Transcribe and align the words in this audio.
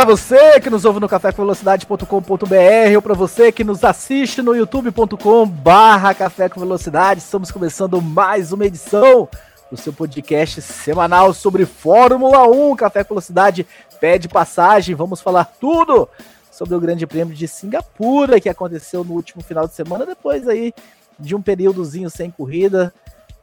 Para 0.00 0.16
você 0.16 0.58
que 0.60 0.70
nos 0.70 0.86
ouve 0.86 0.98
no 0.98 1.06
cafécomvelocidade.com.br 1.06 2.06
ou 2.96 3.02
para 3.02 3.12
você 3.12 3.52
que 3.52 3.62
nos 3.62 3.84
assiste 3.84 4.40
no 4.40 4.56
youtube.com 4.56 5.46
barra 5.46 6.14
Café 6.14 6.48
com 6.48 6.58
Velocidade, 6.58 7.20
estamos 7.20 7.50
começando 7.50 8.00
mais 8.00 8.50
uma 8.50 8.64
edição 8.64 9.28
do 9.70 9.76
seu 9.76 9.92
podcast 9.92 10.62
semanal 10.62 11.34
sobre 11.34 11.66
Fórmula 11.66 12.48
1. 12.48 12.76
Café 12.76 13.04
com 13.04 13.10
Velocidade 13.10 13.66
pede 14.00 14.26
passagem, 14.26 14.94
vamos 14.94 15.20
falar 15.20 15.44
tudo 15.60 16.08
sobre 16.50 16.74
o 16.74 16.80
Grande 16.80 17.06
Prêmio 17.06 17.34
de 17.34 17.46
Singapura, 17.46 18.40
que 18.40 18.48
aconteceu 18.48 19.04
no 19.04 19.12
último 19.12 19.42
final 19.42 19.68
de 19.68 19.74
semana, 19.74 20.06
depois 20.06 20.48
aí 20.48 20.72
de 21.18 21.36
um 21.36 21.42
períodozinho 21.42 22.08
sem 22.08 22.30
corrida. 22.30 22.90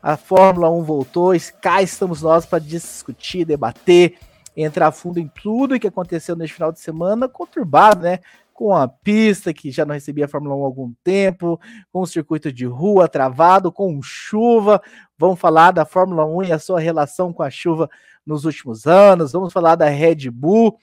A 0.01 0.17
Fórmula 0.17 0.71
1 0.71 0.81
voltou, 0.81 1.33
cá 1.61 1.83
estamos 1.83 2.23
nós 2.23 2.47
para 2.47 2.57
discutir, 2.57 3.45
debater, 3.45 4.17
entrar 4.57 4.91
fundo 4.91 5.19
em 5.19 5.27
tudo 5.27 5.79
que 5.79 5.87
aconteceu 5.87 6.35
neste 6.35 6.55
final 6.55 6.71
de 6.71 6.79
semana, 6.79 7.29
conturbado, 7.29 8.01
né? 8.01 8.19
Com 8.53 8.75
a 8.75 8.87
pista 8.87 9.53
que 9.53 9.69
já 9.69 9.85
não 9.85 9.93
recebia 9.93 10.25
a 10.25 10.27
Fórmula 10.27 10.55
1 10.55 10.63
há 10.63 10.65
algum 10.65 10.93
tempo, 11.03 11.59
com 11.91 12.01
o 12.01 12.07
circuito 12.07 12.51
de 12.51 12.65
rua 12.65 13.07
travado, 13.07 13.71
com 13.71 14.01
chuva. 14.01 14.81
Vamos 15.17 15.39
falar 15.39 15.71
da 15.71 15.85
Fórmula 15.85 16.25
1 16.25 16.43
e 16.45 16.51
a 16.51 16.59
sua 16.59 16.79
relação 16.79 17.31
com 17.31 17.43
a 17.43 17.51
chuva 17.51 17.87
nos 18.25 18.45
últimos 18.45 18.87
anos. 18.87 19.31
Vamos 19.31 19.53
falar 19.53 19.75
da 19.75 19.87
Red 19.87 20.31
Bull 20.31 20.75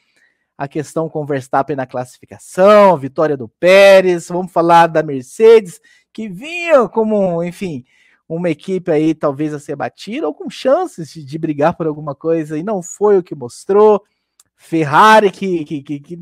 a 0.56 0.68
questão 0.68 1.08
com 1.08 1.22
o 1.22 1.26
Verstappen 1.26 1.76
na 1.76 1.86
classificação, 1.86 2.96
vitória 2.96 3.36
do 3.36 3.48
Pérez, 3.48 4.28
vamos 4.28 4.52
falar 4.52 4.86
da 4.86 5.02
Mercedes, 5.02 5.80
que 6.12 6.28
vinha 6.28 6.88
como, 6.88 7.42
enfim, 7.42 7.84
uma 8.28 8.50
equipe 8.50 8.90
aí 8.90 9.14
talvez 9.14 9.52
a 9.52 9.58
ser 9.58 9.76
batida, 9.76 10.26
ou 10.26 10.34
com 10.34 10.48
chances 10.48 11.12
de, 11.12 11.24
de 11.24 11.38
brigar 11.38 11.76
por 11.76 11.86
alguma 11.86 12.14
coisa, 12.14 12.58
e 12.58 12.62
não 12.62 12.82
foi 12.82 13.18
o 13.18 13.22
que 13.22 13.34
mostrou. 13.34 14.02
Ferrari 14.56 15.30
que, 15.30 15.64
que, 15.64 15.82
que, 15.82 16.00
que 16.00 16.18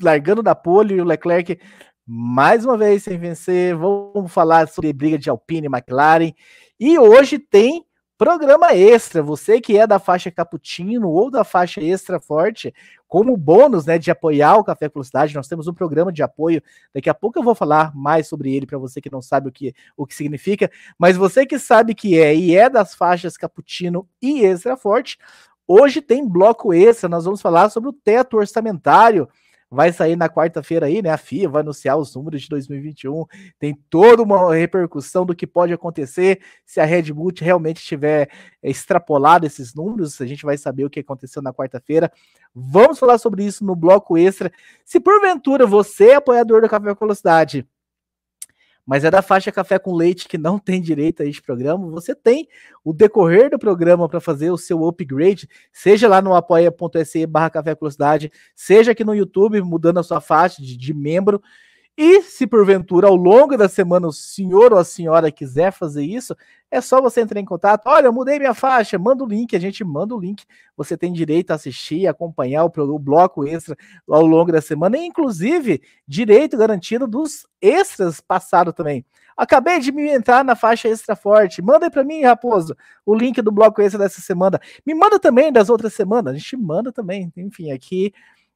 largando 0.00 0.42
da 0.42 0.54
pole, 0.54 0.94
e 0.94 1.00
o 1.00 1.04
Leclerc 1.04 1.58
mais 2.06 2.64
uma 2.64 2.76
vez 2.76 3.04
sem 3.04 3.18
vencer. 3.18 3.76
Vamos 3.76 4.32
falar 4.32 4.68
sobre 4.68 4.92
briga 4.92 5.18
de 5.18 5.30
Alpine 5.30 5.66
e 5.66 5.70
McLaren. 5.70 6.32
E 6.78 6.98
hoje 6.98 7.38
tem 7.38 7.86
Programa 8.22 8.72
extra, 8.72 9.20
você 9.20 9.60
que 9.60 9.76
é 9.76 9.84
da 9.84 9.98
faixa 9.98 10.30
cappuccino 10.30 11.10
ou 11.10 11.28
da 11.28 11.42
faixa 11.42 11.82
extra 11.82 12.20
forte, 12.20 12.72
como 13.08 13.36
bônus, 13.36 13.84
né, 13.84 13.98
de 13.98 14.12
apoiar 14.12 14.58
o 14.58 14.62
Café 14.62 14.88
Velocidade, 14.88 15.34
nós 15.34 15.48
temos 15.48 15.66
um 15.66 15.74
programa 15.74 16.12
de 16.12 16.22
apoio. 16.22 16.62
Daqui 16.94 17.10
a 17.10 17.14
pouco 17.14 17.40
eu 17.40 17.42
vou 17.42 17.52
falar 17.52 17.92
mais 17.96 18.28
sobre 18.28 18.54
ele 18.54 18.64
para 18.64 18.78
você 18.78 19.00
que 19.00 19.10
não 19.10 19.20
sabe 19.20 19.48
o 19.48 19.52
que, 19.52 19.74
o 19.96 20.06
que 20.06 20.14
significa, 20.14 20.70
mas 20.96 21.16
você 21.16 21.44
que 21.44 21.58
sabe 21.58 21.96
que 21.96 22.16
é 22.16 22.32
e 22.32 22.54
é 22.54 22.70
das 22.70 22.94
faixas 22.94 23.36
cappuccino 23.36 24.08
e 24.22 24.44
extra 24.44 24.76
forte, 24.76 25.18
hoje 25.66 26.00
tem 26.00 26.24
bloco 26.24 26.72
extra, 26.72 27.08
nós 27.08 27.24
vamos 27.24 27.42
falar 27.42 27.70
sobre 27.70 27.90
o 27.90 27.92
teto 27.92 28.36
orçamentário 28.36 29.28
vai 29.72 29.90
sair 29.90 30.16
na 30.16 30.28
quarta-feira 30.28 30.84
aí, 30.84 31.00
né? 31.00 31.08
A 31.08 31.16
FIA 31.16 31.48
vai 31.48 31.62
anunciar 31.62 31.96
os 31.96 32.14
números 32.14 32.42
de 32.42 32.48
2021. 32.50 33.24
Tem 33.58 33.74
toda 33.88 34.22
uma 34.22 34.54
repercussão 34.54 35.24
do 35.24 35.34
que 35.34 35.46
pode 35.46 35.72
acontecer 35.72 36.42
se 36.66 36.78
a 36.78 36.84
Red 36.84 37.10
Bull 37.10 37.32
realmente 37.40 37.82
tiver 37.82 38.28
extrapolado 38.62 39.46
esses 39.46 39.74
números. 39.74 40.20
A 40.20 40.26
gente 40.26 40.44
vai 40.44 40.58
saber 40.58 40.84
o 40.84 40.90
que 40.90 41.00
aconteceu 41.00 41.40
na 41.40 41.54
quarta-feira. 41.54 42.12
Vamos 42.54 42.98
falar 42.98 43.16
sobre 43.16 43.46
isso 43.46 43.64
no 43.64 43.74
bloco 43.74 44.18
extra. 44.18 44.52
Se 44.84 45.00
porventura 45.00 45.66
você 45.66 46.10
é 46.10 46.14
apoiador 46.16 46.60
do 46.60 46.68
Café 46.68 46.94
Velocidade, 46.94 47.66
mas 48.86 49.04
é 49.04 49.10
da 49.10 49.22
faixa 49.22 49.52
Café 49.52 49.78
com 49.78 49.94
Leite 49.94 50.28
que 50.28 50.36
não 50.36 50.58
tem 50.58 50.80
direito 50.80 51.22
a 51.22 51.26
este 51.26 51.40
programa, 51.40 51.88
você 51.88 52.14
tem 52.14 52.48
o 52.84 52.92
decorrer 52.92 53.50
do 53.50 53.58
programa 53.58 54.08
para 54.08 54.20
fazer 54.20 54.50
o 54.50 54.58
seu 54.58 54.84
upgrade, 54.86 55.48
seja 55.72 56.08
lá 56.08 56.20
no 56.20 56.34
apoia.se 56.34 57.26
barra 57.26 57.50
Café 57.50 57.76
seja 58.54 58.92
aqui 58.92 59.04
no 59.04 59.14
YouTube, 59.14 59.60
mudando 59.62 59.98
a 59.98 60.02
sua 60.02 60.20
faixa 60.20 60.60
de, 60.60 60.76
de 60.76 60.92
membro, 60.92 61.40
e 61.96 62.22
se 62.22 62.46
porventura 62.46 63.06
ao 63.06 63.14
longo 63.14 63.56
da 63.56 63.68
semana 63.68 64.08
o 64.08 64.12
senhor 64.12 64.72
ou 64.72 64.78
a 64.78 64.84
senhora 64.84 65.30
quiser 65.30 65.72
fazer 65.72 66.02
isso, 66.02 66.34
é 66.70 66.80
só 66.80 67.02
você 67.02 67.20
entrar 67.20 67.38
em 67.38 67.44
contato. 67.44 67.86
Olha, 67.86 68.10
mudei 68.10 68.38
minha 68.38 68.54
faixa, 68.54 68.98
manda 68.98 69.22
o 69.22 69.26
link, 69.26 69.54
a 69.54 69.58
gente 69.58 69.84
manda 69.84 70.14
o 70.14 70.18
link. 70.18 70.44
Você 70.74 70.96
tem 70.96 71.12
direito 71.12 71.50
a 71.50 71.54
assistir, 71.54 72.06
acompanhar 72.06 72.64
o, 72.64 72.72
o 72.74 72.98
bloco 72.98 73.46
extra 73.46 73.76
ao 74.08 74.24
longo 74.24 74.50
da 74.50 74.62
semana, 74.62 74.96
e 74.96 75.04
inclusive 75.04 75.82
direito 76.08 76.56
garantido 76.56 77.06
dos 77.06 77.46
extras 77.60 78.20
passados 78.20 78.72
também. 78.72 79.04
Acabei 79.36 79.78
de 79.78 79.92
me 79.92 80.08
entrar 80.08 80.44
na 80.44 80.56
faixa 80.56 80.88
extra 80.88 81.14
forte. 81.14 81.60
Manda 81.60 81.86
aí 81.86 81.90
para 81.90 82.04
mim, 82.04 82.22
Raposo, 82.22 82.74
o 83.04 83.14
link 83.14 83.40
do 83.42 83.52
bloco 83.52 83.82
extra 83.82 83.98
dessa 83.98 84.20
semana. 84.20 84.58
Me 84.86 84.94
manda 84.94 85.18
também 85.18 85.52
das 85.52 85.68
outras 85.68 85.92
semanas. 85.94 86.34
A 86.34 86.38
gente 86.38 86.56
manda 86.56 86.92
também. 86.92 87.32
Enfim, 87.36 87.70
aqui 87.70 88.12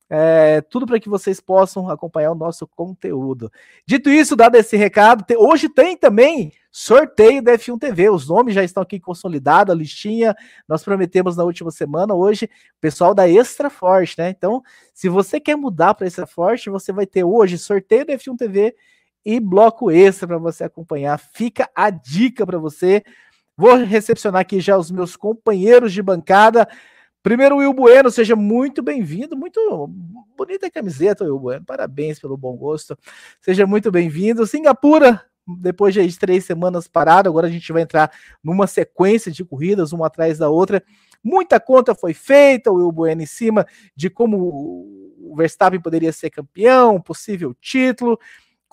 é, 0.08 0.60
tudo 0.60 0.86
para 0.86 1.00
que 1.00 1.08
vocês 1.08 1.40
possam 1.40 1.90
acompanhar 1.90 2.30
o 2.30 2.36
nosso 2.36 2.66
conteúdo. 2.66 3.50
Dito 3.86 4.08
isso, 4.08 4.36
dado 4.36 4.56
esse 4.56 4.76
recado, 4.76 5.24
te, 5.24 5.36
hoje 5.36 5.68
tem 5.68 5.96
também 5.96 6.52
sorteio 6.70 7.42
da 7.42 7.52
F1 7.52 7.78
TV. 7.78 8.10
Os 8.10 8.28
nomes 8.28 8.54
já 8.54 8.62
estão 8.62 8.82
aqui 8.82 9.00
consolidados, 9.00 9.74
a 9.74 9.76
listinha. 9.76 10.36
Nós 10.68 10.84
prometemos 10.84 11.36
na 11.36 11.42
última 11.42 11.70
semana. 11.70 12.14
Hoje, 12.14 12.48
pessoal 12.80 13.14
da 13.14 13.28
Extra 13.28 13.68
Forte, 13.70 14.16
né? 14.18 14.30
Então, 14.30 14.62
se 14.94 15.08
você 15.08 15.40
quer 15.40 15.56
mudar 15.56 15.94
para 15.94 16.06
Extra 16.06 16.26
Forte, 16.26 16.70
você 16.70 16.92
vai 16.92 17.06
ter 17.06 17.24
hoje 17.24 17.58
sorteio 17.58 18.06
da 18.06 18.12
F1 18.12 18.36
TV 18.36 18.76
e 19.24 19.40
bloco 19.40 19.90
extra 19.90 20.28
para 20.28 20.38
você 20.38 20.62
acompanhar. 20.62 21.18
Fica 21.18 21.68
a 21.74 21.90
dica 21.90 22.46
para 22.46 22.58
você. 22.58 23.02
Vou 23.56 23.74
recepcionar 23.74 24.42
aqui 24.42 24.60
já 24.60 24.78
os 24.78 24.88
meus 24.88 25.16
companheiros 25.16 25.92
de 25.92 26.00
bancada. 26.00 26.68
Primeiro, 27.26 27.56
Will 27.56 27.72
Bueno, 27.72 28.08
seja 28.08 28.36
muito 28.36 28.80
bem-vindo. 28.84 29.36
Muito 29.36 29.90
bonita 30.38 30.70
camiseta, 30.70 31.24
Will 31.24 31.40
Bueno. 31.40 31.64
Parabéns 31.66 32.20
pelo 32.20 32.36
bom 32.36 32.56
gosto. 32.56 32.96
Seja 33.40 33.66
muito 33.66 33.90
bem-vindo. 33.90 34.46
Singapura, 34.46 35.20
depois 35.44 35.92
de 35.92 36.18
três 36.20 36.44
semanas 36.44 36.86
parado, 36.86 37.28
agora 37.28 37.48
a 37.48 37.50
gente 37.50 37.72
vai 37.72 37.82
entrar 37.82 38.12
numa 38.44 38.68
sequência 38.68 39.32
de 39.32 39.44
corridas, 39.44 39.90
uma 39.90 40.06
atrás 40.06 40.38
da 40.38 40.48
outra. 40.48 40.80
Muita 41.20 41.58
conta 41.58 41.96
foi 41.96 42.14
feita, 42.14 42.70
o 42.70 42.76
Will 42.76 42.92
Bueno 42.92 43.22
em 43.22 43.26
cima 43.26 43.66
de 43.96 44.08
como 44.08 44.38
o 44.38 45.34
Verstappen 45.36 45.80
poderia 45.80 46.12
ser 46.12 46.30
campeão, 46.30 47.00
possível 47.00 47.52
título 47.60 48.20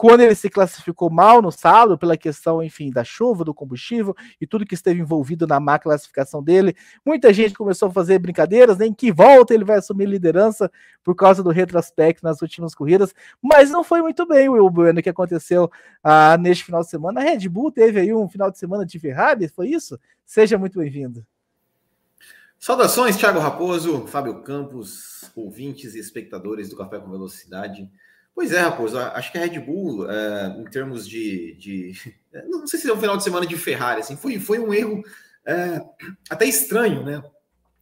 quando 0.03 0.19
ele 0.19 0.35
se 0.35 0.49
classificou 0.49 1.09
mal 1.09 1.41
no 1.41 1.49
sábado, 1.49 1.97
pela 1.97 2.17
questão, 2.17 2.61
enfim, 2.61 2.91
da 2.91 3.05
chuva, 3.05 3.45
do 3.45 3.53
combustível 3.53 4.13
e 4.41 4.45
tudo 4.45 4.65
que 4.65 4.73
esteve 4.73 4.99
envolvido 4.99 5.47
na 5.47 5.61
má 5.61 5.79
classificação 5.79 6.43
dele, 6.43 6.75
muita 7.05 7.31
gente 7.31 7.53
começou 7.53 7.87
a 7.87 7.91
fazer 7.93 8.19
brincadeiras, 8.19 8.77
nem 8.77 8.89
né, 8.89 8.95
que 8.97 9.13
volta 9.13 9.53
ele 9.53 9.63
vai 9.63 9.77
assumir 9.77 10.05
liderança 10.05 10.69
por 11.05 11.15
causa 11.15 11.41
do 11.41 11.51
retrospecto 11.51 12.21
nas 12.21 12.41
últimas 12.41 12.75
corridas, 12.75 13.15
mas 13.41 13.71
não 13.71 13.81
foi 13.81 14.01
muito 14.01 14.27
bem 14.27 14.49
o 14.49 14.69
Bueno 14.69 15.01
que 15.01 15.07
aconteceu 15.07 15.71
ah, 16.03 16.35
neste 16.37 16.65
final 16.65 16.81
de 16.81 16.89
semana. 16.89 17.21
A 17.21 17.23
Red 17.23 17.47
Bull 17.47 17.71
teve 17.71 18.01
aí 18.01 18.13
um 18.13 18.27
final 18.27 18.51
de 18.51 18.57
semana 18.57 18.85
de 18.85 18.99
Ferrari, 18.99 19.47
foi 19.47 19.69
isso? 19.69 19.97
Seja 20.25 20.57
muito 20.57 20.79
bem-vindo. 20.79 21.25
Saudações, 22.59 23.15
Thiago 23.15 23.39
Raposo, 23.39 24.05
Fábio 24.07 24.41
Campos, 24.41 25.31
ouvintes 25.33 25.95
e 25.95 25.99
espectadores 25.99 26.67
do 26.67 26.75
Café 26.75 26.99
com 26.99 27.09
Velocidade. 27.09 27.89
Pois 28.35 28.51
é, 28.51 28.59
Raposo, 28.59 28.97
acho 28.97 29.31
que 29.31 29.37
a 29.37 29.41
Red 29.41 29.59
Bull, 29.59 30.09
é, 30.09 30.55
em 30.59 30.65
termos 30.65 31.07
de, 31.07 31.53
de, 31.55 31.93
Não 32.49 32.65
sei 32.65 32.79
se 32.79 32.89
é 32.89 32.93
um 32.93 32.99
final 32.99 33.15
de 33.15 33.23
semana 33.23 33.45
de 33.45 33.55
Ferrari, 33.55 34.01
assim, 34.01 34.17
foi, 34.17 34.39
foi 34.39 34.59
um 34.59 34.73
erro 34.73 35.03
é, 35.45 35.81
até 36.29 36.45
estranho, 36.45 37.03
né? 37.03 37.21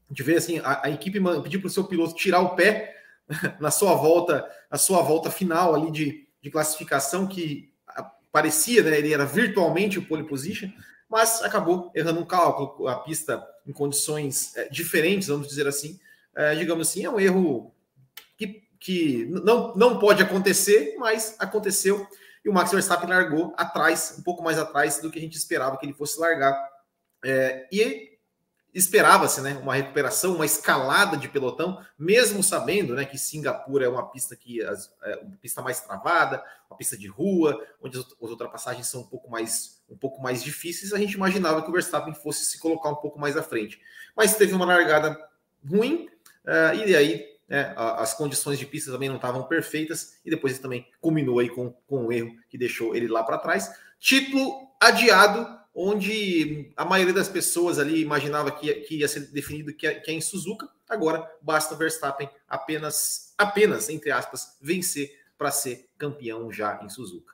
De 0.09 0.23
ver 0.23 0.37
assim, 0.37 0.59
a, 0.59 0.87
a 0.87 0.89
equipe 0.89 1.19
pedir 1.41 1.59
para 1.59 1.67
o 1.67 1.69
seu 1.69 1.85
piloto 1.85 2.15
tirar 2.15 2.41
o 2.41 2.55
pé 2.55 2.95
na 3.61 3.71
sua 3.71 3.95
volta, 3.95 4.45
na 4.69 4.77
sua 4.77 5.01
volta 5.01 5.31
final 5.31 5.73
ali 5.73 5.89
de, 5.89 6.27
de 6.41 6.51
classificação, 6.51 7.27
que 7.27 7.71
parecia, 8.31 8.83
né? 8.83 8.97
Ele 8.97 9.13
era 9.13 9.25
virtualmente 9.25 9.99
o 9.99 10.05
pole 10.05 10.27
position, 10.27 10.69
mas 11.09 11.41
acabou 11.43 11.91
errando 11.93 12.21
um 12.21 12.25
cálculo, 12.25 12.87
a 12.87 12.95
pista 12.99 13.45
em 13.67 13.71
condições 13.71 14.55
é, 14.55 14.69
diferentes, 14.69 15.27
vamos 15.27 15.47
dizer 15.47 15.67
assim. 15.67 15.99
É, 16.35 16.55
digamos 16.55 16.87
assim, 16.87 17.03
é 17.03 17.09
um 17.09 17.19
erro 17.19 17.73
que 18.81 19.27
não, 19.27 19.75
não 19.75 19.99
pode 19.99 20.23
acontecer, 20.23 20.95
mas 20.97 21.35
aconteceu. 21.37 22.05
E 22.43 22.49
o 22.49 22.53
Max 22.53 22.71
Verstappen 22.71 23.07
largou 23.07 23.53
atrás, 23.55 24.15
um 24.17 24.23
pouco 24.23 24.43
mais 24.43 24.57
atrás 24.57 24.99
do 24.99 25.11
que 25.11 25.19
a 25.19 25.21
gente 25.21 25.37
esperava 25.37 25.77
que 25.77 25.85
ele 25.85 25.93
fosse 25.93 26.19
largar. 26.19 26.51
É, 27.23 27.67
e 27.71 28.17
esperava-se 28.73 29.39
né, 29.41 29.53
uma 29.61 29.75
recuperação, 29.75 30.33
uma 30.33 30.45
escalada 30.45 31.15
de 31.15 31.29
pelotão, 31.29 31.79
mesmo 31.99 32.41
sabendo 32.41 32.95
né, 32.95 33.05
que 33.05 33.19
Singapura 33.19 33.85
é 33.85 33.89
uma 33.89 34.09
pista 34.09 34.35
que 34.35 34.63
é 34.63 34.73
uma 35.21 35.37
pista 35.39 35.61
mais 35.61 35.81
travada, 35.81 36.43
uma 36.67 36.75
pista 36.75 36.97
de 36.97 37.07
rua, 37.07 37.63
onde 37.79 37.99
as 37.99 38.05
ultrapassagens 38.19 38.87
são 38.87 39.01
um 39.01 39.07
pouco 39.07 39.29
mais 39.29 39.79
um 39.87 39.97
pouco 39.97 40.21
mais 40.23 40.41
difíceis, 40.41 40.93
a 40.93 40.97
gente 40.97 41.13
imaginava 41.13 41.61
que 41.61 41.69
o 41.69 41.73
Verstappen 41.73 42.15
fosse 42.15 42.45
se 42.45 42.57
colocar 42.57 42.89
um 42.89 42.95
pouco 42.95 43.19
mais 43.19 43.35
à 43.35 43.43
frente. 43.43 43.79
Mas 44.15 44.37
teve 44.37 44.53
uma 44.53 44.65
largada 44.65 45.19
ruim, 45.69 46.07
uh, 46.45 46.73
e 46.73 46.95
aí 46.95 47.30
né, 47.51 47.73
as 47.75 48.13
condições 48.13 48.57
de 48.57 48.65
pista 48.65 48.93
também 48.93 49.09
não 49.09 49.17
estavam 49.17 49.43
perfeitas, 49.43 50.17
e 50.23 50.29
depois 50.29 50.53
ele 50.53 50.61
também 50.61 50.87
culminou 51.01 51.37
aí 51.39 51.49
com, 51.49 51.69
com 51.85 52.05
um 52.05 52.11
erro 52.11 52.33
que 52.47 52.57
deixou 52.57 52.95
ele 52.95 53.09
lá 53.09 53.23
para 53.23 53.37
trás. 53.37 53.69
Título 53.99 54.69
adiado, 54.79 55.45
onde 55.75 56.71
a 56.77 56.85
maioria 56.85 57.13
das 57.13 57.27
pessoas 57.27 57.77
ali 57.77 58.01
imaginava 58.01 58.51
que, 58.51 58.73
que 58.73 58.99
ia 58.99 59.07
ser 59.07 59.31
definido 59.31 59.73
que 59.73 59.85
é, 59.85 59.95
que 59.95 60.09
é 60.09 60.13
em 60.13 60.21
Suzuka, 60.21 60.69
agora 60.87 61.29
basta 61.41 61.75
Verstappen 61.75 62.29
apenas, 62.47 63.33
apenas, 63.37 63.89
entre 63.89 64.11
aspas, 64.11 64.57
vencer 64.61 65.11
para 65.37 65.51
ser 65.51 65.89
campeão 65.97 66.53
já 66.53 66.79
em 66.81 66.87
Suzuka. 66.87 67.33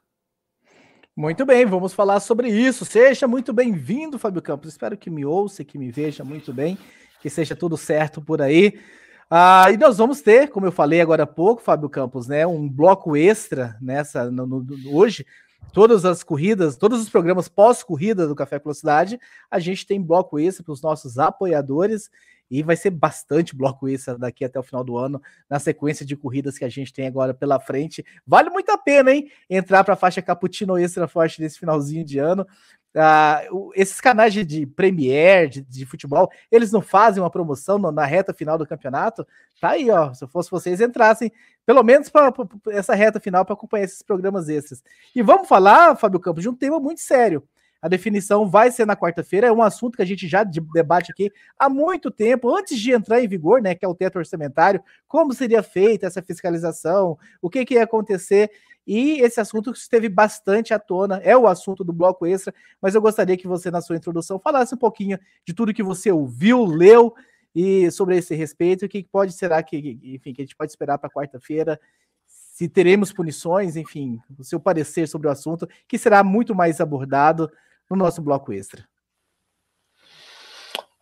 Muito 1.15 1.45
bem, 1.45 1.63
vamos 1.63 1.93
falar 1.93 2.19
sobre 2.21 2.49
isso. 2.49 2.85
Seja 2.85 3.27
muito 3.27 3.53
bem-vindo, 3.53 4.17
Fábio 4.17 4.41
Campos. 4.41 4.69
Espero 4.69 4.97
que 4.97 5.11
me 5.11 5.23
ouça, 5.25 5.63
que 5.63 5.77
me 5.77 5.91
veja 5.91 6.23
muito 6.23 6.51
bem, 6.51 6.75
que 7.21 7.29
seja 7.29 7.55
tudo 7.55 7.77
certo 7.77 8.19
por 8.19 8.41
aí. 8.41 8.79
Ah, 9.29 9.69
e 9.71 9.77
nós 9.77 9.97
vamos 9.97 10.21
ter, 10.21 10.49
como 10.49 10.65
eu 10.65 10.71
falei 10.71 11.01
agora 11.01 11.23
há 11.23 11.27
pouco, 11.27 11.61
Fábio 11.61 11.89
Campos, 11.89 12.27
né, 12.27 12.47
um 12.47 12.67
bloco 12.69 13.15
extra 13.15 13.77
nessa 13.81 14.31
no, 14.31 14.47
no, 14.47 14.65
hoje. 14.95 15.25
Todas 15.73 16.05
as 16.05 16.23
corridas, 16.23 16.77
todos 16.77 17.01
os 17.01 17.09
programas 17.09 17.49
pós-corrida 17.49 18.25
do 18.25 18.35
Café 18.35 18.57
Velocidade, 18.57 19.19
a 19.51 19.59
gente 19.59 19.85
tem 19.85 20.01
bloco 20.01 20.39
extra 20.39 20.63
para 20.63 20.71
os 20.71 20.81
nossos 20.81 21.19
apoiadores 21.19 22.09
e 22.49 22.63
vai 22.63 22.75
ser 22.75 22.91
bastante 22.91 23.55
bloco 23.55 23.87
extra 23.87 24.17
daqui 24.17 24.45
até 24.45 24.59
o 24.59 24.63
final 24.63 24.83
do 24.83 24.97
ano, 24.97 25.21
na 25.49 25.59
sequência 25.59 26.05
de 26.05 26.15
corridas 26.15 26.57
que 26.57 26.65
a 26.65 26.69
gente 26.69 26.93
tem 26.93 27.07
agora 27.07 27.33
pela 27.33 27.59
frente. 27.59 28.05
Vale 28.25 28.49
muito 28.49 28.69
a 28.71 28.77
pena, 28.77 29.11
hein? 29.11 29.29
Entrar 29.49 29.83
para 29.83 29.93
a 29.93 29.97
faixa 29.97 30.21
Cappuccino 30.21 30.77
Extra 30.77 31.07
Forte 31.07 31.41
nesse 31.41 31.59
finalzinho 31.59 32.03
de 32.03 32.19
ano. 32.19 32.47
Uh, 32.95 33.71
esses 33.75 34.01
canais 34.01 34.33
de, 34.33 34.43
de 34.43 34.65
Premier, 34.65 35.47
de, 35.47 35.61
de, 35.61 35.85
futebol, 35.85 36.31
eles 36.51 36.71
não 36.71 36.81
fazem 36.81 37.21
uma 37.21 37.29
promoção 37.29 37.77
na, 37.77 38.05
reta 38.05 38.33
final 38.33 38.57
do 38.57 38.65
campeonato? 38.65 39.27
Tá 39.61 39.71
aí, 39.71 39.91
ó. 39.91 40.13
Se 40.13 40.23
eu 40.23 40.27
fosse 40.27 40.49
vocês, 40.49 40.81
entrassem, 40.81 41.31
pelo 41.63 41.83
menos 41.83 42.09
para 42.09 42.33
essa 42.69 42.95
reta 42.95 43.19
final, 43.19 43.45
para 43.45 43.53
acompanhar 43.53 43.83
esses 43.83 44.01
programas 44.01 44.49
extras. 44.49 44.81
E 45.15 45.21
vamos 45.21 45.47
falar, 45.47 45.95
Fábio 45.95 46.19
Campos, 46.19 46.41
de 46.41 46.49
um 46.49 46.55
tema 46.55 46.79
muito 46.79 47.01
sério. 47.01 47.47
A 47.81 47.87
definição 47.87 48.47
vai 48.47 48.71
ser 48.71 48.85
na 48.85 48.95
quarta-feira, 48.95 49.47
é 49.47 49.51
um 49.51 49.61
assunto 49.61 49.95
que 49.95 50.01
a 50.01 50.05
gente 50.05 50.27
já 50.27 50.43
debate 50.43 51.11
aqui 51.11 51.31
há 51.57 51.69
muito 51.69 52.09
tempo, 52.09 52.55
antes 52.55 52.79
de 52.79 52.91
entrar 52.91 53.21
em 53.21 53.27
vigor, 53.27 53.61
né, 53.61 53.75
que 53.75 53.85
é 53.85 53.87
o 53.87 53.95
teto 53.95 54.17
orçamentário, 54.17 54.81
como 55.07 55.33
seria 55.33 55.61
feita 55.61 56.07
essa 56.07 56.21
fiscalização, 56.21 57.17
o 57.41 57.49
que, 57.49 57.65
que 57.65 57.75
ia 57.75 57.83
acontecer, 57.83 58.49
e 58.85 59.19
esse 59.21 59.39
assunto 59.39 59.71
esteve 59.71 60.09
bastante 60.09 60.73
à 60.73 60.79
tona, 60.79 61.17
é 61.23 61.35
o 61.37 61.47
assunto 61.47 61.83
do 61.83 61.93
bloco 61.93 62.25
extra, 62.25 62.53
mas 62.81 62.95
eu 62.95 63.01
gostaria 63.01 63.37
que 63.37 63.47
você, 63.47 63.69
na 63.69 63.81
sua 63.81 63.97
introdução, 63.97 64.39
falasse 64.39 64.73
um 64.73 64.77
pouquinho 64.77 65.19
de 65.45 65.53
tudo 65.53 65.73
que 65.73 65.83
você 65.83 66.11
ouviu, 66.11 66.65
leu, 66.65 67.13
e 67.53 67.89
sobre 67.91 68.15
esse 68.17 68.35
respeito, 68.35 68.85
o 68.85 68.89
que 68.89 69.03
pode 69.03 69.33
será 69.33 69.61
que, 69.61 69.99
enfim, 70.03 70.33
que 70.33 70.41
a 70.41 70.45
gente 70.45 70.55
pode 70.55 70.71
esperar 70.71 70.97
para 70.97 71.09
quarta-feira, 71.09 71.79
se 72.25 72.67
teremos 72.67 73.11
punições, 73.11 73.75
enfim, 73.75 74.19
o 74.37 74.43
seu 74.43 74.59
parecer 74.59 75.07
sobre 75.07 75.27
o 75.27 75.31
assunto, 75.31 75.67
que 75.87 75.97
será 75.97 76.23
muito 76.23 76.55
mais 76.55 76.81
abordado 76.81 77.51
no 77.89 77.95
nosso 77.95 78.21
bloco 78.21 78.53
extra. 78.53 78.87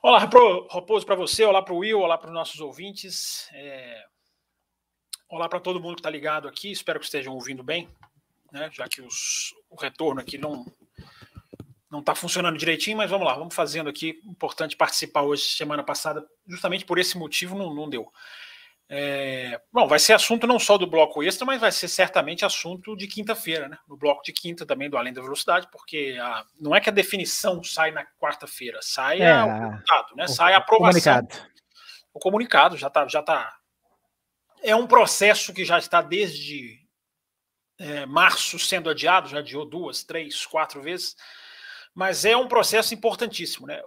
Olá, 0.01 0.19
Raposo, 0.19 1.05
para 1.05 1.15
você, 1.15 1.43
olá 1.43 1.61
para 1.61 1.73
o 1.73 1.77
Will, 1.77 1.99
olá 1.99 2.17
para 2.17 2.27
os 2.27 2.33
nossos 2.33 2.59
ouvintes. 2.59 3.49
É... 3.53 4.05
Olá 5.27 5.49
para 5.49 5.59
todo 5.59 5.79
mundo 5.79 5.95
que 5.95 6.01
está 6.01 6.09
ligado 6.09 6.47
aqui, 6.47 6.71
espero 6.71 6.99
que 6.99 7.05
estejam 7.05 7.33
ouvindo 7.33 7.63
bem, 7.63 7.89
né? 8.51 8.69
já 8.71 8.87
que 8.87 9.01
os... 9.01 9.53
o 9.69 9.75
retorno 9.75 10.21
aqui 10.21 10.37
não 10.37 10.65
não 11.89 12.01
está 12.01 12.13
funcionando 12.13 12.57
direitinho, 12.57 12.97
mas 12.97 13.09
vamos 13.09 13.25
lá, 13.25 13.35
vamos 13.35 13.55
fazendo 13.55 13.89
aqui. 13.89 14.19
Importante 14.25 14.75
participar 14.75 15.21
hoje, 15.21 15.43
semana 15.43 15.81
passada, 15.81 16.27
justamente 16.45 16.83
por 16.83 16.99
esse 16.99 17.17
motivo 17.17 17.57
não, 17.57 17.73
não 17.73 17.89
deu. 17.89 18.11
É, 18.87 19.59
bom, 19.73 19.87
vai 19.87 19.97
ser 19.97 20.13
assunto 20.13 20.45
não 20.45 20.59
só 20.59 20.77
do 20.77 20.85
bloco 20.85 21.23
extra, 21.23 21.45
mas 21.45 21.59
vai 21.59 21.71
ser 21.71 21.87
certamente 21.87 22.45
assunto 22.45 22.95
de 22.95 23.07
quinta-feira, 23.07 23.67
né? 23.67 23.77
No 23.87 23.97
bloco 23.97 24.21
de 24.23 24.31
quinta 24.31 24.65
também 24.65 24.89
do 24.89 24.97
Além 24.97 25.11
da 25.11 25.23
Velocidade, 25.23 25.67
porque 25.71 26.15
a, 26.21 26.45
não 26.59 26.75
é 26.75 26.79
que 26.79 26.89
a 26.89 26.93
definição 26.93 27.63
sai 27.63 27.91
na 27.91 28.05
quarta-feira, 28.19 28.79
sai 28.83 29.21
é, 29.21 29.43
o 29.43 29.47
resultado, 29.47 30.15
né? 30.15 30.27
Sai 30.27 30.53
a 30.53 30.57
aprovação. 30.57 31.01
Comunicado. 31.01 31.55
O 32.13 32.19
comunicado 32.19 32.77
já 32.77 32.87
está. 32.87 33.07
Já 33.07 33.23
tá, 33.23 33.55
é 34.61 34.75
um 34.75 34.87
processo 34.87 35.51
que 35.51 35.65
já 35.65 35.79
está 35.79 36.01
desde 36.01 36.79
é, 37.79 38.05
março 38.05 38.59
sendo 38.59 38.89
adiado, 38.89 39.29
já 39.29 39.39
adiou 39.39 39.65
duas, 39.65 40.03
três, 40.03 40.45
quatro 40.45 40.81
vezes, 40.81 41.15
mas 41.93 42.23
é 42.23 42.37
um 42.37 42.47
processo 42.47 42.93
importantíssimo, 42.93 43.65
né? 43.65 43.81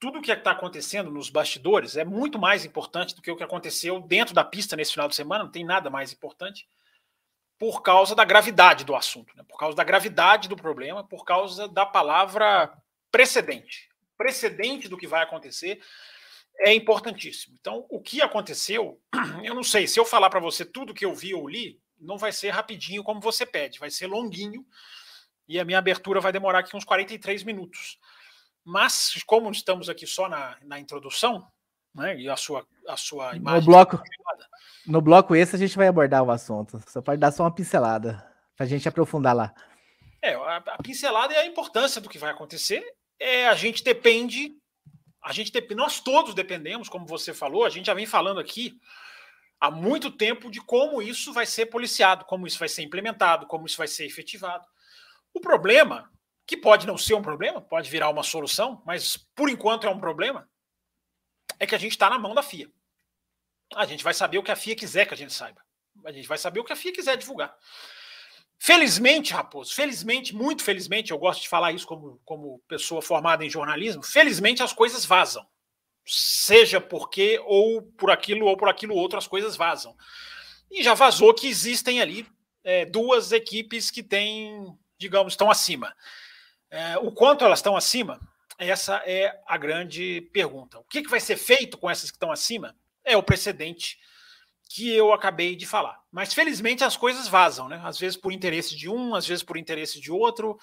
Tudo 0.00 0.18
o 0.18 0.22
que 0.22 0.30
está 0.30 0.52
acontecendo 0.52 1.10
nos 1.10 1.28
bastidores 1.28 1.96
é 1.96 2.04
muito 2.04 2.38
mais 2.38 2.64
importante 2.64 3.14
do 3.14 3.22
que 3.22 3.30
o 3.30 3.36
que 3.36 3.42
aconteceu 3.42 4.00
dentro 4.00 4.34
da 4.34 4.44
pista 4.44 4.76
nesse 4.76 4.92
final 4.92 5.08
de 5.08 5.14
semana, 5.14 5.44
não 5.44 5.50
tem 5.50 5.64
nada 5.64 5.90
mais 5.90 6.12
importante, 6.12 6.68
por 7.58 7.82
causa 7.82 8.14
da 8.14 8.24
gravidade 8.24 8.84
do 8.84 8.94
assunto, 8.94 9.36
né? 9.36 9.42
por 9.48 9.58
causa 9.58 9.76
da 9.76 9.82
gravidade 9.82 10.48
do 10.48 10.56
problema, 10.56 11.02
por 11.02 11.24
causa 11.24 11.66
da 11.66 11.84
palavra 11.84 12.72
precedente. 13.10 13.88
Precedente 14.16 14.88
do 14.88 14.96
que 14.96 15.08
vai 15.08 15.22
acontecer 15.22 15.80
é 16.60 16.72
importantíssimo. 16.72 17.56
Então, 17.60 17.84
o 17.88 18.00
que 18.00 18.22
aconteceu, 18.22 19.00
eu 19.42 19.54
não 19.54 19.64
sei, 19.64 19.88
se 19.88 19.98
eu 19.98 20.04
falar 20.04 20.30
para 20.30 20.40
você 20.40 20.64
tudo 20.64 20.94
que 20.94 21.04
eu 21.04 21.14
vi 21.14 21.34
ou 21.34 21.48
li, 21.48 21.80
não 22.00 22.16
vai 22.16 22.30
ser 22.30 22.50
rapidinho 22.50 23.02
como 23.02 23.20
você 23.20 23.44
pede, 23.44 23.80
vai 23.80 23.90
ser 23.90 24.06
longuinho 24.06 24.64
e 25.48 25.58
a 25.58 25.64
minha 25.64 25.78
abertura 25.78 26.20
vai 26.20 26.30
demorar 26.30 26.60
aqui 26.60 26.76
uns 26.76 26.84
43 26.84 27.42
minutos. 27.42 27.98
Mas, 28.68 29.14
como 29.24 29.50
estamos 29.50 29.88
aqui 29.88 30.06
só 30.06 30.28
na, 30.28 30.58
na 30.62 30.78
introdução, 30.78 31.50
né, 31.94 32.20
e 32.20 32.28
a 32.28 32.36
sua, 32.36 32.66
a 32.86 32.98
sua 32.98 33.34
imagem. 33.34 33.60
No 33.60 33.66
bloco, 33.66 34.02
no 34.86 35.00
bloco 35.00 35.34
esse 35.34 35.56
a 35.56 35.58
gente 35.58 35.74
vai 35.74 35.88
abordar 35.88 36.22
o 36.22 36.30
assunto. 36.30 36.78
Só 36.86 37.00
pode 37.00 37.18
dar 37.18 37.32
só 37.32 37.44
uma 37.44 37.54
pincelada, 37.54 38.22
para 38.54 38.66
a 38.66 38.68
gente 38.68 38.86
aprofundar 38.86 39.34
lá. 39.34 39.54
É, 40.20 40.34
a, 40.34 40.56
a, 40.56 40.82
pincelada 40.82 41.32
é 41.32 41.38
a 41.38 41.46
importância 41.46 41.98
do 41.98 42.10
que 42.10 42.18
vai 42.18 42.30
acontecer. 42.30 42.84
É, 43.18 43.48
a 43.48 43.54
gente 43.54 43.82
depende, 43.82 44.52
a 45.24 45.32
gente 45.32 45.50
depende, 45.50 45.76
nós 45.76 45.98
todos 45.98 46.34
dependemos, 46.34 46.90
como 46.90 47.06
você 47.06 47.32
falou, 47.32 47.64
a 47.64 47.70
gente 47.70 47.86
já 47.86 47.94
vem 47.94 48.04
falando 48.04 48.38
aqui 48.38 48.78
há 49.58 49.70
muito 49.70 50.10
tempo 50.10 50.50
de 50.50 50.60
como 50.60 51.00
isso 51.00 51.32
vai 51.32 51.46
ser 51.46 51.66
policiado, 51.66 52.26
como 52.26 52.46
isso 52.46 52.58
vai 52.58 52.68
ser 52.68 52.82
implementado, 52.82 53.46
como 53.46 53.64
isso 53.64 53.78
vai 53.78 53.88
ser 53.88 54.04
efetivado. 54.04 54.66
O 55.32 55.40
problema 55.40 56.10
que 56.48 56.56
pode 56.56 56.86
não 56.86 56.96
ser 56.96 57.12
um 57.12 57.20
problema, 57.20 57.60
pode 57.60 57.90
virar 57.90 58.08
uma 58.08 58.22
solução, 58.22 58.82
mas 58.86 59.18
por 59.36 59.50
enquanto 59.50 59.86
é 59.86 59.90
um 59.90 60.00
problema, 60.00 60.48
é 61.60 61.66
que 61.66 61.74
a 61.74 61.78
gente 61.78 61.92
está 61.92 62.08
na 62.08 62.18
mão 62.18 62.34
da 62.34 62.42
FIA. 62.42 62.70
A 63.74 63.84
gente 63.84 64.02
vai 64.02 64.14
saber 64.14 64.38
o 64.38 64.42
que 64.42 64.50
a 64.50 64.56
FIA 64.56 64.74
quiser 64.74 65.06
que 65.06 65.12
a 65.12 65.16
gente 65.16 65.34
saiba. 65.34 65.62
A 66.06 66.10
gente 66.10 66.26
vai 66.26 66.38
saber 66.38 66.60
o 66.60 66.64
que 66.64 66.72
a 66.72 66.76
FIA 66.76 66.90
quiser 66.90 67.18
divulgar. 67.18 67.54
Felizmente, 68.58 69.34
Raposo, 69.34 69.74
felizmente, 69.74 70.34
muito 70.34 70.64
felizmente, 70.64 71.10
eu 71.10 71.18
gosto 71.18 71.42
de 71.42 71.50
falar 71.50 71.72
isso 71.72 71.86
como, 71.86 72.18
como 72.24 72.60
pessoa 72.66 73.02
formada 73.02 73.44
em 73.44 73.50
jornalismo, 73.50 74.02
felizmente 74.02 74.62
as 74.62 74.72
coisas 74.72 75.04
vazam. 75.04 75.46
Seja 76.06 76.80
porque 76.80 77.38
ou 77.44 77.82
por 77.82 78.10
aquilo 78.10 78.46
ou 78.46 78.56
por 78.56 78.70
aquilo 78.70 78.94
outro, 78.94 79.18
as 79.18 79.26
coisas 79.26 79.54
vazam. 79.54 79.94
E 80.70 80.82
já 80.82 80.94
vazou 80.94 81.34
que 81.34 81.46
existem 81.46 82.00
ali 82.00 82.26
é, 82.64 82.86
duas 82.86 83.32
equipes 83.32 83.90
que 83.90 84.02
têm, 84.02 84.74
digamos, 84.96 85.34
estão 85.34 85.50
acima. 85.50 85.94
É, 86.70 86.98
o 86.98 87.10
quanto 87.10 87.44
elas 87.44 87.58
estão 87.58 87.76
acima, 87.76 88.20
essa 88.58 89.02
é 89.06 89.40
a 89.46 89.56
grande 89.56 90.28
pergunta. 90.32 90.78
O 90.78 90.84
que, 90.84 91.02
que 91.02 91.10
vai 91.10 91.20
ser 91.20 91.36
feito 91.36 91.78
com 91.78 91.88
essas 91.88 92.10
que 92.10 92.16
estão 92.16 92.32
acima? 92.32 92.76
É 93.04 93.16
o 93.16 93.22
precedente 93.22 93.98
que 94.68 94.90
eu 94.94 95.12
acabei 95.12 95.56
de 95.56 95.66
falar. 95.66 95.98
Mas 96.12 96.34
felizmente 96.34 96.84
as 96.84 96.96
coisas 96.96 97.26
vazam, 97.26 97.68
né? 97.68 97.80
Às 97.84 97.98
vezes 97.98 98.16
por 98.16 98.32
interesse 98.32 98.76
de 98.76 98.88
um, 98.88 99.14
às 99.14 99.26
vezes 99.26 99.42
por 99.42 99.56
interesse 99.56 100.00
de 100.00 100.12
outro, 100.12 100.58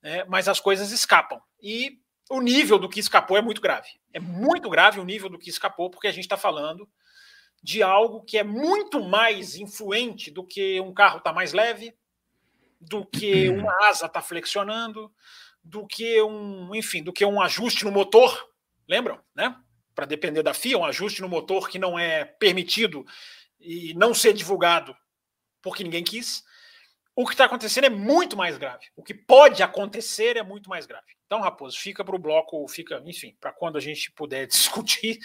né? 0.00 0.24
mas 0.24 0.48
as 0.48 0.60
coisas 0.60 0.92
escapam. 0.92 1.40
E 1.60 1.98
o 2.30 2.40
nível 2.40 2.78
do 2.78 2.88
que 2.88 3.00
escapou 3.00 3.36
é 3.36 3.42
muito 3.42 3.60
grave. 3.60 3.88
É 4.12 4.20
muito 4.20 4.70
grave 4.70 5.00
o 5.00 5.04
nível 5.04 5.28
do 5.28 5.38
que 5.38 5.50
escapou, 5.50 5.90
porque 5.90 6.06
a 6.06 6.12
gente 6.12 6.24
está 6.24 6.36
falando 6.36 6.88
de 7.62 7.82
algo 7.82 8.22
que 8.22 8.38
é 8.38 8.44
muito 8.44 9.02
mais 9.02 9.56
influente 9.56 10.30
do 10.30 10.46
que 10.46 10.80
um 10.80 10.92
carro 10.92 11.18
estar 11.18 11.30
tá 11.30 11.34
mais 11.34 11.52
leve, 11.52 11.94
do 12.88 13.04
que 13.04 13.48
uma 13.48 13.72
asa 13.88 14.06
está 14.06 14.20
flexionando, 14.20 15.12
do 15.62 15.86
que 15.86 16.20
um, 16.22 16.74
enfim, 16.74 17.02
do 17.02 17.12
que 17.12 17.24
um 17.24 17.40
ajuste 17.40 17.84
no 17.84 17.90
motor, 17.90 18.48
lembram, 18.88 19.18
né? 19.34 19.56
Para 19.94 20.06
depender 20.06 20.42
da 20.42 20.52
FIA, 20.52 20.78
um 20.78 20.84
ajuste 20.84 21.22
no 21.22 21.28
motor 21.28 21.68
que 21.68 21.78
não 21.78 21.98
é 21.98 22.24
permitido 22.24 23.04
e 23.60 23.94
não 23.94 24.12
ser 24.12 24.32
divulgado 24.32 24.94
porque 25.62 25.82
ninguém 25.82 26.04
quis. 26.04 26.44
O 27.16 27.24
que 27.24 27.32
está 27.32 27.44
acontecendo 27.44 27.84
é 27.84 27.90
muito 27.90 28.36
mais 28.36 28.58
grave. 28.58 28.86
O 28.96 29.02
que 29.02 29.14
pode 29.14 29.62
acontecer 29.62 30.36
é 30.36 30.42
muito 30.42 30.68
mais 30.68 30.84
grave. 30.84 31.06
Então, 31.26 31.40
Raposo, 31.40 31.78
fica 31.78 32.04
para 32.04 32.14
o 32.14 32.18
bloco, 32.18 32.66
fica, 32.68 33.00
enfim, 33.04 33.36
para 33.40 33.52
quando 33.52 33.76
a 33.76 33.80
gente 33.80 34.10
puder 34.12 34.46
discutir. 34.48 35.18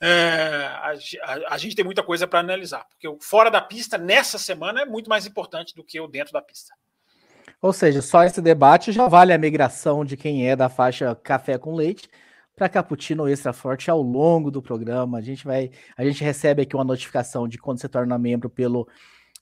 É, 0.00 0.66
a, 0.66 0.92
a, 1.24 1.54
a, 1.54 1.58
gente 1.58 1.74
tem 1.74 1.84
muita 1.84 2.04
coisa 2.04 2.26
para 2.26 2.38
analisar, 2.38 2.84
porque 2.84 3.08
o 3.08 3.18
fora 3.20 3.50
da 3.50 3.60
pista 3.60 3.98
nessa 3.98 4.38
semana 4.38 4.82
é 4.82 4.84
muito 4.84 5.10
mais 5.10 5.26
importante 5.26 5.74
do 5.74 5.82
que 5.82 6.00
o 6.00 6.06
dentro 6.06 6.32
da 6.32 6.40
pista. 6.40 6.72
Ou 7.60 7.72
seja, 7.72 8.00
só 8.00 8.22
esse 8.22 8.40
debate 8.40 8.92
já 8.92 9.08
vale 9.08 9.32
a 9.32 9.38
migração 9.38 10.04
de 10.04 10.16
quem 10.16 10.48
é 10.48 10.54
da 10.54 10.68
faixa 10.68 11.16
café 11.16 11.58
com 11.58 11.74
leite 11.74 12.08
para 12.54 12.68
cappuccino 12.68 13.28
extra 13.28 13.52
forte 13.52 13.90
ao 13.90 14.02
longo 14.02 14.50
do 14.50 14.62
programa. 14.62 15.18
A 15.18 15.22
gente 15.22 15.44
vai, 15.44 15.70
a 15.96 16.04
gente 16.04 16.22
recebe 16.22 16.62
aqui 16.62 16.76
uma 16.76 16.84
notificação 16.84 17.48
de 17.48 17.58
quando 17.58 17.80
se 17.80 17.88
torna 17.88 18.18
membro 18.18 18.48
pelo 18.48 18.88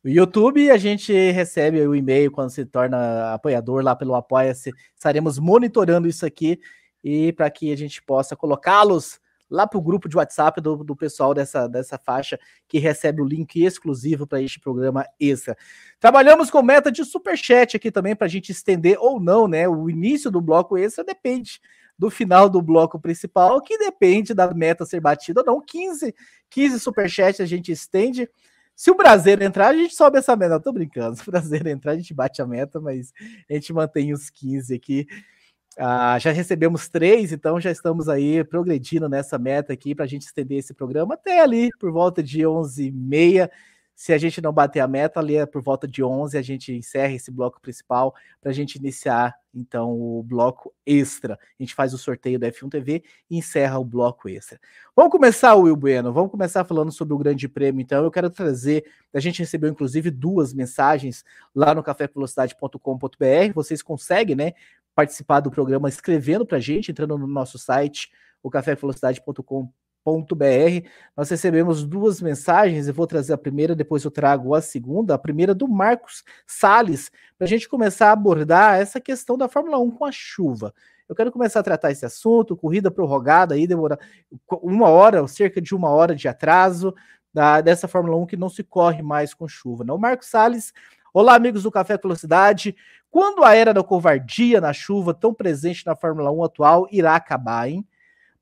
YouTube 0.08 0.70
a 0.70 0.76
gente 0.76 1.12
recebe 1.30 1.86
o 1.86 1.94
e-mail 1.94 2.30
quando 2.30 2.50
se 2.50 2.64
torna 2.64 3.34
apoiador 3.34 3.82
lá 3.82 3.96
pelo 3.96 4.14
Apoia-se. 4.14 4.72
Estaremos 4.94 5.38
monitorando 5.38 6.06
isso 6.06 6.24
aqui 6.24 6.60
e 7.02 7.32
para 7.32 7.50
que 7.50 7.72
a 7.72 7.76
gente 7.76 8.02
possa 8.02 8.36
colocá-los 8.36 9.20
lá 9.48 9.66
para 9.66 9.78
o 9.78 9.82
grupo 9.82 10.08
de 10.08 10.16
WhatsApp 10.16 10.60
do, 10.60 10.82
do 10.82 10.96
pessoal 10.96 11.32
dessa, 11.32 11.68
dessa 11.68 11.98
faixa 11.98 12.38
que 12.68 12.78
recebe 12.78 13.22
o 13.22 13.24
link 13.24 13.62
exclusivo 13.62 14.26
para 14.26 14.42
este 14.42 14.60
programa 14.60 15.06
extra. 15.20 15.56
Trabalhamos 16.00 16.50
com 16.50 16.62
meta 16.62 16.90
de 16.90 17.04
superchat 17.04 17.76
aqui 17.76 17.90
também 17.90 18.14
para 18.14 18.26
a 18.26 18.30
gente 18.30 18.50
estender 18.50 18.96
ou 19.00 19.20
não, 19.20 19.46
né? 19.46 19.68
O 19.68 19.88
início 19.88 20.30
do 20.30 20.40
bloco 20.40 20.76
extra 20.76 21.04
depende 21.04 21.60
do 21.98 22.10
final 22.10 22.48
do 22.48 22.60
bloco 22.60 23.00
principal, 23.00 23.60
que 23.62 23.78
depende 23.78 24.34
da 24.34 24.52
meta 24.52 24.84
ser 24.84 25.00
batida 25.00 25.40
ou 25.40 25.46
não. 25.46 25.60
15, 25.60 26.14
15 26.50 26.80
superchats 26.80 27.40
a 27.40 27.46
gente 27.46 27.72
estende. 27.72 28.28
Se 28.76 28.90
o 28.90 28.94
Brasileiro 28.94 29.42
entrar, 29.42 29.68
a 29.68 29.74
gente 29.74 29.94
sobe 29.94 30.18
essa 30.18 30.36
meta. 30.36 30.54
Não, 30.54 30.60
tô 30.60 30.70
brincando. 30.70 31.16
Se 31.16 31.26
o 31.26 31.32
Brasileiro 31.32 31.68
entrar, 31.70 31.92
a 31.92 31.96
gente 31.96 32.12
bate 32.12 32.42
a 32.42 32.46
meta, 32.46 32.78
mas 32.78 33.12
a 33.50 33.54
gente 33.54 33.72
mantém 33.72 34.12
os 34.12 34.28
15 34.28 34.74
aqui. 34.74 35.06
Ah, 35.78 36.18
já 36.18 36.30
recebemos 36.30 36.88
três, 36.88 37.32
então 37.32 37.60
já 37.60 37.70
estamos 37.70 38.08
aí 38.08 38.42
progredindo 38.44 39.08
nessa 39.08 39.38
meta 39.38 39.72
aqui 39.72 39.94
para 39.94 40.04
a 40.04 40.08
gente 40.08 40.22
estender 40.22 40.58
esse 40.58 40.72
programa 40.72 41.14
até 41.14 41.40
ali 41.40 41.70
por 41.78 41.90
volta 41.90 42.22
de 42.22 42.40
11h30. 42.40 43.50
Se 43.96 44.12
a 44.12 44.18
gente 44.18 44.42
não 44.42 44.52
bater 44.52 44.80
a 44.80 44.86
meta, 44.86 45.18
ali 45.18 45.36
é 45.36 45.46
por 45.46 45.62
volta 45.62 45.88
de 45.88 46.04
11 46.04 46.36
a 46.36 46.42
gente 46.42 46.72
encerra 46.72 47.14
esse 47.14 47.30
bloco 47.30 47.60
principal 47.60 48.14
para 48.40 48.50
a 48.50 48.54
gente 48.54 48.76
iniciar 48.76 49.34
então 49.54 49.90
o 49.90 50.22
bloco 50.22 50.72
extra. 50.84 51.34
A 51.58 51.62
gente 51.62 51.74
faz 51.74 51.94
o 51.94 51.98
sorteio 51.98 52.38
da 52.38 52.52
F1 52.52 52.70
TV 52.70 53.02
e 53.30 53.38
encerra 53.38 53.78
o 53.78 53.84
bloco 53.84 54.28
extra. 54.28 54.60
Vamos 54.94 55.10
começar, 55.10 55.54
Will 55.54 55.74
Bueno. 55.74 56.12
Vamos 56.12 56.30
começar 56.30 56.62
falando 56.64 56.92
sobre 56.92 57.14
o 57.14 57.18
Grande 57.18 57.48
Prêmio. 57.48 57.80
Então, 57.80 58.04
eu 58.04 58.10
quero 58.10 58.28
trazer. 58.28 58.84
A 59.14 59.18
gente 59.18 59.38
recebeu 59.38 59.70
inclusive 59.70 60.10
duas 60.10 60.52
mensagens 60.52 61.24
lá 61.54 61.74
no 61.74 61.82
cafévelocidade.com.br. 61.82 63.54
Vocês 63.54 63.82
conseguem, 63.82 64.36
né? 64.36 64.52
participar 64.96 65.40
do 65.40 65.50
programa 65.50 65.90
escrevendo 65.90 66.46
para 66.46 66.56
a 66.56 66.60
gente, 66.60 66.90
entrando 66.90 67.18
no 67.18 67.26
nosso 67.26 67.58
site, 67.58 68.10
o 68.42 68.50
cafévelocidade.com.br. 68.50 69.85
Nós 71.16 71.28
recebemos 71.30 71.84
duas 71.84 72.20
mensagens, 72.20 72.86
eu 72.86 72.94
vou 72.94 73.06
trazer 73.06 73.32
a 73.32 73.38
primeira, 73.38 73.74
depois 73.74 74.04
eu 74.04 74.10
trago 74.10 74.54
a 74.54 74.60
segunda. 74.60 75.14
A 75.14 75.18
primeira 75.18 75.54
do 75.54 75.66
Marcos 75.68 76.22
Sales, 76.46 77.10
para 77.38 77.46
a 77.46 77.48
gente 77.48 77.68
começar 77.68 78.08
a 78.08 78.12
abordar 78.12 78.78
essa 78.78 79.00
questão 79.00 79.36
da 79.36 79.48
Fórmula 79.48 79.78
1 79.78 79.90
com 79.90 80.04
a 80.04 80.12
chuva. 80.12 80.72
Eu 81.08 81.14
quero 81.14 81.30
começar 81.30 81.60
a 81.60 81.62
tratar 81.62 81.90
esse 81.90 82.04
assunto, 82.04 82.56
corrida 82.56 82.90
prorrogada 82.90 83.54
aí, 83.54 83.66
demora 83.66 83.98
uma 84.62 84.88
hora, 84.88 85.26
cerca 85.28 85.60
de 85.60 85.74
uma 85.74 85.88
hora 85.88 86.14
de 86.14 86.26
atraso 86.26 86.94
da, 87.32 87.60
dessa 87.60 87.86
Fórmula 87.86 88.16
1 88.16 88.26
que 88.26 88.36
não 88.36 88.48
se 88.48 88.64
corre 88.64 89.02
mais 89.02 89.32
com 89.32 89.46
chuva. 89.46 89.84
Não, 89.84 89.94
né? 89.94 89.98
o 89.98 90.00
Marcos 90.00 90.28
Salles 90.28 90.72
Olá, 91.18 91.34
amigos 91.34 91.62
do 91.62 91.70
Café 91.70 91.96
Velocidade. 91.96 92.76
Quando 93.10 93.42
a 93.42 93.54
era 93.54 93.72
da 93.72 93.82
covardia 93.82 94.60
na 94.60 94.74
chuva, 94.74 95.14
tão 95.14 95.32
presente 95.32 95.86
na 95.86 95.96
Fórmula 95.96 96.30
1 96.30 96.44
atual, 96.44 96.86
irá 96.92 97.16
acabar, 97.16 97.70
hein? 97.70 97.88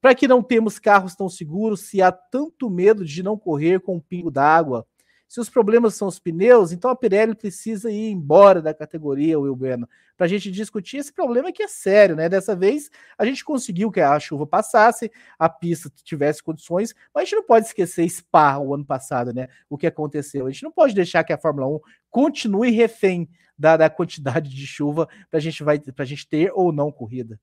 Para 0.05 0.15
que 0.15 0.29
não 0.29 0.43
temos 0.43 0.79
carros 0.79 1.15
tão 1.15 1.31
seguros, 1.31 1.89
se 1.89 2.03
há 2.03 2.13
tanto 2.13 2.69
medo 2.69 3.07
de 3.07 3.23
não 3.23 3.39
correr 3.39 3.81
com 3.81 3.97
um 3.97 4.01
pingo 4.01 4.31
d'água, 4.31 4.87
se 5.27 5.41
os 5.41 5.49
problemas 5.49 5.95
são 5.95 6.07
os 6.07 6.19
pneus, 6.19 6.73
então 6.73 6.91
a 6.91 6.95
Pirelli 6.95 7.35
precisa 7.35 7.91
ir 7.91 8.11
embora 8.11 8.61
da 8.61 8.75
categoria, 8.75 9.41
Will 9.41 9.57
Bueno, 9.57 9.89
para 10.15 10.27
a 10.27 10.29
gente 10.29 10.51
discutir 10.51 10.99
esse 10.99 11.11
problema 11.11 11.51
que 11.51 11.63
é 11.63 11.69
sério, 11.69 12.15
né? 12.15 12.29
Dessa 12.29 12.55
vez 12.55 12.91
a 13.17 13.25
gente 13.25 13.43
conseguiu 13.43 13.91
que 13.91 14.03
a 14.03 14.21
chuva 14.21 14.47
passasse, 14.47 15.11
a 15.39 15.49
pista 15.49 15.91
tivesse 16.05 16.43
condições, 16.43 16.95
mas 17.15 17.23
a 17.23 17.25
gente 17.25 17.37
não 17.37 17.45
pode 17.45 17.65
esquecer 17.65 18.07
Spa 18.07 18.59
o 18.59 18.75
ano 18.75 18.85
passado, 18.85 19.33
né? 19.33 19.49
O 19.71 19.79
que 19.79 19.87
aconteceu. 19.87 20.47
A 20.47 20.51
gente 20.51 20.65
não 20.65 20.71
pode 20.71 20.95
deixar 20.95 21.25
que 21.25 21.33
a 21.33 21.39
Fórmula 21.39 21.67
1 21.67 21.81
continue 22.11 22.71
refém 22.73 23.27
da, 23.59 23.79
da 23.79 23.89
quantidade 23.89 24.51
de 24.51 24.67
chuva 24.67 25.09
para 25.31 25.41
gente 25.41 25.65
vai, 25.65 25.81
a 25.97 26.05
gente 26.05 26.29
ter 26.29 26.53
ou 26.55 26.71
não 26.71 26.93
corrida. 26.93 27.41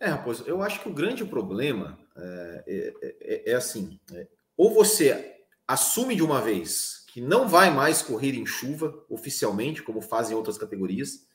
É, 0.00 0.08
Raposo, 0.08 0.44
eu 0.46 0.62
acho 0.62 0.80
que 0.80 0.88
o 0.88 0.94
grande 0.94 1.24
problema 1.24 1.98
é, 2.16 2.64
é, 2.66 3.16
é, 3.20 3.52
é 3.52 3.54
assim: 3.54 3.98
é, 4.12 4.26
ou 4.56 4.72
você 4.72 5.34
assume 5.66 6.14
de 6.14 6.22
uma 6.22 6.40
vez 6.40 7.04
que 7.08 7.20
não 7.20 7.48
vai 7.48 7.70
mais 7.70 8.02
correr 8.02 8.34
em 8.34 8.44
chuva 8.44 9.04
oficialmente, 9.08 9.82
como 9.82 10.00
fazem 10.00 10.36
outras 10.36 10.58
categorias, 10.58 11.26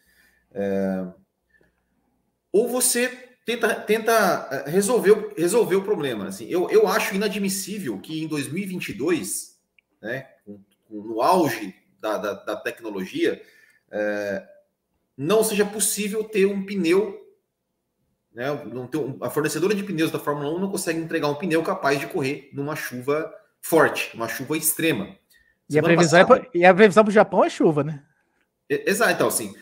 é, 0.51 1.08
ou 2.51 2.68
você 2.68 3.32
tenta, 3.46 3.75
tenta 3.75 4.48
é, 4.51 4.70
resolver, 4.70 5.34
resolver 5.38 5.75
o 5.75 5.84
problema. 5.84 6.27
Assim, 6.27 6.48
eu, 6.48 6.70
eu 6.70 6.88
acho 6.88 7.15
inadmissível 7.15 8.00
que 8.00 8.22
em 8.22 8.27
2022, 8.27 9.60
né, 10.01 10.27
no 10.89 11.22
auge 11.22 11.74
da, 12.00 12.18
da, 12.18 12.34
da 12.34 12.56
tecnologia, 12.56 13.41
é, 13.89 14.48
não 15.18 15.44
seja 15.44 15.65
possível 15.65 16.24
ter 16.24 16.46
um 16.46 16.65
pneu. 16.65 17.21
Né, 18.34 18.46
não 18.66 18.88
ter 18.88 18.98
um, 18.98 19.18
a 19.22 19.30
fornecedora 19.30 19.76
de 19.76 19.84
pneus 19.84 20.10
da 20.10 20.18
Fórmula 20.18 20.56
1 20.56 20.60
não 20.60 20.72
consegue 20.72 21.00
entregar 21.00 21.28
um 21.28 21.36
pneu 21.36 21.62
capaz 21.64 22.00
de 22.00 22.08
correr 22.08 22.50
numa 22.54 22.78
chuva 22.78 23.30
forte, 23.62 24.16
uma 24.16 24.28
chuva 24.28 24.56
extrema. 24.56 25.16
E 25.70 25.78
a, 25.78 25.84
previsão 25.84 26.20
é 26.20 26.26
passada, 26.26 26.48
é, 26.54 26.58
e 26.58 26.66
a 26.66 26.74
previsão 26.74 27.04
para 27.04 27.12
o 27.12 27.14
Japão 27.14 27.44
é 27.44 27.50
chuva, 27.50 27.84
né? 27.84 28.04
Exato, 28.70 29.12
então, 29.12 29.28
assim, 29.28 29.54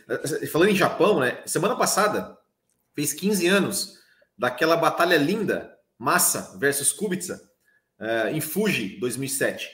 falando 0.51 0.69
em 0.69 0.75
Japão, 0.75 1.19
né? 1.19 1.41
Semana 1.45 1.75
passada 1.75 2.37
fez 2.93 3.11
15 3.11 3.47
anos 3.47 3.99
daquela 4.37 4.77
batalha 4.77 5.17
linda, 5.17 5.75
Massa 5.97 6.57
versus 6.59 6.91
Kubica, 6.91 7.41
uh, 7.99 8.27
em 8.29 8.39
Fuji, 8.39 8.99
2007. 8.99 9.67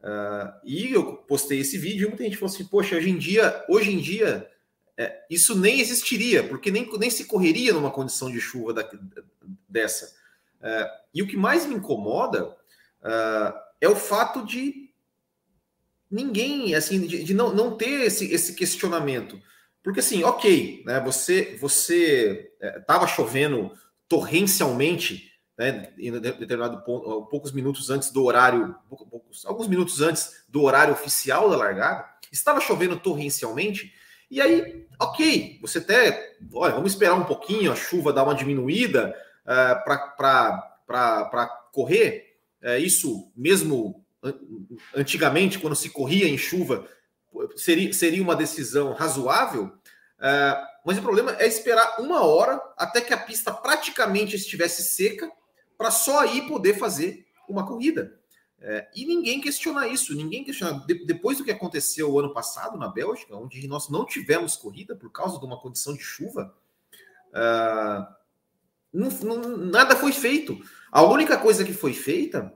Uh, 0.00 0.52
e 0.64 0.92
eu 0.92 1.16
postei 1.16 1.60
esse 1.60 1.78
vídeo 1.78 2.06
e 2.06 2.08
muita 2.08 2.24
gente 2.24 2.36
falou 2.36 2.52
assim: 2.52 2.66
Poxa, 2.66 2.96
hoje 2.96 3.10
em 3.10 3.18
dia, 3.18 3.64
hoje 3.68 3.92
em 3.92 3.98
dia, 3.98 4.48
é, 4.98 5.24
isso 5.28 5.54
nem 5.54 5.80
existiria, 5.80 6.42
porque 6.48 6.70
nem, 6.70 6.90
nem 6.98 7.10
se 7.10 7.24
correria 7.26 7.72
numa 7.72 7.90
condição 7.90 8.30
de 8.30 8.40
chuva 8.40 8.72
da, 8.72 8.88
dessa. 9.68 10.14
Uh, 10.60 10.88
e 11.12 11.22
o 11.22 11.26
que 11.26 11.36
mais 11.36 11.66
me 11.66 11.74
incomoda 11.74 12.48
uh, 12.48 13.52
é 13.80 13.88
o 13.88 13.96
fato 13.96 14.44
de 14.44 14.90
ninguém, 16.10 16.74
assim, 16.74 17.06
de, 17.06 17.24
de, 17.24 17.34
não, 17.34 17.54
não 17.54 17.76
ter 17.76 18.06
esse, 18.06 18.32
esse 18.32 18.54
questionamento. 18.54 19.40
Porque 19.82 20.00
assim, 20.00 20.24
ok, 20.24 20.82
né, 20.84 20.98
você 21.00 21.56
você 21.60 22.52
estava 22.60 23.04
é, 23.04 23.08
chovendo 23.08 23.70
torrencialmente, 24.08 25.30
né, 25.56 25.92
em 25.98 26.10
determinado 26.10 26.82
ponto, 26.82 27.26
poucos 27.26 27.52
minutos 27.52 27.90
antes 27.90 28.10
do 28.10 28.24
horário, 28.24 28.74
poucos, 28.88 29.46
alguns 29.46 29.68
minutos 29.68 30.00
antes 30.00 30.44
do 30.48 30.62
horário 30.62 30.92
oficial 30.92 31.48
da 31.48 31.56
largada, 31.56 32.04
estava 32.32 32.60
chovendo 32.60 32.98
torrencialmente, 32.98 33.92
e 34.30 34.40
aí, 34.40 34.86
ok, 35.00 35.58
você 35.60 35.78
até, 35.78 36.36
olha, 36.52 36.74
vamos 36.74 36.92
esperar 36.92 37.14
um 37.14 37.24
pouquinho, 37.24 37.72
a 37.72 37.76
chuva 37.76 38.12
dar 38.12 38.24
uma 38.24 38.34
diminuída 38.34 39.16
uh, 39.42 39.84
para 39.84 41.46
correr, 41.72 42.36
é, 42.62 42.78
isso 42.78 43.30
mesmo 43.36 44.04
antigamente, 44.94 45.58
quando 45.58 45.76
se 45.76 45.90
corria 45.90 46.28
em 46.28 46.38
chuva, 46.38 46.86
seria, 47.54 47.92
seria 47.92 48.22
uma 48.22 48.34
decisão 48.34 48.92
razoável. 48.92 49.72
É, 50.20 50.56
mas 50.84 50.98
o 50.98 51.02
problema 51.02 51.36
é 51.38 51.46
esperar 51.46 52.00
uma 52.00 52.24
hora 52.24 52.60
até 52.76 53.00
que 53.00 53.12
a 53.12 53.18
pista 53.18 53.52
praticamente 53.52 54.36
estivesse 54.36 54.82
seca 54.82 55.30
para 55.76 55.90
só 55.90 56.20
aí 56.20 56.48
poder 56.48 56.78
fazer 56.78 57.26
uma 57.48 57.66
corrida. 57.66 58.18
É, 58.60 58.88
e 58.96 59.04
ninguém 59.04 59.40
questiona 59.40 59.86
isso, 59.86 60.14
ninguém 60.14 60.42
questiona. 60.42 60.84
De, 60.86 61.04
depois 61.04 61.38
do 61.38 61.44
que 61.44 61.50
aconteceu 61.50 62.10
o 62.10 62.18
ano 62.18 62.32
passado 62.32 62.78
na 62.78 62.88
Bélgica, 62.88 63.36
onde 63.36 63.66
nós 63.68 63.88
não 63.88 64.04
tivemos 64.04 64.56
corrida 64.56 64.96
por 64.96 65.10
causa 65.10 65.38
de 65.38 65.44
uma 65.44 65.60
condição 65.60 65.94
de 65.94 66.02
chuva, 66.02 66.54
uh, 67.32 68.06
não, 68.92 69.10
não, 69.10 69.56
nada 69.56 69.94
foi 69.94 70.12
feito. 70.12 70.58
A 70.90 71.02
única 71.02 71.36
coisa 71.36 71.64
que 71.64 71.74
foi 71.74 71.92
feita 71.92 72.52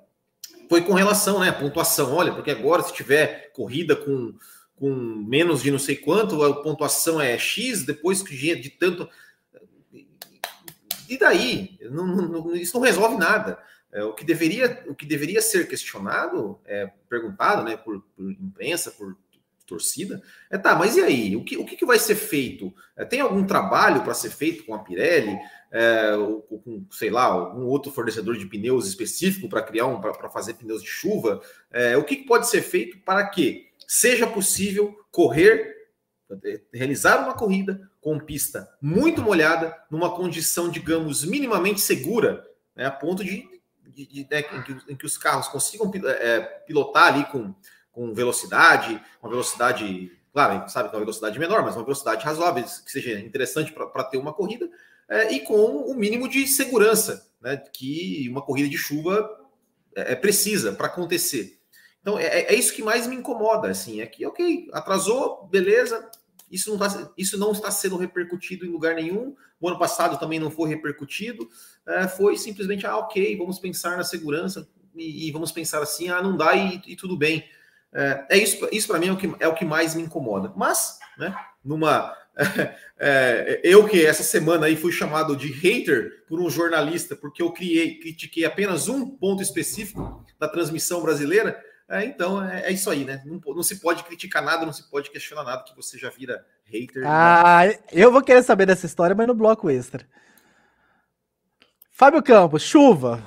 foi 0.69 0.83
com 0.83 0.95
relação, 0.95 1.41
né, 1.41 1.51
à 1.51 1.53
pontuação. 1.53 2.15
Olha, 2.15 2.33
porque 2.33 2.51
agora 2.51 2.83
se 2.83 2.95
tiver 2.95 3.53
corrida 3.53 3.95
com, 3.95 4.35
com 4.77 4.91
menos 4.95 5.63
de 5.63 5.71
não 5.71 5.79
sei 5.79 5.97
quanto, 5.97 6.43
a 6.43 6.63
pontuação 6.63 7.21
é 7.21 7.37
X, 7.37 7.85
depois 7.85 8.23
de, 8.23 8.57
de 8.57 8.71
tanto. 8.71 9.09
E 11.09 11.19
daí? 11.19 11.77
Não, 11.91 12.55
isso 12.55 12.75
não 12.75 12.85
resolve 12.85 13.17
nada. 13.17 13.59
É, 13.93 14.05
o, 14.05 14.13
que 14.13 14.25
deveria, 14.25 14.85
o 14.87 14.95
que 14.95 15.05
deveria 15.05 15.43
ser 15.43 15.67
questionado, 15.67 16.61
é, 16.65 16.91
perguntado 17.09 17.65
né, 17.65 17.77
por, 17.77 18.01
por 18.17 18.31
imprensa, 18.31 18.91
por 18.91 19.17
torcida, 19.67 20.21
é 20.51 20.59
tá, 20.59 20.75
mas 20.75 20.97
e 20.97 21.01
aí? 21.01 21.37
O 21.37 21.45
que, 21.45 21.57
o 21.57 21.65
que 21.65 21.87
vai 21.87 21.99
ser 21.99 22.17
feito? 22.17 22.75
É, 22.97 23.05
tem 23.05 23.21
algum 23.21 23.47
trabalho 23.47 24.03
para 24.03 24.15
ser 24.15 24.31
feito 24.31 24.65
com 24.65 24.75
a 24.75 24.81
Pirelli? 24.81 25.39
é, 25.71 26.13
com, 26.49 26.85
sei 26.91 27.11
lá, 27.11 27.25
algum 27.25 27.67
outro 27.67 27.93
fornecedor 27.93 28.37
de 28.37 28.47
pneus 28.47 28.89
específico 28.89 29.49
para 29.49 29.63
criar 29.63 29.87
um 29.87 30.01
para 30.01 30.29
fazer 30.29 30.55
pneus 30.55 30.83
de 30.83 30.89
chuva, 30.89 31.41
é, 31.71 31.97
o 31.97 32.05
que 32.05 32.17
pode 32.17 32.49
ser 32.49 32.63
feito 32.63 32.99
para 32.99 33.27
que 33.29 33.69
seja 33.87 34.27
possível 34.27 34.97
correr 35.11 35.79
realizar 36.73 37.25
uma 37.25 37.35
corrida 37.35 37.91
com 38.01 38.19
pista 38.19 38.69
muito 38.81 39.21
molhada, 39.21 39.77
numa 39.91 40.15
condição, 40.15 40.69
digamos, 40.69 41.25
minimamente 41.25 41.81
segura, 41.81 42.47
né, 42.75 42.87
a 42.87 42.91
ponto 42.91 43.25
de, 43.25 43.49
de, 44.07 44.25
de 44.25 44.29
né, 44.31 44.45
em, 44.89 44.97
que, 44.97 45.07
os 45.07 45.19
carros 45.19 45.49
consigam 45.49 45.91
é, 46.07 46.41
pilotar 46.41 47.09
ali 47.09 47.25
com, 47.27 47.55
com 47.93 48.15
velocidade, 48.15 49.01
uma 49.23 49.31
velocidade, 49.31 50.11
claro, 50.33 50.69
sabe 50.69 50.89
que 50.89 50.95
é 50.95 50.99
uma 50.99 51.05
velocidade 51.05 51.39
menor, 51.39 51.63
mas 51.63 51.77
uma 51.77 51.85
velocidade 51.85 52.25
razoável, 52.25 52.65
que 52.65 52.91
seja 52.91 53.19
interessante 53.19 53.73
para 53.73 54.05
ter 54.05 54.19
uma 54.19 54.33
corrida, 54.33 54.69
é, 55.09 55.33
e 55.33 55.41
com 55.41 55.55
o 55.55 55.93
um 55.93 55.95
mínimo 55.95 56.29
de 56.29 56.47
segurança, 56.47 57.29
né, 57.41 57.57
que 57.73 58.29
uma 58.31 58.43
corrida 58.43 58.69
de 58.69 58.77
chuva 58.77 59.29
é, 59.95 60.13
é 60.13 60.17
precisa 60.17 60.73
para 60.73 60.87
acontecer. 60.87 61.59
Então, 62.01 62.19
é, 62.19 62.25
é, 62.25 62.55
isso 62.55 62.73
que 62.73 62.83
mais 62.83 63.07
me 63.07 63.17
incomoda, 63.17 63.69
assim, 63.69 64.01
é 64.01 64.07
que, 64.07 64.25
ok, 64.25 64.69
atrasou, 64.73 65.47
beleza, 65.49 66.09
isso 66.51 66.71
não, 66.71 66.79
tá, 66.79 67.13
isso 67.17 67.39
não 67.39 67.53
está 67.53 67.71
sendo 67.71 67.97
repercutido 67.97 68.67
em 68.67 68.71
lugar 68.71 68.95
nenhum, 68.95 69.37
o 69.61 69.69
ano 69.69 69.79
passado 69.79 70.19
também 70.19 70.39
não 70.39 70.51
foi 70.51 70.69
repercutido, 70.69 71.49
é, 71.87 72.09
foi 72.09 72.37
simplesmente, 72.37 72.87
ah, 72.87 72.97
ok, 72.97 73.37
vamos 73.37 73.59
pensar 73.59 73.97
na 73.97 74.05
segurança 74.05 74.69
e, 74.97 75.29
e 75.29 75.31
vamos 75.31 75.53
pensar 75.53 75.83
assim, 75.83 76.09
ah, 76.09 76.23
não 76.23 76.37
dá 76.37 76.55
e, 76.57 76.83
e 76.87 76.97
tudo 76.97 77.17
bem. 77.17 77.45
É, 77.93 78.27
é 78.31 78.39
isso, 78.39 78.69
isso 78.73 78.89
para 78.89 78.99
mim 78.99 79.09
é 79.09 79.13
o, 79.13 79.17
que, 79.17 79.35
é 79.41 79.49
o 79.49 79.55
que 79.55 79.65
mais 79.65 79.95
me 79.95 80.03
incomoda. 80.03 80.53
Mas, 80.57 80.99
né, 81.19 81.35
numa 81.65 82.17
é, 82.99 83.61
eu 83.63 83.87
que 83.87 84.05
essa 84.05 84.23
semana 84.23 84.67
aí 84.67 84.77
fui 84.77 84.93
chamado 84.93 85.37
de 85.37 85.49
hater 85.53 86.25
por 86.27 86.41
um 86.41 86.49
jornalista 86.49 87.15
porque 87.17 87.43
eu 87.43 87.53
criei, 87.53 87.99
critiquei 87.99 88.45
apenas 88.45 88.89
um 88.89 89.07
ponto 89.07 89.43
específico 89.43 90.25
da 90.39 90.49
transmissão 90.49 91.03
brasileira. 91.03 91.61
É, 91.91 92.05
então 92.05 92.43
é, 92.49 92.69
é, 92.69 92.73
isso 92.73 92.89
aí, 92.89 93.05
né? 93.05 93.21
Não, 93.27 93.41
não, 93.53 93.63
se 93.65 93.81
pode 93.81 94.05
criticar 94.05 94.41
nada, 94.45 94.65
não 94.65 94.73
se 94.73 94.89
pode 94.89 95.11
questionar 95.11 95.43
nada 95.43 95.65
que 95.65 95.75
você 95.75 95.99
já 95.99 96.09
vira 96.09 96.47
hater. 96.65 97.03
Ah, 97.05 97.65
né? 97.67 97.79
eu 97.91 98.13
vou 98.13 98.23
querer 98.23 98.45
saber 98.45 98.65
dessa 98.65 98.87
história, 98.87 99.17
mas 99.17 99.27
no 99.27 99.35
bloco 99.35 99.69
extra. 99.69 100.07
Fábio 101.91 102.23
Campos, 102.23 102.63
chuva. 102.63 103.21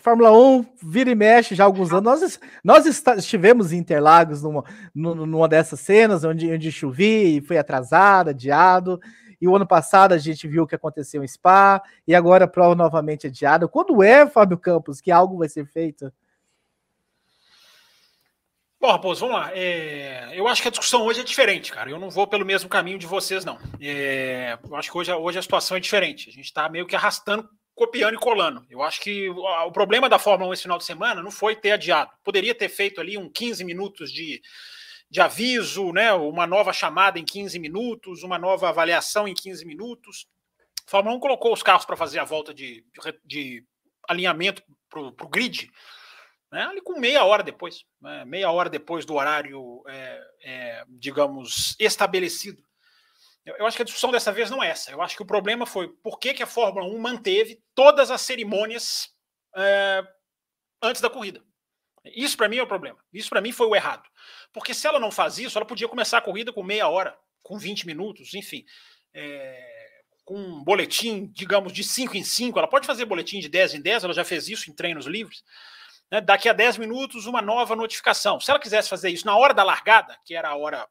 Fórmula 0.00 0.32
1 0.32 0.66
vira 0.82 1.10
e 1.10 1.14
mexe 1.14 1.54
já 1.54 1.62
há 1.62 1.66
alguns 1.66 1.92
anos. 1.92 2.40
Nós, 2.64 3.00
nós 3.04 3.18
estivemos 3.18 3.72
em 3.72 3.76
Interlagos 3.76 4.42
numa, 4.42 4.64
numa 4.92 5.46
dessas 5.46 5.78
cenas 5.78 6.24
onde, 6.24 6.50
onde 6.50 6.72
chovia 6.72 7.38
e 7.38 7.40
foi 7.40 7.56
atrasado, 7.56 8.30
adiado. 8.30 9.00
E 9.40 9.46
o 9.46 9.54
ano 9.54 9.66
passado 9.66 10.12
a 10.12 10.18
gente 10.18 10.48
viu 10.48 10.64
o 10.64 10.66
que 10.66 10.74
aconteceu 10.74 11.22
em 11.22 11.28
Spa, 11.28 11.82
e 12.08 12.14
agora 12.14 12.46
a 12.46 12.48
prova 12.48 12.74
novamente 12.74 13.28
adiada. 13.28 13.68
Quando 13.68 14.02
é, 14.02 14.26
Fábio 14.26 14.58
Campos, 14.58 15.00
que 15.00 15.12
algo 15.12 15.38
vai 15.38 15.48
ser 15.48 15.66
feito? 15.66 16.10
Bom, 18.84 18.90
Raposo, 18.90 19.20
vamos 19.20 19.40
lá. 19.40 19.50
É, 19.54 20.30
eu 20.34 20.46
acho 20.46 20.60
que 20.60 20.68
a 20.68 20.70
discussão 20.70 21.06
hoje 21.06 21.20
é 21.20 21.24
diferente, 21.24 21.72
cara. 21.72 21.88
Eu 21.88 21.98
não 21.98 22.10
vou 22.10 22.26
pelo 22.26 22.44
mesmo 22.44 22.68
caminho 22.68 22.98
de 22.98 23.06
vocês, 23.06 23.42
não. 23.42 23.58
É, 23.80 24.58
eu 24.62 24.76
acho 24.76 24.92
que 24.92 24.98
hoje, 24.98 25.10
hoje 25.10 25.38
a 25.38 25.42
situação 25.42 25.78
é 25.78 25.80
diferente. 25.80 26.28
A 26.28 26.32
gente 26.32 26.44
está 26.44 26.68
meio 26.68 26.86
que 26.86 26.94
arrastando 26.94 27.48
copiando 27.74 28.16
e 28.16 28.18
colando. 28.18 28.62
Eu 28.68 28.82
acho 28.82 29.00
que 29.00 29.30
o 29.30 29.72
problema 29.72 30.06
da 30.06 30.18
Fórmula 30.18 30.50
1 30.50 30.52
esse 30.52 30.62
final 30.64 30.76
de 30.76 30.84
semana 30.84 31.22
não 31.22 31.30
foi 31.30 31.56
ter 31.56 31.70
adiado. 31.70 32.10
Poderia 32.22 32.54
ter 32.54 32.68
feito 32.68 33.00
ali 33.00 33.16
um 33.16 33.26
15 33.30 33.64
minutos 33.64 34.12
de, 34.12 34.42
de 35.08 35.18
aviso, 35.18 35.90
né? 35.90 36.12
uma 36.12 36.46
nova 36.46 36.70
chamada 36.70 37.18
em 37.18 37.24
15 37.24 37.58
minutos, 37.58 38.22
uma 38.22 38.38
nova 38.38 38.68
avaliação 38.68 39.26
em 39.26 39.32
15 39.32 39.64
minutos. 39.64 40.26
A 40.86 40.90
Fórmula 40.90 41.16
1 41.16 41.20
colocou 41.20 41.54
os 41.54 41.62
carros 41.62 41.86
para 41.86 41.96
fazer 41.96 42.18
a 42.18 42.24
volta 42.24 42.52
de, 42.52 42.84
de 43.24 43.64
alinhamento 44.06 44.62
para 44.90 45.00
o 45.00 45.30
grid, 45.30 45.70
né? 46.54 46.66
ali 46.66 46.80
com 46.80 47.00
meia 47.00 47.24
hora 47.24 47.42
depois, 47.42 47.84
né? 48.00 48.24
meia 48.24 48.48
hora 48.48 48.70
depois 48.70 49.04
do 49.04 49.14
horário, 49.14 49.82
é, 49.88 50.22
é, 50.44 50.84
digamos, 50.88 51.74
estabelecido. 51.80 52.62
Eu 53.44 53.66
acho 53.66 53.76
que 53.76 53.82
a 53.82 53.84
discussão 53.84 54.12
dessa 54.12 54.32
vez 54.32 54.50
não 54.50 54.62
é 54.62 54.68
essa. 54.68 54.90
Eu 54.92 55.02
acho 55.02 55.16
que 55.16 55.22
o 55.22 55.26
problema 55.26 55.66
foi 55.66 55.88
por 55.88 56.18
que, 56.18 56.32
que 56.32 56.44
a 56.44 56.46
Fórmula 56.46 56.86
1 56.86 56.98
manteve 56.98 57.60
todas 57.74 58.10
as 58.10 58.22
cerimônias 58.22 59.10
é, 59.54 60.02
antes 60.80 61.02
da 61.02 61.10
corrida. 61.10 61.42
Isso 62.04 62.36
para 62.36 62.48
mim 62.48 62.58
é 62.58 62.62
o 62.62 62.68
problema. 62.68 62.98
Isso 63.12 63.28
para 63.28 63.40
mim 63.40 63.50
foi 63.50 63.66
o 63.66 63.74
errado. 63.74 64.08
Porque 64.52 64.72
se 64.72 64.86
ela 64.86 65.00
não 65.00 65.10
faz 65.10 65.38
isso, 65.38 65.58
ela 65.58 65.66
podia 65.66 65.88
começar 65.88 66.18
a 66.18 66.22
corrida 66.22 66.52
com 66.52 66.62
meia 66.62 66.88
hora, 66.88 67.18
com 67.42 67.58
20 67.58 67.86
minutos, 67.86 68.32
enfim. 68.32 68.64
É, 69.12 70.02
com 70.24 70.38
um 70.38 70.64
boletim, 70.64 71.26
digamos, 71.34 71.72
de 71.72 71.82
5 71.82 72.16
em 72.16 72.22
5. 72.24 72.58
Ela 72.58 72.68
pode 72.68 72.86
fazer 72.86 73.04
boletim 73.06 73.40
de 73.40 73.48
10 73.48 73.74
em 73.74 73.80
10, 73.82 74.04
ela 74.04 74.14
já 74.14 74.24
fez 74.24 74.48
isso 74.48 74.70
em 74.70 74.74
treinos 74.74 75.04
livres. 75.04 75.42
Né? 76.10 76.20
Daqui 76.20 76.48
a 76.48 76.52
10 76.52 76.78
minutos, 76.78 77.26
uma 77.26 77.42
nova 77.42 77.74
notificação. 77.74 78.40
Se 78.40 78.50
ela 78.50 78.60
quisesse 78.60 78.88
fazer 78.88 79.10
isso 79.10 79.26
na 79.26 79.36
hora 79.36 79.54
da 79.54 79.64
largada, 79.64 80.18
que 80.24 80.34
era 80.34 80.48
a 80.48 80.56
hora 80.56 80.88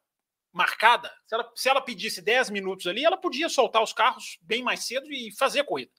marcada, 0.52 1.12
se 1.26 1.34
ela, 1.34 1.52
se 1.56 1.70
ela 1.70 1.82
pedisse 1.82 2.22
10 2.22 2.50
minutos 2.50 2.86
ali, 2.88 3.04
ela 3.04 3.18
podia 3.18 3.50
soltar 3.50 3.82
os 3.82 3.94
carros 3.94 4.38
bem 4.42 4.62
mais 4.62 4.86
cedo 4.86 5.12
e 5.12 5.32
fazer 5.36 5.62
a 5.62 5.66
corrida. 5.66 5.92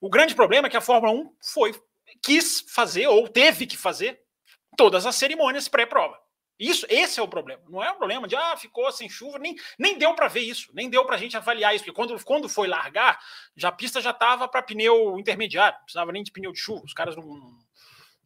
O 0.00 0.08
grande 0.08 0.34
problema 0.34 0.68
é 0.68 0.70
que 0.70 0.76
a 0.76 0.80
Fórmula 0.80 1.12
1 1.12 1.36
foi, 1.52 1.74
quis 2.22 2.64
fazer, 2.68 3.06
ou 3.08 3.28
teve 3.28 3.66
que 3.66 3.76
fazer, 3.76 4.20
todas 4.76 5.04
as 5.04 5.16
cerimônias 5.16 5.68
pré-prova. 5.68 6.18
Isso, 6.58 6.86
esse 6.90 7.18
é 7.18 7.22
o 7.22 7.28
problema. 7.28 7.62
Não 7.70 7.82
é 7.82 7.90
o 7.90 7.96
problema 7.96 8.28
de 8.28 8.36
ah, 8.36 8.54
ficou 8.54 8.92
sem 8.92 9.08
chuva, 9.08 9.38
nem, 9.38 9.56
nem 9.78 9.96
deu 9.96 10.14
para 10.14 10.28
ver 10.28 10.40
isso, 10.40 10.70
nem 10.74 10.90
deu 10.90 11.06
para 11.06 11.16
a 11.16 11.18
gente 11.18 11.34
avaliar 11.34 11.74
isso, 11.74 11.84
porque 11.84 11.96
quando, 11.96 12.22
quando 12.22 12.50
foi 12.50 12.68
largar, 12.68 13.18
já 13.56 13.68
a 13.68 13.72
pista 13.72 13.98
já 13.98 14.10
estava 14.10 14.46
para 14.46 14.62
pneu 14.62 15.18
intermediário, 15.18 15.78
não 15.78 15.84
precisava 15.84 16.12
nem 16.12 16.22
de 16.22 16.30
pneu 16.30 16.52
de 16.52 16.60
chuva. 16.60 16.84
Os 16.84 16.92
caras 16.92 17.16
não, 17.16 17.24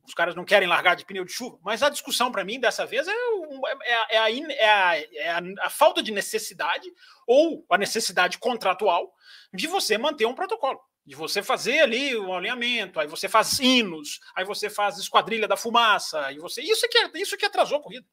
os 0.07 0.13
caras 0.15 0.35
não 0.35 0.45
querem 0.45 0.69
largar 0.69 0.95
de 0.95 1.05
pneu 1.05 1.25
de 1.25 1.33
chuva, 1.33 1.59
mas 1.63 1.83
a 1.83 1.89
discussão 1.89 2.31
para 2.31 2.45
mim 2.45 2.61
dessa 2.61 2.85
vez 2.85 3.09
é, 3.09 3.13
é, 3.13 4.17
é, 4.17 4.19
a, 4.19 4.31
é, 4.31 4.69
a, 4.69 4.97
é 4.97 5.31
a, 5.31 5.43
a, 5.63 5.71
falta 5.71 6.03
de 6.03 6.13
necessidade 6.13 6.93
ou 7.27 7.65
a 7.71 7.79
necessidade 7.79 8.39
contratual 8.39 9.13
de 9.53 9.67
você 9.67 9.97
manter 9.97 10.27
um 10.27 10.35
protocolo, 10.35 10.79
de 11.07 11.15
você 11.15 11.43
fazer 11.43 11.81
ali 11.81 12.15
o 12.15 12.29
um 12.29 12.35
alinhamento, 12.35 13.01
aí 13.01 13.07
você 13.07 13.29
faz 13.29 13.59
hinos, 13.59 14.21
aí 14.37 14.45
você 14.45 14.69
faz 14.69 14.99
esquadrilha 14.99 15.49
da 15.49 15.57
fumaça, 15.57 16.31
e 16.33 16.39
você 16.39 16.61
isso 16.63 16.87
que 16.89 16.99
é, 16.99 17.11
isso 17.15 17.37
que 17.37 17.47
atrasou 17.47 17.79
a 17.79 17.83
corrida, 17.83 18.07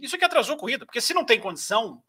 isso 0.00 0.18
que 0.18 0.24
atrasou 0.24 0.56
a 0.56 0.58
corrida, 0.58 0.84
porque 0.84 1.00
se 1.00 1.14
não 1.14 1.24
tem 1.24 1.40
condição 1.40 2.02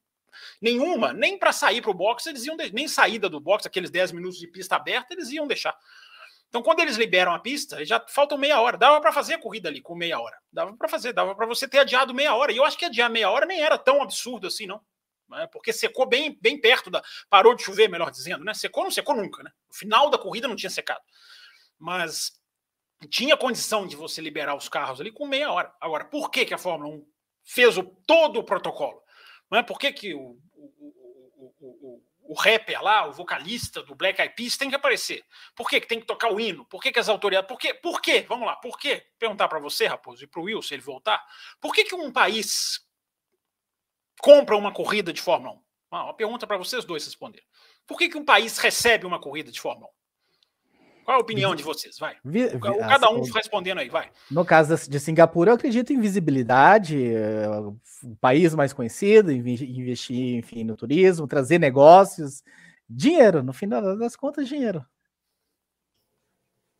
nenhuma, 0.61 1.13
nem 1.13 1.37
para 1.37 1.51
sair 1.51 1.81
para 1.81 1.91
o 1.91 1.93
box 1.93 2.25
eles 2.25 2.45
iam 2.45 2.57
nem 2.73 2.87
saída 2.87 3.29
do 3.29 3.39
box, 3.39 3.65
aqueles 3.67 3.89
10 3.89 4.11
minutos 4.11 4.39
de 4.39 4.47
pista 4.47 4.75
aberta 4.75 5.13
eles 5.13 5.29
iam 5.29 5.47
deixar. 5.47 5.77
Então, 6.53 6.61
quando 6.61 6.81
eles 6.81 6.97
liberam 6.97 7.33
a 7.33 7.39
pista, 7.39 7.83
já 7.83 7.99
faltam 8.07 8.37
meia 8.37 8.61
hora. 8.61 8.77
Dava 8.77 9.01
para 9.01 9.11
fazer 9.11 9.33
a 9.33 9.39
corrida 9.39 9.69
ali 9.69 9.81
com 9.81 9.95
meia 9.95 10.19
hora. 10.19 10.37
Dava 10.51 10.77
para 10.77 10.87
fazer, 10.87 11.11
dava 11.11 11.33
para 11.33 11.47
você 11.47 11.67
ter 11.67 11.79
adiado 11.79 12.13
meia 12.13 12.35
hora. 12.35 12.51
E 12.51 12.57
eu 12.57 12.63
acho 12.63 12.77
que 12.77 12.85
adiar 12.85 13.09
meia 13.09 13.27
hora 13.31 13.47
nem 13.47 13.59
era 13.59 13.75
tão 13.75 14.03
absurdo 14.03 14.45
assim, 14.45 14.67
não. 14.67 14.79
É, 15.33 15.47
porque 15.47 15.73
secou 15.73 16.05
bem, 16.05 16.37
bem 16.39 16.61
perto 16.61 16.91
da. 16.91 17.01
Parou 17.27 17.55
de 17.55 17.63
chover, 17.63 17.89
melhor 17.89 18.11
dizendo, 18.11 18.45
né? 18.45 18.53
Secou, 18.53 18.83
não 18.83 18.91
secou 18.91 19.15
nunca, 19.15 19.41
né? 19.41 19.49
O 19.67 19.73
final 19.73 20.11
da 20.11 20.17
corrida 20.19 20.47
não 20.47 20.55
tinha 20.55 20.69
secado. 20.69 21.01
Mas 21.79 22.39
tinha 23.09 23.35
condição 23.35 23.87
de 23.87 23.95
você 23.95 24.21
liberar 24.21 24.53
os 24.53 24.69
carros 24.69 25.01
ali 25.01 25.11
com 25.11 25.25
meia 25.25 25.51
hora. 25.51 25.73
Agora, 25.81 26.05
por 26.05 26.29
que, 26.29 26.45
que 26.45 26.53
a 26.53 26.59
Fórmula 26.59 26.93
1 26.97 27.07
fez 27.43 27.79
o, 27.79 27.83
todo 27.83 28.39
o 28.39 28.43
protocolo? 28.43 29.01
Não 29.49 29.57
é? 29.57 29.63
Por 29.63 29.79
que, 29.79 29.91
que 29.91 30.13
o, 30.13 30.37
o, 30.53 31.55
o, 31.59 31.95
o 31.95 32.03
rapper 32.33 32.81
lá, 32.81 33.05
o 33.07 33.11
vocalista 33.11 33.83
do 33.83 33.93
Black 33.95 34.21
Eyed 34.21 34.33
Peas 34.35 34.55
tem 34.55 34.69
que 34.69 34.75
aparecer. 34.75 35.25
Por 35.55 35.69
que, 35.69 35.81
tem 35.81 35.99
que 35.99 36.05
tocar 36.05 36.31
o 36.31 36.39
hino? 36.39 36.65
Por 36.65 36.81
que, 36.81 36.91
que 36.91 36.99
as 36.99 37.09
autoridades. 37.09 37.47
Por 37.47 37.57
quê? 37.57 37.73
Por 37.73 38.01
quê? 38.01 38.25
Vamos 38.27 38.47
lá, 38.47 38.55
por 38.55 38.79
quê? 38.79 39.05
Perguntar 39.19 39.49
para 39.49 39.59
você, 39.59 39.87
Raposo, 39.87 40.23
e 40.23 40.27
para 40.27 40.39
o 40.39 40.45
Will, 40.45 40.61
se 40.61 40.73
ele 40.73 40.81
voltar. 40.81 41.21
Por 41.59 41.73
que, 41.73 41.83
que 41.83 41.95
um 41.95 42.11
país 42.11 42.79
compra 44.21 44.55
uma 44.55 44.71
corrida 44.71 45.11
de 45.11 45.21
Fórmula 45.21 45.55
1? 45.55 45.63
Ah, 45.91 46.03
uma 46.05 46.13
pergunta 46.13 46.47
para 46.47 46.57
vocês 46.57 46.85
dois 46.85 47.05
responderem. 47.05 47.45
Por 47.85 47.97
que, 47.97 48.07
que 48.07 48.17
um 48.17 48.25
país 48.25 48.57
recebe 48.57 49.05
uma 49.05 49.19
corrida 49.19 49.51
de 49.51 49.59
Fórmula 49.59 49.87
1? 49.87 50.02
Qual 51.03 51.17
a 51.17 51.21
opinião 51.21 51.55
de 51.55 51.63
vocês? 51.63 51.97
Vai. 51.99 52.15
Vi, 52.23 52.47
vi, 52.47 52.59
Cada 52.59 53.09
um 53.09 53.21
respondendo 53.21 53.79
aí, 53.79 53.89
vai. 53.89 54.09
No 54.29 54.45
caso 54.45 54.89
de 54.89 54.99
Singapura, 54.99 55.51
eu 55.51 55.55
acredito 55.55 55.91
em 55.91 55.99
visibilidade, 55.99 57.13
é, 57.13 57.47
o 58.03 58.15
país 58.19 58.55
mais 58.55 58.73
conhecido, 58.73 59.31
investir, 59.31 60.37
enfim, 60.37 60.63
no 60.63 60.75
turismo, 60.75 61.27
trazer 61.27 61.59
negócios, 61.59 62.43
dinheiro, 62.89 63.43
no 63.43 63.53
final 63.53 63.97
das 63.97 64.15
contas, 64.15 64.47
dinheiro. 64.47 64.85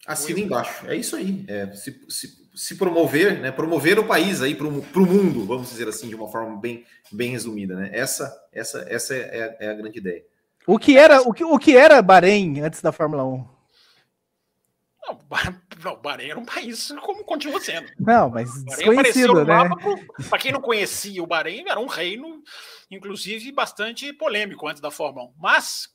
Assina 0.05 0.39
embaixo, 0.39 0.85
é 0.87 0.97
isso 0.97 1.15
aí. 1.15 1.45
É, 1.47 1.71
se, 1.73 2.05
se, 2.09 2.49
se, 2.53 2.75
promover, 2.75 3.39
né? 3.39 3.51
Promover 3.51 3.97
o 3.99 4.05
país 4.05 4.41
aí 4.41 4.53
para 4.53 4.67
o 4.67 5.05
mundo, 5.05 5.45
vamos 5.45 5.69
dizer 5.69 5.87
assim, 5.87 6.09
de 6.09 6.15
uma 6.15 6.27
forma 6.27 6.59
bem, 6.59 6.83
bem 7.09 7.31
resumida, 7.31 7.73
né? 7.75 7.89
Essa, 7.93 8.33
essa, 8.51 8.85
essa 8.89 9.15
é, 9.15 9.55
é 9.61 9.69
a 9.69 9.73
grande 9.73 9.99
ideia. 9.99 10.21
O 10.67 10.77
que 10.77 10.97
era 10.97 11.21
o 11.21 11.33
que, 11.33 11.43
o 11.43 11.57
que 11.57 11.75
era 11.75 12.01
Bahrein 12.01 12.61
antes 12.61 12.81
da 12.81 12.91
Fórmula 12.91 13.23
1? 13.25 13.52
Não, 15.05 15.19
não, 15.83 15.93
o 15.93 15.97
Bahrein 15.97 16.29
era 16.29 16.39
um 16.39 16.45
país 16.45 16.91
como 17.01 17.23
continua 17.23 17.59
sendo. 17.59 17.91
Não, 17.99 18.29
mas 18.29 18.63
desconhecido, 18.63 19.43
né? 19.43 19.69
Para 20.29 20.39
quem 20.39 20.51
não 20.51 20.61
conhecia 20.61 21.21
o 21.21 21.27
Bahrein, 21.27 21.65
era 21.67 21.79
um 21.79 21.87
reino, 21.87 22.41
inclusive, 22.89 23.51
bastante 23.51 24.13
polêmico 24.13 24.67
antes 24.67 24.81
da 24.81 24.89
Fórmula 24.89 25.27
1. 25.27 25.33
Mas, 25.37 25.89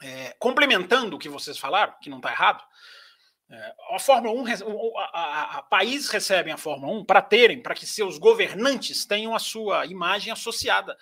é, 0.00 0.36
complementando 0.38 1.16
o 1.16 1.18
que 1.18 1.28
vocês 1.28 1.58
falaram, 1.58 1.94
que 2.00 2.08
não 2.08 2.18
está 2.18 2.30
errado, 2.30 2.62
é, 3.50 3.74
a 3.90 3.98
Fórmula 3.98 4.40
1, 4.40 4.96
a, 4.96 5.04
a, 5.12 5.58
a, 5.58 5.62
país 5.62 6.08
recebem 6.08 6.52
a 6.52 6.56
Fórmula 6.56 6.92
1 7.00 7.04
para 7.04 7.20
terem, 7.20 7.60
para 7.60 7.74
que 7.74 7.86
seus 7.86 8.18
governantes 8.18 9.04
tenham 9.04 9.34
a 9.34 9.38
sua 9.38 9.84
imagem 9.84 10.32
associada 10.32 10.96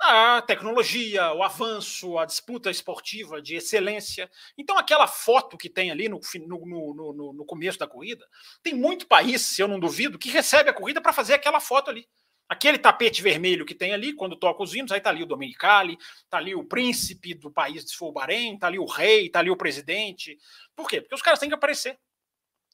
a 0.00 0.42
tecnologia, 0.42 1.32
o 1.32 1.42
avanço, 1.42 2.18
a 2.18 2.24
disputa 2.24 2.70
esportiva 2.70 3.40
de 3.40 3.56
excelência. 3.56 4.30
Então, 4.56 4.78
aquela 4.78 5.06
foto 5.06 5.58
que 5.58 5.68
tem 5.68 5.90
ali 5.90 6.08
no, 6.08 6.20
no, 6.46 6.94
no, 6.94 7.32
no 7.34 7.44
começo 7.44 7.78
da 7.78 7.86
corrida, 7.86 8.26
tem 8.62 8.74
muito 8.74 9.06
país, 9.06 9.42
se 9.42 9.62
eu 9.62 9.68
não 9.68 9.78
duvido, 9.78 10.18
que 10.18 10.30
recebe 10.30 10.70
a 10.70 10.74
corrida 10.74 11.00
para 11.00 11.12
fazer 11.12 11.34
aquela 11.34 11.60
foto 11.60 11.90
ali. 11.90 12.08
Aquele 12.48 12.78
tapete 12.78 13.22
vermelho 13.22 13.64
que 13.64 13.74
tem 13.74 13.92
ali, 13.92 14.12
quando 14.12 14.34
toca 14.34 14.62
os 14.62 14.74
hinos, 14.74 14.90
aí 14.90 15.00
tá 15.00 15.10
ali 15.10 15.22
o 15.22 15.26
Dominicali, 15.26 15.96
tá 16.28 16.38
ali 16.38 16.54
o 16.54 16.64
príncipe 16.64 17.32
do 17.34 17.50
país 17.50 17.84
de 17.84 17.96
for 17.96 18.10
Bahrein, 18.10 18.58
tá 18.58 18.66
ali 18.66 18.78
o 18.78 18.86
rei, 18.86 19.28
tá 19.28 19.38
ali 19.38 19.50
o 19.50 19.56
presidente. 19.56 20.36
Por 20.74 20.88
quê? 20.88 21.00
Porque 21.00 21.14
os 21.14 21.22
caras 21.22 21.38
têm 21.38 21.48
que 21.48 21.54
aparecer. 21.54 21.96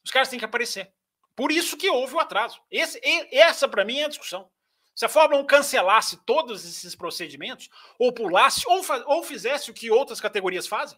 Os 0.03 0.09
caras 0.09 0.29
têm 0.29 0.39
que 0.39 0.45
aparecer. 0.45 0.91
Por 1.35 1.51
isso 1.51 1.77
que 1.77 1.89
houve 1.89 2.15
o 2.15 2.19
atraso. 2.19 2.59
Esse, 2.71 2.99
essa, 3.31 3.67
para 3.67 3.85
mim, 3.85 3.99
é 3.99 4.05
a 4.05 4.09
discussão. 4.09 4.49
Se 4.97 5.05
a 5.05 5.09
Fórmula 5.09 5.39
1 5.43 5.45
cancelasse 5.45 6.17
todos 6.25 6.65
esses 6.65 6.95
procedimentos, 6.95 7.69
ou 7.99 8.11
pulasse, 8.11 8.63
ou, 8.67 8.81
ou 9.05 9.21
fizesse 9.21 9.69
o 9.69 9.73
que 9.73 9.91
outras 9.91 10.19
categorias 10.19 10.65
fazem, 10.65 10.97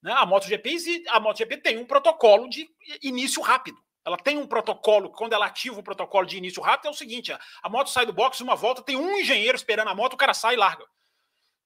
né? 0.00 0.12
a 0.12 0.24
MotoGP, 0.24 1.02
a 1.08 1.18
MotoGP 1.18 1.56
tem 1.56 1.76
um 1.76 1.84
protocolo 1.84 2.48
de 2.48 2.70
início 3.02 3.42
rápido. 3.42 3.76
Ela 4.04 4.16
tem 4.16 4.38
um 4.38 4.46
protocolo, 4.46 5.10
quando 5.10 5.32
ela 5.32 5.46
ativa 5.46 5.80
o 5.80 5.82
protocolo 5.82 6.24
de 6.24 6.36
início 6.36 6.62
rápido, 6.62 6.86
é 6.86 6.90
o 6.92 6.94
seguinte: 6.94 7.36
a 7.60 7.68
moto 7.68 7.90
sai 7.90 8.06
do 8.06 8.12
box 8.12 8.40
uma 8.40 8.54
volta, 8.54 8.82
tem 8.82 8.94
um 8.94 9.18
engenheiro 9.18 9.56
esperando 9.56 9.88
a 9.88 9.94
moto, 9.96 10.12
o 10.12 10.16
cara 10.16 10.32
sai 10.32 10.54
e 10.54 10.58
larga. 10.58 10.86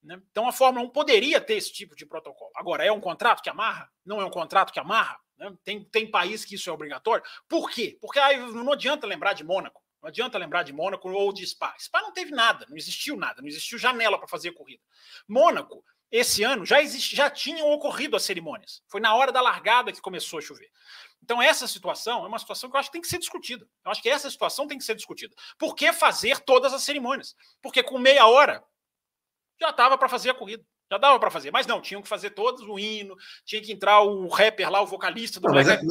Né? 0.03 0.19
Então 0.31 0.49
a 0.49 0.53
Fórmula 0.53 0.87
1 0.87 0.89
poderia 0.89 1.39
ter 1.39 1.57
esse 1.57 1.71
tipo 1.71 1.95
de 1.95 2.07
protocolo. 2.07 2.51
Agora, 2.57 2.83
é 2.83 2.91
um 2.91 3.01
contrato 3.01 3.43
que 3.43 3.51
amarra? 3.51 3.93
Não 4.07 4.23
é 4.23 4.25
um 4.25 4.31
contrato 4.31 4.73
que 4.73 4.81
amarra? 4.81 5.21
Né? 5.37 5.55
Tem, 5.63 5.85
tem 5.85 6.11
país 6.11 6.47
que 6.47 6.55
isso 6.55 6.71
é 6.71 6.73
obrigatório. 6.73 7.23
Por 7.47 7.71
quê? 7.71 7.99
Porque 8.01 8.19
aí 8.19 8.39
não 8.39 8.73
adianta 8.73 9.07
lembrar 9.07 9.35
de 9.35 9.45
Mônaco. 9.45 9.83
Não 10.03 10.09
adianta 10.09 10.39
lembrar 10.39 10.63
de 10.63 10.73
Mônaco 10.73 11.11
ou 11.11 11.33
de 11.33 11.47
Spa. 11.47 11.75
Spa 11.79 12.01
não 12.03 12.13
teve 12.13 12.31
nada, 12.31 12.67
não 12.69 12.77
existiu 12.77 13.17
nada, 13.17 13.41
não 13.41 13.49
existiu 13.49 13.79
janela 13.79 14.19
para 14.19 14.29
fazer 14.29 14.51
a 14.51 14.55
corrida. 14.55 14.83
Mônaco, 15.27 15.85
esse 16.11 16.43
ano, 16.43 16.65
já, 16.65 16.81
existe, 16.81 17.15
já 17.15 17.29
tinham 17.29 17.71
ocorrido 17.71 18.17
as 18.17 18.23
cerimônias. 18.23 18.83
Foi 18.89 19.01
na 19.01 19.15
hora 19.15 19.31
da 19.31 19.41
largada 19.41 19.93
que 19.93 20.01
começou 20.01 20.39
a 20.39 20.43
chover. 20.43 20.71
Então, 21.23 21.43
essa 21.43 21.67
situação 21.67 22.25
é 22.25 22.29
uma 22.29 22.39
situação 22.39 22.71
que 22.71 22.77
eu 22.77 22.81
acho 22.81 22.89
que 22.89 22.93
tem 22.93 23.03
que 23.03 23.09
ser 23.09 23.19
discutida. 23.19 23.69
Eu 23.85 23.91
acho 23.91 24.01
que 24.01 24.09
essa 24.09 24.31
situação 24.31 24.67
tem 24.67 24.79
que 24.79 24.85
ser 24.85 24.95
discutida. 24.95 25.35
Por 25.59 25.75
que 25.75 25.93
fazer 25.93 26.39
todas 26.41 26.73
as 26.73 26.83
cerimônias? 26.83 27.37
Porque 27.61 27.83
com 27.83 27.99
meia 27.99 28.27
hora 28.27 28.65
já 29.61 29.71
estava 29.71 29.99
para 29.99 30.09
fazer 30.09 30.31
a 30.31 30.35
corrida. 30.35 30.65
Já 30.91 30.97
dava 30.97 31.21
para 31.21 31.31
fazer, 31.31 31.51
mas 31.51 31.67
não, 31.67 31.83
tinham 31.83 32.01
que 32.01 32.09
fazer 32.09 32.31
todos 32.31 32.63
o 32.63 32.79
hino, 32.79 33.15
tinha 33.45 33.61
que 33.61 33.71
entrar 33.71 34.01
o 34.01 34.27
rapper 34.29 34.71
lá, 34.71 34.81
o 34.81 34.87
vocalista 34.87 35.39
do 35.39 35.47
não, 35.47 35.53
Black 35.53 35.69
Eyed 35.69 35.87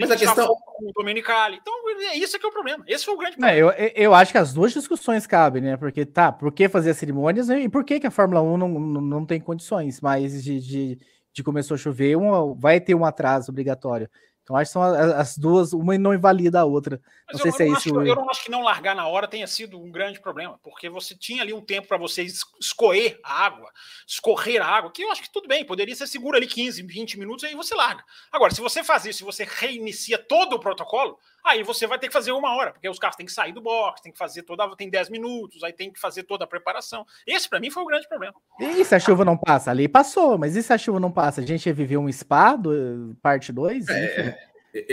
mas 0.00 0.10
a 0.10 0.16
questão. 0.16 0.48
O 0.48 0.92
Domenicali. 0.94 1.58
Então, 1.60 1.72
é 2.10 2.16
isso 2.16 2.38
que 2.38 2.46
é 2.46 2.48
o 2.48 2.52
problema. 2.52 2.84
Esse 2.86 3.04
foi 3.04 3.14
o 3.14 3.18
grande 3.18 3.36
problema. 3.36 3.58
eu, 3.58 3.92
eu 3.94 4.14
acho 4.14 4.32
que 4.32 4.38
as 4.38 4.52
duas 4.52 4.72
discussões 4.72 5.26
cabem, 5.26 5.62
né? 5.62 5.76
Porque 5.76 6.06
tá, 6.06 6.32
por 6.32 6.52
que 6.52 6.68
fazer 6.68 6.90
as 6.90 6.96
cerimônias 6.96 7.48
e 7.50 7.68
por 7.68 7.84
que, 7.84 8.00
que 8.00 8.06
a 8.06 8.10
Fórmula 8.10 8.40
1 8.42 8.56
não, 8.56 8.68
não, 8.68 9.00
não 9.00 9.26
tem 9.26 9.40
condições 9.40 10.00
mais 10.00 10.42
de, 10.42 10.60
de, 10.60 10.98
de 11.32 11.42
começou 11.42 11.74
a 11.74 11.78
chover, 11.78 12.16
uma, 12.16 12.54
vai 12.54 12.80
ter 12.80 12.94
um 12.94 13.04
atraso 13.04 13.50
obrigatório. 13.50 14.08
Então 14.50 14.56
acho 14.56 14.68
que 14.68 14.72
são 14.72 14.82
as 14.82 15.38
duas, 15.38 15.72
uma 15.72 15.96
não 15.96 16.12
invalida 16.12 16.60
a 16.60 16.64
outra. 16.64 17.00
Mas 17.26 17.36
não 17.36 17.42
sei 17.42 17.52
se 17.52 17.62
é 17.62 17.66
isso. 17.68 17.92
Que, 17.92 18.08
eu 18.08 18.16
não 18.16 18.28
acho 18.28 18.42
que 18.42 18.50
não 18.50 18.62
largar 18.62 18.96
na 18.96 19.06
hora 19.06 19.28
tenha 19.28 19.46
sido 19.46 19.80
um 19.80 19.92
grande 19.92 20.20
problema, 20.20 20.58
porque 20.64 20.88
você 20.88 21.14
tinha 21.14 21.42
ali 21.42 21.52
um 21.52 21.60
tempo 21.60 21.86
para 21.86 21.96
você 21.96 22.24
escoer 22.60 23.20
a 23.22 23.44
água, 23.44 23.70
escorrer 24.06 24.60
a 24.60 24.66
água, 24.66 24.90
que 24.90 25.02
eu 25.02 25.12
acho 25.12 25.22
que 25.22 25.32
tudo 25.32 25.46
bem, 25.46 25.64
poderia 25.64 25.94
ser 25.94 26.08
seguro 26.08 26.36
ali 26.36 26.48
15, 26.48 26.82
20 26.82 27.18
minutos, 27.18 27.44
aí 27.44 27.54
você 27.54 27.76
larga. 27.76 28.02
Agora, 28.32 28.52
se 28.52 28.60
você 28.60 28.82
faz 28.82 29.04
isso, 29.04 29.18
se 29.18 29.24
você 29.24 29.46
reinicia 29.48 30.18
todo 30.18 30.56
o 30.56 30.60
protocolo, 30.60 31.16
aí 31.44 31.62
você 31.62 31.86
vai 31.86 31.98
ter 31.98 32.08
que 32.08 32.12
fazer 32.12 32.32
uma 32.32 32.54
hora, 32.54 32.72
porque 32.72 32.88
os 32.88 32.98
carros 32.98 33.16
têm 33.16 33.26
que 33.26 33.32
sair 33.32 33.52
do 33.52 33.60
box, 33.60 34.00
tem 34.02 34.12
que 34.12 34.18
fazer 34.18 34.42
toda, 34.42 34.74
tem 34.76 34.90
10 34.90 35.10
minutos, 35.10 35.62
aí 35.62 35.72
tem 35.72 35.92
que 35.92 36.00
fazer 36.00 36.22
toda 36.24 36.44
a 36.44 36.46
preparação. 36.46 37.06
Esse 37.26 37.48
para 37.48 37.60
mim 37.60 37.70
foi 37.70 37.82
o 37.82 37.86
grande 37.86 38.08
problema. 38.08 38.34
E 38.58 38.84
se 38.84 38.94
a 38.94 39.00
chuva 39.00 39.24
não 39.24 39.36
passa? 39.36 39.70
Ali 39.70 39.88
passou, 39.88 40.38
mas 40.38 40.56
e 40.56 40.62
se 40.62 40.72
a 40.72 40.78
chuva 40.78 41.00
não 41.00 41.10
passa? 41.10 41.40
A 41.40 41.46
gente 41.46 41.66
ia 41.66 41.74
viver 41.74 41.96
um 41.96 42.10
spa, 42.12 42.56
do, 42.56 43.16
parte 43.22 43.52
2? 43.52 43.88
É, 43.88 44.38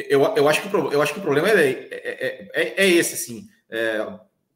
eu, 0.09 0.21
eu, 0.35 0.49
acho 0.49 0.61
que, 0.61 0.75
eu 0.75 1.01
acho 1.01 1.13
que 1.13 1.19
o 1.19 1.23
problema 1.23 1.49
é, 1.49 1.69
é, 1.69 2.49
é, 2.53 2.83
é 2.83 2.87
esse, 2.87 3.13
assim. 3.13 3.47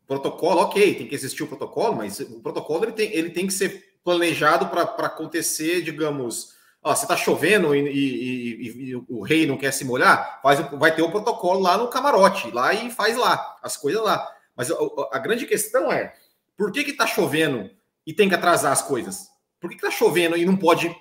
protocolo, 0.08 0.62
ok, 0.62 0.96
tem 0.96 1.08
que 1.08 1.16
existir 1.16 1.44
o 1.44 1.48
protocolo, 1.48 1.96
mas 1.96 2.20
o 2.20 2.42
protocolo 2.42 2.86
ele 2.86 2.94
tem, 2.94 3.14
ele 3.14 3.30
tem 3.30 3.48
que 3.48 3.54
ser 3.54 3.92
planejado 4.04 4.68
para 4.68 4.84
acontecer, 5.06 5.82
digamos, 5.82 6.56
ó, 6.82 6.96
se 6.96 7.04
está 7.04 7.16
chovendo 7.16 7.76
e, 7.76 7.80
e, 7.80 8.68
e, 8.68 8.90
e, 8.90 8.96
o 8.96 9.22
rei 9.22 9.46
não 9.46 9.58
quer 9.58 9.72
se 9.72 9.86
molhar, 9.86 10.40
faz, 10.42 10.60
vai 10.72 10.94
ter 10.96 11.02
o 11.02 11.12
protocolo 11.12 11.60
lá 11.60 11.78
no 11.78 11.88
camarote, 11.88 12.52
lá 12.52 12.74
e 12.74 12.90
faz 12.92 13.18
lá, 13.18 13.58
as 13.62 13.78
coisas 13.78 14.02
lá. 14.02 14.28
Mas 14.56 14.72
a, 14.72 14.76
a 15.12 15.20
grande 15.20 15.46
questão 15.46 15.92
é, 15.92 16.14
por 16.58 16.72
que 16.72 16.84
que 16.84 16.94
tá 16.94 17.08
chovendo 17.08 17.70
e 18.06 18.14
tem 18.14 18.30
que 18.30 18.36
atrasar 18.36 18.72
as 18.72 18.82
coisas? 18.82 19.30
Por 19.60 19.70
que, 19.70 19.76
que 19.76 19.82
tá 19.84 19.92
chovendo 19.92 20.36
e 20.36 20.46
não 20.46 20.58
pode 20.58 20.96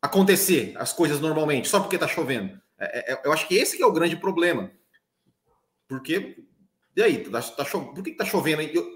acontecer 0.00 0.74
as 0.76 0.92
coisas 0.92 1.20
normalmente, 1.20 1.68
só 1.68 1.80
porque 1.80 1.98
tá 1.98 2.06
chovendo? 2.06 2.60
É, 2.78 3.12
é, 3.12 3.20
eu 3.24 3.32
acho 3.32 3.48
que 3.48 3.54
esse 3.54 3.76
que 3.76 3.82
é 3.82 3.86
o 3.86 3.92
grande 3.92 4.16
problema. 4.16 4.70
Porque, 5.88 6.44
e 6.94 7.02
aí, 7.02 7.24
tá, 7.24 7.40
tá 7.40 7.64
por 7.64 8.02
que, 8.02 8.12
tá 8.12 8.24
chovendo? 8.24 8.62
Eu, 8.62 8.86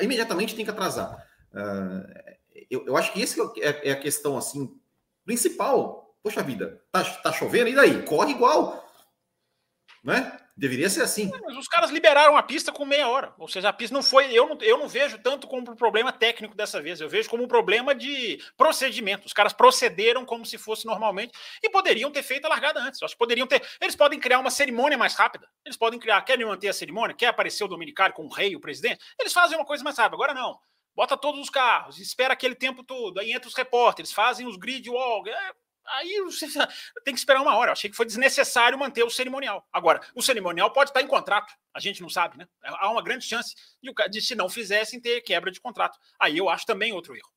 imediatamente 0.00 0.54
tem 0.54 0.64
que 0.64 0.70
atrasar. 0.70 1.16
Uh, 1.52 2.36
eu, 2.70 2.86
eu, 2.86 2.96
acho 2.96 3.12
que 3.12 3.20
esse 3.20 3.40
é, 3.60 3.90
é, 3.90 3.92
a 3.92 4.00
questão, 4.00 4.36
assim, 4.36 4.78
principal. 5.26 6.16
Poxa 6.22 6.42
vida, 6.42 6.82
tá, 6.90 7.04
tá 7.04 7.32
chovendo, 7.32 7.68
e 7.68 7.74
daí? 7.74 8.02
Corre 8.02 8.32
igual. 8.32 8.84
Né? 10.02 10.40
Deveria 10.56 10.88
ser 10.88 11.02
assim. 11.02 11.30
Mas 11.44 11.56
os 11.58 11.68
caras 11.68 11.90
liberaram 11.90 12.34
a 12.34 12.42
pista 12.42 12.72
com 12.72 12.86
meia 12.86 13.06
hora. 13.08 13.34
Ou 13.38 13.46
seja, 13.46 13.68
a 13.68 13.72
pista 13.74 13.94
não 13.94 14.02
foi. 14.02 14.32
Eu 14.32 14.48
não, 14.48 14.58
eu 14.62 14.78
não 14.78 14.88
vejo 14.88 15.18
tanto 15.18 15.46
como 15.46 15.70
um 15.70 15.76
problema 15.76 16.10
técnico 16.10 16.56
dessa 16.56 16.80
vez. 16.80 16.98
Eu 16.98 17.10
vejo 17.10 17.28
como 17.28 17.44
um 17.44 17.48
problema 17.48 17.94
de 17.94 18.42
procedimento. 18.56 19.26
Os 19.26 19.34
caras 19.34 19.52
procederam 19.52 20.24
como 20.24 20.46
se 20.46 20.56
fosse 20.56 20.86
normalmente 20.86 21.32
e 21.62 21.68
poderiam 21.68 22.10
ter 22.10 22.22
feito 22.22 22.46
a 22.46 22.48
largada 22.48 22.80
antes. 22.80 23.02
Acho 23.02 23.12
que 23.12 23.18
poderiam 23.18 23.46
ter. 23.46 23.62
Eles 23.78 23.94
podem 23.94 24.18
criar 24.18 24.38
uma 24.38 24.50
cerimônia 24.50 24.96
mais 24.96 25.14
rápida. 25.14 25.46
Eles 25.62 25.76
podem 25.76 26.00
criar. 26.00 26.22
Querem 26.22 26.46
manter 26.46 26.68
a 26.68 26.72
cerimônia? 26.72 27.14
Quer 27.14 27.26
aparecer 27.26 27.64
o 27.64 27.68
Dominicário 27.68 28.14
com 28.14 28.24
o 28.24 28.32
rei, 28.32 28.56
o 28.56 28.60
presidente? 28.60 29.04
Eles 29.20 29.34
fazem 29.34 29.58
uma 29.58 29.66
coisa 29.66 29.84
mais 29.84 29.98
rápida. 29.98 30.16
Agora 30.16 30.32
não. 30.32 30.58
Bota 30.96 31.16
todos 31.16 31.40
os 31.40 31.50
carros, 31.50 32.00
espera 32.00 32.32
aquele 32.32 32.54
tempo 32.54 32.82
todo. 32.82 33.20
Aí 33.20 33.32
entra 33.32 33.48
os 33.48 33.54
repórteres, 33.54 34.12
fazem 34.12 34.46
os 34.46 34.56
grid 34.56 34.88
walk. 34.88 35.28
É, 35.28 35.52
Aí 35.88 36.20
você 36.22 36.46
tem 37.04 37.14
que 37.14 37.20
esperar 37.20 37.40
uma 37.40 37.54
hora. 37.56 37.70
Eu 37.70 37.72
achei 37.72 37.90
que 37.90 37.96
foi 37.96 38.06
desnecessário 38.06 38.78
manter 38.78 39.04
o 39.04 39.10
cerimonial. 39.10 39.66
Agora, 39.72 40.00
o 40.14 40.22
cerimonial 40.22 40.72
pode 40.72 40.90
estar 40.90 41.02
em 41.02 41.06
contrato. 41.06 41.52
A 41.72 41.80
gente 41.80 42.02
não 42.02 42.08
sabe, 42.08 42.38
né? 42.38 42.46
Há 42.62 42.90
uma 42.90 43.02
grande 43.02 43.24
chance 43.24 43.54
de, 43.82 43.92
de 44.10 44.20
se 44.20 44.34
não 44.34 44.48
fizessem, 44.48 45.00
ter 45.00 45.20
quebra 45.20 45.50
de 45.50 45.60
contrato. 45.60 45.98
Aí 46.20 46.36
eu 46.38 46.48
acho 46.48 46.66
também 46.66 46.92
outro 46.92 47.14
erro. 47.14 47.30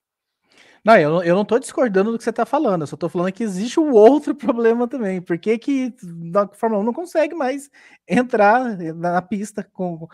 Não, 0.84 0.98
eu, 0.98 1.22
eu 1.24 1.36
não 1.36 1.42
estou 1.42 1.60
discordando 1.60 2.12
do 2.12 2.18
que 2.18 2.24
você 2.24 2.30
está 2.30 2.46
falando, 2.46 2.82
eu 2.82 2.88
só 2.88 2.96
estou 2.96 3.10
falando 3.10 3.34
que 3.34 3.44
existe 3.44 3.80
um 3.80 3.92
outro 3.92 4.34
problema 4.36 4.88
também. 4.88 5.22
Por 5.22 5.38
que, 5.38 5.58
que 5.58 5.94
a 6.36 6.48
Fórmula 6.56 6.82
1 6.82 6.86
não 6.86 6.94
consegue 6.94 7.36
mais 7.36 7.70
entrar 8.08 8.78
na 8.96 9.22
pista 9.22 9.62
com, 9.74 10.08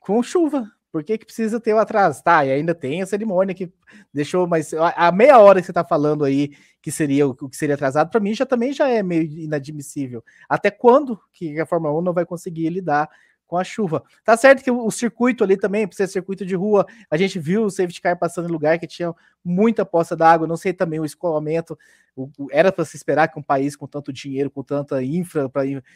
com 0.00 0.22
chuva? 0.22 0.70
Por 0.92 1.04
que, 1.04 1.18
que 1.18 1.24
precisa 1.24 1.60
ter 1.60 1.72
o 1.72 1.78
atraso? 1.78 2.22
Tá, 2.22 2.44
e 2.44 2.50
ainda 2.50 2.74
tem 2.74 3.00
a 3.00 3.06
cerimônia 3.06 3.54
que 3.54 3.72
deixou, 4.12 4.46
mas 4.46 4.74
a, 4.74 5.12
meia 5.12 5.38
hora 5.38 5.60
que 5.60 5.66
você 5.66 5.70
está 5.70 5.84
falando 5.84 6.24
aí 6.24 6.50
que 6.82 6.90
seria 6.90 7.28
o, 7.28 7.34
que 7.34 7.56
seria 7.56 7.76
atrasado, 7.76 8.10
para 8.10 8.20
mim 8.20 8.34
já 8.34 8.44
também 8.44 8.72
já 8.72 8.88
é 8.88 9.02
meio 9.02 9.22
inadmissível. 9.22 10.24
Até 10.48 10.70
quando 10.70 11.20
que 11.32 11.60
a 11.60 11.66
Fórmula 11.66 11.96
1 11.98 12.02
não 12.02 12.12
vai 12.12 12.26
conseguir 12.26 12.68
lidar 12.70 13.08
com 13.46 13.56
a 13.56 13.62
chuva? 13.62 14.02
Tá 14.24 14.36
certo 14.36 14.64
que 14.64 14.70
o, 14.70 14.90
circuito 14.90 15.44
ali 15.44 15.56
também, 15.56 15.86
precisa 15.86 16.08
ser 16.08 16.14
circuito 16.14 16.44
de 16.44 16.56
rua, 16.56 16.84
a 17.08 17.16
gente 17.16 17.38
viu 17.38 17.64
o 17.64 17.70
safety 17.70 18.00
car 18.00 18.18
passando 18.18 18.48
em 18.48 18.52
lugar 18.52 18.78
que 18.78 18.86
tinha 18.86 19.14
muita 19.44 19.84
poça 19.84 20.16
d'água, 20.16 20.46
não 20.46 20.56
sei 20.56 20.72
também 20.72 20.98
o 20.98 21.04
escoamento, 21.04 21.78
o, 22.16 22.30
o, 22.36 22.48
era 22.50 22.72
para 22.72 22.84
se 22.84 22.96
esperar 22.96 23.28
que 23.28 23.38
um 23.38 23.42
país 23.42 23.76
com 23.76 23.86
tanto 23.86 24.12
dinheiro, 24.12 24.50
com 24.50 24.64
tanta 24.64 25.02
infra 25.04 25.48
para 25.48 25.66
investir. 25.66 25.88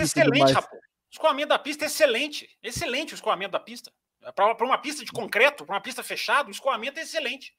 É 0.00 0.04
excelente, 0.04 0.52
rapaz. 0.52 0.91
O 1.12 1.14
escoamento 1.14 1.48
da 1.48 1.58
pista 1.58 1.84
é 1.84 1.86
excelente. 1.86 2.48
Excelente 2.62 3.12
o 3.12 3.16
escoamento 3.16 3.52
da 3.52 3.60
pista. 3.60 3.92
Para 4.34 4.64
uma 4.64 4.78
pista 4.78 5.04
de 5.04 5.12
concreto, 5.12 5.66
para 5.66 5.74
uma 5.74 5.80
pista 5.80 6.02
fechada, 6.02 6.48
o 6.48 6.52
escoamento 6.52 6.98
é 6.98 7.02
excelente. 7.02 7.52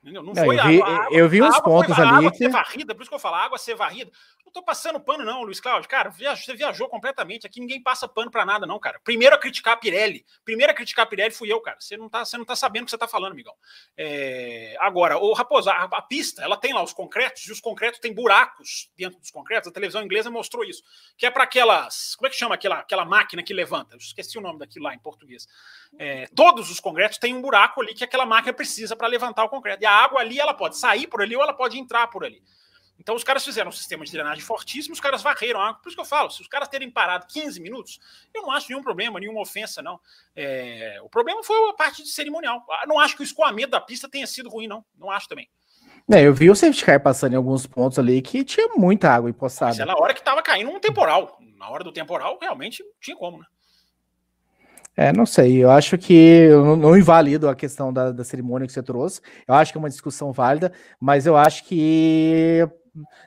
Não, 0.00 0.22
não 0.22 0.34
foi 0.34 0.58
eu 0.58 0.64
vi, 0.64 0.82
a, 0.82 1.08
eu 1.10 1.28
vi 1.28 1.42
uns 1.42 1.60
pontos 1.60 1.94
foi, 1.94 2.04
ali. 2.04 2.14
A 2.14 2.18
água 2.18 2.30
que... 2.30 2.38
ser 2.38 2.48
varrida, 2.48 2.94
por 2.94 3.02
isso 3.02 3.10
que 3.10 3.14
eu 3.14 3.18
falo, 3.18 3.34
a 3.34 3.44
água 3.44 3.58
ser 3.58 3.74
varrida. 3.74 4.12
Não 4.50 4.54
tô 4.54 4.62
passando 4.64 4.98
pano, 4.98 5.24
não, 5.24 5.44
Luiz 5.44 5.60
Cláudio. 5.60 5.88
Cara, 5.88 6.10
você 6.10 6.54
viajou 6.54 6.88
completamente. 6.88 7.46
Aqui 7.46 7.60
ninguém 7.60 7.80
passa 7.80 8.08
pano 8.08 8.32
para 8.32 8.44
nada, 8.44 8.66
não, 8.66 8.80
cara. 8.80 8.98
Primeiro 8.98 9.36
a 9.36 9.38
criticar 9.38 9.74
a 9.74 9.76
Pirelli. 9.76 10.26
Primeiro 10.44 10.72
a 10.72 10.74
criticar 10.74 11.04
a 11.04 11.08
Pirelli 11.08 11.30
fui 11.30 11.52
eu, 11.52 11.60
cara. 11.60 11.76
Você 11.78 11.96
não 11.96 12.08
tá, 12.08 12.24
você 12.24 12.36
não 12.36 12.44
tá 12.44 12.56
sabendo 12.56 12.82
o 12.82 12.84
que 12.86 12.90
você 12.90 12.98
tá 12.98 13.06
falando, 13.06 13.30
amigão. 13.30 13.54
É... 13.96 14.76
Agora, 14.80 15.18
o 15.18 15.32
Raposo, 15.34 15.70
a, 15.70 15.84
a, 15.84 16.02
pista, 16.02 16.42
ela 16.42 16.56
tem 16.56 16.72
lá 16.74 16.82
os 16.82 16.92
concretos, 16.92 17.46
e 17.46 17.52
os 17.52 17.60
concretos 17.60 18.00
têm 18.00 18.12
buracos 18.12 18.90
dentro 18.96 19.20
dos 19.20 19.30
concretos. 19.30 19.68
A 19.68 19.72
televisão 19.72 20.02
inglesa 20.02 20.32
mostrou 20.32 20.64
isso. 20.64 20.82
Que 21.16 21.26
é 21.26 21.30
para 21.30 21.44
aquelas. 21.44 22.16
Como 22.16 22.26
é 22.26 22.30
que 22.30 22.36
chama 22.36 22.56
aquela, 22.56 22.80
aquela 22.80 23.04
máquina 23.04 23.44
que 23.44 23.54
levanta? 23.54 23.94
Eu 23.94 23.98
esqueci 23.98 24.36
o 24.36 24.40
nome 24.40 24.58
daquilo 24.58 24.86
lá 24.86 24.94
em 24.96 24.98
português. 24.98 25.46
É, 25.96 26.26
todos 26.34 26.72
os 26.72 26.80
concretos 26.80 27.18
têm 27.18 27.36
um 27.36 27.40
buraco 27.40 27.82
ali 27.82 27.94
que 27.94 28.02
aquela 28.02 28.26
máquina 28.26 28.52
precisa 28.52 28.96
para 28.96 29.06
levantar 29.06 29.44
o 29.44 29.48
concreto. 29.48 29.84
E 29.84 29.86
a 29.86 29.92
água 29.92 30.20
ali, 30.20 30.40
ela 30.40 30.54
pode 30.54 30.76
sair 30.76 31.06
por 31.06 31.22
ali 31.22 31.36
ou 31.36 31.42
ela 31.42 31.54
pode 31.54 31.78
entrar 31.78 32.08
por 32.08 32.24
ali. 32.24 32.42
Então 33.00 33.14
os 33.14 33.24
caras 33.24 33.42
fizeram 33.42 33.70
um 33.70 33.72
sistema 33.72 34.04
de 34.04 34.12
drenagem 34.12 34.44
fortíssimo, 34.44 34.92
os 34.92 35.00
caras 35.00 35.22
varreram 35.22 35.58
água. 35.58 35.80
Por 35.82 35.88
isso 35.88 35.96
que 35.96 36.02
eu 36.02 36.06
falo, 36.06 36.30
se 36.30 36.42
os 36.42 36.46
caras 36.46 36.68
terem 36.68 36.90
parado 36.90 37.26
15 37.26 37.58
minutos, 37.58 37.98
eu 38.32 38.42
não 38.42 38.52
acho 38.52 38.68
nenhum 38.68 38.82
problema, 38.82 39.18
nenhuma 39.18 39.40
ofensa, 39.40 39.80
não. 39.80 39.98
É, 40.36 40.98
o 41.02 41.08
problema 41.08 41.42
foi 41.42 41.56
a 41.70 41.72
parte 41.72 42.02
de 42.02 42.10
cerimonial. 42.10 42.62
Ah, 42.70 42.84
não 42.86 43.00
acho 43.00 43.16
que 43.16 43.22
o 43.22 43.24
escoamento 43.24 43.70
da 43.70 43.80
pista 43.80 44.08
tenha 44.08 44.26
sido 44.26 44.50
ruim, 44.50 44.68
não. 44.68 44.84
Não 44.98 45.10
acho 45.10 45.26
também. 45.26 45.48
É, 46.12 46.26
eu 46.26 46.34
vi 46.34 46.50
o 46.50 46.54
safety 46.54 46.84
car 46.84 47.00
passando 47.00 47.32
em 47.32 47.36
alguns 47.36 47.66
pontos 47.66 47.98
ali 47.98 48.20
que 48.20 48.44
tinha 48.44 48.68
muita 48.76 49.10
água 49.10 49.30
empoçada. 49.30 49.70
Mas 49.70 49.80
é 49.80 49.84
na 49.86 49.96
hora 49.96 50.12
que 50.12 50.20
estava 50.20 50.42
caindo 50.42 50.70
um 50.70 50.78
temporal. 50.78 51.38
Na 51.56 51.70
hora 51.70 51.82
do 51.82 51.92
temporal, 51.92 52.38
realmente 52.40 52.84
tinha 53.00 53.16
como, 53.16 53.38
né? 53.38 53.46
É, 54.96 55.12
não 55.12 55.24
sei. 55.24 55.64
Eu 55.64 55.70
acho 55.70 55.96
que 55.96 56.12
eu 56.12 56.76
não 56.76 56.96
invalido 56.96 57.48
a 57.48 57.54
questão 57.54 57.92
da, 57.92 58.12
da 58.12 58.24
cerimônia 58.24 58.66
que 58.66 58.72
você 58.72 58.82
trouxe. 58.82 59.22
Eu 59.48 59.54
acho 59.54 59.72
que 59.72 59.78
é 59.78 59.80
uma 59.80 59.88
discussão 59.88 60.32
válida, 60.32 60.72
mas 61.00 61.26
eu 61.26 61.36
acho 61.36 61.64
que 61.64 62.68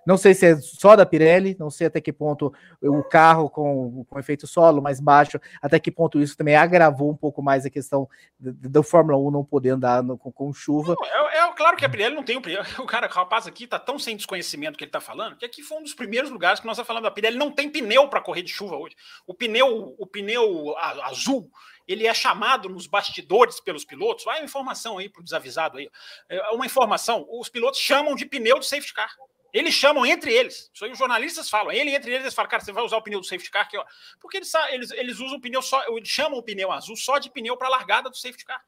não 0.05 0.17
sei 0.17 0.33
se 0.33 0.45
é 0.45 0.55
só 0.57 0.95
da 0.95 1.05
Pirelli, 1.05 1.55
não 1.59 1.69
sei 1.69 1.87
até 1.87 2.01
que 2.01 2.11
ponto 2.11 2.53
o 2.81 3.03
carro 3.03 3.49
com, 3.49 4.05
com 4.05 4.19
efeito 4.19 4.47
solo 4.47 4.81
mais 4.81 4.99
baixo, 4.99 5.39
até 5.61 5.79
que 5.79 5.91
ponto 5.91 6.19
isso 6.19 6.37
também 6.37 6.55
agravou 6.55 7.09
um 7.09 7.15
pouco 7.15 7.41
mais 7.41 7.65
a 7.65 7.69
questão 7.69 8.07
da 8.39 8.83
Fórmula 8.83 9.17
1 9.17 9.31
não 9.31 9.43
poder 9.43 9.71
andar 9.71 10.03
no, 10.03 10.17
com, 10.17 10.31
com, 10.31 10.53
chuva. 10.53 10.95
Não, 10.99 11.29
é, 11.29 11.37
é, 11.37 11.53
claro 11.53 11.77
que 11.77 11.85
a 11.85 11.89
Pirelli 11.89 12.15
não 12.15 12.23
tem 12.23 12.37
o. 12.37 12.41
O 12.83 12.85
cara, 12.85 13.07
o 13.07 13.09
rapaz 13.09 13.47
aqui 13.47 13.65
tá 13.65 13.79
tão 13.79 13.97
sem 13.97 14.15
desconhecimento 14.15 14.77
que 14.77 14.83
ele 14.83 14.91
tá 14.91 14.99
falando, 14.99 15.37
que 15.37 15.45
aqui 15.45 15.61
foi 15.63 15.77
um 15.77 15.83
dos 15.83 15.93
primeiros 15.93 16.29
lugares 16.29 16.59
que 16.59 16.65
nós 16.65 16.75
estamos 16.75 16.87
falando. 16.87 17.05
A 17.05 17.11
Pirelli 17.11 17.37
não 17.37 17.51
tem 17.51 17.69
pneu 17.69 18.07
para 18.09 18.21
correr 18.21 18.41
de 18.41 18.51
chuva 18.51 18.75
hoje. 18.75 18.95
O 19.25 19.33
pneu, 19.33 19.95
o 19.97 20.05
pneu 20.05 20.75
azul 20.77 21.49
ele 21.87 22.07
é 22.07 22.13
chamado 22.13 22.69
nos 22.69 22.87
bastidores 22.87 23.59
pelos 23.59 23.83
pilotos. 23.83 24.23
Vai 24.23 24.39
uma 24.39 24.45
informação 24.45 24.97
aí 24.97 25.09
para 25.09 25.21
o 25.21 25.23
desavisado 25.23 25.77
aí. 25.77 25.89
É 26.29 26.49
uma 26.51 26.65
informação: 26.65 27.25
os 27.29 27.49
pilotos 27.49 27.79
chamam 27.79 28.15
de 28.15 28.25
pneu 28.25 28.59
de 28.59 28.65
safety 28.65 28.93
car. 28.93 29.13
Eles 29.53 29.75
chamam 29.75 30.03
entre 30.03 30.33
eles. 30.33 30.71
Isso 30.73 30.83
aí 30.83 30.91
os 30.91 30.97
jornalistas 30.97 31.47
falam. 31.47 31.71
Ele 31.71 31.91
entre 31.91 32.11
eles, 32.11 32.23
eles 32.23 32.33
falam, 32.33 32.49
cara, 32.49 32.63
você 32.63 32.71
vai 32.71 32.83
usar 32.83 32.97
o 32.97 33.03
pneu 33.03 33.19
do 33.19 33.25
safety 33.25 33.51
car 33.51 33.61
aqui, 33.61 33.77
ó. 33.77 33.85
Porque 34.19 34.37
eles, 34.37 34.51
eles, 34.71 34.91
eles 34.91 35.19
usam 35.19 35.37
o 35.37 35.41
pneu 35.41 35.61
só, 35.61 35.85
eles 35.95 36.09
chamam 36.09 36.39
o 36.39 36.43
pneu 36.43 36.71
azul 36.71 36.95
só 36.95 37.19
de 37.19 37.29
pneu 37.29 37.55
para 37.55 37.69
largada 37.69 38.09
do 38.09 38.17
safety 38.17 38.43
car. 38.43 38.61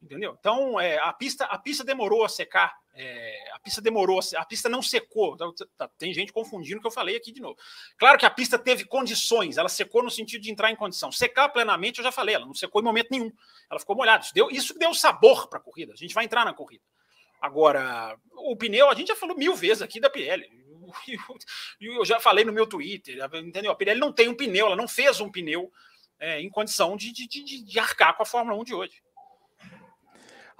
Entendeu? 0.00 0.36
Então, 0.38 0.78
é, 0.78 0.96
a, 0.98 1.12
pista, 1.12 1.44
a 1.46 1.58
pista 1.58 1.82
demorou 1.82 2.24
a 2.24 2.28
secar. 2.28 2.72
É, 2.94 3.52
a 3.52 3.58
pista 3.58 3.80
demorou, 3.80 4.20
a 4.36 4.44
pista 4.44 4.68
não 4.68 4.80
secou. 4.80 5.36
Tá, 5.36 5.46
tá, 5.76 5.90
tem 5.98 6.14
gente 6.14 6.32
confundindo 6.32 6.78
o 6.78 6.80
que 6.80 6.86
eu 6.86 6.92
falei 6.92 7.16
aqui 7.16 7.32
de 7.32 7.40
novo. 7.40 7.56
Claro 7.98 8.16
que 8.16 8.24
a 8.24 8.30
pista 8.30 8.56
teve 8.56 8.84
condições, 8.84 9.56
ela 9.56 9.68
secou 9.68 10.02
no 10.02 10.10
sentido 10.10 10.42
de 10.42 10.52
entrar 10.52 10.70
em 10.70 10.76
condição. 10.76 11.10
Secar 11.10 11.48
plenamente, 11.48 11.98
eu 11.98 12.04
já 12.04 12.12
falei, 12.12 12.36
ela 12.36 12.46
não 12.46 12.54
secou 12.54 12.80
em 12.80 12.84
momento 12.84 13.08
nenhum. 13.10 13.32
Ela 13.68 13.80
ficou 13.80 13.96
molhada. 13.96 14.22
Isso 14.22 14.34
deu, 14.34 14.48
isso 14.50 14.78
deu 14.78 14.94
sabor 14.94 15.48
para 15.48 15.58
a 15.58 15.62
corrida. 15.62 15.92
A 15.92 15.96
gente 15.96 16.14
vai 16.14 16.24
entrar 16.24 16.44
na 16.44 16.54
corrida. 16.54 16.84
Agora, 17.40 18.16
o 18.34 18.56
pneu, 18.56 18.90
a 18.90 18.94
gente 18.94 19.08
já 19.08 19.16
falou 19.16 19.36
mil 19.36 19.54
vezes 19.54 19.82
aqui 19.82 20.00
da 20.00 20.10
Pirelli. 20.10 20.48
Eu 21.80 22.04
já 22.04 22.18
falei 22.18 22.44
no 22.44 22.52
meu 22.52 22.66
Twitter, 22.66 23.18
entendeu? 23.34 23.70
A 23.70 23.74
Pirelli 23.74 24.00
não 24.00 24.12
tem 24.12 24.28
um 24.28 24.34
pneu, 24.34 24.66
ela 24.66 24.76
não 24.76 24.88
fez 24.88 25.20
um 25.20 25.30
pneu 25.30 25.70
é, 26.18 26.40
em 26.40 26.50
condição 26.50 26.96
de, 26.96 27.12
de, 27.12 27.26
de, 27.26 27.62
de 27.62 27.78
arcar 27.78 28.16
com 28.16 28.22
a 28.22 28.26
Fórmula 28.26 28.58
1 28.60 28.64
de 28.64 28.74
hoje. 28.74 29.02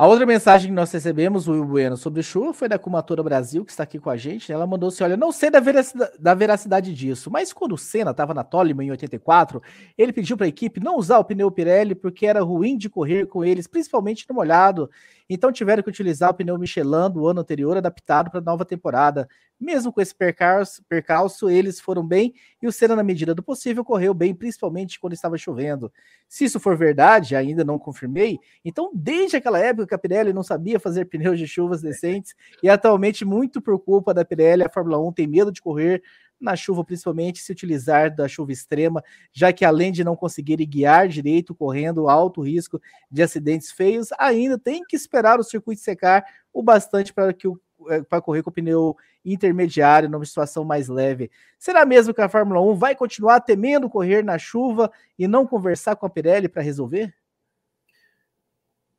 A 0.01 0.07
outra 0.07 0.25
mensagem 0.25 0.71
que 0.71 0.75
nós 0.77 0.93
recebemos, 0.93 1.49
o 1.49 1.53
Will 1.53 1.65
Bueno, 1.65 1.97
sobre 1.97 2.23
chuva 2.23 2.55
foi 2.55 2.69
da 2.69 2.79
Kumatora 2.79 3.21
Brasil, 3.21 3.65
que 3.65 3.73
está 3.73 3.83
aqui 3.83 3.99
com 3.99 4.09
a 4.09 4.17
gente. 4.17 4.49
Né? 4.49 4.55
Ela 4.55 4.65
mandou 4.65 4.91
assim: 4.91 5.03
olha, 5.03 5.17
não 5.17 5.33
sei 5.33 5.51
da 5.51 5.59
veracidade, 5.59 6.13
da 6.21 6.35
veracidade 6.35 6.95
disso, 6.95 7.29
mas 7.33 7.53
quando 7.53 7.73
o 7.73 7.77
Senna 7.77 8.13
estava 8.13 8.33
na 8.33 8.45
Toleman 8.45 8.85
em 8.87 8.91
84, 8.93 9.61
ele 9.99 10.13
pediu 10.13 10.37
para 10.37 10.47
a 10.47 10.49
equipe 10.49 10.79
não 10.79 10.97
usar 10.97 11.19
o 11.19 11.25
pneu 11.25 11.51
Pirelli 11.51 11.97
porque 11.97 12.27
era 12.27 12.41
ruim 12.43 12.79
de 12.79 12.89
correr 12.89 13.27
com 13.27 13.45
eles, 13.45 13.67
principalmente 13.67 14.25
no 14.29 14.37
molhado. 14.37 14.89
Então 15.29 15.53
tiveram 15.53 15.83
que 15.83 15.89
utilizar 15.91 16.31
o 16.31 16.35
pneu 16.35 16.59
Michelin 16.59 17.11
do 17.13 17.27
ano 17.27 17.41
anterior, 17.41 17.77
adaptado 17.77 18.31
para 18.31 18.41
a 18.41 18.43
nova 18.43 18.65
temporada. 18.65 19.29
Mesmo 19.61 19.93
com 19.93 20.01
esse 20.01 20.15
percalço, 20.15 20.83
percalço, 20.89 21.51
eles 21.51 21.81
foram 21.81 22.07
bem 22.07 22.33
e 22.63 22.67
o 22.67 22.73
Senna, 22.73 22.95
na 22.95 23.03
medida 23.03 23.35
do 23.35 23.43
possível, 23.43 23.85
correu 23.85 24.15
bem, 24.15 24.33
principalmente 24.33 25.01
quando 25.01 25.15
estava 25.15 25.37
chovendo. 25.37 25.93
Se 26.29 26.45
isso 26.45 26.61
for 26.61 26.77
verdade, 26.77 27.35
ainda 27.35 27.65
não 27.65 27.79
confirmei, 27.79 28.39
então 28.65 28.91
desde 28.95 29.37
aquela 29.37 29.59
época 29.59 29.89
que 29.89 29.95
a 29.95 29.99
Pirelli 29.99 30.33
não 30.33 30.45
sabia 30.45 30.79
fazer 30.79 31.07
pneus 31.07 31.39
de 31.39 31.47
chuvas 31.47 31.83
decentes 31.83 32.35
e 32.63 32.69
atualmente, 32.69 33.25
muito 33.25 33.61
por 33.61 33.79
culpa 33.81 34.15
da 34.15 34.25
Pirelli, 34.25 34.63
a 34.63 34.71
Fórmula 34.71 34.99
1 34.99 35.13
tem 35.13 35.27
medo 35.27 35.51
de 35.51 35.61
correr 35.61 36.03
na 36.41 36.55
chuva, 36.57 36.85
principalmente 36.85 37.43
se 37.43 37.53
utilizar 37.53 38.15
da 38.15 38.29
chuva 38.29 38.53
extrema, 38.53 39.03
já 39.33 39.53
que 39.53 39.65
além 39.65 39.93
de 39.93 40.05
não 40.05 40.17
conseguir 40.17 40.57
guiar 40.65 41.09
direito, 41.09 41.55
correndo 41.55 42.09
alto 42.09 42.43
risco 42.43 42.81
de 43.11 43.23
acidentes 43.23 43.71
feios, 43.71 44.09
ainda 44.19 44.59
tem 44.59 44.85
que 44.85 44.97
esperar 44.97 45.41
o 45.41 45.45
circuito 45.45 45.81
secar 45.81 46.25
o 46.53 46.63
bastante 46.63 47.13
para 47.13 47.33
que 47.33 47.49
o 47.49 47.61
é, 47.89 48.03
para 48.03 48.21
correr 48.21 48.43
com 48.43 48.51
o 48.51 48.53
pneu 48.53 48.97
intermediário 49.25 50.09
numa 50.09 50.25
situação 50.25 50.65
mais 50.65 50.89
leve. 50.89 51.31
Será 51.59 51.87
mesmo 51.87 52.13
que 52.13 52.21
a 52.21 52.29
Fórmula 52.29 52.61
1 52.61 52.75
vai 52.75 52.97
continuar 52.97 53.41
temendo 53.41 53.89
correr 53.89 54.25
na 54.25 54.37
chuva 54.37 54.91
e 55.17 55.29
não 55.29 55.47
conversar 55.47 55.95
com 55.95 56.05
a 56.05 56.11
Pirelli 56.11 56.49
para 56.49 56.61
resolver? 56.63 57.15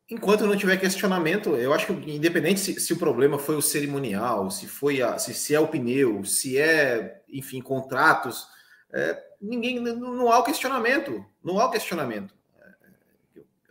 Enquanto 0.10 0.48
não 0.48 0.58
tiver 0.58 0.78
questionamento, 0.78 1.56
eu 1.56 1.72
acho 1.72 1.86
que 1.86 2.12
independente 2.12 2.60
se, 2.60 2.80
se 2.80 2.94
o 2.94 2.98
problema 2.98 3.38
foi 3.38 3.56
o 3.56 3.62
cerimonial, 3.62 4.50
se 4.50 4.68
foi 4.68 5.02
a, 5.04 5.20
se, 5.20 5.34
se, 5.36 5.54
é 5.54 5.60
o 5.60 5.68
pneu, 5.68 6.26
se 6.26 6.58
é, 6.58 7.22
enfim, 7.30 7.62
contratos, 7.62 8.48
é, 8.92 9.24
ninguém 9.40 9.80
não, 9.80 9.96
não, 9.96 10.32
há 10.32 10.40
o 10.40 10.44
questionamento, 10.44 11.24
não 11.44 11.60
há 11.60 11.66
o 11.66 11.72
questionamento. 11.72 12.34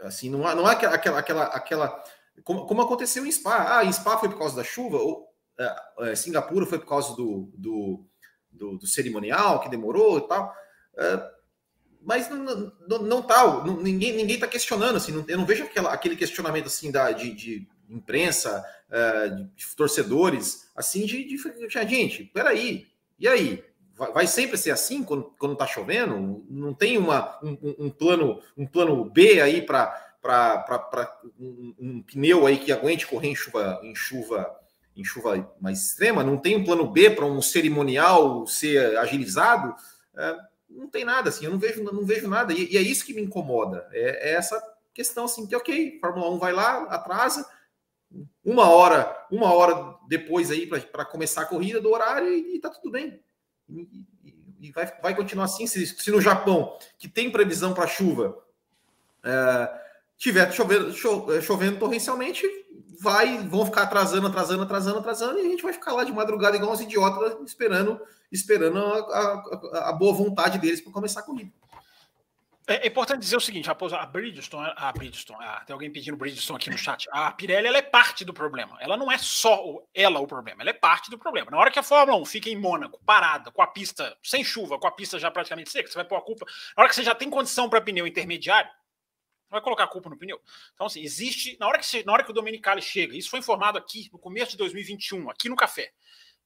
É, 0.01 0.07
assim, 0.07 0.31
não 0.31 0.47
há, 0.47 0.55
não 0.55 0.65
há 0.65 0.73
aquela, 0.73 1.19
aquela, 1.19 1.45
aquela 1.45 2.05
como, 2.45 2.67
como 2.67 2.83
aconteceu 2.83 3.27
em 3.27 3.33
Spa. 3.33 3.79
Ah, 3.79 3.85
em 3.85 3.93
Spa 3.93 4.17
foi 4.17 4.29
por 4.29 4.39
causa 4.39 4.55
da 4.55 4.65
chuva, 4.65 4.99
ou 4.99 5.29
é, 5.59 6.11
é, 6.11 6.15
Singapura 6.15 6.67
foi 6.67 6.79
por 6.79 6.87
causa 6.87 7.17
do, 7.17 7.51
do, 7.55 8.05
do, 8.51 8.79
do 8.79 8.87
cerimonial 8.87 9.61
que 9.61 9.69
demorou 9.69 10.19
e 10.19 10.29
tal. 10.29 10.55
É, 10.97 11.31
mas 12.03 12.29
não, 12.31 12.73
não, 12.89 12.99
não 13.03 13.23
tá, 13.23 13.65
não, 13.65 13.81
ninguém 13.81 14.17
ninguém 14.17 14.35
está 14.35 14.47
questionando 14.47 14.97
assim, 14.97 15.13
não, 15.13 15.25
eu 15.29 15.39
não 15.39 15.47
vejo 15.47 15.65
aquela, 15.65 15.93
aquele 15.93 16.17
questionamento 16.17 16.67
assim 16.67 16.91
da 16.91 17.11
de, 17.13 17.33
de 17.33 17.69
imprensa, 17.89 18.65
uh, 18.89 19.45
de 19.55 19.77
torcedores, 19.77 20.71
assim 20.77 21.05
de, 21.07 21.25
de, 21.25 21.39
gente, 21.89 22.25
peraí, 22.25 22.87
e 23.19 23.27
aí? 23.27 23.65
Vai, 23.95 24.13
vai 24.13 24.27
sempre 24.29 24.57
ser 24.57 24.71
assim 24.71 25.03
quando, 25.03 25.35
quando 25.39 25.57
tá 25.57 25.67
chovendo? 25.67 26.45
Não 26.49 26.73
tem 26.73 26.97
uma, 26.97 27.37
um, 27.43 27.87
um 27.87 27.91
plano 27.91 28.41
um 28.57 28.65
plano 28.65 29.05
B 29.05 29.41
aí 29.41 29.61
para 29.61 30.15
um, 31.39 31.75
um 31.79 32.03
pneu 32.03 32.47
aí 32.47 32.59
que 32.59 32.71
aguente 32.71 33.07
correr 33.07 33.29
em 33.29 33.35
chuva 33.35 33.81
em 33.83 33.95
chuva 33.95 34.49
em 34.97 35.05
chuva 35.05 35.53
mais 35.61 35.83
extrema? 35.83 36.23
Não 36.23 36.37
tem 36.37 36.57
um 36.57 36.65
plano 36.65 36.87
B 36.87 37.11
para 37.11 37.25
um 37.25 37.43
cerimonial 37.43 38.47
ser 38.47 38.97
agilizado? 38.99 39.75
Uh, 40.15 40.49
não 40.69 40.89
tem 40.89 41.05
nada 41.05 41.29
assim, 41.29 41.45
eu 41.45 41.51
não 41.51 41.59
vejo, 41.59 41.83
não 41.83 42.05
vejo 42.05 42.29
nada, 42.29 42.53
e, 42.53 42.73
e 42.73 42.77
é 42.77 42.81
isso 42.81 43.05
que 43.05 43.15
me 43.15 43.23
incomoda. 43.23 43.89
É, 43.93 44.31
é, 44.31 44.35
essa 44.35 44.61
questão 44.93 45.25
assim, 45.25 45.47
que 45.47 45.57
ok, 45.57 45.99
Fórmula 46.01 46.31
1 46.31 46.39
vai 46.39 46.53
lá, 46.53 46.83
atrasa, 46.85 47.49
uma 48.45 48.69
hora, 48.71 49.27
uma 49.31 49.53
hora 49.53 49.97
depois 50.09 50.51
aí 50.51 50.67
para 50.67 51.05
começar 51.05 51.43
a 51.43 51.47
corrida 51.47 51.81
do 51.81 51.91
horário 51.91 52.29
e, 52.29 52.57
e 52.57 52.61
tá 52.61 52.71
tudo 52.71 52.91
bem. 52.91 53.21
E, 53.69 54.07
e, 54.61 54.73
vai, 54.73 54.87
vai 55.03 55.15
continuar 55.15 55.45
assim. 55.45 55.67
Se, 55.67 55.87
se 55.87 56.11
no 56.11 56.21
Japão, 56.21 56.79
que 56.99 57.07
tem 57.07 57.31
previsão 57.31 57.75
para 57.75 57.87
chuva, 57.87 58.43
é, 59.23 59.81
tiver 60.17 60.51
chovendo, 60.53 60.93
cho, 60.93 61.41
chovendo 61.43 61.79
torrencialmente, 61.79 62.47
vai, 63.01 63.39
vão 63.39 63.65
ficar 63.65 63.83
atrasando, 63.83 64.27
atrasando, 64.27 64.63
atrasando, 64.63 64.99
atrasando, 64.99 65.39
e 65.39 65.47
a 65.47 65.51
gente 65.51 65.63
vai 65.63 65.73
ficar 65.73 65.93
lá 65.93 66.05
de 66.05 66.13
madrugada 66.13 66.57
igual 66.57 66.73
uns 66.73 66.81
idiotas 66.81 67.37
esperando 67.47 68.01
esperando 68.31 68.79
a, 68.79 68.99
a, 68.99 69.89
a 69.89 69.93
boa 69.93 70.13
vontade 70.13 70.59
deles 70.59 70.81
para 70.81 70.93
começar 70.93 71.21
a 71.21 71.23
corrida. 71.23 71.51
É, 72.69 72.85
é 72.85 72.87
importante 72.87 73.21
dizer 73.21 73.37
o 73.37 73.41
seguinte, 73.41 73.71
a 73.71 74.07
Bridgestone, 74.07 74.71
a 74.77 74.93
Bridgestone, 74.93 75.43
ah, 75.43 75.63
tem 75.67 75.73
alguém 75.73 75.91
pedindo 75.91 76.19
Bridgestone 76.19 76.59
aqui 76.59 76.69
no 76.69 76.77
chat. 76.77 77.09
A 77.11 77.33
Pirelli 77.33 77.67
ela 77.67 77.79
é 77.79 77.83
parte 77.83 78.27
do 78.27 78.35
problema. 78.35 78.77
Ela 78.79 78.95
não 78.95 79.11
é 79.11 79.17
só 79.17 79.59
ela 79.95 80.21
o 80.21 80.27
problema, 80.27 80.61
ela 80.61 80.69
é 80.69 80.75
parte 80.75 81.11
do 81.11 81.19
problema. 81.19 81.51
Na 81.51 81.57
hora 81.57 81.71
que 81.71 81.79
a 81.79 81.83
Fórmula 81.83 82.19
1 82.21 82.27
fica 82.27 82.51
em 82.51 82.57
Mônaco, 82.57 83.01
parada, 83.07 83.51
com 83.51 83.63
a 83.63 83.67
pista 83.67 84.15
sem 84.23 84.45
chuva, 84.45 84.79
com 84.79 84.87
a 84.87 84.91
pista 84.91 85.19
já 85.19 85.31
praticamente 85.31 85.71
seca, 85.71 85.89
você 85.89 85.95
vai 85.95 86.05
pôr 86.05 86.17
a 86.17 86.21
culpa. 86.21 86.45
Na 86.77 86.83
hora 86.83 86.91
que 86.91 86.95
você 86.95 87.03
já 87.03 87.15
tem 87.15 87.31
condição 87.31 87.71
para 87.71 87.81
pneu 87.81 88.07
intermediário, 88.07 88.71
vai 89.51 89.61
colocar 89.61 89.85
a 89.85 89.89
culpa 89.89 90.11
no 90.11 90.19
pneu. 90.19 90.41
Então, 90.75 90.87
assim, 90.87 91.03
existe. 91.03 91.57
Na 91.59 91.67
hora 91.67 91.79
que, 91.79 92.05
na 92.05 92.13
hora 92.13 92.25
que 92.25 92.31
o 92.31 92.35
Domenicali 92.35 92.83
chega, 92.83 93.17
isso 93.17 93.31
foi 93.31 93.39
informado 93.39 93.79
aqui 93.79 94.09
no 94.13 94.19
começo 94.19 94.53
de 94.53 94.59
2021, 94.59 95.31
aqui 95.31 95.49
no 95.49 95.57
café. 95.57 95.93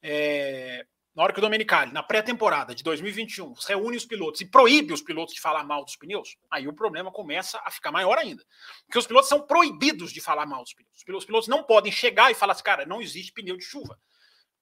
É, 0.02 0.86
na 1.14 1.22
hora 1.22 1.32
que 1.32 1.38
o 1.38 1.42
Domenicali, 1.42 1.92
na 1.92 2.02
pré-temporada 2.02 2.74
de 2.74 2.82
2021, 2.82 3.52
reúne 3.68 3.98
os 3.98 4.06
pilotos 4.06 4.40
e 4.40 4.46
proíbe 4.46 4.94
os 4.94 5.02
pilotos 5.02 5.34
de 5.34 5.40
falar 5.42 5.62
mal 5.62 5.84
dos 5.84 5.94
pneus, 5.94 6.38
aí 6.50 6.66
o 6.66 6.72
problema 6.72 7.12
começa 7.12 7.60
a 7.66 7.70
ficar 7.70 7.92
maior 7.92 8.16
ainda. 8.16 8.42
Porque 8.86 8.98
os 8.98 9.06
pilotos 9.06 9.28
são 9.28 9.42
proibidos 9.46 10.10
de 10.10 10.22
falar 10.22 10.46
mal 10.46 10.62
dos 10.62 10.72
pneus. 10.72 10.90
Os 10.96 11.24
pilotos 11.24 11.48
não 11.48 11.62
podem 11.62 11.92
chegar 11.92 12.30
e 12.30 12.34
falar 12.34 12.54
assim, 12.54 12.62
cara, 12.62 12.86
não 12.86 13.02
existe 13.02 13.30
pneu 13.32 13.58
de 13.58 13.64
chuva. 13.64 13.98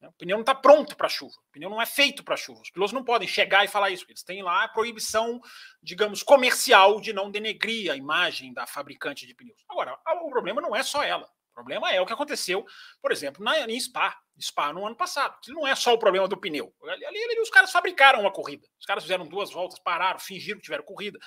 O 0.08 0.12
pneu 0.12 0.36
não 0.36 0.42
está 0.42 0.54
pronto 0.54 0.96
para 0.96 1.08
chuva. 1.08 1.34
O 1.36 1.52
pneu 1.52 1.68
não 1.68 1.80
é 1.80 1.86
feito 1.86 2.24
para 2.24 2.36
chuva. 2.36 2.62
Os 2.62 2.70
pilotos 2.70 2.92
não 2.92 3.04
podem 3.04 3.28
chegar 3.28 3.64
e 3.64 3.68
falar 3.68 3.90
isso. 3.90 4.06
Eles 4.08 4.22
têm 4.22 4.42
lá 4.42 4.64
a 4.64 4.68
proibição, 4.68 5.40
digamos, 5.82 6.22
comercial 6.22 7.00
de 7.00 7.12
não 7.12 7.30
denegrir 7.30 7.90
a 7.90 7.96
imagem 7.96 8.52
da 8.52 8.66
fabricante 8.66 9.26
de 9.26 9.34
pneus. 9.34 9.62
Agora, 9.68 9.98
o 10.22 10.30
problema 10.30 10.60
não 10.60 10.74
é 10.74 10.82
só 10.82 11.02
ela. 11.02 11.28
O 11.60 11.64
problema 11.64 11.90
é 11.92 12.00
o 12.00 12.06
que 12.06 12.12
aconteceu, 12.12 12.64
por 13.02 13.12
exemplo, 13.12 13.44
na, 13.44 13.68
em 13.68 13.78
Spa, 13.78 14.16
Spa 14.40 14.72
no 14.72 14.86
ano 14.86 14.96
passado, 14.96 15.38
que 15.42 15.52
não 15.52 15.66
é 15.66 15.74
só 15.74 15.92
o 15.92 15.98
problema 15.98 16.26
do 16.26 16.36
pneu. 16.36 16.74
Ali, 16.82 17.04
ali, 17.04 17.18
ali, 17.22 17.40
os 17.40 17.50
caras 17.50 17.70
fabricaram 17.70 18.20
uma 18.20 18.32
corrida. 18.32 18.66
Os 18.78 18.86
caras 18.86 19.04
fizeram 19.04 19.26
duas 19.26 19.52
voltas, 19.52 19.78
pararam, 19.78 20.18
fingiram 20.18 20.58
que 20.58 20.64
tiveram 20.64 20.84
corrida, 20.84 21.18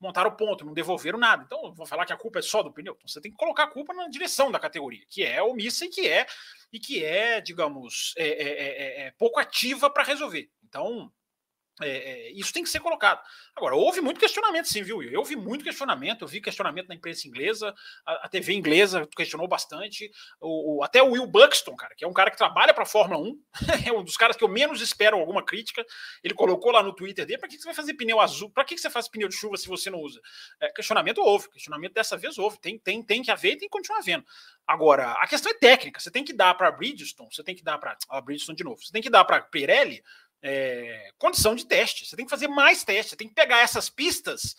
montaram 0.00 0.34
ponto, 0.36 0.64
não 0.64 0.72
devolveram 0.72 1.18
nada. 1.18 1.42
Então, 1.44 1.74
vou 1.74 1.86
falar 1.86 2.06
que 2.06 2.12
a 2.12 2.16
culpa 2.16 2.38
é 2.38 2.42
só 2.42 2.62
do 2.62 2.72
pneu. 2.72 2.94
Então, 2.96 3.08
você 3.08 3.20
tem 3.20 3.30
que 3.32 3.36
colocar 3.36 3.64
a 3.64 3.70
culpa 3.70 3.92
na 3.92 4.08
direção 4.08 4.50
da 4.50 4.60
categoria, 4.60 5.04
que 5.08 5.24
é 5.24 5.42
omissa 5.42 5.84
e 5.84 5.88
que 5.88 6.08
é, 6.08 6.26
e 6.72 6.78
que 6.78 7.04
é 7.04 7.40
digamos, 7.40 8.14
é, 8.16 8.28
é, 8.28 8.48
é, 8.48 9.06
é 9.06 9.10
pouco 9.18 9.40
ativa 9.40 9.90
para 9.90 10.04
resolver. 10.04 10.48
Então, 10.64 11.12
é, 11.80 11.88
é, 11.88 12.32
isso 12.32 12.52
tem 12.52 12.62
que 12.62 12.70
ser 12.70 12.80
colocado. 12.80 13.20
Agora, 13.56 13.74
houve 13.74 14.00
muito 14.00 14.20
questionamento, 14.20 14.66
sim, 14.66 14.82
viu? 14.82 15.02
Eu 15.02 15.20
ouvi 15.20 15.36
muito 15.36 15.64
questionamento, 15.64 16.22
eu 16.22 16.28
vi 16.28 16.40
questionamento 16.40 16.88
na 16.88 16.94
imprensa 16.94 17.26
inglesa, 17.26 17.74
a, 18.06 18.26
a 18.26 18.28
TV 18.28 18.52
inglesa 18.52 19.08
questionou 19.16 19.48
bastante, 19.48 20.10
o, 20.40 20.78
o, 20.78 20.84
até 20.84 21.02
o 21.02 21.12
Will 21.12 21.26
Buxton, 21.26 21.74
cara, 21.76 21.94
que 21.94 22.04
é 22.04 22.08
um 22.08 22.12
cara 22.12 22.30
que 22.30 22.36
trabalha 22.36 22.74
para 22.74 22.82
a 22.84 22.86
Fórmula 22.86 23.20
1, 23.20 23.42
é 23.88 23.92
um 23.92 24.04
dos 24.04 24.16
caras 24.16 24.36
que 24.36 24.44
eu 24.44 24.48
menos 24.48 24.80
espero 24.80 25.18
alguma 25.18 25.44
crítica. 25.44 25.84
Ele 26.22 26.34
colocou 26.34 26.72
lá 26.72 26.82
no 26.82 26.94
Twitter 26.94 27.26
dele: 27.26 27.38
para 27.38 27.48
que, 27.48 27.56
que 27.56 27.62
você 27.62 27.68
vai 27.68 27.74
fazer 27.74 27.94
pneu 27.94 28.20
azul? 28.20 28.50
Para 28.50 28.64
que, 28.64 28.74
que 28.74 28.80
você 28.80 28.90
faz 28.90 29.08
pneu 29.08 29.28
de 29.28 29.34
chuva 29.34 29.56
se 29.56 29.68
você 29.68 29.90
não 29.90 30.00
usa? 30.00 30.20
É, 30.60 30.68
questionamento 30.72 31.18
houve, 31.18 31.48
questionamento 31.50 31.92
dessa 31.92 32.16
vez 32.16 32.38
houve, 32.38 32.58
tem, 32.60 32.78
tem, 32.78 33.02
tem 33.02 33.22
que 33.22 33.30
haver 33.30 33.52
e 33.52 33.58
tem 33.58 33.68
que 33.68 33.76
continuar 33.76 33.98
havendo. 33.98 34.24
Agora, 34.66 35.12
a 35.12 35.26
questão 35.26 35.50
é 35.50 35.54
técnica, 35.54 35.98
você 35.98 36.10
tem 36.10 36.24
que 36.24 36.32
dar 36.32 36.54
para 36.54 36.70
Bridgestone, 36.70 37.28
você 37.32 37.42
tem 37.42 37.54
que 37.54 37.62
dar 37.62 37.78
para. 37.78 37.96
Bridgestone 38.22 38.56
de 38.56 38.64
novo, 38.64 38.80
você 38.80 38.92
tem 38.92 39.02
que 39.02 39.10
dar 39.10 39.24
para 39.24 39.40
Pirelli 39.42 40.02
é, 40.42 41.10
condição 41.18 41.54
de 41.54 41.66
teste. 41.66 42.06
Você 42.06 42.16
tem 42.16 42.24
que 42.24 42.30
fazer 42.30 42.48
mais 42.48 42.84
testes, 42.84 43.10
você 43.10 43.16
tem 43.16 43.28
que 43.28 43.34
pegar 43.34 43.58
essas 43.60 43.88
pistas 43.88 44.56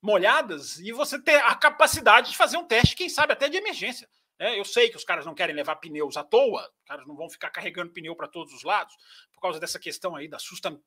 molhadas 0.00 0.78
e 0.78 0.92
você 0.92 1.18
ter 1.20 1.36
a 1.36 1.54
capacidade 1.54 2.30
de 2.30 2.36
fazer 2.36 2.56
um 2.56 2.64
teste, 2.64 2.96
quem 2.96 3.08
sabe 3.08 3.32
até 3.32 3.48
de 3.48 3.56
emergência. 3.56 4.08
É, 4.38 4.58
eu 4.58 4.64
sei 4.64 4.90
que 4.90 4.96
os 4.96 5.04
caras 5.04 5.24
não 5.24 5.34
querem 5.34 5.54
levar 5.54 5.76
pneus 5.76 6.16
à 6.16 6.24
toa, 6.24 6.68
os 6.80 6.84
caras 6.84 7.06
não 7.06 7.14
vão 7.14 7.30
ficar 7.30 7.50
carregando 7.50 7.92
pneu 7.92 8.16
para 8.16 8.26
todos 8.26 8.52
os 8.52 8.64
lados, 8.64 8.94
por 9.32 9.40
causa 9.40 9.60
dessa 9.60 9.78
questão 9.78 10.16
aí 10.16 10.26
da 10.26 10.38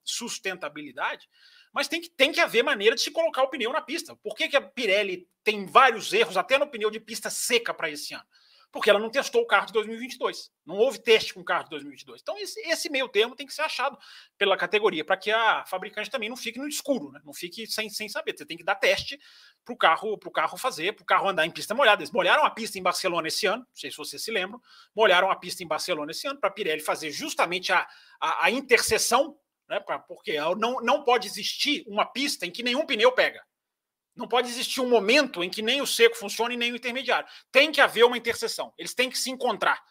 sustentabilidade, 0.04 1.30
mas 1.72 1.88
tem 1.88 2.02
que, 2.02 2.10
tem 2.10 2.32
que 2.32 2.42
haver 2.42 2.64
maneira 2.64 2.96
de 2.96 3.02
se 3.02 3.10
colocar 3.10 3.44
o 3.44 3.50
pneu 3.50 3.72
na 3.72 3.82
pista. 3.82 4.16
Por 4.18 4.36
que, 4.36 4.50
que 4.50 4.58
a 4.58 4.62
Pirelli 4.62 5.28
tem 5.44 5.66
vários 5.66 6.12
erros, 6.12 6.36
até 6.36 6.58
no 6.58 6.68
pneu 6.68 6.92
de 6.92 7.00
pista 7.00 7.30
seca 7.30 7.74
para 7.74 7.90
esse 7.90 8.14
ano? 8.14 8.26
Porque 8.72 8.90
ela 8.90 9.00
não 9.00 9.10
testou 9.10 9.42
o 9.42 9.48
carro 9.48 9.68
de 9.68 9.74
2022. 9.74 10.52
Não 10.66 10.76
houve 10.76 11.00
teste 11.00 11.34
com 11.34 11.40
o 11.40 11.46
carro 11.46 11.64
de 11.64 11.70
2022. 11.72 12.22
Então, 12.22 12.38
esse, 12.38 12.60
esse 12.62 12.90
meio 12.90 13.08
termo 13.08 13.36
tem 13.36 13.48
que 13.48 13.54
ser 13.54 13.62
achado 13.62 13.98
pela 14.38 14.58
categoria, 14.58 15.06
para 15.06 15.18
que 15.18 15.32
a 15.32 15.66
fabricante 15.66 16.10
também 16.10 16.30
não 16.30 16.36
fique 16.36 16.60
no 16.60 16.68
escuro, 16.68 17.12
né? 17.12 17.22
não 17.24 17.34
fique 17.34 17.66
sem, 17.68 17.90
sem 17.90 18.10
saber. 18.10 18.36
Você 18.38 18.46
tem 18.46 18.58
que 18.58 18.64
dar 18.64 18.76
teste 18.76 19.20
para 19.64 19.74
o 19.74 19.78
carro, 19.78 20.18
carro 20.34 20.58
fazer, 20.58 20.94
para 20.94 21.04
o 21.04 21.06
carro 21.06 21.30
andar 21.30 21.46
em 21.46 21.52
pista 21.52 21.74
molhada. 21.74 22.02
Eles 22.02 22.12
molharam 22.12 22.44
a 22.44 22.50
pista 22.50 22.78
em 22.78 22.84
Barcelona 22.84 23.28
esse 23.28 23.46
ano, 23.46 23.60
não 23.60 23.76
sei 23.76 23.90
se 23.90 23.98
vocês 23.98 24.24
se 24.24 24.32
lembram, 24.32 24.62
molharam 24.96 25.32
a 25.32 25.36
pista 25.36 25.64
em 25.64 25.68
Barcelona 25.68 26.12
esse 26.12 26.28
ano 26.28 26.40
para 26.40 26.50
a 26.50 26.54
Pirelli 26.54 26.82
fazer 26.82 27.12
justamente 27.12 27.72
a, 27.72 27.88
a, 28.20 28.46
a 28.46 28.52
interseção, 28.52 29.38
né? 29.68 29.80
Porque 30.08 30.38
não, 30.58 30.82
não 30.82 31.04
pode 31.04 31.28
existir 31.28 31.84
uma 31.88 32.06
pista 32.06 32.46
em 32.46 32.52
que 32.52 32.64
nenhum 32.64 32.86
pneu 32.86 33.12
pega. 33.12 33.42
Não 34.18 34.28
pode 34.28 34.50
existir 34.50 34.82
um 34.82 34.90
momento 34.90 35.44
em 35.44 35.50
que 35.50 35.62
nem 35.62 35.82
o 35.82 35.88
seco 35.88 36.18
funcione 36.18 36.58
nem 36.58 36.72
o 36.72 36.76
intermediário. 36.76 37.28
Tem 37.52 37.72
que 37.72 37.80
haver 37.80 38.04
uma 38.04 38.18
interseção. 38.18 38.74
Eles 38.78 38.94
têm 38.94 39.10
que 39.10 39.18
se 39.18 39.30
encontrar. 39.30 39.82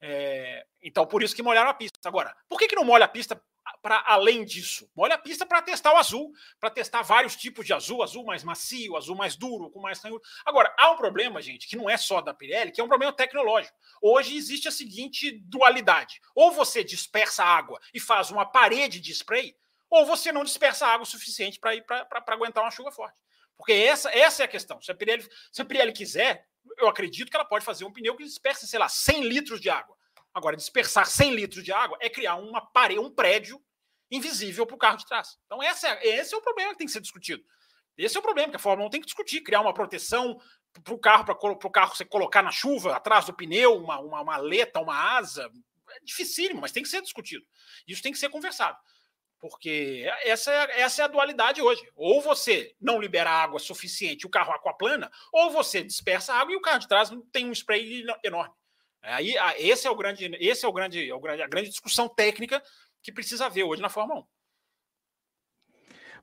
É, 0.00 0.66
então, 0.82 1.06
por 1.06 1.22
isso 1.22 1.34
que 1.34 1.42
molharam 1.42 1.70
a 1.70 1.74
pista. 1.74 1.96
Agora, 2.08 2.34
por 2.48 2.58
que, 2.58 2.66
que 2.66 2.74
não 2.74 2.84
molha 2.84 3.04
a 3.04 3.08
pista 3.08 3.40
para 3.80 4.02
além 4.06 4.44
disso? 4.44 4.90
Molha 4.96 5.14
a 5.14 5.18
pista 5.18 5.46
para 5.46 5.62
testar 5.62 5.92
o 5.92 5.96
azul, 5.96 6.32
para 6.58 6.70
testar 6.70 7.02
vários 7.02 7.36
tipos 7.36 7.64
de 7.64 7.72
azul, 7.72 8.02
azul 8.02 8.24
mais 8.24 8.42
macio, 8.42 8.96
azul 8.96 9.14
mais 9.14 9.36
duro, 9.36 9.70
com 9.70 9.80
mais 9.80 9.98
sangue. 9.98 10.18
Agora, 10.44 10.74
há 10.76 10.90
um 10.90 10.96
problema, 10.96 11.40
gente, 11.40 11.68
que 11.68 11.76
não 11.76 11.88
é 11.88 11.96
só 11.96 12.20
da 12.20 12.34
Pirelli, 12.34 12.72
que 12.72 12.80
é 12.80 12.84
um 12.84 12.88
problema 12.88 13.12
tecnológico. 13.12 13.76
Hoje 14.00 14.36
existe 14.36 14.66
a 14.66 14.72
seguinte 14.72 15.40
dualidade: 15.44 16.20
ou 16.34 16.50
você 16.50 16.82
dispersa 16.82 17.44
água 17.44 17.80
e 17.94 18.00
faz 18.00 18.30
uma 18.30 18.44
parede 18.44 19.00
de 19.00 19.12
spray, 19.12 19.54
ou 19.88 20.04
você 20.04 20.32
não 20.32 20.42
dispersa 20.42 20.86
água 20.86 21.04
o 21.04 21.06
suficiente 21.06 21.60
para 21.60 22.24
aguentar 22.26 22.64
uma 22.64 22.70
chuva 22.72 22.90
forte. 22.90 23.16
Porque 23.56 23.72
essa, 23.72 24.10
essa 24.10 24.42
é 24.42 24.46
a 24.46 24.48
questão. 24.48 24.80
Se 24.80 24.90
a, 24.90 24.94
Pirelli, 24.94 25.26
se 25.52 25.62
a 25.62 25.64
Pirelli 25.64 25.92
quiser, 25.92 26.46
eu 26.78 26.88
acredito 26.88 27.30
que 27.30 27.36
ela 27.36 27.44
pode 27.44 27.64
fazer 27.64 27.84
um 27.84 27.92
pneu 27.92 28.16
que 28.16 28.24
disperse, 28.24 28.66
sei 28.66 28.78
lá, 28.78 28.88
100 28.88 29.24
litros 29.24 29.60
de 29.60 29.70
água. 29.70 29.96
Agora, 30.34 30.56
dispersar 30.56 31.06
100 31.06 31.34
litros 31.34 31.62
de 31.62 31.72
água 31.72 31.96
é 32.00 32.08
criar 32.08 32.36
uma 32.36 32.60
parede, 32.60 33.00
um 33.00 33.10
prédio 33.10 33.62
invisível 34.10 34.66
para 34.66 34.74
o 34.74 34.78
carro 34.78 34.96
de 34.96 35.06
trás. 35.06 35.38
Então, 35.46 35.62
essa 35.62 35.88
é, 35.88 36.06
esse 36.18 36.34
é 36.34 36.36
o 36.36 36.42
problema 36.42 36.72
que 36.72 36.78
tem 36.78 36.86
que 36.86 36.92
ser 36.92 37.00
discutido. 37.00 37.42
Esse 37.96 38.16
é 38.16 38.20
o 38.20 38.22
problema 38.22 38.50
que 38.50 38.56
a 38.56 38.58
Fórmula 38.58 38.88
1 38.88 38.90
tem 38.90 39.00
que 39.00 39.06
discutir, 39.06 39.42
criar 39.42 39.60
uma 39.60 39.74
proteção 39.74 40.40
para 40.82 40.94
o 40.94 40.98
carro, 40.98 41.24
para 41.24 41.34
o 41.34 41.70
carro 41.70 41.94
você 41.94 42.04
colocar 42.04 42.42
na 42.42 42.50
chuva, 42.50 42.96
atrás 42.96 43.26
do 43.26 43.34
pneu, 43.34 43.76
uma, 43.76 43.98
uma 44.00 44.24
maleta, 44.24 44.80
uma 44.80 45.16
asa. 45.16 45.50
É 45.90 46.00
dificílimo, 46.02 46.62
mas 46.62 46.72
tem 46.72 46.82
que 46.82 46.88
ser 46.88 47.02
discutido. 47.02 47.44
Isso 47.86 48.02
tem 48.02 48.12
que 48.12 48.18
ser 48.18 48.30
conversado. 48.30 48.78
Porque 49.42 50.08
essa 50.22 50.52
é, 50.52 50.82
essa 50.82 51.02
é 51.02 51.04
a 51.04 51.08
dualidade 51.08 51.60
hoje. 51.60 51.82
Ou 51.96 52.20
você 52.20 52.76
não 52.80 53.00
libera 53.00 53.28
água 53.28 53.58
suficiente, 53.58 54.24
o 54.24 54.30
carro 54.30 54.52
aquaplana, 54.52 55.10
ou 55.32 55.50
você 55.50 55.82
dispersa 55.82 56.32
água 56.32 56.52
e 56.52 56.56
o 56.56 56.60
carro 56.60 56.78
de 56.78 56.86
trás 56.86 57.10
tem 57.32 57.48
um 57.48 57.52
spray 57.52 58.04
enorme. 58.22 58.54
Aí, 59.02 59.34
esse 59.58 59.84
é 59.84 59.90
o 59.90 59.96
grande, 59.96 60.30
esse 60.38 60.64
é 60.64 60.68
é 60.68 60.70
o 60.70 60.72
grande, 60.72 61.10
a 61.42 61.48
grande 61.48 61.70
discussão 61.70 62.08
técnica 62.08 62.62
que 63.02 63.10
precisa 63.10 63.46
haver 63.46 63.64
hoje 63.64 63.82
na 63.82 63.88
Fórmula 63.88 64.20
1. 64.20 64.24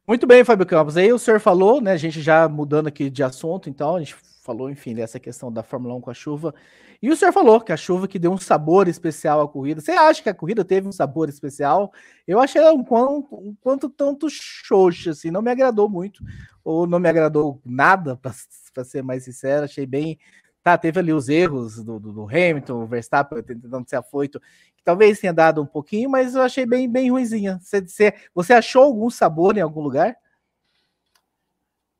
Muito 0.07 0.25
bem, 0.25 0.45
Fábio 0.45 0.65
Campos. 0.65 0.95
Aí 0.95 1.11
o 1.11 1.19
senhor 1.19 1.41
falou, 1.41 1.81
né? 1.81 1.91
A 1.91 1.97
gente 1.97 2.21
já 2.21 2.47
mudando 2.47 2.87
aqui 2.87 3.09
de 3.09 3.21
assunto, 3.21 3.69
então, 3.69 3.97
a 3.97 3.99
gente 3.99 4.15
falou, 4.15 4.69
enfim, 4.69 4.95
dessa 4.95 5.19
questão 5.19 5.51
da 5.51 5.61
Fórmula 5.61 5.93
1 5.95 5.99
com 5.99 6.09
a 6.09 6.13
chuva. 6.13 6.55
E 7.01 7.09
o 7.09 7.15
senhor 7.15 7.31
falou 7.31 7.61
que 7.61 7.71
a 7.71 7.77
chuva 7.77 8.07
que 8.07 8.19
deu 8.19 8.31
um 8.31 8.37
sabor 8.37 8.89
especial 8.89 9.41
à 9.41 9.47
corrida. 9.47 9.79
Você 9.79 9.91
acha 9.91 10.21
que 10.21 10.29
a 10.29 10.33
corrida 10.33 10.65
teve 10.65 10.87
um 10.87 10.91
sabor 10.91 11.29
especial? 11.29 11.93
Eu 12.27 12.39
achei 12.39 12.61
um 12.69 12.83
quanto, 12.83 13.35
um 13.35 13.55
quanto 13.61 13.89
tanto 13.89 14.27
xoxa, 14.29 15.11
assim, 15.11 15.31
não 15.31 15.41
me 15.41 15.49
agradou 15.49 15.87
muito, 15.87 16.21
ou 16.63 16.85
não 16.85 16.99
me 16.99 17.07
agradou 17.07 17.61
nada, 17.65 18.17
para 18.73 18.83
ser 18.83 19.01
mais 19.01 19.23
sincero. 19.23 19.63
Achei 19.63 19.85
bem. 19.85 20.19
Tá, 20.61 20.77
teve 20.77 20.99
ali 20.99 21.13
os 21.13 21.29
erros 21.29 21.81
do, 21.81 21.99
do, 21.99 22.11
do 22.11 22.23
Hamilton, 22.25 22.83
o 22.83 22.85
Verstappen 22.85 23.41
tentando 23.41 23.89
ser 23.89 23.95
afoito, 23.95 24.41
que 24.75 24.83
talvez 24.83 25.17
tenha 25.17 25.33
dado 25.33 25.61
um 25.61 25.65
pouquinho, 25.65 26.09
mas 26.09 26.35
eu 26.35 26.41
achei 26.41 26.65
bem, 26.65 26.89
bem 26.91 27.09
ruimzinha. 27.09 27.59
Você, 27.61 27.79
você, 27.79 28.13
você 28.35 28.53
achou 28.53 28.83
algum 28.83 29.09
sabor 29.09 29.57
em 29.57 29.61
algum 29.61 29.79
lugar? 29.79 30.17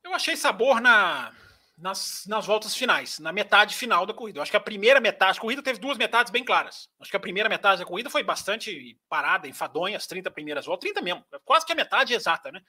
Eu 0.04 0.12
achei 0.14 0.36
sabor 0.36 0.78
na 0.78 1.32
nas, 1.80 2.26
nas 2.26 2.46
voltas 2.46 2.74
finais, 2.74 3.18
na 3.18 3.32
metade 3.32 3.74
final 3.74 4.04
da 4.04 4.12
corrida. 4.12 4.38
Eu 4.38 4.42
acho 4.42 4.50
que 4.50 4.56
a 4.56 4.60
primeira 4.60 5.00
metade, 5.00 5.38
a 5.38 5.40
corrida 5.40 5.62
teve 5.62 5.78
duas 5.78 5.96
metades 5.96 6.30
bem 6.30 6.44
claras. 6.44 6.88
Acho 7.00 7.10
que 7.10 7.16
a 7.16 7.20
primeira 7.20 7.48
metade 7.48 7.80
da 7.80 7.86
corrida 7.86 8.10
foi 8.10 8.22
bastante 8.22 8.98
parada, 9.08 9.48
enfadonha, 9.48 9.96
as 9.96 10.06
30 10.06 10.30
primeiras 10.30 10.66
voltas, 10.66 10.82
30 10.82 11.00
mesmo, 11.02 11.24
quase 11.44 11.64
que 11.64 11.72
a 11.72 11.74
metade 11.74 12.12
exata, 12.12 12.52
né? 12.52 12.62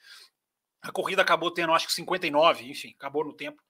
A 0.82 0.92
corrida 0.92 1.22
acabou 1.22 1.52
tendo, 1.52 1.74
acho 1.74 1.86
que 1.86 1.94
59, 1.94 2.64
enfim, 2.64 2.96
acabou 2.98 3.24
no 3.26 3.34
tempo, 3.34 3.62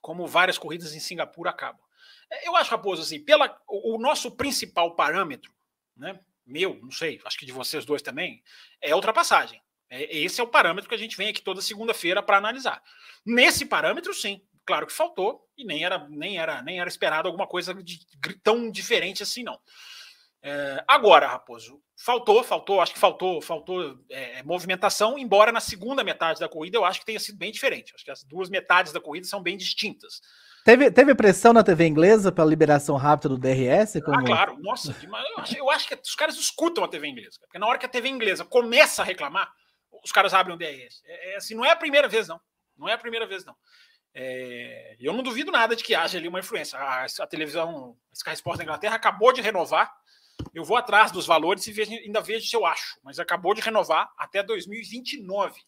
como 0.00 0.26
várias 0.26 0.56
corridas 0.56 0.94
em 0.94 1.00
Singapura 1.00 1.50
acabam. 1.50 1.84
É, 2.30 2.48
eu 2.48 2.56
acho, 2.56 2.70
Raposo, 2.70 3.02
assim, 3.02 3.22
pela, 3.22 3.60
o, 3.68 3.96
o 3.96 3.98
nosso 3.98 4.30
principal 4.30 4.94
parâmetro, 4.94 5.52
né? 5.96 6.18
Meu, 6.46 6.78
não 6.80 6.92
sei, 6.92 7.20
acho 7.24 7.36
que 7.36 7.44
de 7.44 7.50
vocês 7.50 7.84
dois 7.84 8.02
também, 8.02 8.40
é 8.80 8.92
a 8.92 8.96
ultrapassagem. 8.96 9.60
É, 9.90 10.16
esse 10.16 10.40
é 10.40 10.44
o 10.44 10.48
parâmetro 10.48 10.88
que 10.88 10.94
a 10.94 10.98
gente 10.98 11.16
vem 11.16 11.28
aqui 11.28 11.42
toda 11.42 11.60
segunda-feira 11.60 12.22
para 12.22 12.36
analisar. 12.36 12.80
Nesse 13.24 13.66
parâmetro, 13.66 14.14
sim, 14.14 14.40
Claro 14.66 14.86
que 14.86 14.92
faltou 14.92 15.46
e 15.56 15.64
nem 15.64 15.84
era 15.84 16.06
nem 16.08 16.38
era 16.38 16.60
nem 16.62 16.80
era 16.80 16.88
esperado 16.88 17.28
alguma 17.28 17.46
coisa 17.46 17.72
de, 17.72 18.00
tão 18.42 18.70
diferente 18.70 19.22
assim 19.22 19.42
não. 19.42 19.58
É, 20.42 20.84
agora, 20.86 21.26
Raposo, 21.26 21.80
faltou, 21.96 22.44
faltou, 22.44 22.80
acho 22.80 22.92
que 22.92 23.00
faltou, 23.00 23.42
faltou 23.42 23.98
é, 24.08 24.42
movimentação, 24.44 25.18
embora 25.18 25.50
na 25.50 25.60
segunda 25.60 26.04
metade 26.04 26.38
da 26.38 26.48
corrida 26.48 26.76
eu 26.76 26.84
acho 26.84 27.00
que 27.00 27.06
tenha 27.06 27.18
sido 27.18 27.36
bem 27.36 27.50
diferente. 27.50 27.92
Acho 27.94 28.04
que 28.04 28.10
as 28.10 28.22
duas 28.22 28.48
metades 28.48 28.92
da 28.92 29.00
corrida 29.00 29.26
são 29.26 29.42
bem 29.42 29.56
distintas. 29.56 30.20
Teve, 30.64 30.90
teve 30.90 31.14
pressão 31.14 31.52
na 31.52 31.62
TV 31.62 31.86
inglesa 31.86 32.30
pela 32.30 32.48
liberação 32.48 32.96
rápida 32.96 33.28
do 33.28 33.38
DRS? 33.38 34.00
Como... 34.04 34.18
Ah, 34.18 34.24
claro, 34.24 34.58
nossa, 34.60 34.94
eu 35.02 35.38
acho, 35.38 35.56
eu 35.56 35.70
acho 35.70 35.88
que 35.88 35.94
os 35.94 36.14
caras 36.14 36.36
escutam 36.36 36.84
a 36.84 36.88
TV 36.88 37.08
inglesa, 37.08 37.38
porque 37.40 37.58
na 37.58 37.66
hora 37.66 37.78
que 37.78 37.86
a 37.86 37.88
TV 37.88 38.08
inglesa 38.08 38.44
começa 38.44 39.02
a 39.02 39.04
reclamar, 39.04 39.48
os 40.04 40.12
caras 40.12 40.34
abrem 40.34 40.54
o 40.54 40.58
DRS. 40.58 41.02
É, 41.04 41.32
é, 41.32 41.36
assim, 41.36 41.54
não 41.54 41.64
é 41.64 41.70
a 41.70 41.76
primeira 41.76 42.08
vez, 42.08 42.28
não. 42.28 42.40
Não 42.76 42.88
é 42.88 42.92
a 42.92 42.98
primeira 42.98 43.26
vez, 43.26 43.44
não. 43.44 43.54
É, 44.18 44.96
eu 44.98 45.12
não 45.12 45.22
duvido 45.22 45.52
nada 45.52 45.76
de 45.76 45.84
que 45.84 45.94
haja 45.94 46.16
ali 46.16 46.26
uma 46.26 46.40
influência. 46.40 46.78
A, 46.78 47.04
a 47.04 47.26
televisão, 47.26 47.94
a 48.10 48.14
Sky 48.14 48.32
Sports 48.32 48.56
da 48.56 48.64
Inglaterra 48.64 48.96
acabou 48.96 49.30
de 49.30 49.42
renovar. 49.42 49.94
Eu 50.54 50.64
vou 50.64 50.74
atrás 50.74 51.12
dos 51.12 51.26
valores 51.26 51.66
e 51.66 51.72
vejo, 51.72 51.92
ainda 51.92 52.22
vejo 52.22 52.46
se 52.46 52.56
eu 52.56 52.64
acho, 52.64 52.98
mas 53.02 53.18
acabou 53.18 53.52
de 53.52 53.60
renovar 53.60 54.10
até 54.16 54.42
2029. 54.42 55.60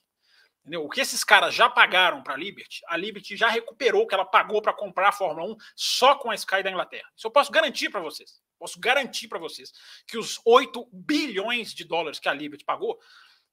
Entendeu? 0.60 0.82
O 0.82 0.88
que 0.88 1.02
esses 1.02 1.22
caras 1.22 1.54
já 1.54 1.68
pagaram 1.68 2.22
para 2.22 2.34
a 2.34 2.36
Liberty, 2.38 2.80
a 2.86 2.96
Liberty 2.96 3.36
já 3.36 3.48
recuperou 3.48 4.04
o 4.04 4.06
que 4.06 4.14
ela 4.14 4.24
pagou 4.24 4.62
para 4.62 4.72
comprar 4.72 5.10
a 5.10 5.12
Fórmula 5.12 5.46
1 5.52 5.56
só 5.76 6.14
com 6.14 6.30
a 6.30 6.34
Sky 6.34 6.62
da 6.62 6.70
Inglaterra. 6.70 7.08
Isso 7.14 7.26
eu 7.26 7.30
posso 7.30 7.52
garantir 7.52 7.90
para 7.90 8.00
vocês. 8.00 8.40
Posso 8.58 8.80
garantir 8.80 9.28
para 9.28 9.38
vocês 9.38 9.72
que 10.06 10.16
os 10.16 10.40
8 10.44 10.88
bilhões 10.90 11.74
de 11.74 11.84
dólares 11.84 12.18
que 12.18 12.28
a 12.30 12.32
Liberty 12.32 12.64
pagou 12.64 12.98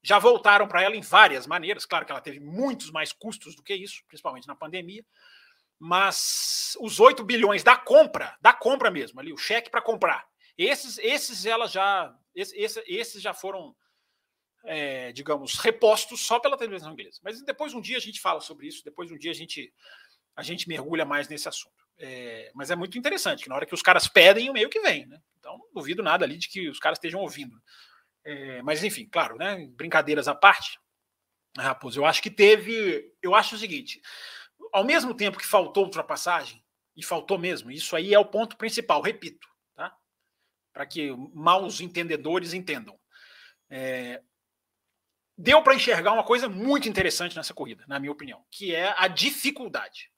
já 0.06 0.20
voltaram 0.20 0.68
para 0.68 0.84
ela 0.84 0.96
em 0.96 1.02
várias 1.02 1.48
maneiras. 1.48 1.84
Claro 1.84 2.06
que 2.06 2.12
ela 2.12 2.22
teve 2.22 2.40
muitos 2.40 2.92
mais 2.92 3.12
custos 3.12 3.56
do 3.56 3.64
que 3.64 3.74
isso, 3.74 4.04
principalmente 4.08 4.48
na 4.48 4.56
pandemia. 4.56 5.04
mas 5.80 6.78
os 6.80 7.00
8 7.00 7.24
bilhões 7.24 7.64
da 7.64 7.76
compra, 7.76 8.38
da 8.40 8.54
compra 8.54 8.92
mesmo, 8.92 9.20
ali, 9.20 9.34
o 9.34 9.38
cheque 9.38 9.70
para 9.70 9.82
comprar, 9.82 10.26
esses, 10.58 10.98
esses 11.00 11.46
ela 11.46 11.68
já, 11.68 12.16
esses, 12.34 12.82
esses 12.86 13.22
já 13.22 13.34
foram, 13.34 13.76
é, 14.64 15.12
digamos, 15.12 15.56
repostos 15.56 16.22
só 16.22 16.40
pela 16.40 16.58
televisão 16.58 16.94
inglesa. 16.94 17.20
Mas 17.24 17.42
depois 17.44 17.74
um 17.74 17.82
dia 17.82 17.98
a 17.98 18.02
gente 18.02 18.22
fala 18.22 18.40
sobre 18.40 18.68
isso, 18.68 18.84
depois 18.86 19.12
um 19.12 19.18
dia 19.18 19.32
a 19.32 19.36
gente, 19.36 19.74
a 20.36 20.44
gente 20.44 20.68
mergulha 20.68 21.04
mais 21.04 21.28
nesse 21.28 21.50
assunto. 21.50 21.84
É, 21.98 22.52
mas 22.54 22.72
é 22.72 22.76
muito 22.76 22.98
interessante 22.98 23.44
que 23.44 23.50
na 23.50 23.56
hora 23.56 23.66
que 23.66 23.74
os 23.74 23.82
caras 23.82 24.08
pedem, 24.08 24.50
o 24.50 24.54
meio 24.54 24.70
que 24.70 24.80
vem, 24.82 25.06
né? 25.08 25.20
Então 25.40 25.58
não 25.58 25.68
duvido 25.74 26.04
nada 26.04 26.24
ali 26.26 26.38
de 26.38 26.48
que 26.48 26.70
os 26.70 26.80
caras 26.80 26.98
estejam 26.98 27.22
ouvindo. 27.22 27.60
É, 28.26 28.62
mas 28.64 28.84
enfim, 28.84 29.08
claro, 29.10 29.38
né? 29.38 29.68
Brincadeiras 29.68 30.28
à 30.28 30.34
parte, 30.36 30.80
Raposo, 31.58 32.00
eu 32.00 32.06
acho 32.06 32.22
que 32.22 32.32
teve. 32.32 33.14
Eu 33.22 33.34
acho 33.34 33.56
o 33.56 33.60
seguinte: 33.60 34.02
ao 34.74 34.84
mesmo 34.84 35.14
tempo 35.14 35.38
que 35.38 35.46
faltou 35.46 35.86
ultrapassagem, 35.86 36.66
e 36.96 37.04
faltou 37.04 37.38
mesmo, 37.38 37.72
isso 37.72 37.96
aí 37.96 38.14
é 38.14 38.20
o 38.20 38.26
ponto 38.26 38.58
principal, 38.58 39.02
repito, 39.02 39.48
tá? 39.76 39.96
Para 40.74 40.86
que 40.86 41.12
maus 41.34 41.82
entendedores 41.82 42.54
entendam. 42.54 42.98
É, 43.70 44.22
deu 45.38 45.62
para 45.62 45.76
enxergar 45.76 46.14
uma 46.14 46.24
coisa 46.24 46.48
muito 46.48 46.88
interessante 46.88 47.36
nessa 47.36 47.54
corrida, 47.54 47.84
na 47.88 48.00
minha 48.00 48.12
opinião, 48.12 48.46
que 48.50 48.74
é 48.74 48.94
a 48.98 49.08
dificuldade. 49.08 50.10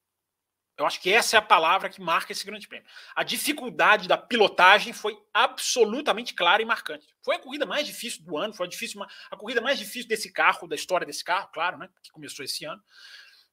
Eu 0.77 0.85
acho 0.85 1.01
que 1.01 1.11
essa 1.11 1.35
é 1.35 1.39
a 1.39 1.41
palavra 1.41 1.89
que 1.89 1.99
marca 1.99 2.31
esse 2.31 2.45
grande 2.45 2.67
prêmio. 2.67 2.87
A 3.15 3.23
dificuldade 3.23 4.07
da 4.07 4.15
pilotagem 4.15 4.93
foi 4.93 5.17
absolutamente 5.33 6.35
clara 6.35 6.61
e 6.61 6.65
marcante. 6.65 7.07
Foi 7.23 7.35
a 7.35 7.39
corrida 7.39 7.65
mais 7.65 7.87
difícil 7.87 8.23
do 8.23 8.37
ano, 8.37 8.53
foi 8.53 8.67
a, 8.67 8.69
difícil, 8.69 9.01
a 9.31 9.35
corrida 9.35 9.59
mais 9.59 9.79
difícil 9.79 10.07
desse 10.07 10.31
carro, 10.31 10.67
da 10.67 10.75
história 10.75 11.05
desse 11.05 11.23
carro, 11.23 11.49
claro, 11.51 11.79
né? 11.79 11.89
Que 12.03 12.11
começou 12.11 12.45
esse 12.45 12.63
ano. 12.63 12.81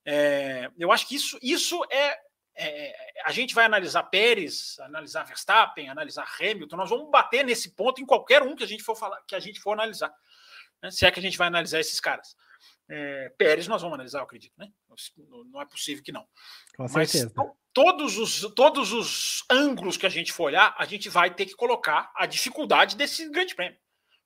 É, 0.05 0.71
eu 0.79 0.93
acho 0.93 1.09
que 1.09 1.15
isso, 1.15 1.39
isso 1.43 1.83
é, 1.91 2.19
é, 2.57 2.95
A 3.25 3.33
gente 3.33 3.55
vai 3.55 3.65
analisar 3.65 4.03
Pérez, 4.05 4.79
analisar 4.81 5.25
Verstappen, 5.25 5.89
analisar 5.89 6.29
Hamilton, 6.39 6.77
nós 6.77 6.91
vamos 6.91 7.11
bater 7.11 7.43
nesse 7.43 7.75
ponto 7.75 8.03
em 8.03 8.07
qualquer 8.07 8.43
um 8.43 8.55
que 8.55 8.65
a 8.65 8.69
gente 8.69 8.83
for 8.83 8.97
falar, 8.97 9.21
que 9.27 9.35
a 9.35 9.41
gente 9.41 9.61
for 9.61 9.73
analisar. 9.73 10.13
Né? 10.83 10.91
Se 10.91 11.07
é 11.07 11.11
que 11.11 11.21
a 11.21 11.23
gente 11.23 11.39
vai 11.39 11.47
analisar 11.47 11.81
esses 11.81 11.99
caras. 12.01 12.37
É, 12.89 13.33
Pérez 13.39 13.67
nós 13.67 13.81
vamos 13.81 13.95
analisar, 13.95 14.19
eu 14.19 14.25
acredito, 14.25 14.53
né? 14.59 14.71
Não 15.51 15.61
é 15.61 15.67
possível 15.67 16.03
que 16.03 16.13
não. 16.13 16.27
Com 16.77 16.87
certeza. 16.87 17.33
Mas 17.35 17.51
todos 17.73 18.19
os, 18.19 18.41
todos 18.55 18.93
os 18.93 19.45
ângulos 19.51 19.97
que 19.97 20.07
a 20.07 20.11
gente 20.11 20.33
for 20.33 20.45
olhar, 20.45 20.75
a 20.79 20.85
gente 20.85 21.09
vai 21.09 21.35
ter 21.35 21.47
que 21.47 21.55
colocar 21.55 22.13
a 22.15 22.27
dificuldade 22.27 22.97
desse 22.97 23.29
grande 23.31 23.55
prêmio. 23.55 23.79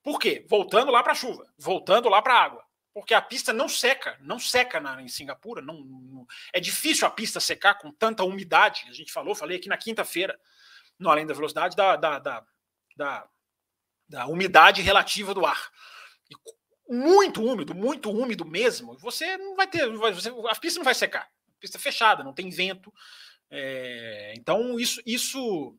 Por 0.03 0.19
quê? 0.19 0.45
Voltando 0.49 0.91
lá 0.91 1.03
para 1.03 1.13
a 1.13 1.17
chuva, 1.17 1.47
voltando 1.57 2.09
lá 2.09 2.21
para 2.21 2.35
a 2.35 2.43
água. 2.43 2.69
Porque 2.93 3.15
a 3.15 3.23
pista 3.23 3.53
não 3.53 3.69
seca, 3.69 4.19
não 4.21 4.41
seca 4.41 4.81
na, 4.81 5.01
em 5.01 5.09
Singapura. 5.09 5.63
Não, 5.63 5.75
não, 5.75 6.27
é 6.53 6.59
difícil 6.59 7.07
a 7.07 7.11
pista 7.11 7.39
secar 7.39 7.75
com 7.75 7.93
tanta 7.93 8.25
umidade. 8.25 8.87
A 8.89 8.93
gente 8.93 9.13
falou, 9.13 9.35
falei 9.35 9.57
aqui 9.57 9.69
na 9.69 9.77
quinta-feira, 9.77 10.39
no 10.99 11.09
Além 11.09 11.27
da 11.27 11.35
Velocidade, 11.35 11.77
da, 11.77 11.95
da, 11.95 12.19
da, 12.19 12.45
da, 12.97 13.29
da 14.09 14.27
umidade 14.27 14.83
relativa 14.83 15.33
do 15.33 15.47
ar. 15.47 15.71
E 16.29 16.35
muito 16.89 17.43
úmido, 17.43 17.75
muito 17.75 18.11
úmido 18.11 18.45
mesmo, 18.45 18.97
você 18.99 19.37
não 19.37 19.55
vai 19.55 19.67
ter. 19.67 19.89
Você, 19.91 20.31
a 20.49 20.55
pista 20.55 20.79
não 20.79 20.85
vai 20.85 20.95
secar. 20.95 21.23
A 21.23 21.61
pista 21.61 21.77
é 21.77 21.81
fechada, 21.81 22.25
não 22.25 22.33
tem 22.33 22.49
vento. 22.49 22.93
É, 23.51 24.35
então, 24.37 24.79
isso, 24.79 25.01
isso, 25.05 25.77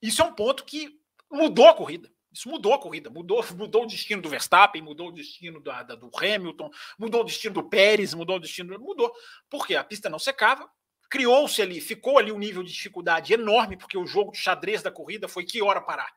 isso 0.00 0.22
é 0.22 0.24
um 0.24 0.34
ponto 0.34 0.64
que 0.64 0.98
mudou 1.30 1.68
a 1.68 1.74
corrida. 1.74 2.10
Isso 2.32 2.48
mudou 2.48 2.72
a 2.72 2.78
corrida, 2.78 3.10
mudou, 3.10 3.44
mudou 3.56 3.82
o 3.82 3.86
destino 3.86 4.22
do 4.22 4.28
Verstappen, 4.28 4.80
mudou 4.80 5.08
o 5.08 5.12
destino 5.12 5.60
da, 5.60 5.82
da, 5.82 5.94
do 5.94 6.10
Hamilton, 6.16 6.70
mudou 6.98 7.22
o 7.22 7.24
destino 7.24 7.54
do 7.54 7.68
Pérez, 7.68 8.14
mudou 8.14 8.36
o 8.36 8.40
destino. 8.40 8.78
Mudou. 8.78 9.12
Porque 9.50 9.74
a 9.74 9.84
pista 9.84 10.08
não 10.08 10.18
secava, 10.18 10.70
criou-se 11.10 11.60
ali, 11.60 11.80
ficou 11.80 12.18
ali 12.18 12.32
um 12.32 12.38
nível 12.38 12.62
de 12.62 12.72
dificuldade 12.72 13.34
enorme, 13.34 13.76
porque 13.76 13.98
o 13.98 14.06
jogo 14.06 14.32
de 14.32 14.38
xadrez 14.38 14.82
da 14.82 14.90
corrida 14.90 15.28
foi 15.28 15.44
que 15.44 15.60
hora 15.60 15.80
parar. 15.80 16.14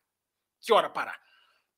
Que 0.61 0.71
hora 0.71 0.89
parar. 0.89 1.19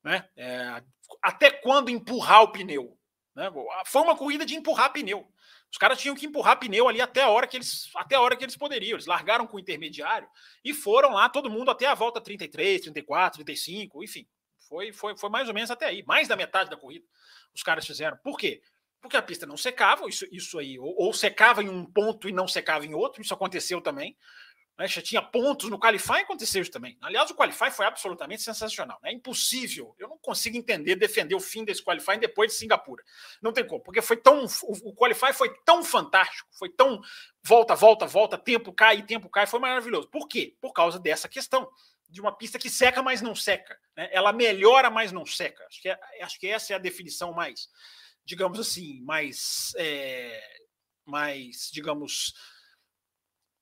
Né? 0.07 0.25
É, 0.37 0.81
até 1.21 1.51
quando 1.51 1.89
empurrar 1.89 2.41
o 2.43 2.51
pneu? 2.53 2.97
Né? 3.35 3.51
Foi 3.85 4.01
uma 4.01 4.15
corrida 4.15 4.45
de 4.45 4.55
empurrar 4.55 4.93
pneu. 4.93 5.29
Os 5.69 5.77
caras 5.77 5.99
tinham 5.99 6.15
que 6.15 6.25
empurrar 6.25 6.57
pneu 6.57 6.87
ali 6.87 7.01
até 7.01 7.23
a 7.23 7.29
hora 7.29 7.45
que 7.45 7.57
eles, 7.57 7.89
até 7.93 8.15
a 8.15 8.21
hora 8.21 8.33
que 8.37 8.45
eles 8.45 8.55
poderiam. 8.55 8.95
Eles 8.95 9.05
largaram 9.05 9.45
com 9.45 9.57
o 9.57 9.59
intermediário 9.59 10.25
e 10.63 10.73
foram 10.73 11.11
lá 11.11 11.27
todo 11.27 11.49
mundo 11.49 11.71
até 11.71 11.87
a 11.87 11.93
volta 11.93 12.21
33, 12.21 12.83
34, 12.83 13.43
35, 13.43 14.01
enfim. 14.01 14.25
Foi, 14.69 14.93
foi, 14.93 15.17
foi 15.17 15.29
mais 15.29 15.49
ou 15.49 15.53
menos 15.53 15.69
até 15.69 15.87
aí, 15.87 16.05
mais 16.05 16.29
da 16.29 16.37
metade 16.37 16.69
da 16.69 16.77
corrida. 16.77 17.05
Os 17.53 17.61
caras 17.61 17.85
fizeram. 17.85 18.15
Por 18.23 18.37
quê? 18.37 18.61
Porque 19.01 19.17
a 19.17 19.21
pista 19.21 19.45
não 19.45 19.57
secava, 19.57 20.07
isso, 20.07 20.25
isso 20.31 20.57
aí, 20.57 20.79
ou, 20.79 20.95
ou 20.97 21.13
secava 21.13 21.61
em 21.61 21.67
um 21.67 21.85
ponto 21.85 22.29
e 22.29 22.31
não 22.31 22.47
secava 22.47 22.85
em 22.85 22.93
outro, 22.93 23.21
isso 23.21 23.33
aconteceu 23.33 23.81
também. 23.81 24.15
Né? 24.77 24.87
Já 24.87 25.01
tinha 25.01 25.21
pontos 25.21 25.69
no 25.69 25.79
Qualify, 25.79 26.21
aconteceu 26.21 26.61
isso 26.61 26.71
também. 26.71 26.97
Aliás, 27.01 27.29
o 27.31 27.35
Qualify 27.35 27.71
foi 27.71 27.85
absolutamente 27.85 28.43
sensacional. 28.43 28.99
É 29.03 29.07
né? 29.07 29.13
impossível. 29.13 29.95
Eu 29.97 30.07
não 30.07 30.17
consigo 30.17 30.55
entender, 30.55 30.95
defender 30.95 31.33
o 31.35 31.39
fim 31.39 31.65
desse 31.65 31.83
Qualify 31.83 32.17
depois 32.17 32.51
de 32.51 32.57
Singapura. 32.57 33.03
Não 33.41 33.51
tem 33.51 33.65
como, 33.65 33.81
porque 33.81 34.01
foi 34.01 34.17
tão. 34.17 34.45
O, 34.45 34.89
o 34.89 34.95
Qualify 34.95 35.33
foi 35.33 35.53
tão 35.65 35.83
fantástico, 35.83 36.47
foi 36.57 36.69
tão 36.69 37.01
volta, 37.43 37.75
volta, 37.75 38.05
volta, 38.05 38.37
tempo 38.37 38.71
cai, 38.71 39.01
tempo 39.01 39.29
cai, 39.29 39.47
foi 39.47 39.59
maravilhoso. 39.59 40.07
Por 40.09 40.27
quê? 40.27 40.55
Por 40.61 40.73
causa 40.73 40.99
dessa 40.99 41.27
questão 41.27 41.67
de 42.09 42.21
uma 42.21 42.31
pista 42.31 42.59
que 42.59 42.69
seca, 42.69 43.01
mas 43.01 43.21
não 43.21 43.35
seca. 43.35 43.77
Né? 43.95 44.09
Ela 44.11 44.31
melhora, 44.31 44.89
mas 44.89 45.11
não 45.11 45.25
seca. 45.25 45.65
Acho 45.65 45.81
que, 45.81 45.89
é, 45.89 45.99
acho 46.21 46.39
que 46.39 46.47
essa 46.47 46.73
é 46.73 46.75
a 46.75 46.79
definição 46.79 47.33
mais, 47.33 47.67
digamos 48.23 48.59
assim, 48.59 49.01
mais, 49.01 49.73
é, 49.77 50.41
mais 51.05 51.69
digamos, 51.71 52.33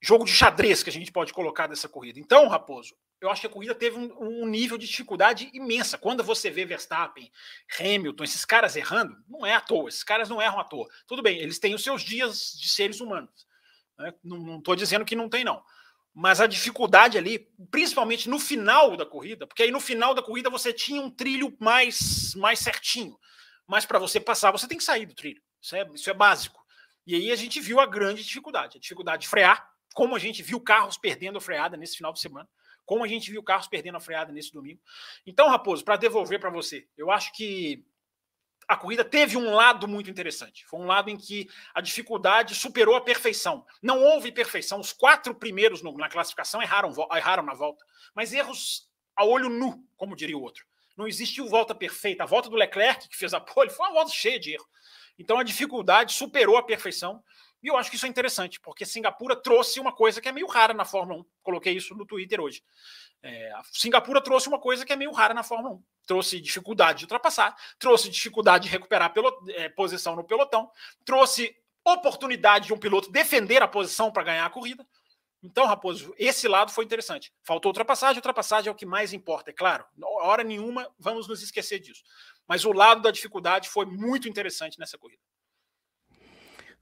jogo 0.06 0.24
de 0.24 0.32
xadrez 0.32 0.84
que 0.84 0.90
a 0.90 0.94
gente 0.94 1.12
pode 1.12 1.34
colocar 1.34 1.66
dessa 1.66 1.90
corrida. 1.90 2.20
Então, 2.20 2.48
Raposo, 2.48 2.96
eu 3.20 3.28
acho 3.28 3.42
que 3.42 3.48
a 3.48 3.50
corrida 3.50 3.74
teve 3.74 3.98
um, 3.98 4.44
um, 4.44 4.46
nível 4.46 4.78
de 4.78 4.86
dificuldade 4.86 5.50
imensa. 5.52 5.98
Quando 5.98 6.24
você 6.24 6.52
vê 6.52 6.64
Verstappen, 6.64 7.32
Hamilton, 7.80 8.24
esses 8.24 8.46
caras 8.46 8.76
errando, 8.76 9.18
não 9.28 9.44
é 9.44 9.56
à 9.56 9.62
toa, 9.62 9.90
esses 9.90 10.04
caras 10.04 10.30
não 10.30 10.40
erram 10.40 10.60
à 10.60 10.64
toa. 10.64 10.88
Tudo 11.08 11.24
bem, 11.24 11.40
eles 11.40 11.58
têm 11.58 11.74
os 11.74 11.84
seus 11.84 12.04
dias 12.04 12.52
de 12.56 12.70
seres 12.70 13.02
humanos. 13.02 13.48
Né? 13.98 14.14
Não 14.24 14.60
estou 14.60 14.76
dizendo 14.76 15.06
que 15.06 15.16
não 15.16 15.28
tem, 15.28 15.44
não. 15.44 15.64
Mas 16.14 16.40
a 16.40 16.46
dificuldade 16.46 17.18
ali, 17.18 17.40
principalmente 17.72 18.30
no 18.30 18.40
final 18.40 18.96
da 18.96 19.08
corrida, 19.08 19.48
porque 19.48 19.64
aí 19.64 19.72
no 19.72 19.80
final 19.80 20.14
da 20.14 20.22
corrida 20.22 20.52
você 20.52 20.72
tinha 20.72 21.02
um 21.02 21.10
trilho 21.10 21.58
mais, 21.60 22.36
mais 22.36 22.60
certinho. 22.60 23.18
Mas 23.66 23.88
para 23.88 23.98
você 23.98 24.20
passar, 24.20 24.52
você 24.52 24.68
tem 24.68 24.78
que 24.78 24.84
sair 24.84 25.08
do 25.08 25.16
trilho. 25.16 25.42
Isso 25.60 25.76
é, 25.76 25.90
isso 25.96 26.10
é 26.12 26.14
básico. 26.14 26.64
E 27.08 27.16
aí 27.16 27.32
a 27.32 27.36
gente 27.36 27.60
viu 27.60 27.80
a 27.80 27.88
grande 27.88 28.24
dificuldade, 28.24 28.78
a 28.78 28.80
dificuldade 28.80 29.24
de 29.24 29.28
frear, 29.28 29.68
como 29.96 30.14
a 30.14 30.20
gente 30.20 30.44
viu 30.44 30.60
carros 30.60 30.98
perdendo 30.98 31.38
a 31.38 31.42
freada 31.42 31.78
nesse 31.78 31.96
final 31.96 32.12
de 32.12 32.20
semana, 32.20 32.48
como 32.86 33.04
a 33.04 33.08
gente 33.08 33.32
viu 33.32 33.42
carros 33.42 33.68
perdendo 33.68 33.96
a 33.96 34.02
freada 34.02 34.32
nesse 34.32 34.52
domingo. 34.52 34.80
Então, 35.26 35.50
Raposo, 35.50 35.86
para 35.86 35.96
devolver 35.96 36.38
para 36.38 36.50
você, 36.50 36.86
eu 36.98 37.10
acho 37.10 37.32
que 37.34 37.84
a 38.68 38.76
corrida 38.76 39.06
teve 39.06 39.38
um 39.38 39.54
lado 39.54 39.88
muito 39.88 40.10
interessante. 40.10 40.66
Foi 40.66 40.82
um 40.82 40.86
lado 40.86 41.10
em 41.10 41.16
que 41.16 41.48
a 41.74 41.80
dificuldade 41.80 42.54
superou 42.56 42.96
a 42.96 43.02
perfeição. 43.02 43.66
Não 43.82 44.04
houve 44.04 44.34
perfeição. 44.34 44.82
Os 44.82 44.92
quatro 44.92 45.34
primeiros 45.34 45.82
no, 45.82 45.96
na 45.98 46.10
classificação 46.10 46.62
erraram, 46.62 46.92
erraram 47.16 47.44
na 47.44 47.54
volta, 47.54 47.86
mas 48.14 48.34
erros 48.34 48.90
a 49.16 49.24
olho 49.24 49.48
nu, 49.48 49.82
como 49.96 50.16
diria 50.16 50.38
o 50.38 50.42
outro. 50.42 50.66
Não 50.98 51.08
existiu 51.08 51.48
volta 51.48 51.74
perfeita. 51.74 52.24
A 52.24 52.28
volta 52.28 52.50
do 52.50 52.58
Leclerc, 52.58 53.08
que 53.08 53.16
fez 53.16 53.34
a 53.34 53.40
pole, 53.40 53.70
foi 53.70 53.86
uma 53.86 53.94
volta 53.94 54.12
cheia 54.12 54.40
de 54.40 54.56
erro. 54.56 54.68
Então 55.18 55.40
a 55.40 55.44
dificuldade 55.44 56.14
superou 56.14 56.58
a 56.58 56.64
perfeição 56.64 57.24
e 57.66 57.68
eu 57.68 57.76
acho 57.78 57.90
que 57.90 57.96
isso 57.96 58.06
é 58.06 58.10
interessante, 58.10 58.60
porque 58.60 58.86
Singapura 58.86 59.36
trouxe 59.36 59.80
uma 59.80 59.92
coisa 59.92 60.22
que 60.22 60.30
é 60.30 60.32
meio 60.32 60.46
rara 60.46 60.72
na 60.72 60.86
Fórmula 60.86 61.22
1. 61.22 61.26
Coloquei 61.42 61.74
isso 61.74 61.96
no 61.96 62.06
Twitter 62.06 62.40
hoje. 62.40 62.64
É, 63.24 63.52
Singapura 63.72 64.22
trouxe 64.22 64.48
uma 64.48 64.60
coisa 64.60 64.86
que 64.86 64.94
é 64.94 64.96
meio 64.96 65.12
rara 65.12 65.34
na 65.34 65.42
Fórmula 65.42 65.74
1. 65.74 65.84
Trouxe 66.06 66.40
dificuldade 66.40 67.00
de 67.00 67.06
ultrapassar, 67.06 67.56
trouxe 67.80 68.08
dificuldade 68.08 68.66
de 68.66 68.70
recuperar 68.70 69.12
é, 69.48 69.68
posição 69.68 70.16
no 70.16 70.24
pelotão, 70.24 70.70
trouxe 71.04 71.58
oportunidade 71.84 72.68
de 72.68 72.74
um 72.74 72.78
piloto 72.78 73.12
defender 73.12 73.64
a 73.64 73.68
posição 73.68 74.12
para 74.12 74.22
ganhar 74.22 74.46
a 74.46 74.50
corrida. 74.52 74.86
Então, 75.42 75.66
Raposo, 75.66 76.14
esse 76.20 76.48
lado 76.48 76.72
foi 76.72 76.86
interessante. 76.86 77.34
Faltou 77.44 77.72
ultrapassagem, 77.72 78.18
ultrapassagem 78.18 78.70
é 78.70 78.72
o 78.72 78.76
que 78.76 78.86
mais 78.86 79.12
importa, 79.12 79.50
é 79.50 79.54
claro. 79.54 79.84
Hora 80.22 80.44
nenhuma 80.44 80.88
vamos 81.00 81.28
nos 81.28 81.42
esquecer 81.42 81.80
disso. 81.80 82.04
Mas 82.48 82.64
o 82.64 82.72
lado 82.72 83.02
da 83.02 83.10
dificuldade 83.10 83.70
foi 83.70 83.88
muito 83.88 84.30
interessante 84.30 84.78
nessa 84.78 85.00
corrida. 85.00 85.22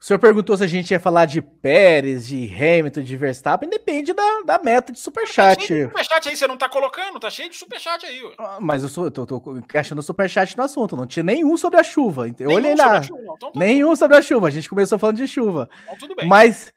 O 0.03 0.05
senhor 0.05 0.19
perguntou 0.19 0.57
se 0.57 0.65
a 0.65 0.67
gente 0.67 0.91
ia 0.91 0.99
falar 0.99 1.23
de 1.23 1.41
Pérez, 1.41 2.27
de 2.27 2.53
Hamilton, 2.53 3.03
de 3.03 3.15
Verstappen. 3.15 3.69
Depende 3.69 4.11
da, 4.11 4.41
da 4.45 4.59
meta 4.59 4.91
de 4.91 4.99
superchat. 4.99 5.61
Tá 5.61 5.65
cheio 5.65 5.85
de 5.85 5.91
superchat 5.91 6.27
aí, 6.27 6.35
você 6.35 6.45
não 6.45 6.57
tá 6.57 6.67
colocando? 6.67 7.21
Tá 7.21 7.29
cheio 7.29 7.49
de 7.49 7.55
superchat 7.55 8.05
aí. 8.05 8.19
Ah, 8.37 8.57
mas 8.59 8.83
eu 8.83 8.89
sou, 8.89 9.09
tô, 9.09 9.25
tô 9.25 9.41
achando 9.73 10.03
superchat 10.03 10.57
no 10.57 10.63
assunto. 10.63 10.97
Não 10.97 11.07
tinha 11.07 11.23
nenhum 11.23 11.55
sobre 11.55 11.79
a 11.79 11.83
chuva. 11.83 12.27
Eu 12.27 12.33
nenhum 12.37 12.51
olhei 12.51 12.75
lá. 12.75 13.01
Chuva, 13.01 13.33
então, 13.37 13.51
nenhum 13.55 13.87
bem. 13.87 13.95
sobre 13.95 14.17
a 14.17 14.21
chuva. 14.21 14.47
A 14.49 14.51
gente 14.51 14.67
começou 14.67 14.99
falando 14.99 15.15
de 15.15 15.25
chuva. 15.25 15.69
Então, 15.85 15.97
tudo 15.97 16.15
bem. 16.17 16.27
Mas 16.27 16.73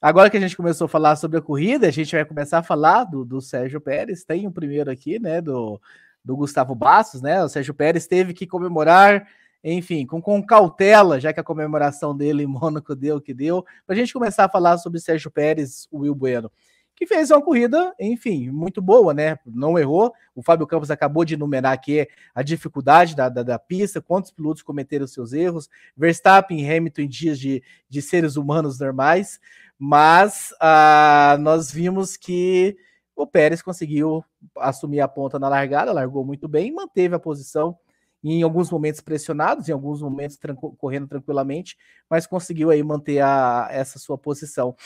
agora 0.00 0.30
que 0.30 0.38
a 0.38 0.40
gente 0.40 0.56
começou 0.56 0.86
a 0.86 0.88
falar 0.88 1.16
sobre 1.16 1.36
a 1.36 1.42
corrida, 1.42 1.88
a 1.88 1.92
gente 1.92 2.16
vai 2.16 2.24
começar 2.24 2.60
a 2.60 2.62
falar 2.62 3.04
do, 3.04 3.22
do 3.22 3.42
Sérgio 3.42 3.82
Pérez. 3.82 4.24
Tem 4.24 4.46
o 4.46 4.48
um 4.48 4.52
primeiro 4.52 4.90
aqui, 4.90 5.18
né? 5.18 5.42
Do, 5.42 5.78
do 6.24 6.34
Gustavo 6.34 6.74
Bastos, 6.74 7.20
né? 7.20 7.44
O 7.44 7.50
Sérgio 7.50 7.74
Pérez 7.74 8.06
teve 8.06 8.32
que 8.32 8.46
comemorar 8.46 9.26
enfim, 9.62 10.06
com, 10.06 10.20
com 10.20 10.42
cautela, 10.44 11.20
já 11.20 11.32
que 11.32 11.40
a 11.40 11.44
comemoração 11.44 12.16
dele 12.16 12.42
em 12.42 12.46
Mônaco 12.46 12.94
deu 12.94 13.16
o 13.16 13.20
que 13.20 13.34
deu, 13.34 13.64
para 13.86 13.94
a 13.94 13.98
gente 13.98 14.12
começar 14.12 14.44
a 14.44 14.48
falar 14.48 14.78
sobre 14.78 15.00
Sérgio 15.00 15.30
Pérez, 15.30 15.86
o 15.90 16.00
Will 16.00 16.14
Bueno 16.14 16.50
que 16.94 17.06
fez 17.06 17.32
uma 17.32 17.42
corrida, 17.42 17.92
enfim, 17.98 18.50
muito 18.50 18.80
boa, 18.80 19.12
né? 19.12 19.36
Não 19.44 19.78
errou. 19.78 20.12
O 20.34 20.42
Fábio 20.42 20.68
Campos 20.68 20.90
acabou 20.90 21.24
de 21.24 21.34
enumerar 21.34 21.72
aqui 21.72 22.06
a 22.32 22.42
dificuldade 22.42 23.16
da, 23.16 23.28
da, 23.28 23.42
da 23.42 23.58
pista, 23.58 24.00
quantos 24.00 24.30
pilotos 24.30 24.62
cometeram 24.62 25.06
seus 25.06 25.32
erros. 25.32 25.68
Verstappen 25.96 26.60
e 26.60 26.70
Hamilton 26.70 27.02
em 27.02 27.08
dias 27.08 27.40
de, 27.40 27.60
de 27.88 28.02
seres 28.02 28.36
humanos 28.36 28.78
normais, 28.78 29.40
mas 29.76 30.54
ah, 30.60 31.36
nós 31.40 31.72
vimos 31.72 32.16
que 32.16 32.76
o 33.16 33.26
Pérez 33.26 33.62
conseguiu 33.62 34.24
assumir 34.56 35.00
a 35.00 35.08
ponta 35.08 35.38
na 35.38 35.48
largada, 35.48 35.92
largou 35.92 36.24
muito 36.24 36.46
bem, 36.46 36.72
manteve 36.72 37.14
a 37.14 37.18
posição 37.18 37.76
em 38.22 38.42
alguns 38.42 38.70
momentos 38.70 39.00
pressionados, 39.00 39.68
em 39.68 39.72
alguns 39.72 40.00
momentos 40.00 40.38
correndo 40.78 41.08
tranquilamente, 41.08 41.76
mas 42.08 42.26
conseguiu 42.26 42.70
aí 42.70 42.82
manter 42.82 43.20
a, 43.20 43.68
essa 43.70 43.98
sua 43.98 44.16
posição. 44.16 44.76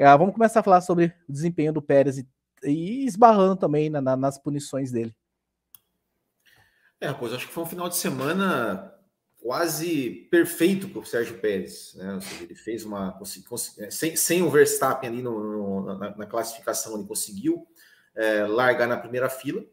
Ah, 0.00 0.16
vamos 0.16 0.34
começar 0.34 0.60
a 0.60 0.62
falar 0.62 0.80
sobre 0.80 1.12
o 1.28 1.32
desempenho 1.32 1.72
do 1.72 1.82
Pérez 1.82 2.18
e, 2.18 2.28
e 2.62 3.04
esbarrando 3.04 3.56
também 3.56 3.90
na, 3.90 4.00
na, 4.00 4.16
nas 4.16 4.38
punições 4.38 4.92
dele. 4.92 5.14
É, 7.00 7.12
pois 7.12 7.32
acho 7.32 7.46
que 7.46 7.52
foi 7.52 7.64
um 7.64 7.66
final 7.66 7.88
de 7.88 7.96
semana 7.96 8.94
quase 9.40 10.28
perfeito 10.30 10.88
para 10.88 11.00
o 11.00 11.04
Sérgio 11.04 11.38
Pérez. 11.38 11.94
Né? 11.94 12.20
Seja, 12.20 12.44
ele 12.44 12.54
fez 12.54 12.84
uma. 12.84 13.18
É, 13.78 13.90
sem, 13.90 14.16
sem 14.16 14.42
o 14.42 14.50
Verstappen 14.50 15.08
ali 15.08 15.22
no, 15.22 15.82
no, 15.82 15.98
na, 15.98 16.16
na, 16.16 16.26
classificação, 16.26 16.96
ele 16.96 17.06
conseguiu 17.06 17.66
é, 18.14 18.46
largar 18.46 18.86
na 18.86 18.96
primeira 18.96 19.28
fila. 19.28 19.64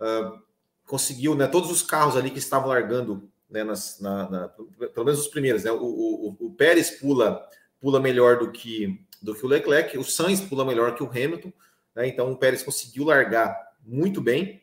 Uh, 0.00 0.47
conseguiu, 0.88 1.34
né? 1.34 1.46
Todos 1.46 1.70
os 1.70 1.82
carros 1.82 2.16
ali 2.16 2.30
que 2.30 2.38
estavam 2.38 2.70
largando, 2.70 3.30
né, 3.48 3.62
nas, 3.62 4.00
na, 4.00 4.28
na, 4.28 4.48
pelo 4.48 5.04
menos 5.04 5.20
os 5.20 5.28
primeiros, 5.28 5.62
né? 5.62 5.70
O, 5.70 5.84
o, 5.84 6.36
o 6.40 6.50
Pérez 6.54 6.90
pula, 6.90 7.46
pula 7.80 8.00
melhor 8.00 8.38
do 8.38 8.50
que 8.50 9.06
do 9.20 9.34
que 9.34 9.44
o 9.44 9.48
Leclerc. 9.48 9.96
O 9.98 10.04
Sainz 10.04 10.40
pula 10.40 10.64
melhor 10.64 10.94
que 10.94 11.02
o 11.02 11.10
Hamilton, 11.10 11.52
né? 11.94 12.08
então 12.08 12.32
o 12.32 12.36
Pérez 12.36 12.62
conseguiu 12.62 13.04
largar 13.04 13.56
muito 13.84 14.20
bem, 14.20 14.62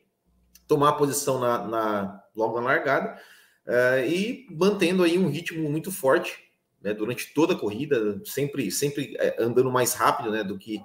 tomar 0.68 0.90
a 0.90 0.94
posição 0.94 1.40
na, 1.40 1.68
na 1.68 2.24
logo 2.36 2.60
na 2.60 2.68
largada 2.68 3.20
uh, 3.68 4.06
e 4.06 4.48
mantendo 4.52 5.04
aí 5.04 5.18
um 5.18 5.30
ritmo 5.30 5.70
muito 5.70 5.92
forte 5.92 6.38
né? 6.82 6.94
durante 6.94 7.34
toda 7.34 7.54
a 7.54 7.58
corrida, 7.58 8.22
sempre 8.26 8.72
sempre 8.72 9.16
eh, 9.18 9.36
andando 9.40 9.72
mais 9.72 9.94
rápido 9.94 10.32
né? 10.32 10.44
do 10.44 10.58
que 10.58 10.82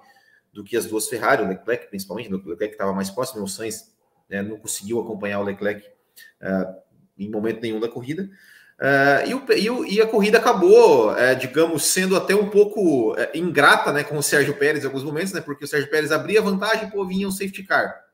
do 0.52 0.64
que 0.64 0.76
as 0.76 0.86
duas 0.86 1.08
Ferrari, 1.08 1.42
o 1.42 1.48
Leclerc 1.48 1.88
principalmente, 1.88 2.32
o 2.32 2.36
Leclerc 2.36 2.74
estava 2.74 2.92
mais 2.92 3.08
próximo, 3.08 3.44
o 3.44 3.48
Sainz 3.48 3.92
né? 4.30 4.42
não 4.42 4.56
conseguiu 4.56 5.00
acompanhar 5.00 5.40
o 5.40 5.44
Leclerc 5.44 5.86
uh, 6.40 6.74
em 7.18 7.28
momento 7.28 7.60
nenhum 7.60 7.80
da 7.80 7.88
corrida. 7.88 8.30
Uh, 8.80 9.28
e, 9.28 9.34
o, 9.34 9.52
e, 9.52 9.70
o, 9.70 9.84
e, 9.84 10.00
a 10.00 10.06
corrida 10.06 10.38
acabou, 10.38 11.14
é, 11.14 11.34
digamos, 11.34 11.84
sendo 11.84 12.16
até 12.16 12.34
um 12.34 12.48
pouco 12.48 13.14
é, 13.18 13.36
ingrata 13.36 13.92
né, 13.92 14.02
com 14.02 14.16
o 14.16 14.22
Sérgio 14.22 14.56
Pérez 14.56 14.82
em 14.82 14.86
alguns 14.86 15.04
momentos, 15.04 15.34
né, 15.34 15.42
porque 15.42 15.66
o 15.66 15.68
Sérgio 15.68 15.90
Pérez 15.90 16.10
abria 16.10 16.40
vantagem 16.40 16.90
e 16.90 17.06
vinha 17.06 17.28
um 17.28 17.30
safety 17.30 17.62
car. 17.62 18.06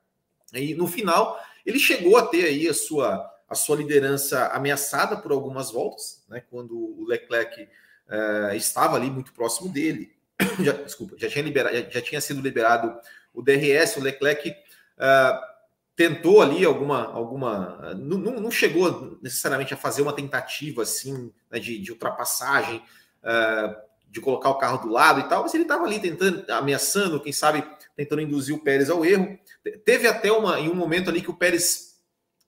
E 0.53 0.75
no 0.75 0.89
final, 0.89 1.41
ele 1.65 1.79
chegou 1.79 2.17
a 2.17 2.27
ter 2.27 2.47
aí 2.47 2.67
a 2.67 2.75
sua, 2.75 3.31
a 3.49 3.55
sua 3.55 3.77
liderança 3.77 4.49
ameaçada 4.49 5.17
por 5.17 5.31
algumas 5.31 5.71
voltas, 5.71 6.25
né, 6.29 6.43
quando 6.51 6.77
o 6.77 7.05
Leclerc 7.07 7.63
uh, 7.63 8.55
estava 8.57 8.97
ali 8.97 9.09
muito 9.09 9.33
próximo 9.33 9.73
dele. 9.73 10.17
Já, 10.61 10.73
desculpa, 10.73 11.15
já 11.17 11.31
tinha, 11.31 11.43
liberado, 11.43 11.77
já, 11.77 11.83
já, 11.89 12.01
tinha 12.03 12.21
sido 12.21 12.43
liberado 12.43 12.95
o 13.33 13.41
DRS, 13.41 13.97
o 13.97 14.03
Leclerc. 14.03 14.51
Uh, 14.51 15.56
tentou 15.97 16.43
ali 16.43 16.65
alguma. 16.65 17.07
alguma 17.07 17.95
não, 17.95 18.19
não, 18.19 18.51
chegou 18.51 19.19
necessariamente 19.23 19.73
a 19.73 19.79
fazer 19.79 20.03
uma 20.03 20.13
tentativa 20.13 20.83
assim 20.83 21.33
né, 21.51 21.59
de, 21.59 21.79
de, 21.79 21.91
ultrapassagem, 21.91 22.83
uh, 23.25 23.75
de 24.11 24.21
colocar 24.21 24.51
o 24.51 24.59
carro 24.59 24.87
do 24.87 24.93
lado 24.93 25.21
e 25.21 25.29
tal, 25.29 25.43
mas 25.43 25.55
ele 25.55 25.65
estava 25.65 25.85
ali 25.85 25.99
tentando, 25.99 26.49
ameaçando, 26.51 27.21
quem 27.21 27.33
sabe 27.33 27.65
tentando 27.97 28.21
induzir 28.21 28.55
o 28.55 28.63
Pérez 28.63 28.91
ao 28.91 29.05
erro. 29.05 29.39
Teve 29.85 30.07
até 30.07 30.31
uma 30.31 30.61
em 30.61 30.69
um 30.69 30.75
momento 30.75 31.09
ali 31.09 31.23
que 31.23 31.31
o 31.31 31.37
Pérez, 31.37 31.99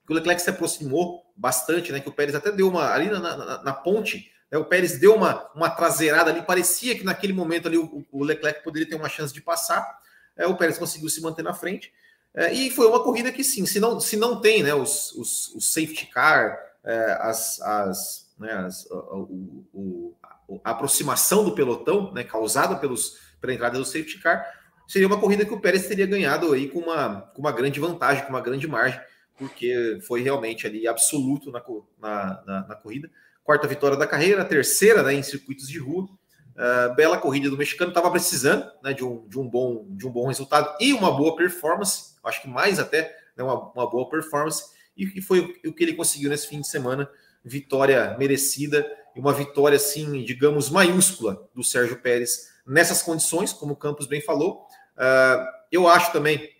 que 0.06 0.12
o 0.12 0.14
Leclerc 0.14 0.42
se 0.42 0.50
aproximou 0.50 1.24
bastante, 1.34 1.90
né? 1.90 2.00
Que 2.00 2.08
o 2.08 2.12
Pérez 2.12 2.34
até 2.34 2.52
deu 2.52 2.68
uma 2.68 2.92
ali 2.92 3.08
na, 3.08 3.18
na, 3.18 3.62
na 3.62 3.72
ponte. 3.72 4.30
Né, 4.50 4.58
o 4.58 4.64
Pérez 4.64 4.98
deu 4.98 5.14
uma, 5.14 5.50
uma 5.54 5.70
traseirada 5.70 6.30
ali, 6.30 6.42
parecia 6.42 6.94
que 6.96 7.04
naquele 7.04 7.32
momento 7.32 7.66
ali 7.66 7.78
o, 7.78 8.06
o 8.12 8.22
Leclerc 8.22 8.62
poderia 8.62 8.88
ter 8.88 8.96
uma 8.96 9.08
chance 9.08 9.32
de 9.32 9.40
passar. 9.40 9.86
É, 10.36 10.46
o 10.46 10.56
Pérez 10.56 10.78
conseguiu 10.78 11.08
se 11.08 11.20
manter 11.20 11.42
na 11.42 11.54
frente. 11.54 11.92
É, 12.38 12.52
e 12.54 12.70
foi 12.70 12.86
uma 12.86 13.02
corrida 13.02 13.32
que 13.32 13.42
sim, 13.42 13.66
se 13.66 13.80
não, 13.80 13.98
se 13.98 14.16
não 14.16 14.40
tem 14.40 14.62
né, 14.62 14.72
os, 14.72 15.10
os, 15.14 15.48
os 15.56 15.72
safety 15.72 16.06
car, 16.06 16.56
é, 16.84 17.18
as, 17.20 17.60
as, 17.60 18.32
né, 18.38 18.52
as 18.52 18.86
o, 18.92 19.66
o, 19.74 20.16
a 20.62 20.70
aproximação 20.70 21.42
do 21.42 21.52
pelotão 21.52 22.12
né, 22.14 22.22
causada 22.22 22.76
pelos, 22.76 23.18
pela 23.40 23.52
entrada 23.52 23.76
do 23.76 23.84
safety 23.84 24.20
car, 24.20 24.46
seria 24.86 25.08
uma 25.08 25.18
corrida 25.18 25.44
que 25.44 25.52
o 25.52 25.60
Pérez 25.60 25.88
teria 25.88 26.06
ganhado 26.06 26.52
aí 26.52 26.68
com 26.68 26.78
uma, 26.78 27.22
com 27.34 27.40
uma 27.40 27.50
grande 27.50 27.80
vantagem, 27.80 28.22
com 28.22 28.30
uma 28.30 28.40
grande 28.40 28.68
margem, 28.68 29.00
porque 29.36 29.98
foi 30.06 30.22
realmente 30.22 30.64
ali 30.64 30.86
absoluto 30.86 31.50
na, 31.50 31.60
na, 31.98 32.44
na, 32.46 32.68
na 32.68 32.74
corrida. 32.76 33.10
Quarta 33.42 33.66
vitória 33.66 33.96
da 33.96 34.06
carreira, 34.06 34.44
terceira 34.44 35.02
né, 35.02 35.12
em 35.12 35.24
circuitos 35.24 35.66
de 35.66 35.80
rua. 35.80 36.08
Uh, 36.58 36.92
bela 36.96 37.16
corrida 37.16 37.48
do 37.48 37.56
mexicano, 37.56 37.90
estava 37.90 38.10
precisando 38.10 38.68
né, 38.82 38.92
de, 38.92 39.04
um, 39.04 39.24
de, 39.28 39.38
um 39.38 39.48
bom, 39.48 39.86
de 39.90 40.04
um 40.08 40.10
bom 40.10 40.26
resultado 40.26 40.76
e 40.80 40.92
uma 40.92 41.12
boa 41.12 41.36
performance. 41.36 42.16
Acho 42.24 42.42
que 42.42 42.48
mais 42.48 42.80
até, 42.80 43.16
né, 43.36 43.44
uma, 43.44 43.70
uma 43.70 43.88
boa 43.88 44.10
performance, 44.10 44.64
e 44.96 45.06
que 45.06 45.20
foi 45.20 45.54
o 45.64 45.72
que 45.72 45.84
ele 45.84 45.94
conseguiu 45.94 46.28
nesse 46.28 46.48
fim 46.48 46.60
de 46.60 46.66
semana, 46.66 47.08
vitória 47.44 48.16
merecida 48.18 48.84
e 49.14 49.20
uma 49.20 49.32
vitória, 49.32 49.76
assim, 49.76 50.24
digamos, 50.24 50.68
maiúscula 50.68 51.48
do 51.54 51.62
Sérgio 51.62 52.00
Pérez 52.00 52.48
nessas 52.66 53.02
condições, 53.02 53.52
como 53.52 53.74
o 53.74 53.76
Campos 53.76 54.08
bem 54.08 54.20
falou. 54.20 54.66
Uh, 54.96 55.46
eu 55.70 55.86
acho 55.86 56.12
também, 56.12 56.50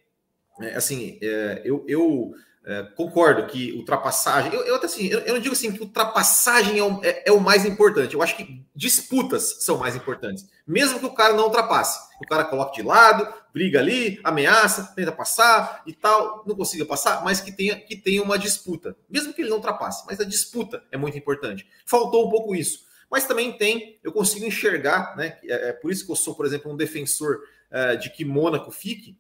é, 0.60 0.74
assim, 0.76 1.18
é, 1.20 1.62
eu, 1.64 1.84
eu 1.88 2.32
é, 2.68 2.82
concordo 2.82 3.46
que 3.46 3.72
ultrapassagem. 3.72 4.52
Eu, 4.52 4.62
eu 4.62 4.74
até 4.74 4.84
assim, 4.84 5.06
eu, 5.06 5.20
eu, 5.20 5.32
não 5.32 5.40
digo 5.40 5.54
assim 5.54 5.72
que 5.72 5.80
ultrapassagem 5.80 6.78
é 6.78 6.84
o, 6.84 7.02
é, 7.02 7.22
é 7.30 7.32
o, 7.32 7.40
mais 7.40 7.64
importante. 7.64 8.14
Eu 8.14 8.22
acho 8.22 8.36
que 8.36 8.62
disputas 8.76 9.64
são 9.64 9.78
mais 9.78 9.96
importantes. 9.96 10.46
Mesmo 10.66 10.98
que 11.00 11.06
o 11.06 11.14
cara 11.14 11.32
não 11.32 11.44
ultrapasse. 11.44 11.98
O 12.20 12.26
cara 12.26 12.44
coloca 12.44 12.74
de 12.74 12.82
lado, 12.82 13.26
briga 13.54 13.78
ali, 13.78 14.20
ameaça, 14.22 14.92
tenta 14.94 15.10
passar 15.10 15.82
e 15.86 15.94
tal, 15.94 16.44
não 16.46 16.54
consiga 16.54 16.84
passar, 16.84 17.24
mas 17.24 17.40
que 17.40 17.50
tenha, 17.50 17.74
que 17.80 17.96
tenha 17.96 18.22
uma 18.22 18.38
disputa. 18.38 18.94
Mesmo 19.08 19.32
que 19.32 19.40
ele 19.40 19.48
não 19.48 19.56
ultrapasse, 19.56 20.04
mas 20.06 20.20
a 20.20 20.24
disputa 20.24 20.82
é 20.92 20.98
muito 20.98 21.16
importante. 21.16 21.66
Faltou 21.86 22.26
um 22.26 22.30
pouco 22.30 22.54
isso. 22.54 22.86
Mas 23.10 23.24
também 23.24 23.56
tem, 23.56 23.98
eu 24.04 24.12
consigo 24.12 24.44
enxergar, 24.44 25.16
né? 25.16 25.38
É, 25.44 25.70
é 25.70 25.72
por 25.72 25.90
isso 25.90 26.04
que 26.04 26.12
eu 26.12 26.16
sou, 26.16 26.34
por 26.34 26.44
exemplo, 26.44 26.70
um 26.70 26.76
defensor 26.76 27.40
é, 27.70 27.96
de 27.96 28.10
que 28.10 28.26
Mônaco 28.26 28.70
fique 28.70 29.16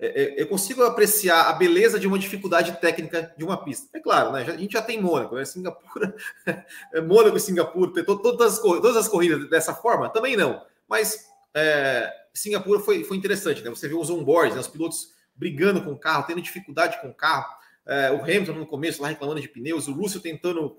eu 0.00 0.46
consigo 0.46 0.82
apreciar 0.82 1.48
a 1.48 1.52
beleza 1.52 2.00
de 2.00 2.06
uma 2.06 2.18
dificuldade 2.18 2.72
técnica 2.80 3.34
de 3.36 3.44
uma 3.44 3.62
pista. 3.62 3.86
É 3.92 4.00
claro, 4.00 4.32
né? 4.32 4.42
A 4.42 4.56
gente 4.56 4.72
já 4.72 4.80
tem 4.80 5.00
Mônaco, 5.00 5.34
né? 5.34 5.44
Singapura, 5.44 6.14
Mônaco 7.06 7.36
e 7.36 7.40
Singapura, 7.40 8.04
todas 8.04 8.54
as, 8.54 8.60
todas 8.60 8.96
as 8.96 9.08
corridas 9.08 9.48
dessa 9.50 9.74
forma? 9.74 10.08
Também 10.08 10.36
não. 10.36 10.62
Mas 10.88 11.26
é, 11.54 12.10
Singapura 12.32 12.80
foi, 12.80 13.04
foi 13.04 13.16
interessante, 13.16 13.62
né? 13.62 13.70
Você 13.70 13.88
viu 13.88 14.00
os 14.00 14.10
onboards, 14.10 14.54
né? 14.54 14.60
os 14.60 14.68
pilotos 14.68 15.12
brigando 15.34 15.82
com 15.82 15.92
o 15.92 15.98
carro, 15.98 16.24
tendo 16.26 16.40
dificuldade 16.40 17.00
com 17.00 17.08
o 17.08 17.14
carro. 17.14 17.46
É, 17.86 18.10
o 18.12 18.22
Hamilton 18.22 18.52
no 18.52 18.66
começo 18.66 19.02
lá 19.02 19.08
reclamando 19.08 19.40
de 19.40 19.48
pneus, 19.48 19.88
o 19.88 19.92
Russell 19.92 20.20
tentando 20.20 20.76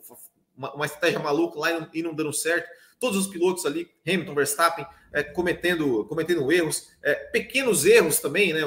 uma, 0.56 0.74
uma 0.74 0.86
estratégia 0.86 1.20
maluca 1.20 1.60
lá 1.60 1.72
e 1.72 1.80
não, 1.80 1.90
e 1.94 2.04
não, 2.04 2.14
dando 2.14 2.32
certo. 2.32 2.70
Todos 3.00 3.18
os 3.18 3.28
pilotos 3.28 3.66
ali, 3.66 3.90
Hamilton, 4.08 4.36
Verstappen, 4.36 4.86
é, 5.12 5.24
cometendo, 5.24 6.06
cometendo 6.06 6.52
erros, 6.52 6.90
é, 7.04 7.16
pequenos 7.16 7.86
erros 7.86 8.20
também, 8.20 8.54
né? 8.54 8.62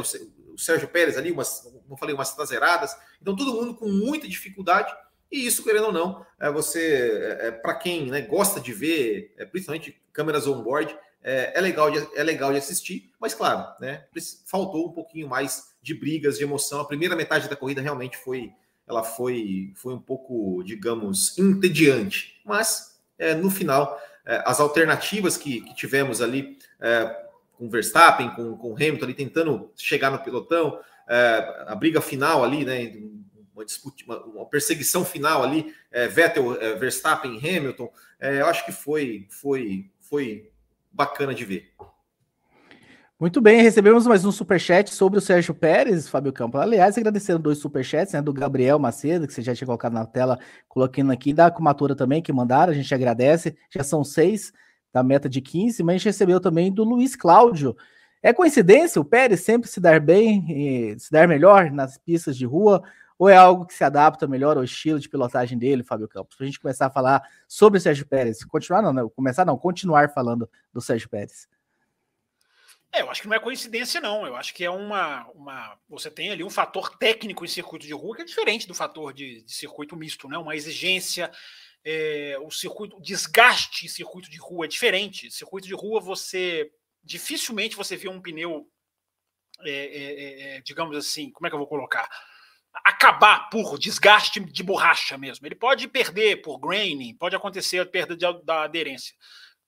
O 0.55 0.59
Sérgio 0.59 0.89
Pérez 0.89 1.17
ali, 1.17 1.33
umas, 1.33 1.61
como 1.87 1.97
falei, 1.97 2.15
umas 2.15 2.35
traseiradas. 2.35 2.97
Então, 3.21 3.37
todo 3.37 3.55
mundo 3.55 3.75
com 3.75 3.89
muita 3.89 4.29
dificuldade. 4.29 4.95
E 5.31 5.47
isso, 5.47 5.65
querendo 5.65 5.87
ou 5.87 5.93
não, 5.93 6.25
é 6.39 6.51
você, 6.51 7.39
é, 7.41 7.49
é 7.49 7.51
para 7.51 7.75
quem 7.75 8.07
né, 8.07 8.21
gosta 8.21 8.61
de 8.61 8.73
ver, 8.73 9.35
é, 9.37 9.45
principalmente 9.45 10.01
câmeras 10.13 10.47
on-board, 10.47 10.97
é, 11.23 11.53
é, 11.59 11.61
legal 11.61 11.91
de, 11.91 12.07
é 12.15 12.23
legal 12.23 12.53
de 12.53 12.59
assistir, 12.59 13.11
mas 13.19 13.33
claro, 13.33 13.67
né, 13.81 14.05
faltou 14.47 14.89
um 14.89 14.93
pouquinho 14.93 15.27
mais 15.27 15.75
de 15.83 15.95
brigas, 15.95 16.37
de 16.39 16.45
emoção. 16.45 16.81
A 16.81 16.85
primeira 16.85 17.17
metade 17.17 17.49
da 17.49 17.57
corrida 17.57 17.81
realmente 17.81 18.17
foi, 18.19 18.53
ela 18.87 19.03
foi, 19.03 19.73
foi 19.75 19.95
um 19.95 20.01
pouco, 20.01 20.63
digamos, 20.63 21.37
entediante. 21.39 22.41
Mas 22.45 23.01
é, 23.19 23.35
no 23.35 23.51
final, 23.51 23.99
é, 24.27 24.43
as 24.47 24.61
alternativas 24.61 25.37
que, 25.37 25.63
que 25.63 25.75
tivemos 25.75 26.21
ali 26.21 26.59
é, 26.81 27.24
com 27.59 27.69
Verstappen, 27.69 28.31
com, 28.31 28.57
com 28.57 28.75
Hamilton 28.75 29.05
ali 29.05 29.15
tentando 29.15 29.71
chegar 29.77 30.11
no 30.11 30.19
pelotão, 30.19 30.79
é, 31.09 31.65
a 31.67 31.75
briga 31.75 32.01
final 32.01 32.45
ali, 32.45 32.65
né? 32.65 32.93
Uma, 33.55 33.65
disputa, 33.65 34.03
uma, 34.05 34.25
uma 34.25 34.47
perseguição 34.47 35.05
final 35.05 35.43
ali, 35.43 35.73
é, 35.93 36.09
Vettel, 36.09 36.61
é, 36.61 36.75
Verstappen, 36.75 37.39
Hamilton, 37.39 37.89
é, 38.19 38.41
eu 38.41 38.47
acho 38.47 38.65
que 38.65 38.73
foi, 38.73 39.29
foi, 39.31 39.91
foi 40.01 40.51
bacana 40.91 41.33
de 41.33 41.45
ver. 41.45 41.73
Muito 43.19 43.41
bem, 43.41 43.63
recebemos 43.63 44.09
mais 44.09 44.25
um 44.25 44.33
superchat 44.33 44.93
sobre 44.93 45.19
o 45.19 45.23
Sérgio 45.23 45.55
Pérez, 45.55 46.09
Fábio 46.09 46.33
Campos. 46.33 46.61
Aliás, 46.61 46.99
agradecendo 46.99 47.39
dois 47.39 47.59
superchats, 47.59 48.13
né, 48.13 48.21
do 48.21 48.33
Gabriel 48.33 48.77
Macedo, 48.79 49.27
que 49.27 49.33
você 49.33 49.41
já 49.41 49.55
tinha 49.55 49.67
colocado 49.67 49.93
na 49.93 50.05
tela, 50.05 50.37
colocando 50.69 51.13
aqui, 51.13 51.33
da 51.33 51.49
Cumatura 51.49 51.95
também, 51.95 52.21
que 52.21 52.33
mandaram, 52.33 52.73
a 52.73 52.77
gente 52.77 52.93
agradece. 52.93 53.57
Já 53.71 53.85
são 53.85 54.03
seis 54.03 54.53
da 54.95 55.03
meta 55.03 55.29
de 55.29 55.41
15, 55.41 55.83
mas 55.83 55.95
a 55.95 55.99
gente 55.99 56.07
recebeu 56.07 56.41
também 56.41 56.73
do 56.73 56.85
Luiz 56.85 57.17
Cláudio. 57.17 57.77
É 58.23 58.33
coincidência 58.33 59.01
o 59.01 59.05
Pérez 59.05 59.41
sempre 59.41 59.69
se 59.69 59.81
dar 59.81 60.01
bem, 60.01 60.97
se 60.97 61.11
dar 61.11 61.27
melhor 61.27 61.69
nas 61.73 61.99
pistas 61.99 62.37
de 62.37 62.47
rua, 62.47 62.81
ou 63.19 63.29
é 63.29 63.37
algo 63.37 63.67
que 63.67 63.75
se 63.75 63.83
adapta 63.83 64.29
melhor 64.29 64.57
ao 64.57 64.63
estilo 64.63 65.01
de 65.01 65.09
pilotagem 65.09 65.59
dele, 65.59 65.83
Fábio 65.83 66.07
Campos? 66.07 66.37
Para 66.37 66.45
a 66.45 66.47
gente 66.47 66.61
começar 66.61 66.87
a 66.87 66.91
falar 66.91 67.29
sobre 67.49 67.79
o 67.79 67.81
Sérgio 67.81 68.07
Pérez. 68.07 68.45
Continuar, 68.45 68.83
não, 68.83 68.93
não, 68.93 69.11
começar 69.11 69.45
não, 69.45 69.59
continuar 69.59 70.11
falando 70.11 70.49
do 70.73 70.81
Sérgio 70.81 71.09
Pérez. 71.09 71.49
É, 72.93 73.03
eu 73.03 73.11
acho 73.11 73.23
que 73.23 73.27
não 73.27 73.35
é 73.35 73.41
coincidência, 73.41 74.01
não. 74.01 74.25
Eu 74.25 74.37
acho 74.37 74.55
que 74.55 74.65
é 74.65 74.71
uma, 74.71 75.27
uma. 75.35 75.77
Você 75.89 76.09
tem 76.09 76.31
ali 76.31 76.45
um 76.45 76.51
fator 76.51 76.97
técnico 76.97 77.45
em 77.45 77.49
circuito 77.49 77.85
de 77.85 77.93
rua 77.93 78.15
que 78.15 78.23
é 78.23 78.25
diferente 78.25 78.69
do 78.69 78.75
fator 78.75 79.13
de, 79.13 79.43
de 79.43 79.53
circuito 79.53 79.97
misto, 79.97 80.29
né? 80.29 80.39
Uma 80.39 80.55
exigência, 80.55 81.29
é, 81.85 82.39
o 82.41 82.51
circuito, 82.51 82.97
o 82.97 83.01
desgaste 83.01 83.85
em 83.85 83.89
circuito 83.89 84.31
de 84.31 84.39
rua 84.39 84.65
é 84.65 84.69
diferente. 84.69 85.31
Circuito 85.31 85.69
de 85.69 85.75
rua, 85.75 86.01
você 86.01 86.71
dificilmente 87.03 87.77
você 87.77 87.97
vê 87.97 88.09
um 88.09 88.21
pneu, 88.21 88.67
é, 89.61 89.71
é, 89.71 90.41
é, 90.57 90.61
digamos 90.63 90.97
assim, 90.97 91.31
como 91.31 91.47
é 91.47 91.51
que 91.51 91.55
eu 91.55 91.59
vou 91.59 91.69
colocar? 91.69 92.09
Acabar 92.85 93.51
por 93.51 93.79
desgaste 93.79 94.41
de 94.41 94.63
borracha 94.63 95.19
mesmo. 95.19 95.47
Ele 95.47 95.55
pode 95.55 95.87
perder 95.87 96.43
por 96.43 96.59
graining, 96.59 97.17
pode 97.17 97.37
acontecer 97.37 97.79
a 97.79 97.87
perda 97.87 98.17
de, 98.17 98.27
da 98.45 98.63
aderência, 98.63 99.15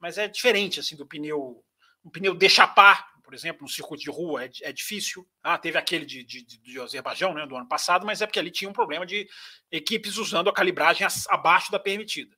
mas 0.01 0.17
é 0.19 0.27
diferente 0.27 0.81
assim 0.81 0.97
do 0.97 1.07
pneu, 1.07 1.63
um 2.05 2.11
pneu 2.11 2.35
deixapar 2.35 3.07
por 3.27 3.35
exemplo, 3.35 3.63
no 3.63 3.69
circuito 3.69 4.05
de 4.05 4.11
rua 4.11 4.45
é, 4.45 4.51
é 4.63 4.73
difícil. 4.73 5.29
Ah, 5.43 5.59
teve 5.59 5.77
aquele 5.77 6.07
de, 6.07 6.23
de, 6.23 6.45
de 6.45 6.81
Azerbaijão 6.81 7.35
né, 7.35 7.45
do 7.45 7.57
ano 7.57 7.67
passado, 7.67 8.07
mas 8.07 8.23
é 8.23 8.27
porque 8.27 8.39
ali 8.39 8.53
tinha 8.53 8.71
um 8.71 8.73
problema 8.73 9.05
de 9.05 9.29
equipes 9.69 10.17
usando 10.17 10.49
a 10.49 10.55
calibragem 10.55 11.05
abaixo 11.29 11.73
da 11.73 11.81
permitida. 11.81 12.37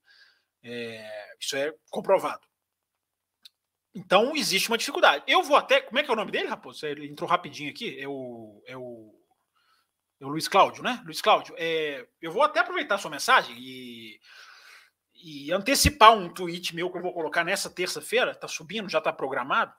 É, 0.64 1.34
isso 1.38 1.54
é 1.58 1.74
comprovado. 1.90 2.40
Então 3.94 4.34
existe 4.34 4.68
uma 4.70 4.78
dificuldade. 4.78 5.24
Eu 5.28 5.42
vou 5.42 5.58
até. 5.58 5.82
Como 5.82 5.98
é 5.98 6.02
que 6.02 6.08
é 6.08 6.12
o 6.12 6.16
nome 6.16 6.32
dele, 6.32 6.48
Raposo? 6.48 6.86
Ele 6.86 7.06
entrou 7.06 7.28
rapidinho 7.28 7.70
aqui. 7.70 8.00
É 8.00 8.08
o, 8.08 8.62
é 8.66 8.74
o, 8.74 9.14
é 10.22 10.24
o 10.24 10.28
Luiz 10.28 10.48
Cláudio, 10.48 10.82
né? 10.82 11.02
Luiz 11.04 11.20
Cláudio, 11.20 11.54
é, 11.58 12.08
eu 12.18 12.32
vou 12.32 12.42
até 12.42 12.60
aproveitar 12.60 12.94
a 12.94 12.98
sua 12.98 13.10
mensagem 13.10 13.54
e, 13.58 14.18
e 15.22 15.52
antecipar 15.52 16.16
um 16.16 16.32
tweet 16.32 16.74
meu 16.74 16.90
que 16.90 16.96
eu 16.96 17.02
vou 17.02 17.12
colocar 17.12 17.44
nessa 17.44 17.68
terça-feira. 17.68 18.30
Está 18.30 18.48
subindo, 18.48 18.88
já 18.88 18.98
está 18.98 19.12
programado 19.12 19.74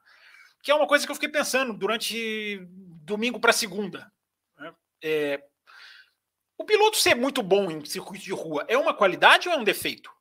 que 0.61 0.71
é 0.71 0.75
uma 0.75 0.87
coisa 0.87 1.05
que 1.05 1.11
eu 1.11 1.15
fiquei 1.15 1.29
pensando 1.29 1.73
durante 1.73 2.59
domingo 3.03 3.39
para 3.39 3.53
segunda. 3.53 4.11
Né? 4.57 4.73
É, 5.03 5.43
o 6.57 6.65
piloto 6.65 6.97
ser 6.97 7.15
muito 7.15 7.41
bom 7.41 7.71
em 7.71 7.83
circuito 7.85 8.23
de 8.23 8.33
rua 8.33 8.65
é 8.67 8.77
uma 8.77 8.93
qualidade 8.93 9.47
ou 9.47 9.55
é 9.55 9.57
um 9.57 9.63
defeito? 9.63 10.11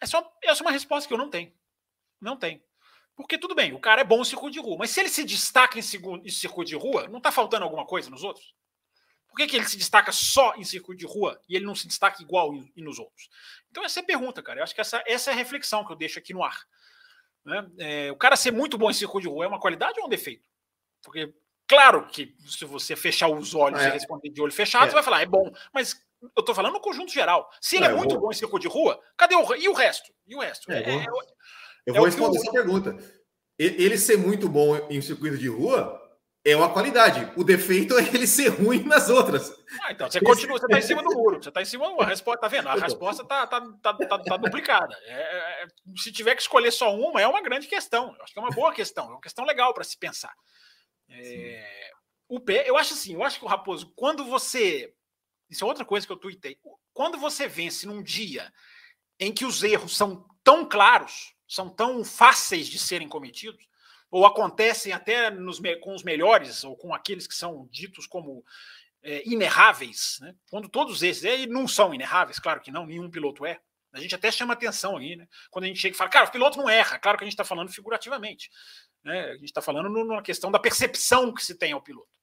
Essa 0.00 0.16
é 0.16 0.20
uma, 0.20 0.32
essa 0.42 0.62
é 0.62 0.64
uma 0.64 0.72
resposta 0.72 1.06
que 1.06 1.12
eu 1.12 1.18
não 1.18 1.28
tenho. 1.28 1.52
Não 2.20 2.36
tenho. 2.36 2.62
Porque 3.14 3.38
tudo 3.38 3.54
bem, 3.54 3.72
o 3.72 3.78
cara 3.78 4.00
é 4.00 4.04
bom 4.04 4.22
em 4.22 4.24
circuito 4.24 4.54
de 4.54 4.60
rua, 4.60 4.76
mas 4.78 4.90
se 4.90 5.00
ele 5.00 5.08
se 5.08 5.22
destaca 5.24 5.78
em, 5.78 5.82
em 5.82 6.30
circuito 6.30 6.70
de 6.70 6.76
rua, 6.76 7.06
não 7.08 7.18
está 7.18 7.30
faltando 7.30 7.64
alguma 7.64 7.86
coisa 7.86 8.10
nos 8.10 8.24
outros? 8.24 8.54
Por 9.28 9.36
que, 9.36 9.46
que 9.46 9.56
ele 9.56 9.68
se 9.68 9.76
destaca 9.76 10.12
só 10.12 10.54
em 10.56 10.64
circuito 10.64 11.00
de 11.00 11.06
rua 11.06 11.40
e 11.48 11.56
ele 11.56 11.66
não 11.66 11.74
se 11.74 11.86
destaca 11.86 12.22
igual 12.22 12.54
e 12.54 12.82
nos 12.82 12.98
outros? 12.98 13.28
Então, 13.70 13.84
essa 13.84 14.00
é 14.00 14.02
a 14.02 14.06
pergunta, 14.06 14.42
cara. 14.42 14.60
Eu 14.60 14.64
acho 14.64 14.74
que 14.74 14.80
essa, 14.80 15.02
essa 15.06 15.30
é 15.30 15.34
a 15.34 15.36
reflexão 15.36 15.84
que 15.84 15.92
eu 15.92 15.96
deixo 15.96 16.18
aqui 16.20 16.32
no 16.32 16.42
ar. 16.44 16.64
Né? 17.44 17.66
É, 17.78 18.12
o 18.12 18.16
cara 18.16 18.36
ser 18.36 18.50
muito 18.50 18.78
bom 18.78 18.90
em 18.90 18.94
circuito 18.94 19.28
de 19.28 19.34
rua 19.34 19.44
é 19.44 19.48
uma 19.48 19.60
qualidade 19.60 20.00
ou 20.00 20.06
um 20.06 20.08
defeito? 20.08 20.42
Porque, 21.02 21.32
claro 21.68 22.06
que 22.06 22.34
se 22.46 22.64
você 22.64 22.96
fechar 22.96 23.28
os 23.28 23.54
olhos 23.54 23.80
é. 23.80 23.88
e 23.88 23.92
responder 23.92 24.30
de 24.30 24.40
olho 24.40 24.52
fechado, 24.52 24.86
é. 24.86 24.88
você 24.88 24.94
vai 24.94 25.02
falar, 25.02 25.22
é 25.22 25.26
bom. 25.26 25.52
Mas 25.72 26.00
eu 26.22 26.40
estou 26.40 26.54
falando 26.54 26.72
no 26.72 26.80
conjunto 26.80 27.12
geral. 27.12 27.50
Se 27.60 27.76
ele 27.76 27.86
é, 27.86 27.88
é 27.88 27.94
muito 27.94 28.12
vou... 28.12 28.22
bom 28.22 28.30
em 28.30 28.34
circuito 28.34 28.66
de 28.66 28.72
rua, 28.72 28.98
cadê 29.16 29.34
o 29.34 29.54
e 29.56 29.68
o 29.68 29.74
resto? 29.74 30.12
E 30.26 30.34
o 30.34 30.40
resto? 30.40 30.70
É, 30.72 30.82
é, 30.82 31.04
eu, 31.06 31.14
eu 31.86 31.94
vou 31.94 32.04
responder 32.04 32.38
essa 32.38 32.50
pergunta. 32.50 32.96
Ele 33.58 33.96
ser 33.96 34.16
muito 34.16 34.48
bom 34.48 34.76
em 34.90 35.00
circuito 35.00 35.38
de 35.38 35.48
rua 35.48 36.03
é 36.44 36.54
uma 36.54 36.70
qualidade. 36.70 37.32
O 37.36 37.42
defeito 37.42 37.96
é 37.98 38.02
ele 38.02 38.26
ser 38.26 38.48
ruim 38.48 38.84
nas 38.84 39.08
outras. 39.08 39.50
Ah, 39.82 39.92
então 39.92 40.10
você 40.10 40.20
continua, 40.20 40.58
você 40.58 40.66
está 40.66 40.78
em 40.78 40.82
cima 40.82 41.02
do 41.02 41.14
muro. 41.14 41.42
Você 41.42 41.48
está 41.48 41.62
em 41.62 41.64
cima, 41.64 41.86
a 41.98 42.06
resposta 42.06 42.40
tá 42.40 42.48
vendo? 42.48 42.68
A 42.68 42.74
resposta 42.74 43.22
está 43.22 43.46
tá, 43.46 43.60
tá, 43.60 43.94
tá, 43.94 44.18
tá, 44.18 44.36
duplicada. 44.36 44.94
É, 45.06 45.12
é, 45.12 45.64
é, 45.64 45.66
se 45.96 46.12
tiver 46.12 46.34
que 46.34 46.42
escolher 46.42 46.70
só 46.70 46.94
uma, 46.94 47.20
é 47.20 47.26
uma 47.26 47.42
grande 47.42 47.66
questão. 47.66 48.14
Eu 48.14 48.22
acho 48.22 48.32
que 48.32 48.38
é 48.38 48.42
uma 48.42 48.50
boa 48.50 48.72
questão, 48.72 49.06
é 49.06 49.10
uma 49.10 49.20
questão 49.20 49.44
legal 49.44 49.72
para 49.72 49.84
se 49.84 49.96
pensar. 49.96 50.34
É, 51.08 51.90
o 52.28 52.38
pé, 52.40 52.68
eu 52.68 52.76
acho 52.76 52.94
assim, 52.94 53.14
eu 53.14 53.22
acho 53.22 53.38
que 53.38 53.44
o 53.44 53.48
Raposo, 53.48 53.92
quando 53.96 54.24
você. 54.24 54.92
Isso 55.48 55.64
é 55.64 55.68
outra 55.68 55.84
coisa 55.84 56.06
que 56.06 56.12
eu 56.12 56.16
tuitei. 56.16 56.58
Quando 56.92 57.18
você 57.18 57.48
vence 57.48 57.86
num 57.86 58.02
dia 58.02 58.52
em 59.18 59.32
que 59.32 59.44
os 59.44 59.62
erros 59.62 59.96
são 59.96 60.26
tão 60.42 60.68
claros, 60.68 61.34
são 61.48 61.68
tão 61.68 62.04
fáceis 62.04 62.66
de 62.66 62.78
serem 62.78 63.08
cometidos, 63.08 63.64
ou 64.14 64.24
acontecem 64.24 64.92
até 64.92 65.28
nos, 65.28 65.60
com 65.82 65.92
os 65.92 66.04
melhores, 66.04 66.62
ou 66.62 66.76
com 66.76 66.94
aqueles 66.94 67.26
que 67.26 67.34
são 67.34 67.66
ditos 67.68 68.06
como 68.06 68.44
é, 69.02 69.28
inerráveis, 69.28 70.18
né? 70.20 70.36
quando 70.48 70.68
todos 70.68 71.02
esses, 71.02 71.24
e 71.24 71.48
não 71.48 71.66
são 71.66 71.92
inerráveis, 71.92 72.38
claro 72.38 72.60
que 72.60 72.70
não, 72.70 72.86
nenhum 72.86 73.10
piloto 73.10 73.44
é. 73.44 73.60
A 73.92 73.98
gente 73.98 74.14
até 74.14 74.30
chama 74.30 74.52
atenção 74.52 74.98
aí, 74.98 75.16
né? 75.16 75.26
Quando 75.50 75.64
a 75.64 75.66
gente 75.66 75.80
chega 75.80 75.96
e 75.96 75.98
fala, 75.98 76.10
cara, 76.10 76.26
o 76.26 76.30
piloto 76.30 76.58
não 76.58 76.70
erra, 76.70 76.96
claro 76.96 77.18
que 77.18 77.24
a 77.24 77.26
gente 77.26 77.34
está 77.34 77.44
falando 77.44 77.72
figurativamente. 77.72 78.50
Né? 79.02 79.30
A 79.30 79.32
gente 79.32 79.46
está 79.46 79.60
falando 79.60 79.88
numa 79.88 80.22
questão 80.22 80.48
da 80.48 80.60
percepção 80.60 81.34
que 81.34 81.44
se 81.44 81.56
tem 81.56 81.72
ao 81.72 81.82
piloto. 81.82 82.16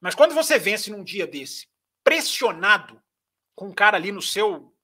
Mas 0.00 0.14
quando 0.14 0.34
você 0.34 0.58
vence 0.58 0.90
num 0.90 1.04
dia 1.04 1.26
desse, 1.26 1.68
pressionado, 2.02 2.98
com 3.54 3.68
um 3.68 3.74
cara 3.74 3.98
ali 3.98 4.10
no 4.10 4.22
seu, 4.22 4.74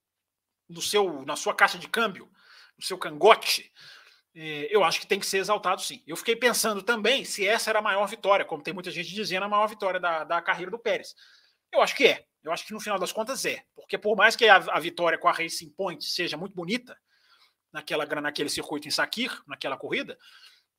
no 0.69 0.83
seu, 0.83 1.25
na 1.25 1.35
sua 1.35 1.55
caixa 1.55 1.79
de 1.79 1.89
câmbio, 1.89 2.31
no 2.77 2.85
seu 2.85 2.99
cangote, 2.99 3.73
é, 3.73 4.02
eu 4.35 4.83
acho 4.83 5.01
que 5.01 5.07
tem 5.07 5.21
que 5.21 5.27
ser 5.27 5.39
exaltado 5.39 5.83
sim. 5.83 6.03
Eu 6.07 6.17
fiquei 6.17 6.35
pensando 6.35 6.83
também 6.83 7.25
se 7.25 7.47
essa 7.47 7.71
era 7.71 7.81
a 7.81 7.83
maior 7.83 8.07
vitória, 8.07 8.45
como 8.45 8.63
tem 8.63 8.73
muita 8.73 8.91
gente 8.91 9.15
dizendo, 9.15 9.45
a 9.45 9.49
maior 9.49 9.67
vitória 9.67 10.01
da, 10.01 10.25
da 10.25 10.41
carreira 10.41 10.71
do 10.71 10.79
Pérez. 10.79 11.15
Eu 11.71 11.83
acho 11.83 11.95
que 11.95 12.07
é. 12.07 12.25
Eu 12.43 12.51
acho 12.51 12.67
que 12.67 12.73
no 12.73 12.81
final 12.81 12.99
das 12.99 13.13
contas 13.13 13.45
é. 13.45 13.63
Porque 13.75 13.97
por 13.97 14.17
mais 14.17 14.35
que 14.35 14.49
a, 14.49 14.57
a 14.57 14.81
vitória 14.81 15.19
com 15.19 15.29
a 15.29 15.33
Racing 15.33 15.71
Point 15.71 16.05
seja 16.05 16.37
muito 16.37 16.55
bonita, 16.55 16.97
naquela, 17.73 18.05
naquele 18.05 18.49
circuito 18.49 18.87
em 18.87 18.91
Sakir, 18.91 19.43
naquela 19.47 19.77
corrida, 19.77 20.19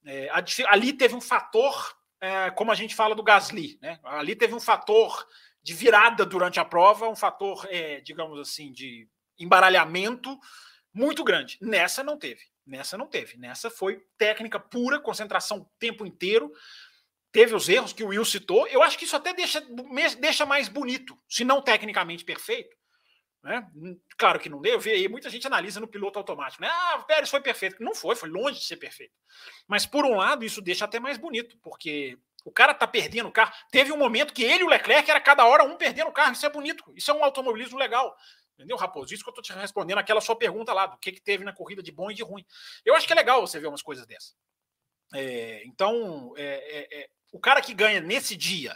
é, 0.06 0.30
a, 0.30 0.44
ali 0.70 0.94
teve 0.94 1.16
um 1.16 1.22
fator, 1.22 1.96
é, 2.22 2.52
como 2.52 2.72
a 2.72 2.76
gente 2.76 2.96
fala 2.96 3.16
do 3.16 3.24
Gasly, 3.24 3.80
né? 3.82 4.00
ali 4.04 4.36
teve 4.36 4.54
um 4.54 4.60
fator 4.60 5.26
de 5.62 5.74
virada 5.74 6.26
durante 6.26 6.60
a 6.60 6.66
prova, 6.66 7.08
um 7.08 7.16
fator, 7.16 7.66
é, 7.70 8.02
digamos 8.02 8.40
assim, 8.40 8.72
de 8.72 9.08
embaralhamento 9.40 10.38
muito 10.94 11.24
grande. 11.24 11.58
Nessa 11.62 12.04
não 12.04 12.18
teve. 12.18 12.42
Nessa 12.66 12.98
não 12.98 13.08
teve. 13.08 13.38
Nessa 13.38 13.70
foi 13.70 14.02
técnica 14.18 14.60
pura, 14.60 15.00
concentração 15.00 15.60
o 15.60 15.70
tempo 15.78 16.06
inteiro. 16.06 16.52
Teve 17.32 17.56
os 17.56 17.68
erros 17.68 17.94
que 17.94 18.04
o 18.04 18.10
Will 18.10 18.24
citou. 18.24 18.68
Eu 18.68 18.82
acho 18.84 18.98
que 18.98 19.06
isso 19.06 19.16
até 19.16 19.34
deixa, 19.34 19.62
deixa 20.20 20.46
mais 20.46 20.70
bonito, 20.70 21.18
se 21.28 21.44
não 21.44 21.62
tecnicamente 21.62 22.24
perfeito. 22.24 22.76
Né? 23.44 23.68
Claro 24.18 24.40
que 24.40 24.48
não 24.48 24.62
deu. 24.62 24.80
E 24.82 25.08
muita 25.10 25.30
gente 25.30 25.46
analisa 25.46 25.80
no 25.80 25.88
piloto 25.88 26.18
automático. 26.18 26.62
Né? 26.62 26.70
Ah, 26.72 26.98
o 27.00 27.04
Pérez 27.04 27.30
foi 27.30 27.42
perfeito. 27.42 27.84
Não 27.84 27.94
foi, 27.94 28.16
foi 28.16 28.30
longe 28.30 28.60
de 28.60 28.66
ser 28.66 28.78
perfeito. 28.78 29.14
Mas 29.68 29.86
por 29.86 30.06
um 30.06 30.16
lado, 30.16 30.46
isso 30.46 30.62
deixa 30.62 30.86
até 30.86 31.00
mais 31.00 31.18
bonito, 31.18 31.58
porque 31.62 32.18
o 32.46 32.52
cara 32.52 32.74
tá 32.74 32.88
perdendo 32.88 33.28
o 33.28 33.32
carro. 33.32 33.54
Teve 33.70 33.92
um 33.92 33.98
momento 33.98 34.34
que 34.34 34.44
ele 34.44 34.62
e 34.62 34.64
o 34.64 34.70
Leclerc 34.70 35.10
era 35.10 35.20
cada 35.20 35.46
hora 35.46 35.64
um 35.64 35.76
perdendo 35.76 36.08
o 36.08 36.14
carro. 36.14 36.34
Isso 36.34 36.46
é 36.46 36.50
bonito. 36.50 36.84
Isso 36.96 37.12
é 37.12 37.14
um 37.14 37.24
automobilismo 37.24 37.78
legal. 37.78 38.16
Entendeu, 38.56 38.78
Raposo? 38.78 39.14
Isso 39.14 39.24
que 39.24 39.30
eu 39.30 39.32
estou 39.32 39.44
te 39.44 39.54
respondendo 39.54 39.98
aquela 39.98 40.22
sua 40.22 40.36
pergunta 40.36 40.74
lá, 40.74 40.86
do 40.86 40.98
que, 40.98 41.12
que 41.12 41.22
teve 41.22 41.44
na 41.44 41.54
corrida 41.54 41.82
de 41.82 41.92
bom 41.92 42.12
e 42.12 42.14
de 42.14 42.24
ruim. 42.24 42.46
Eu 42.86 42.96
acho 42.96 43.08
que 43.08 43.14
é 43.14 43.16
legal 43.16 43.42
você 43.42 43.60
ver 43.60 43.68
umas 43.68 43.82
coisas 43.82 44.06
dessas. 44.06 44.36
É, 45.14 45.64
então, 45.66 46.34
é, 46.38 46.44
é, 46.44 47.02
é, 47.02 47.10
o 47.32 47.40
cara 47.40 47.62
que 47.62 47.74
ganha 47.74 48.02
nesse 48.02 48.36
dia, 48.36 48.76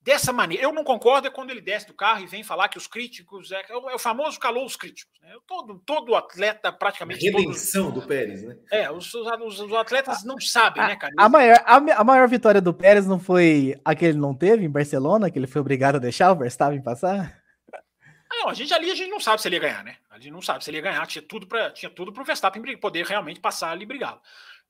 dessa 0.00 0.32
maneira, 0.32 0.62
eu 0.62 0.72
não 0.72 0.84
concordo 0.84 1.26
é 1.26 1.30
quando 1.30 1.50
ele 1.50 1.60
desce 1.60 1.86
do 1.86 1.94
carro 1.94 2.22
e 2.22 2.26
vem 2.26 2.42
falar 2.42 2.68
que 2.68 2.76
os 2.76 2.86
críticos, 2.86 3.50
é, 3.50 3.64
é 3.68 3.76
o 3.76 3.90
é 3.90 3.98
famoso 3.98 4.38
calou 4.38 4.66
os 4.66 4.76
críticos. 4.76 5.18
Né? 5.20 5.34
Todo, 5.46 5.78
todo 5.86 6.14
atleta, 6.14 6.70
praticamente. 6.70 7.26
A 7.26 7.32
redenção 7.32 7.86
todos, 7.86 8.02
do 8.02 8.08
Pérez, 8.08 8.42
né? 8.42 8.56
É, 8.70 8.90
os, 8.90 9.12
os, 9.14 9.60
os 9.60 9.72
atletas 9.72 10.22
não 10.22 10.38
sabem, 10.38 10.82
a, 10.82 10.88
né, 10.88 10.96
cara? 10.96 11.12
A 11.16 11.28
maior, 11.28 11.62
a, 11.64 11.76
a, 11.76 12.04
maior 12.04 12.28
vitória 12.28 12.60
do 12.60 12.74
Pérez 12.74 13.06
não 13.06 13.18
foi 13.18 13.74
a 13.84 13.94
que 13.94 14.04
ele 14.04 14.18
não 14.18 14.34
teve 14.34 14.64
em 14.64 14.70
Barcelona, 14.70 15.30
que 15.30 15.38
ele 15.38 15.46
foi 15.46 15.62
obrigado 15.62 15.96
a 15.96 16.00
deixar 16.00 16.32
o 16.32 16.36
Verstappen 16.36 16.82
passar? 16.82 17.43
Não, 18.44 18.50
a 18.50 18.54
gente 18.54 18.74
ali 18.74 18.90
a 18.90 18.94
gente 18.94 19.08
não 19.08 19.18
sabe 19.18 19.40
se 19.40 19.48
ele 19.48 19.56
ia 19.56 19.60
ganhar, 19.60 19.82
né? 19.82 19.96
A 20.10 20.18
gente 20.18 20.30
não 20.30 20.42
sabe 20.42 20.62
se 20.62 20.68
ele 20.68 20.76
ia 20.76 20.82
ganhar, 20.82 21.06
tinha 21.06 21.22
tudo 21.22 21.46
para 21.46 21.70
tinha 21.70 21.88
tudo 21.88 22.12
para 22.12 22.22
o 22.22 22.26
Verstappen 22.26 22.76
poder 22.76 23.06
realmente 23.06 23.40
passar 23.40 23.70
ali 23.70 23.84
e 23.84 23.86
brigá-lo. 23.86 24.20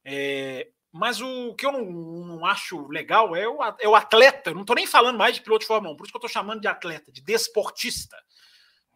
É, 0.04 0.68
mas 0.92 1.20
o 1.20 1.54
que 1.54 1.66
eu 1.66 1.72
não, 1.72 1.84
não 1.84 2.46
acho 2.46 2.86
legal 2.86 3.34
é 3.34 3.48
o, 3.48 3.58
é 3.80 3.88
o 3.88 3.96
atleta, 3.96 4.50
eu 4.50 4.54
não 4.54 4.60
estou 4.60 4.76
nem 4.76 4.86
falando 4.86 5.18
mais 5.18 5.34
de 5.34 5.40
piloto 5.40 5.62
de 5.62 5.66
Fórmula 5.66 5.92
1, 5.92 5.96
por 5.96 6.04
isso 6.04 6.12
que 6.12 6.16
eu 6.16 6.24
estou 6.24 6.30
chamando 6.30 6.60
de 6.60 6.68
atleta, 6.68 7.10
de 7.10 7.20
desportista. 7.20 8.16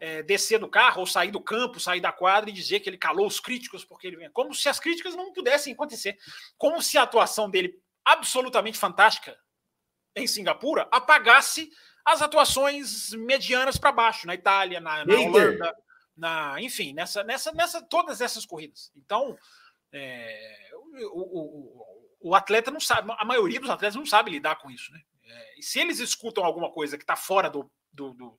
É, 0.00 0.22
descer 0.22 0.60
do 0.60 0.68
carro 0.68 1.00
ou 1.00 1.06
sair 1.06 1.32
do 1.32 1.40
campo, 1.40 1.80
sair 1.80 2.00
da 2.00 2.12
quadra 2.12 2.48
e 2.48 2.52
dizer 2.52 2.78
que 2.78 2.88
ele 2.88 2.96
calou 2.96 3.26
os 3.26 3.40
críticos 3.40 3.84
porque 3.84 4.06
ele 4.06 4.16
vem. 4.16 4.30
Como 4.30 4.54
se 4.54 4.68
as 4.68 4.78
críticas 4.78 5.16
não 5.16 5.32
pudessem 5.32 5.72
acontecer. 5.72 6.16
Como 6.56 6.80
se 6.80 6.96
a 6.96 7.02
atuação 7.02 7.50
dele 7.50 7.74
absolutamente 8.04 8.78
fantástica 8.78 9.36
em 10.14 10.24
Singapura 10.28 10.86
apagasse 10.92 11.68
as 12.08 12.22
atuações 12.22 13.12
medianas 13.12 13.76
para 13.76 13.92
baixo, 13.92 14.26
na 14.26 14.34
Itália, 14.34 14.80
na, 14.80 15.04
na 15.04 15.14
Holanda, 15.14 15.76
na, 16.16 16.56
enfim, 16.58 16.94
nessa, 16.94 17.22
nessa, 17.22 17.52
nessa, 17.52 17.82
todas 17.82 18.22
essas 18.22 18.46
corridas. 18.46 18.90
Então, 18.96 19.36
é, 19.92 20.70
o, 21.12 21.20
o, 21.20 22.30
o, 22.30 22.34
atleta 22.34 22.70
não 22.70 22.80
sabe, 22.80 23.12
a 23.18 23.24
maioria 23.26 23.60
dos 23.60 23.68
atletas 23.68 23.94
não 23.94 24.06
sabe 24.06 24.30
lidar 24.30 24.56
com 24.56 24.70
isso, 24.70 24.90
né? 24.90 25.00
É, 25.22 25.58
e 25.58 25.62
se 25.62 25.78
eles 25.78 25.98
escutam 25.98 26.44
alguma 26.44 26.72
coisa 26.72 26.96
que 26.96 27.04
está 27.04 27.14
fora 27.14 27.50
do, 27.50 27.70
do, 27.92 28.14
do, 28.14 28.38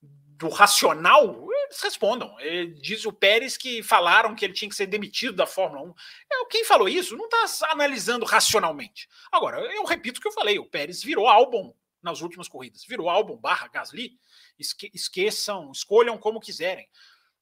do, 0.00 0.48
racional, 0.48 1.46
eles 1.52 1.78
respondam. 1.82 2.40
Ele 2.40 2.72
diz 2.80 3.04
o 3.04 3.12
Pérez 3.12 3.58
que 3.58 3.82
falaram 3.82 4.34
que 4.34 4.46
ele 4.46 4.54
tinha 4.54 4.68
que 4.68 4.74
ser 4.74 4.86
demitido 4.86 5.36
da 5.36 5.46
Fórmula 5.46 5.82
1. 5.82 5.94
É, 6.32 6.44
quem 6.46 6.64
falou 6.64 6.88
isso 6.88 7.14
não 7.18 7.26
está 7.26 7.70
analisando 7.70 8.24
racionalmente. 8.24 9.06
Agora, 9.30 9.60
eu 9.74 9.84
repito 9.84 10.18
o 10.18 10.22
que 10.22 10.28
eu 10.28 10.32
falei: 10.32 10.58
o 10.58 10.64
Pérez 10.64 11.02
virou 11.02 11.28
álbum 11.28 11.74
nas 12.02 12.20
últimas 12.20 12.48
corridas. 12.48 12.84
Virou 12.84 13.08
álbum 13.08 13.36
barra 13.36 13.68
Gasly. 13.68 14.18
Esque, 14.58 14.90
esqueçam, 14.94 15.70
escolham 15.70 16.16
como 16.18 16.40
quiserem. 16.40 16.88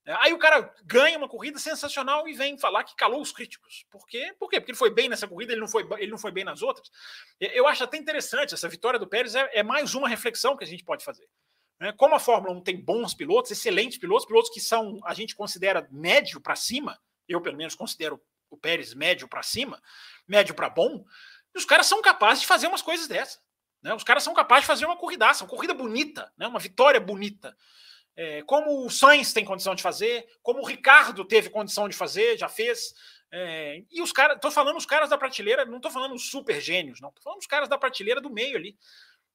É, 0.09 0.15
aí 0.21 0.33
o 0.33 0.39
cara 0.39 0.75
ganha 0.85 1.19
uma 1.19 1.29
corrida 1.29 1.59
sensacional 1.59 2.27
e 2.27 2.33
vem 2.33 2.57
falar 2.59 2.83
que 2.85 2.97
calou 2.97 3.21
os 3.21 3.31
críticos. 3.31 3.85
Por 3.91 4.07
quê? 4.07 4.35
Por 4.39 4.49
quê? 4.49 4.59
Porque 4.59 4.71
ele 4.71 4.79
foi 4.79 4.91
bem 4.91 5.09
nessa 5.09 5.29
corrida, 5.29 5.53
ele 5.53 5.61
não 5.61 5.69
foi, 5.69 5.87
ele 5.99 6.11
não 6.11 6.17
foi 6.17 6.31
bem 6.31 6.45
nas 6.45 6.63
outras. 6.63 6.91
Eu 7.39 7.69
acho 7.69 7.85
até 7.85 7.99
interessante, 7.99 8.55
essa 8.55 8.69
vitória 8.69 8.99
do 8.99 9.07
Pérez 9.07 9.35
é, 9.35 9.51
é 9.53 9.63
mais 9.63 9.95
uma 9.95 10.09
reflexão 10.09 10.57
que 10.57 10.65
a 10.65 10.67
gente 10.67 10.83
pode 10.83 11.05
fazer. 11.05 11.29
Né? 11.79 11.93
Como 11.93 12.15
a 12.15 12.19
Fórmula 12.19 12.55
1 12.55 12.63
tem 12.63 12.81
bons 12.81 13.13
pilotos, 13.13 13.51
excelentes 13.51 13.99
pilotos, 13.99 14.27
pilotos 14.27 14.51
que 14.51 14.61
são, 14.61 14.99
a 15.05 15.13
gente 15.13 15.37
considera 15.37 15.87
médio 15.91 16.41
para 16.41 16.57
cima, 16.57 16.99
eu 17.29 17.41
pelo 17.41 17.59
menos 17.59 17.75
considero 17.75 18.19
o 18.51 18.57
Pérez 18.57 18.95
médio 18.95 19.29
para 19.29 19.43
cima, 19.43 19.79
médio 20.27 20.55
para 20.55 20.71
bom, 20.71 21.05
os 21.55 21.67
caras 21.67 21.87
são 21.87 22.01
capazes 22.01 22.41
de 22.41 22.47
fazer 22.47 22.67
umas 22.67 22.83
coisas 22.83 23.07
dessas. 23.07 23.41
Né? 23.83 23.95
Os 23.95 24.05
caras 24.05 24.23
são 24.23 24.35
capazes 24.35 24.63
de 24.63 24.67
fazer 24.67 24.87
uma 24.87 24.97
corridaça, 24.97 25.45
uma 25.45 25.51
corrida 25.51 25.75
bonita, 25.75 26.33
né? 26.37 26.47
uma 26.47 26.59
vitória 26.59 27.01
bonita. 27.01 27.57
É, 28.17 28.43
como 28.43 28.85
o 28.85 28.91
Sainz 28.91 29.33
tem 29.33 29.45
condição 29.45 29.75
de 29.75 29.83
fazer, 29.83 30.27
como 30.43 30.61
o 30.61 30.67
Ricardo 30.67 31.25
teve 31.25 31.51
condição 31.51 31.89
de 31.89 31.97
fazer, 31.97 32.37
já 32.37 32.49
fez. 32.49 32.93
É, 33.31 33.85
e 33.91 34.03
os 34.03 34.11
caras, 34.11 34.37
estou 34.37 34.51
falando 34.51 34.77
os 34.77 34.87
caras 34.87 35.11
da 35.11 35.17
prateleira, 35.17 35.65
não 35.65 35.77
estou 35.77 35.91
falando 35.91 36.15
os 36.15 36.29
super 36.29 36.61
gênios, 36.61 37.01
não, 37.01 37.11
estou 37.11 37.23
falando 37.23 37.41
os 37.41 37.47
caras 37.47 37.69
da 37.69 37.79
prateleira 37.79 38.21
do 38.21 38.31
meio 38.31 38.57
ali. 38.57 38.77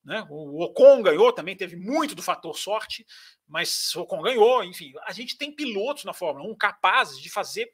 Né? 0.03 0.25
O 0.29 0.61
Ocon 0.61 1.01
ganhou, 1.01 1.31
também 1.31 1.55
teve 1.55 1.77
muito 1.77 2.13
do 2.13 2.21
fator 2.21 2.57
sorte, 2.57 3.05
mas 3.47 3.95
o 3.95 4.01
Ocon 4.01 4.21
ganhou, 4.21 4.63
enfim. 4.63 4.91
A 5.05 5.13
gente 5.13 5.37
tem 5.37 5.49
pilotos 5.49 6.03
na 6.03 6.13
Fórmula 6.13 6.49
1 6.51 6.55
capazes 6.55 7.21
de 7.21 7.29
fazer 7.29 7.73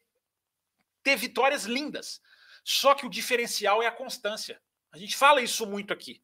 ter 1.02 1.16
vitórias 1.16 1.66
lindas. 1.66 2.22
Só 2.64 2.94
que 2.94 3.06
o 3.06 3.10
diferencial 3.10 3.82
é 3.82 3.88
a 3.88 3.92
constância. 3.92 4.62
A 4.92 4.98
gente 4.98 5.18
fala 5.18 5.42
isso 5.42 5.66
muito 5.66 5.92
aqui. 5.92 6.22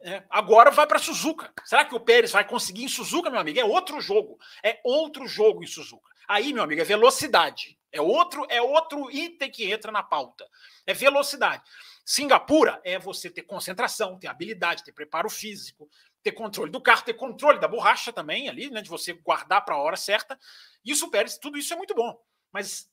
É, 0.00 0.22
agora 0.30 0.70
vai 0.70 0.86
para 0.86 0.98
Suzuka. 0.98 1.52
Será 1.64 1.84
que 1.84 1.94
o 1.94 2.00
Pérez 2.00 2.30
vai 2.30 2.46
conseguir 2.46 2.84
em 2.84 2.88
Suzuka, 2.88 3.30
meu 3.30 3.40
amigo? 3.40 3.58
É 3.58 3.64
outro 3.64 4.00
jogo. 4.00 4.38
É 4.62 4.80
outro 4.84 5.26
jogo 5.26 5.62
em 5.62 5.66
Suzuka. 5.66 6.08
Aí, 6.28 6.52
meu 6.52 6.62
amigo, 6.62 6.80
é 6.80 6.84
velocidade. 6.84 7.78
É 7.90 8.00
outro, 8.00 8.46
é 8.50 8.60
outro 8.60 9.10
item 9.10 9.50
que 9.50 9.70
entra 9.70 9.90
na 9.90 10.02
pauta. 10.02 10.46
É 10.86 10.92
velocidade. 10.92 11.62
Singapura 12.04 12.80
é 12.84 12.98
você 12.98 13.28
ter 13.28 13.42
concentração, 13.42 14.18
ter 14.18 14.28
habilidade, 14.28 14.84
ter 14.84 14.92
preparo 14.92 15.28
físico, 15.28 15.88
ter 16.22 16.32
controle 16.32 16.70
do 16.70 16.80
carro, 16.80 17.04
ter 17.04 17.14
controle 17.14 17.58
da 17.58 17.68
borracha 17.68 18.12
também 18.12 18.48
ali, 18.48 18.70
né? 18.70 18.82
De 18.82 18.88
você 18.88 19.14
guardar 19.14 19.64
para 19.64 19.74
a 19.74 19.78
hora 19.78 19.96
certa. 19.96 20.38
Isso, 20.84 21.06
o 21.06 21.10
Pérez, 21.10 21.38
tudo 21.38 21.58
isso 21.58 21.72
é 21.72 21.76
muito 21.76 21.94
bom. 21.94 22.18
Mas 22.52 22.88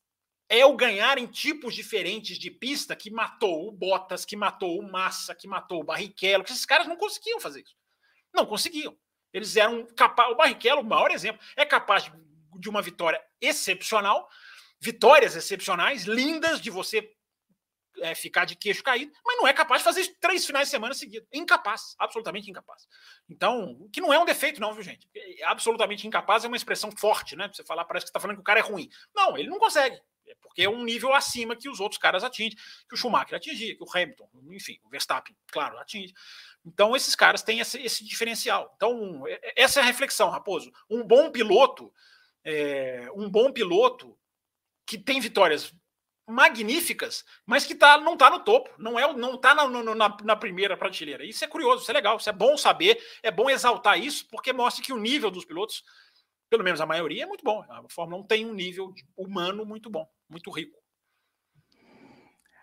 é 0.48 0.66
o 0.66 0.76
ganhar 0.76 1.18
em 1.18 1.26
tipos 1.26 1.74
diferentes 1.74 2.38
de 2.38 2.52
pista 2.52 2.96
que 2.96 3.10
matou 3.10 3.68
o 3.68 3.72
Bottas, 3.72 4.26
que 4.26 4.36
matou 4.36 4.80
o 4.80 4.92
Massa, 4.92 5.34
que 5.34 5.48
matou 5.48 5.82
o 5.82 5.84
Barrichello, 5.84 6.44
que 6.44 6.52
esses 6.52 6.66
caras 6.66 6.88
não 6.88 6.96
conseguiam 6.96 7.40
fazer 7.40 7.62
isso. 7.62 7.76
Não 8.34 8.46
conseguiam. 8.46 8.96
Eles 9.34 9.56
eram 9.56 9.86
capazes. 9.96 10.34
O 10.34 10.36
Barrichello, 10.36 10.82
o 10.82 10.86
maior 10.86 11.12
exemplo, 11.12 11.42
é 11.56 11.66
capaz 11.66 12.12
de, 12.60 12.70
uma 12.70 12.82
vitória 12.82 13.22
excepcional, 13.42 14.30
vitórias 14.80 15.36
excepcionais, 15.36 16.04
lindas 16.04 16.62
de 16.62 16.70
você 16.70 17.12
é, 17.98 18.14
ficar 18.14 18.46
de 18.46 18.56
queixo 18.56 18.84
caído, 18.84 19.12
mas 19.26 19.38
não 19.38 19.48
é 19.48 19.54
capaz 19.54 19.82
de 19.82 19.86
fazer 19.86 20.02
isso 20.02 20.16
três 20.20 20.46
finais 20.46 20.68
de 20.68 20.72
semana 20.72 20.94
seguidos. 20.94 21.28
Incapaz, 21.34 21.96
absolutamente 21.98 22.50
incapaz. 22.50 22.88
Então, 23.28 23.90
que 23.92 24.00
não 24.00 24.14
é 24.14 24.20
um 24.20 24.26
defeito, 24.26 24.62
não, 24.62 24.74
viu, 24.74 24.84
gente? 24.84 25.10
Absolutamente 25.44 26.06
incapaz 26.06 26.46
é 26.46 26.48
uma 26.48 26.58
expressão 26.58 26.92
forte, 26.92 27.36
né? 27.36 27.50
Você 27.52 27.64
falar, 27.64 27.86
parece 27.86 28.06
que 28.06 28.08
você 28.08 28.12
está 28.12 28.20
falando 28.20 28.38
que 28.38 28.42
o 28.42 28.46
cara 28.46 28.60
é 28.60 28.64
ruim. 28.64 28.90
Não, 29.16 29.38
ele 29.38 29.50
não 29.50 29.58
consegue. 29.58 30.00
É 30.28 30.36
porque 30.42 30.64
é 30.64 30.70
um 30.70 30.84
nível 30.84 31.14
acima 31.14 31.56
que 31.56 31.70
os 31.70 31.80
outros 31.80 32.00
caras 32.00 32.24
atingem, 32.24 32.58
que 32.88 32.96
o 32.96 32.98
Schumacher 32.98 33.36
atingia, 33.36 33.76
que 33.76 33.84
o 33.84 33.88
Hamilton, 33.94 34.30
enfim, 34.52 34.80
o 34.84 34.90
Verstappen, 34.90 35.36
claro, 35.52 35.78
atinge. 35.78 36.14
Então, 36.66 36.96
esses 36.96 37.16
caras 37.16 37.44
têm 37.44 37.60
esse, 37.60 37.80
esse 37.82 38.04
diferencial. 38.04 38.74
Então, 38.76 39.28
é, 39.28 39.34
é, 39.34 39.64
essa 39.64 39.80
é 39.80 39.84
a 39.84 39.86
reflexão, 39.86 40.30
Raposo. 40.30 40.72
Um 40.90 41.04
bom 41.04 41.30
piloto, 41.30 41.94
é, 42.44 43.08
um 43.16 43.30
bom 43.30 43.52
piloto 43.52 44.18
que 44.86 44.98
tem 44.98 45.20
vitórias 45.20 45.74
magníficas, 46.28 47.24
mas 47.46 47.66
que 47.66 47.76
tá, 47.76 48.00
não 48.00 48.14
está 48.14 48.32
no 48.32 48.40
topo, 48.40 48.70
não 48.80 48.98
é 48.98 49.14
não 49.14 49.36
está 49.36 49.54
na, 49.54 49.68
na, 49.68 50.18
na, 50.24 50.36
primeira 50.36 50.76
prateleira. 50.76 51.24
Isso 51.24 51.44
é 51.46 51.48
curioso, 51.48 51.84
isso 51.84 51.92
é 51.92 51.94
legal, 51.94 52.18
isso 52.18 52.30
é 52.30 52.34
bom 52.34 52.58
saber, 52.58 53.00
é 53.22 53.30
bom 53.30 53.48
exaltar 53.48 54.00
isso, 54.00 54.28
porque 54.30 54.52
mostra 54.52 54.84
que 54.84 54.92
o 54.92 54.98
nível 54.98 55.30
dos 55.30 55.46
pilotos 55.46 55.84
pelo 56.50 56.64
menos 56.64 56.80
a 56.82 56.86
maioria, 56.86 57.24
é 57.24 57.28
muito 57.28 57.44
bom. 57.44 57.64
A 57.70 57.84
Fórmula 57.90 58.22
1 58.22 58.28
tem 58.28 58.46
um 58.46 58.54
nível 58.54 58.94
humano 59.18 59.66
muito 59.66 59.90
bom, 59.90 60.08
muito 60.30 60.52
rico. 60.52 60.78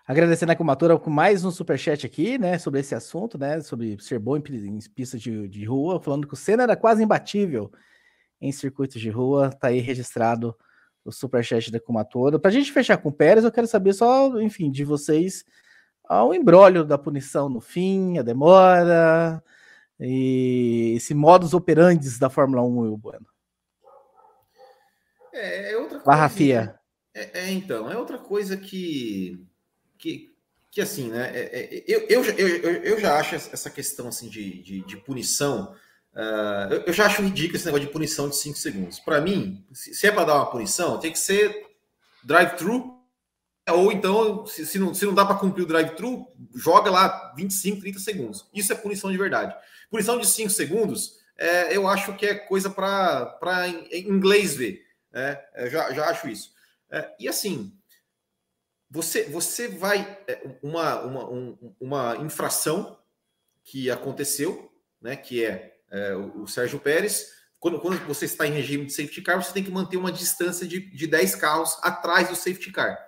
Agradecendo 0.07 0.51
a 0.51 0.57
Kumatura 0.57 0.99
com 0.99 1.11
mais 1.11 1.45
um 1.45 1.51
superchat 1.51 2.05
aqui, 2.05 2.37
né, 2.37 2.59
sobre 2.59 2.81
esse 2.81 2.95
assunto, 2.95 3.39
né, 3.39 3.61
sobre 3.61 3.97
ser 4.01 4.19
bom 4.19 4.37
em, 4.37 4.43
em 4.51 4.79
pistas 4.95 5.21
de, 5.23 5.47
de, 5.47 5.65
rua, 5.65 6.03
falando 6.03 6.27
que 6.27 6.35
o 6.35 6.37
Senna 6.37 6.65
era 6.65 6.77
quase 6.77 7.05
imbatível 7.05 7.71
em 8.41 8.51
circuitos 8.51 9.01
de 9.01 9.09
rua, 9.11 9.51
tá 9.51 9.69
aí 9.69 9.79
registrado 9.79 10.57
o 11.05 11.13
superchat 11.13 11.71
da 11.71 11.81
Kumatora. 11.81 12.39
Pra 12.39 12.51
gente 12.51 12.73
fechar 12.73 12.97
com 12.97 13.11
o 13.11 13.13
Pérez, 13.13 13.45
eu 13.45 13.53
quero 13.53 13.69
saber 13.69 13.93
só, 13.93 14.41
enfim, 14.41 14.71
de 14.73 14.85
vocês, 14.85 15.45
o 16.11 16.35
embrólio 16.35 16.85
da 16.85 16.99
punição 16.99 17.49
no 17.49 17.61
fim, 17.61 18.19
a 18.19 18.23
demora, 18.23 19.43
e 20.01 20.95
esse 20.97 21.15
modus 21.15 21.55
operandi 21.55 22.19
da 22.19 22.29
Fórmula 22.29 22.63
1, 22.63 22.79
Will 22.79 22.97
Bueno. 22.97 23.32
É, 25.33 25.73
é 25.73 25.77
outra 25.77 25.99
coisa. 25.99 26.05
Barra 26.05 26.29
Fia. 26.29 26.79
É, 27.15 27.41
é, 27.41 27.51
então, 27.51 27.91
é 27.91 27.97
outra 27.97 28.19
coisa 28.19 28.57
que. 28.57 29.45
que, 29.99 30.35
que 30.71 30.81
assim, 30.81 31.09
né? 31.09 31.31
É, 31.35 31.61
é 31.61 31.85
eu, 31.87 32.07
eu, 32.09 32.25
eu, 32.25 32.73
eu, 32.83 33.01
já 33.01 33.19
acho 33.19 33.35
essa 33.35 33.71
questão 33.71 34.09
assim, 34.09 34.29
de, 34.29 34.63
de, 34.63 34.81
de 34.81 34.97
punição. 34.99 35.75
Uh, 36.15 36.85
eu, 36.87 36.93
já 36.93 37.07
acho 37.07 37.23
ridículo 37.23 37.57
esse 37.57 37.65
negócio 37.65 37.87
de 37.87 37.93
punição 37.93 38.29
de 38.29 38.37
5 38.37 38.59
segundos. 38.59 39.01
Para 39.01 39.21
mim, 39.21 39.65
se, 39.73 39.95
se 39.95 40.07
é 40.07 40.13
para 40.13 40.25
dar 40.25 40.37
uma 40.37 40.51
punição, 40.51 40.99
tem 40.99 41.13
que 41.13 41.19
ser 41.19 41.67
drive-thru. 42.23 43.01
Ou 43.71 43.93
então, 43.93 44.45
se, 44.45 44.67
se, 44.67 44.79
não, 44.79 44.93
se 44.93 45.07
não 45.07 45.15
dá 45.15 45.25
para 45.25 45.37
cumprir 45.37 45.63
o 45.63 45.67
drive-thru, 45.67 46.27
joga 46.55 46.91
lá 46.91 47.33
25, 47.37 47.81
30 47.81 47.99
segundos. 48.01 48.49
Isso 48.53 48.73
é 48.73 48.77
punição 48.77 49.11
de 49.11 49.17
verdade. 49.17 49.55
Punição 49.91 50.19
de 50.19 50.27
5 50.27 50.51
segundos, 50.51 51.19
é, 51.39 51.77
eu 51.77 51.87
acho 51.89 52.15
que 52.17 52.27
é 52.27 52.35
coisa 52.35 52.69
para 52.69 53.69
inglês 53.93 54.55
ver. 54.55 54.83
É, 55.13 55.45
é, 55.55 55.71
já, 55.71 55.93
já 55.93 56.07
acho 56.07 56.29
isso. 56.29 56.53
É, 56.91 57.15
e 57.19 57.29
assim, 57.29 57.77
você, 58.91 59.25
você 59.25 59.69
vai. 59.69 60.19
É, 60.27 60.59
uma, 60.63 61.01
uma, 61.03 61.31
um, 61.31 61.75
uma 61.81 62.17
infração 62.17 62.99
que 63.65 63.91
aconteceu, 63.91 64.73
né, 65.01 65.17
que 65.17 65.45
é, 65.45 65.77
é 65.91 66.15
o, 66.15 66.43
o, 66.43 66.49
Sérgio 66.49 66.81
Pérez. 66.81 67.31
Quando, 67.61 67.79
quando 67.79 67.97
você 68.07 68.25
está 68.25 68.47
em 68.47 68.53
regime 68.53 68.87
de 68.87 68.93
safety 68.93 69.23
car, 69.23 69.43
você 69.43 69.53
tem 69.53 69.63
que 69.63 69.71
manter 69.71 69.97
uma 69.97 70.11
distância 70.11 70.67
de, 70.67 70.81
de 70.81 71.07
10 71.07 71.37
carros 71.37 71.79
atrás 71.83 72.29
do 72.29 72.35
safety 72.35 72.73
car. 72.73 72.99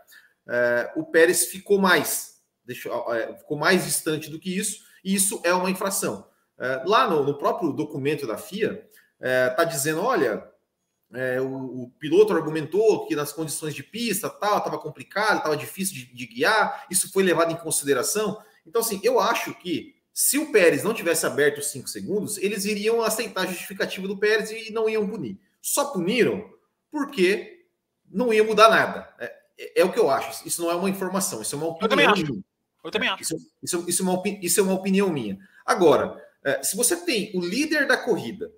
É, 0.49 0.93
o 0.95 1.05
Pérez 1.05 1.47
ficou 1.47 1.79
mais, 1.79 2.41
deixou, 2.65 2.93
ficou 3.39 3.57
mais 3.57 3.85
distante 3.85 4.31
do 4.31 4.39
que 4.39 4.57
isso, 4.57 4.85
e 5.03 5.15
isso 5.15 5.41
é 5.43 5.53
uma 5.53 5.71
infração. 5.71 6.29
lá 6.85 7.09
no, 7.09 7.25
no, 7.25 7.37
próprio 7.37 7.73
documento 7.73 8.27
da 8.29 8.39
FIA, 8.39 8.89
está 9.21 9.65
dizendo: 9.65 10.03
olha, 10.03 10.54
é, 11.13 11.41
o, 11.41 11.83
o, 11.85 11.91
piloto 11.99 12.33
argumentou 12.33 13.07
que 13.07 13.15
nas 13.15 13.33
condições 13.33 13.75
de 13.75 13.83
pista 13.83 14.29
tal 14.29 14.59
estava 14.59 14.79
complicado, 14.79 15.39
estava 15.39 15.57
difícil 15.57 15.95
de, 15.95 16.07
de, 16.15 16.27
guiar. 16.27 16.87
Isso 16.91 17.13
foi 17.13 17.23
levado 17.23 17.53
em 17.53 17.57
consideração. 17.57 18.41
Então, 18.67 18.81
assim, 18.81 19.01
eu 19.03 19.21
acho 19.21 19.55
que 19.55 19.95
se 20.13 20.39
o 20.39 20.51
Pérez 20.51 20.83
não 20.83 20.95
tivesse 20.95 21.27
aberto 21.27 21.59
os 21.59 21.71
cinco 21.71 21.89
segundos, 21.89 22.39
eles 22.39 22.65
iriam 22.65 23.03
aceitar 23.03 23.43
a 23.43 23.47
justificativa 23.47 24.09
do 24.09 24.17
Pérez 24.17 24.51
e 24.51 24.73
não 24.73 24.89
iam 24.89 25.09
punir. 25.09 25.39
Só 25.61 25.87
puniram 25.87 26.51
porque 26.91 27.67
não 28.11 28.33
ia 28.33 28.45
mudar 28.45 28.69
nada. 28.69 29.13
É, 29.19 29.35
é, 29.59 29.81
é 29.81 29.85
o 29.85 29.93
que 29.93 29.99
eu 29.99 30.11
acho. 30.11 30.47
Isso 30.47 30.63
não 30.63 30.71
é 30.71 30.75
uma 30.75 30.91
informação, 30.91 31.43
isso 31.43 31.55
é 31.55 31.59
uma 31.59 31.69
opinião. 31.69 31.85
Eu 31.85 31.89
também 31.89 32.07
acho. 32.07 32.33
Minha. 32.33 32.45
Eu 32.85 32.91
também 32.91 33.09
acho. 33.09 33.23
Isso, 33.23 33.37
isso, 33.63 33.85
isso, 33.89 34.03
é 34.03 34.05
uma, 34.05 34.23
isso 34.43 34.61
é 34.61 34.63
uma 34.63 34.75
opinião 34.75 35.09
minha. 35.11 35.39
Agora, 35.65 36.23
é, 36.45 36.63
se 36.63 36.77
você 36.77 36.97
tem 36.97 37.33
o 37.35 37.41
líder 37.41 37.87
da 37.87 37.97
corrida 37.97 38.53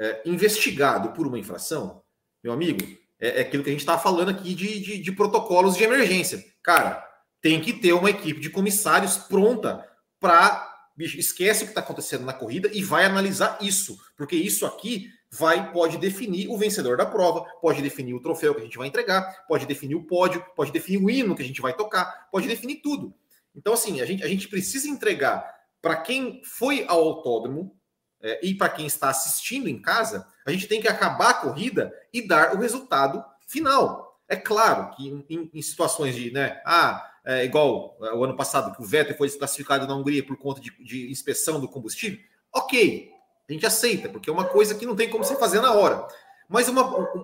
é, 0.00 0.22
investigado 0.24 1.10
por 1.12 1.26
uma 1.26 1.38
infração, 1.38 2.02
meu 2.42 2.54
amigo, 2.54 2.80
é, 3.20 3.38
é 3.38 3.40
aquilo 3.42 3.62
que 3.62 3.68
a 3.68 3.72
gente 3.72 3.80
está 3.80 3.98
falando 3.98 4.30
aqui 4.30 4.54
de, 4.54 4.80
de, 4.80 4.98
de, 4.98 5.12
protocolos 5.12 5.76
de 5.76 5.84
emergência. 5.84 6.42
Cara, 6.62 7.06
tem 7.42 7.60
que 7.60 7.74
ter 7.74 7.92
uma 7.92 8.08
equipe 8.08 8.40
de 8.40 8.48
comissários 8.48 9.18
pronta 9.18 9.86
para. 10.18 10.68
Esquece 10.98 11.62
o 11.62 11.66
que 11.66 11.70
está 11.70 11.80
acontecendo 11.80 12.26
na 12.26 12.32
corrida 12.32 12.68
e 12.74 12.82
vai 12.82 13.06
analisar 13.06 13.56
isso, 13.62 13.98
porque 14.18 14.36
isso 14.36 14.66
aqui 14.66 15.08
vai 15.30 15.72
pode 15.72 15.96
definir 15.96 16.48
o 16.48 16.58
vencedor 16.58 16.98
da 16.98 17.06
prova, 17.06 17.46
pode 17.62 17.80
definir 17.80 18.12
o 18.12 18.20
troféu 18.20 18.54
que 18.54 18.60
a 18.60 18.64
gente 18.64 18.76
vai 18.76 18.86
entregar, 18.86 19.46
pode 19.46 19.64
definir 19.64 19.94
o 19.94 20.04
pódio, 20.04 20.44
pode 20.54 20.70
definir 20.70 21.02
o 21.02 21.08
hino 21.08 21.34
que 21.34 21.42
a 21.42 21.46
gente 21.46 21.62
vai 21.62 21.72
tocar, 21.72 22.28
pode 22.30 22.46
definir 22.46 22.82
tudo. 22.82 23.14
Então, 23.54 23.72
assim, 23.72 24.02
a 24.02 24.04
gente, 24.04 24.22
a 24.22 24.28
gente 24.28 24.46
precisa 24.48 24.88
entregar 24.88 25.50
para 25.80 25.96
quem 25.96 26.42
foi 26.44 26.84
ao 26.86 26.98
autódromo 26.98 27.74
é, 28.22 28.40
e 28.42 28.54
para 28.54 28.68
quem 28.68 28.86
está 28.86 29.08
assistindo 29.10 29.68
em 29.68 29.80
casa, 29.80 30.26
a 30.44 30.50
gente 30.50 30.66
tem 30.66 30.80
que 30.80 30.88
acabar 30.88 31.30
a 31.30 31.34
corrida 31.34 31.92
e 32.12 32.26
dar 32.26 32.54
o 32.54 32.58
resultado 32.58 33.24
final. 33.46 34.20
É 34.28 34.36
claro 34.36 34.94
que 34.94 35.08
em, 35.28 35.50
em 35.52 35.62
situações 35.62 36.14
de, 36.14 36.30
né, 36.30 36.60
ah, 36.64 37.10
é 37.24 37.44
igual 37.44 37.96
é, 38.02 38.12
o 38.12 38.24
ano 38.24 38.36
passado, 38.36 38.74
que 38.74 38.82
o 38.82 38.86
Vettel 38.86 39.16
foi 39.16 39.28
desclassificado 39.28 39.86
na 39.86 39.94
Hungria 39.94 40.24
por 40.24 40.36
conta 40.36 40.60
de, 40.60 40.70
de 40.84 41.10
inspeção 41.10 41.60
do 41.60 41.68
combustível, 41.68 42.18
ok, 42.52 43.10
a 43.48 43.52
gente 43.52 43.66
aceita, 43.66 44.08
porque 44.08 44.30
é 44.30 44.32
uma 44.32 44.44
coisa 44.44 44.74
que 44.74 44.86
não 44.86 44.94
tem 44.94 45.10
como 45.10 45.24
você 45.24 45.36
fazer 45.36 45.60
na 45.60 45.72
hora. 45.72 46.06
Mas 46.48 46.68
uma, 46.68 46.82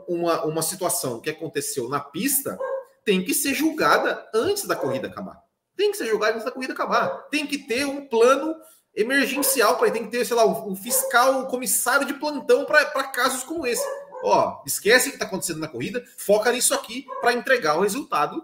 uma, 0.09 0.45
uma 0.45 0.63
situação 0.63 1.21
que 1.21 1.31
aconteceu 1.31 1.89
na 1.89 2.01
pista 2.01 2.59
tem 3.05 3.25
que 3.25 3.33
ser 3.33 3.55
julgada 3.55 4.29
antes 4.35 4.67
da 4.67 4.75
corrida 4.75 5.09
acabar. 5.09 5.41
Tem 5.77 5.91
que 5.91 5.97
ser 5.97 6.07
julgada 6.07 6.35
antes 6.35 6.45
da 6.45 6.51
corrida 6.51 6.73
acabar. 6.73 7.09
Tem 7.31 7.47
que 7.47 7.59
ter 7.59 7.85
um 7.85 8.07
plano 8.07 8.55
emergencial 8.97 9.77
para 9.77 9.91
tem 9.91 10.05
que 10.05 10.11
ter, 10.11 10.25
sei 10.25 10.35
lá, 10.35 10.47
um, 10.47 10.75
fiscal, 10.75 11.41
um 11.41 11.45
comissário 11.45 12.07
de 12.07 12.15
plantão 12.15 12.65
para 12.65 13.05
casos 13.05 13.45
como 13.45 13.67
esse. 13.67 13.87
Ó, 14.25 14.63
esquece 14.67 15.09
o 15.09 15.11
que 15.11 15.17
está 15.17 15.27
acontecendo 15.27 15.61
na 15.61 15.69
corrida, 15.69 16.03
foca 16.17 16.51
nisso 16.51 16.75
aqui 16.75 17.07
para 17.21 17.35
entregar 17.35 17.77
o 17.77 17.83
resultado 17.83 18.43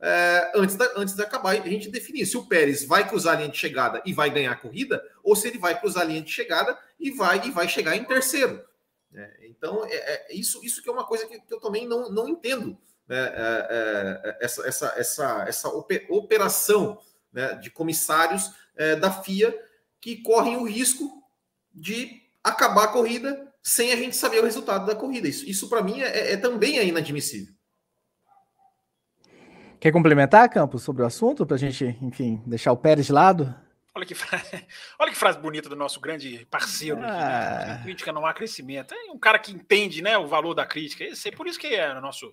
é, 0.00 0.52
antes, 0.54 0.76
da, 0.76 0.84
antes 0.96 1.14
de 1.14 1.22
acabar 1.22 1.52
a 1.52 1.68
gente 1.68 1.90
definir 1.90 2.26
se 2.26 2.36
o 2.36 2.44
Pérez 2.44 2.84
vai 2.84 3.08
cruzar 3.08 3.34
a 3.34 3.36
linha 3.38 3.48
de 3.48 3.56
chegada 3.56 4.02
e 4.04 4.12
vai 4.12 4.28
ganhar 4.28 4.52
a 4.52 4.56
corrida, 4.56 5.02
ou 5.22 5.34
se 5.34 5.48
ele 5.48 5.58
vai 5.58 5.80
cruzar 5.80 6.02
a 6.02 6.06
linha 6.06 6.20
de 6.20 6.30
chegada 6.30 6.78
e 7.00 7.10
vai 7.10 7.46
e 7.46 7.50
vai 7.50 7.66
chegar 7.66 7.96
em 7.96 8.04
terceiro. 8.04 8.62
É, 9.14 9.46
então, 9.48 9.82
é, 9.86 9.94
é, 9.94 10.34
isso, 10.34 10.62
isso 10.62 10.82
que 10.82 10.90
é 10.90 10.92
uma 10.92 11.06
coisa 11.06 11.26
que, 11.26 11.40
que 11.40 11.54
eu 11.54 11.58
também 11.58 11.88
não, 11.88 12.10
não 12.10 12.28
entendo. 12.28 12.76
Né? 13.08 13.16
É, 13.16 13.66
é, 13.70 14.38
essa, 14.42 14.66
essa, 14.66 14.94
essa, 14.96 15.44
essa 15.48 15.68
operação 15.68 16.98
né, 17.32 17.54
de 17.54 17.70
comissários 17.70 18.52
da 19.00 19.10
FIA 19.10 19.56
que 20.04 20.18
correm 20.18 20.58
o 20.58 20.64
risco 20.64 21.24
de 21.72 22.20
acabar 22.42 22.84
a 22.84 22.88
corrida 22.88 23.50
sem 23.62 23.90
a 23.90 23.96
gente 23.96 24.14
saber 24.14 24.40
o 24.40 24.44
resultado 24.44 24.84
da 24.84 24.94
corrida. 24.94 25.26
Isso, 25.26 25.48
isso 25.48 25.66
para 25.66 25.82
mim, 25.82 26.02
é, 26.02 26.36
também 26.36 26.78
é 26.78 26.84
inadmissível. 26.84 27.54
Quer 29.80 29.90
complementar, 29.92 30.46
Campos, 30.50 30.82
sobre 30.82 31.02
o 31.02 31.06
assunto, 31.06 31.46
para 31.46 31.56
a 31.56 31.58
gente, 31.58 31.96
enfim, 32.02 32.42
deixar 32.44 32.72
o 32.72 32.76
Pérez 32.76 33.06
de 33.06 33.12
lado? 33.12 33.54
Olha 33.94 34.04
que, 34.04 34.14
frase, 34.14 34.66
olha 35.00 35.10
que 35.10 35.16
frase 35.16 35.38
bonita 35.38 35.70
do 35.70 35.76
nosso 35.76 35.98
grande 36.00 36.46
parceiro. 36.50 37.00
Ah. 37.02 37.06
Aqui, 37.06 37.66
né? 37.66 37.72
Ah. 37.72 37.82
Crítica 37.82 38.12
não 38.12 38.26
há 38.26 38.34
crescimento. 38.34 38.92
É 38.92 39.10
um 39.10 39.18
cara 39.18 39.38
que 39.38 39.52
entende 39.52 40.02
né, 40.02 40.18
o 40.18 40.26
valor 40.26 40.52
da 40.52 40.66
crítica. 40.66 41.02
Esse, 41.02 41.30
é 41.30 41.32
por 41.32 41.46
isso 41.46 41.58
que 41.58 41.68
é 41.68 41.98
nosso, 41.98 42.30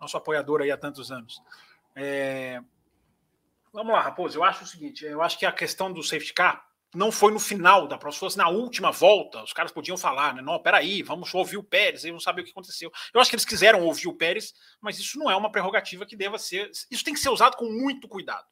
nosso 0.00 0.16
apoiador 0.16 0.62
aí 0.62 0.70
há 0.70 0.76
tantos 0.78 1.12
anos. 1.12 1.42
É... 1.94 2.62
Vamos 3.74 3.92
lá, 3.92 4.00
Raposo. 4.00 4.38
Eu 4.38 4.44
acho 4.44 4.64
o 4.64 4.66
seguinte: 4.66 5.04
eu 5.04 5.20
acho 5.20 5.38
que 5.38 5.44
a 5.44 5.52
questão 5.52 5.92
do 5.92 6.02
safety 6.02 6.32
car 6.32 6.64
não 6.94 7.10
foi 7.10 7.32
no 7.32 7.40
final 7.40 7.86
da 7.86 7.98
prova, 7.98 8.12
se 8.12 8.20
fosse 8.20 8.38
na 8.38 8.48
última 8.48 8.90
volta, 8.90 9.42
os 9.42 9.52
caras 9.52 9.72
podiam 9.72 9.96
falar, 9.96 10.34
né? 10.34 10.42
Não, 10.42 10.58
peraí, 10.58 11.02
vamos 11.02 11.32
ouvir 11.34 11.56
o 11.56 11.62
Pérez, 11.62 12.04
aí 12.04 12.10
vamos 12.10 12.24
saber 12.24 12.42
o 12.42 12.44
que 12.44 12.50
aconteceu. 12.50 12.90
Eu 13.12 13.20
acho 13.20 13.30
que 13.30 13.36
eles 13.36 13.44
quiseram 13.44 13.84
ouvir 13.84 14.08
o 14.08 14.14
Pérez, 14.14 14.54
mas 14.80 14.98
isso 14.98 15.18
não 15.18 15.30
é 15.30 15.36
uma 15.36 15.50
prerrogativa 15.50 16.06
que 16.06 16.16
deva 16.16 16.38
ser. 16.38 16.70
Isso 16.90 17.04
tem 17.04 17.14
que 17.14 17.20
ser 17.20 17.30
usado 17.30 17.56
com 17.56 17.66
muito 17.66 18.08
cuidado. 18.08 18.44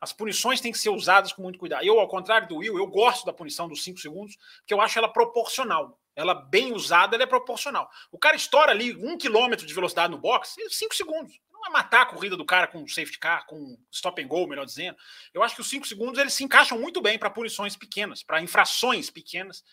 As 0.00 0.12
punições 0.12 0.60
têm 0.60 0.72
que 0.72 0.78
ser 0.78 0.90
usadas 0.90 1.32
com 1.32 1.42
muito 1.42 1.58
cuidado. 1.58 1.84
Eu, 1.84 2.00
ao 2.00 2.08
contrário 2.08 2.48
do 2.48 2.56
Will, 2.56 2.76
eu 2.76 2.86
gosto 2.88 3.24
da 3.24 3.32
punição 3.32 3.68
dos 3.68 3.84
5 3.84 4.00
segundos, 4.00 4.36
porque 4.58 4.74
eu 4.74 4.80
acho 4.80 4.98
ela 4.98 5.08
proporcional. 5.08 5.96
Ela 6.16 6.34
bem 6.34 6.72
usada, 6.72 7.14
ela 7.14 7.22
é 7.22 7.26
proporcional. 7.26 7.88
O 8.10 8.18
cara 8.18 8.34
estoura 8.34 8.72
ali 8.72 8.96
um 8.96 9.16
quilômetro 9.16 9.64
de 9.64 9.72
velocidade 9.72 10.10
no 10.10 10.18
box, 10.18 10.56
5 10.68 10.94
segundos 10.94 11.40
vai 11.62 11.70
matar 11.70 12.02
a 12.02 12.06
corrida 12.06 12.36
do 12.36 12.44
cara 12.44 12.66
com 12.66 12.86
safety 12.86 13.18
car, 13.18 13.46
com 13.46 13.78
stop 13.90 14.20
and 14.22 14.26
go, 14.26 14.46
melhor 14.46 14.66
dizendo. 14.66 14.96
Eu 15.32 15.42
acho 15.42 15.54
que 15.54 15.60
os 15.60 15.70
cinco 15.70 15.86
segundos 15.86 16.18
eles 16.18 16.34
se 16.34 16.44
encaixam 16.44 16.78
muito 16.78 17.00
bem 17.00 17.18
para 17.18 17.30
punições 17.30 17.76
pequenas, 17.76 18.22
para 18.22 18.42
infrações 18.42 19.08
pequenas. 19.08 19.64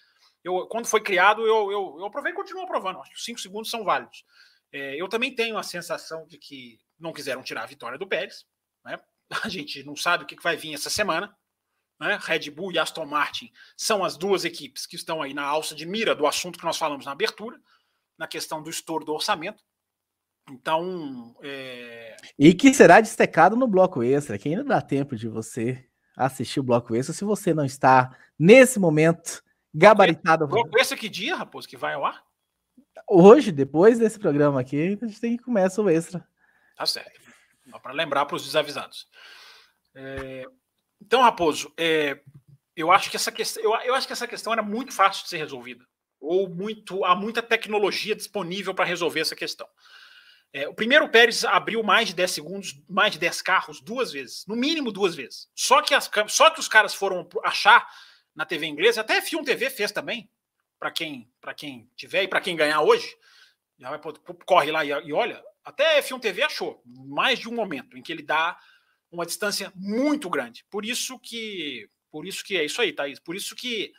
Eu, 0.44 0.68
quando 0.68 0.88
foi 0.88 1.02
criado, 1.02 1.46
eu, 1.46 1.72
eu, 1.72 1.96
eu 2.00 2.06
aprovei 2.06 2.32
e 2.32 2.36
continuo 2.36 2.64
aprovando. 2.64 3.00
Acho 3.00 3.12
que 3.12 3.18
os 3.18 3.26
cinco 3.26 3.40
segundos 3.40 3.70
são 3.70 3.84
válidos. 3.84 4.24
É, 4.72 4.96
eu 4.96 5.10
também 5.10 5.34
tenho 5.34 5.58
a 5.58 5.64
sensação 5.64 6.26
de 6.28 6.38
que 6.38 6.80
não 6.98 7.12
quiseram 7.12 7.44
tirar 7.44 7.64
a 7.64 7.68
vitória 7.68 7.98
do 7.98 8.08
Pérez. 8.08 8.46
Né? 8.86 8.98
A 9.44 9.50
gente 9.50 9.84
não 9.84 9.96
sabe 9.96 10.24
o 10.24 10.28
que 10.28 10.42
vai 10.42 10.56
vir 10.56 10.74
essa 10.74 10.90
semana. 10.90 11.36
Né? 12.00 12.18
Red 12.22 12.50
Bull 12.52 12.72
e 12.72 12.80
Aston 12.80 13.06
Martin 13.06 13.52
são 13.76 14.04
as 14.04 14.16
duas 14.16 14.46
equipes 14.46 14.86
que 14.86 14.96
estão 14.96 15.22
aí 15.22 15.34
na 15.34 15.44
alça 15.44 15.76
de 15.76 15.86
mira 15.86 16.16
do 16.16 16.26
assunto 16.26 16.58
que 16.58 16.66
nós 16.66 16.78
falamos 16.78 17.06
na 17.06 17.12
abertura, 17.12 17.60
na 18.18 18.28
questão 18.28 18.64
do 18.64 18.70
estouro 18.70 19.04
do 19.04 19.14
orçamento. 19.14 19.64
Então. 20.50 21.36
É... 21.42 22.18
E 22.38 22.54
que 22.54 22.74
será 22.74 23.02
destacado 23.02 23.56
no 23.56 23.68
bloco 23.68 24.04
extra, 24.04 24.38
que 24.38 24.50
ainda 24.50 24.64
dá 24.64 24.82
tempo 24.82 25.16
de 25.16 25.28
você 25.28 25.86
assistir 26.16 26.60
o 26.60 26.64
bloco 26.64 26.96
extra 26.96 27.14
se 27.14 27.24
você 27.24 27.54
não 27.54 27.64
está, 27.64 28.16
nesse 28.38 28.80
momento, 28.80 29.42
gabaritado. 29.74 30.48
Bloco 30.48 30.78
extra 30.78 30.98
que 30.98 31.08
dia, 31.08 31.36
Raposo, 31.36 31.68
que 31.68 31.78
vai 31.78 31.94
ao 31.94 32.06
ar? 32.06 32.24
Hoje, 33.08 33.52
depois 33.52 33.98
desse 33.98 34.20
programa 34.20 34.60
aqui, 34.60 34.82
a 34.82 35.08
gente 35.08 35.20
tem 35.20 35.38
que 35.38 35.44
começar 35.44 35.82
o 35.82 35.90
extra. 35.90 36.28
Tá 36.76 36.86
certo. 36.86 37.20
Para 37.82 37.94
lembrar 37.94 38.26
para 38.26 38.36
os 38.36 38.46
desavisados. 38.46 39.08
É... 39.96 40.46
Então, 41.02 41.22
Raposo, 41.22 41.72
é... 41.78 42.20
eu, 42.76 42.92
acho 42.92 43.10
que 43.10 43.16
essa 43.16 43.32
questão, 43.32 43.64
eu, 43.64 43.74
eu 43.82 43.96
acho 43.96 44.08
que 44.08 44.14
essa 44.14 44.28
questão 44.28 44.52
era 44.52 44.62
muito 44.62 44.94
fácil 44.94 45.24
de 45.24 45.30
ser 45.30 45.38
resolvida. 45.38 45.86
Ou 46.20 46.50
muito, 46.50 47.06
há 47.06 47.16
muita 47.16 47.42
tecnologia 47.42 48.16
disponível 48.16 48.74
para 48.74 48.86
resolver 48.86 49.22
essa 49.22 49.36
questão. 49.36 49.68
É, 50.52 50.68
o 50.68 50.74
primeiro 50.74 51.08
Pérez 51.10 51.46
abriu 51.46 51.84
mais 51.84 52.08
de 52.08 52.16
10 52.16 52.32
segundos, 52.32 52.82
mais 52.90 53.14
de 53.14 53.20
10 53.20 53.42
carros 53.42 53.82
duas 53.82 54.12
vezes, 54.12 54.46
no 54.48 54.56
mínimo 54.56 54.92
duas 54.92 55.14
vezes. 55.16 55.48
Só 55.54 55.82
que, 55.82 55.94
as, 55.94 56.10
só 56.28 56.50
que 56.50 56.60
os 56.60 56.68
caras 56.68 56.94
foram 56.94 57.28
achar 57.44 57.88
na 58.36 58.46
TV 58.46 58.66
inglesa, 58.66 59.02
até 59.02 59.18
a 59.18 59.22
F1 59.22 59.44
TV 59.44 59.70
fez 59.70 59.92
também, 59.92 60.30
para 60.80 60.92
quem, 60.92 61.30
quem 61.56 61.90
tiver 61.96 62.24
e 62.24 62.28
para 62.28 62.42
quem 62.42 62.56
ganhar 62.56 62.82
hoje, 62.82 63.16
já 63.78 63.90
vai, 63.90 64.00
corre 64.46 64.72
lá 64.72 64.84
e, 64.84 64.90
e 64.90 65.14
olha, 65.14 65.44
até 65.64 65.98
a 65.98 66.02
F1 66.02 66.20
TV 66.20 66.44
achou 66.44 66.82
mais 66.86 67.38
de 67.38 67.48
um 67.48 67.54
momento 67.54 67.96
em 67.98 68.02
que 68.02 68.12
ele 68.12 68.24
dá 68.24 68.58
uma 69.12 69.26
distância 69.26 69.72
muito 69.76 70.30
grande. 70.30 70.66
Por 70.70 70.84
isso 70.84 71.20
que, 71.20 71.88
por 72.10 72.26
isso 72.26 72.44
que 72.44 72.58
é 72.58 72.66
isso 72.66 72.82
aí, 72.82 72.92
Thaís. 72.92 73.20
Por 73.20 73.36
isso 73.36 73.56
que 73.56 73.92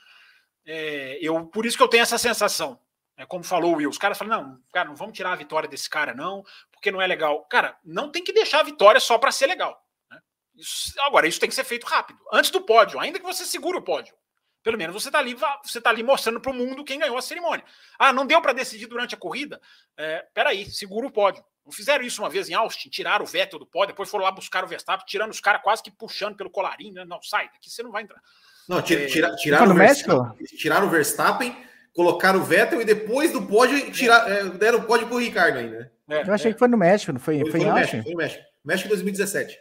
é, 0.67 1.19
eu, 1.21 1.47
por 1.47 1.65
isso 1.65 1.77
que 1.77 1.83
eu 1.83 1.89
tenho 1.89 2.03
essa 2.03 2.19
sensação 2.19 2.81
é 3.21 3.27
como 3.27 3.45
falou 3.45 3.75
o 3.75 3.77
Will, 3.77 3.91
os 3.91 3.99
caras 3.99 4.17
falam: 4.17 4.43
não, 4.43 4.59
cara, 4.73 4.89
não 4.89 4.97
vamos 4.97 5.15
tirar 5.15 5.33
a 5.33 5.37
vitória 5.37 5.69
desse 5.69 5.91
cara, 5.91 6.15
não, 6.15 6.43
porque 6.73 6.91
não 6.91 7.03
é 7.03 7.07
legal. 7.07 7.45
Cara, 7.51 7.77
não 7.85 8.11
tem 8.11 8.25
que 8.25 8.33
deixar 8.33 8.61
a 8.61 8.63
vitória 8.63 8.99
só 8.99 9.19
para 9.19 9.31
ser 9.31 9.47
legal. 9.47 9.79
Né? 10.11 10.19
Isso, 10.57 10.99
agora, 11.03 11.29
isso 11.29 11.39
tem 11.39 11.49
que 11.49 11.55
ser 11.55 11.65
feito 11.65 11.87
rápido, 11.87 12.19
antes 12.33 12.51
do 12.51 12.63
pódio, 12.63 12.99
ainda 12.99 13.19
que 13.19 13.25
você 13.25 13.45
segure 13.45 13.77
o 13.77 13.83
pódio. 13.83 14.15
Pelo 14.63 14.79
menos 14.79 14.95
você 14.95 15.11
está 15.11 15.19
ali, 15.19 15.37
você 15.63 15.81
tá 15.83 15.91
ali 15.91 16.03
mostrando 16.03 16.41
para 16.41 16.51
o 16.51 16.55
mundo 16.55 16.83
quem 16.83 16.99
ganhou 16.99 17.19
a 17.19 17.23
cerimônia. 17.23 17.65
Ah, 17.99 18.11
não 18.11 18.27
deu 18.27 18.41
para 18.41 18.55
decidir 18.55 18.87
durante 18.87 19.15
a 19.15 19.19
corrida? 19.19 19.61
É, 19.99 20.27
peraí, 20.33 20.71
segura 20.71 21.07
o 21.07 21.11
pódio. 21.11 21.45
Não 21.65 21.73
fizeram 21.73 22.03
isso 22.03 22.23
uma 22.23 22.31
vez 22.31 22.49
em 22.49 22.55
Austin, 22.55 22.89
tiraram 22.89 23.25
o 23.25 23.29
Vettel 23.29 23.59
do 23.59 23.67
pódio, 23.67 23.89
depois 23.89 24.09
foram 24.09 24.25
lá 24.25 24.31
buscar 24.31 24.65
o 24.65 24.67
Verstappen, 24.67 25.05
tirando 25.07 25.31
os 25.31 25.41
caras 25.41 25.63
quase 25.63 25.83
que 25.83 25.91
puxando 25.91 26.37
pelo 26.37 26.49
colarinho. 26.49 26.95
Né? 26.95 27.05
Não, 27.05 27.23
sai 27.23 27.51
daqui, 27.53 27.71
você 27.71 27.83
não 27.83 27.91
vai 27.91 28.03
entrar. 28.03 28.21
Não, 28.67 28.81
tira, 28.81 29.07
tira, 29.07 29.29
é, 29.29 29.37
tiraram, 29.37 29.73
o 29.73 29.75
Verstappen, 29.75 30.47
tiraram 30.57 30.87
o 30.87 30.91
Verstappen 30.91 31.71
colocaram 31.95 32.41
o 32.41 32.45
Vettel 32.45 32.81
e 32.81 32.85
depois 32.85 33.33
do 33.33 33.43
pódio 33.43 33.91
tirar, 33.91 34.31
é, 34.31 34.45
deram 34.45 34.79
o 34.79 34.83
pódio 34.85 35.07
pro 35.07 35.19
Ricardo 35.19 35.59
ainda. 35.59 35.93
É, 36.09 36.29
eu 36.29 36.35
achei 36.35 36.51
é. 36.51 36.55
que 36.55 36.59
foi 36.59 36.69
no 36.69 36.77
México, 36.77 37.13
não 37.13 37.21
foi? 37.21 37.41
Foi, 37.41 37.51
foi, 37.51 37.61
foi 37.61 37.69
no 37.69 37.75
México, 37.75 38.03
foi 38.03 38.13
no 38.13 38.19
México. 38.19 38.45
México 38.65 38.89
2017. 38.89 39.59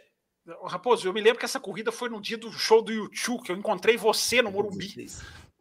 Raposo, 0.64 1.06
eu 1.06 1.12
me 1.12 1.20
lembro 1.20 1.38
que 1.38 1.44
essa 1.44 1.60
corrida 1.60 1.92
foi 1.92 2.08
no 2.08 2.20
dia 2.20 2.36
do 2.36 2.50
show 2.52 2.82
do 2.82 2.92
YouTube, 2.92 3.44
que 3.44 3.52
eu 3.52 3.56
encontrei 3.56 3.96
você 3.96 4.42
no 4.42 4.50
Morumbi. 4.50 5.06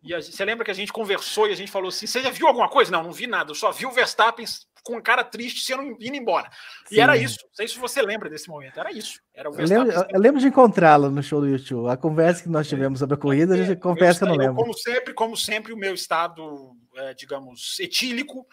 E 0.02 0.14
a, 0.14 0.22
você 0.22 0.46
lembra 0.46 0.64
que 0.64 0.72
a 0.72 0.76
gente 0.76 0.94
conversou 0.94 1.48
e 1.48 1.52
a 1.52 1.56
gente 1.56 1.72
falou 1.72 1.90
assim: 1.90 2.08
você 2.08 2.22
já 2.22 2.30
viu 2.30 2.48
alguma 2.48 2.70
coisa? 2.70 2.92
Não, 2.92 3.04
não 3.04 3.12
vi 3.12 3.28
nada. 3.28 3.52
Eu 3.52 3.56
só 3.56 3.72
vi 3.72 3.86
o 3.86 3.92
Verstappen 3.92 4.46
com 4.84 4.98
um 4.98 5.02
cara 5.02 5.24
triste 5.24 5.62
sendo 5.62 5.84
indo 6.00 6.16
embora. 6.16 6.50
Sim. 6.88 6.96
E 6.96 7.00
era 7.00 7.18
isso. 7.18 7.38
Não 7.44 7.54
sei 7.54 7.68
se 7.68 7.78
você 7.78 8.02
lembra 8.02 8.30
desse 8.30 8.50
momento. 8.50 8.80
Era 8.80 8.92
isso. 8.92 9.20
Era 9.34 9.50
o 9.50 9.60
eu, 9.60 9.68
lembro, 9.68 10.06
eu 10.10 10.20
lembro 10.20 10.40
de 10.40 10.48
encontrá-lo 10.48 11.10
no 11.10 11.24
show 11.24 11.42
do 11.42 11.48
YouTube. 11.48 11.90
A 11.90 11.98
conversa 11.98 12.44
que 12.44 12.50
nós 12.50 12.68
é. 12.68 12.70
tivemos 12.70 13.00
sobre 13.00 13.16
a 13.16 13.18
corrida, 13.18 13.58
é, 13.58 13.62
a 13.62 13.66
gente 13.66 13.80
confessa 13.80 14.20
que 14.20 14.26
eu 14.26 14.30
não 14.30 14.36
lembro. 14.36 14.56
Como 14.56 14.74
sempre, 14.74 15.14
como 15.14 15.38
sempre, 15.38 15.74
o 15.74 15.78
meu 15.78 15.94
estado, 15.94 16.76
é, 16.96 17.14
digamos, 17.14 17.80
etílico 17.80 18.46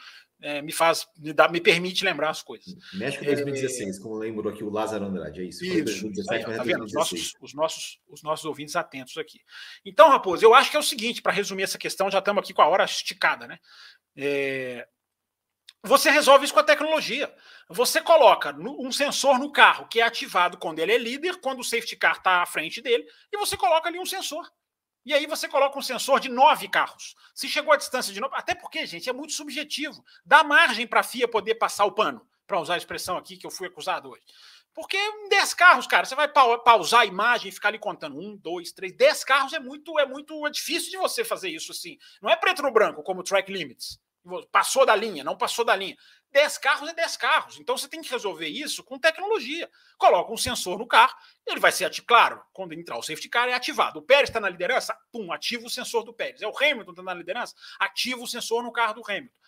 é, 0.43 0.61
me 0.61 0.73
faz, 0.73 1.07
me, 1.17 1.33
dá, 1.33 1.49
me 1.49 1.61
permite 1.61 2.05
lembrar 2.05 2.31
as 2.31 2.43
coisas. 2.43 2.75
México 2.95 3.25
2016, 3.25 3.99
é, 3.99 4.03
como 4.03 4.17
lembrou 4.17 4.53
aqui 4.53 4.63
o 4.63 4.71
Lázaro 4.71 5.07
Andrade, 5.07 5.41
é 5.41 5.45
isso. 5.45 5.65
isso 5.65 5.85
2017, 5.85 6.51
aí, 6.51 6.57
tá 6.57 6.63
vendo? 6.63 6.85
Os 6.85 6.93
nossos, 6.93 7.33
os, 7.41 7.55
nossos, 7.55 7.99
os 8.09 8.23
nossos 8.23 8.45
ouvintes 8.45 8.77
atentos 8.77 9.17
aqui. 9.17 9.41
Então, 9.85 10.11
Raposo, 10.11 10.45
eu 10.45 10.55
acho 10.55 10.71
que 10.71 10.77
é 10.77 10.81
o 10.81 10.85
seguinte, 10.85 11.23
para 11.23 11.33
resumir 11.33 11.63
essa 11.63 11.79
questão, 11.79 12.11
já 12.11 12.19
estamos 12.19 12.43
aqui 12.43 12.53
com 12.53 12.63
a 12.63 12.69
hora 12.69 12.85
esticada, 12.85 13.47
né? 13.47 13.59
É, 14.17 14.87
Você 15.87 16.11
resolve 16.11 16.45
isso 16.45 16.53
com 16.53 16.61
a 16.61 16.65
tecnologia. 16.65 17.33
Você 17.69 18.01
coloca 18.01 18.55
um 18.59 18.91
sensor 18.91 19.39
no 19.39 19.53
carro 19.53 19.87
que 19.87 20.01
é 20.01 20.03
ativado 20.03 20.59
quando 20.59 20.81
ele 20.81 20.93
é 20.93 20.99
líder, 20.99 21.41
quando 21.41 21.61
o 21.61 21.65
safety 21.65 21.97
car 21.97 22.17
está 22.17 22.43
à 22.43 22.47
frente 22.47 22.83
dele, 22.83 23.07
e 23.33 23.37
você 23.37 23.57
coloca 23.57 23.89
ali 23.89 23.99
um 23.99 24.07
sensor. 24.07 24.51
E 25.05 25.15
aí 25.15 25.25
você 25.27 25.47
coloca 25.47 25.79
um 25.79 25.83
sensor 25.83 26.19
de 26.19 26.29
nove 26.29 26.69
carros. 26.69 27.15
Se 27.33 27.49
chegou 27.49 27.73
a 27.73 27.77
distância 27.77 28.13
de 28.13 28.21
nove, 28.21 28.35
até 28.37 28.57
porque, 28.57 28.85
gente, 28.87 29.09
é 29.09 29.13
muito 29.13 29.33
subjetivo. 29.33 30.05
Dá 30.25 30.43
margem 30.43 30.85
para 30.85 31.01
a 31.01 31.05
FIA 31.05 31.29
poder 31.29 31.55
passar 31.55 31.85
o 31.85 31.93
pano, 31.93 32.27
para 32.45 32.61
usar 32.61 32.75
a 32.75 32.79
expressão 32.79 33.17
aqui 33.17 33.37
que 33.37 33.47
eu 33.47 33.51
fui 33.51 33.69
acusado 33.69 34.11
hoje. 34.11 34.25
Porque 34.75 34.97
em 34.97 35.29
10 35.29 35.55
carros, 35.55 35.87
cara, 35.87 36.05
você 36.05 36.15
vai 36.15 36.29
pausar 36.29 37.03
a 37.03 37.07
imagem 37.07 37.49
e 37.49 37.53
ficar 37.53 37.69
ali 37.69 37.79
contando 37.79 38.19
um, 38.19 38.37
dois, 38.37 38.73
três, 38.73 38.93
10 38.93 39.25
carros 39.25 39.53
é 39.53 39.61
muito, 39.61 39.99
é 39.99 40.05
muito 40.05 40.47
é 40.47 40.51
difícil 40.51 40.91
de 40.91 40.99
você 40.99 41.25
fazer 41.25 41.49
isso 41.49 41.71
assim. 41.71 41.97
Não 42.21 42.29
é 42.29 42.37
preto 42.37 42.61
no 42.61 42.73
branco, 42.73 43.03
como 43.03 43.23
track 43.23 43.51
limits. 43.51 43.99
Passou 44.51 44.85
da 44.85 44.97
linha, 44.97 45.23
não 45.23 45.37
passou 45.37 45.65
da 45.65 45.77
linha. 45.77 45.97
10 46.33 46.59
carros 46.59 46.89
é 46.89 46.95
10 46.95 47.17
carros. 47.17 47.61
Então 47.61 47.77
você 47.77 47.89
tem 47.89 48.03
que 48.03 48.11
resolver 48.11 48.49
isso 48.49 48.85
com 48.85 48.99
tecnologia. 48.99 49.71
Coloca 49.97 50.33
um 50.33 50.37
sensor 50.37 50.79
no 50.79 50.87
carro, 50.87 51.15
ele 51.47 51.61
vai 51.61 51.73
ser. 51.73 51.91
Claro, 52.05 52.43
quando 52.53 52.75
entrar 52.75 52.99
o 52.99 53.03
safety 53.03 53.29
car, 53.29 53.49
é 53.49 53.55
ativado. 53.55 54.01
O 54.01 54.03
Pérez 54.03 54.29
está 54.29 54.41
na 54.41 54.49
liderança, 54.49 54.97
pum, 55.13 55.33
ativa 55.33 55.67
o 55.67 55.71
sensor 55.71 56.05
do 56.05 56.13
Pérez. 56.13 56.43
É 56.43 56.47
o 56.47 56.53
Hamilton 56.57 56.91
está 56.91 57.03
na 57.03 57.15
liderança, 57.15 57.55
ativa 57.79 58.21
o 58.21 58.27
sensor 58.27 58.63
no 58.63 58.73
carro 58.73 58.95
do 58.95 59.03
Hamilton. 59.11 59.39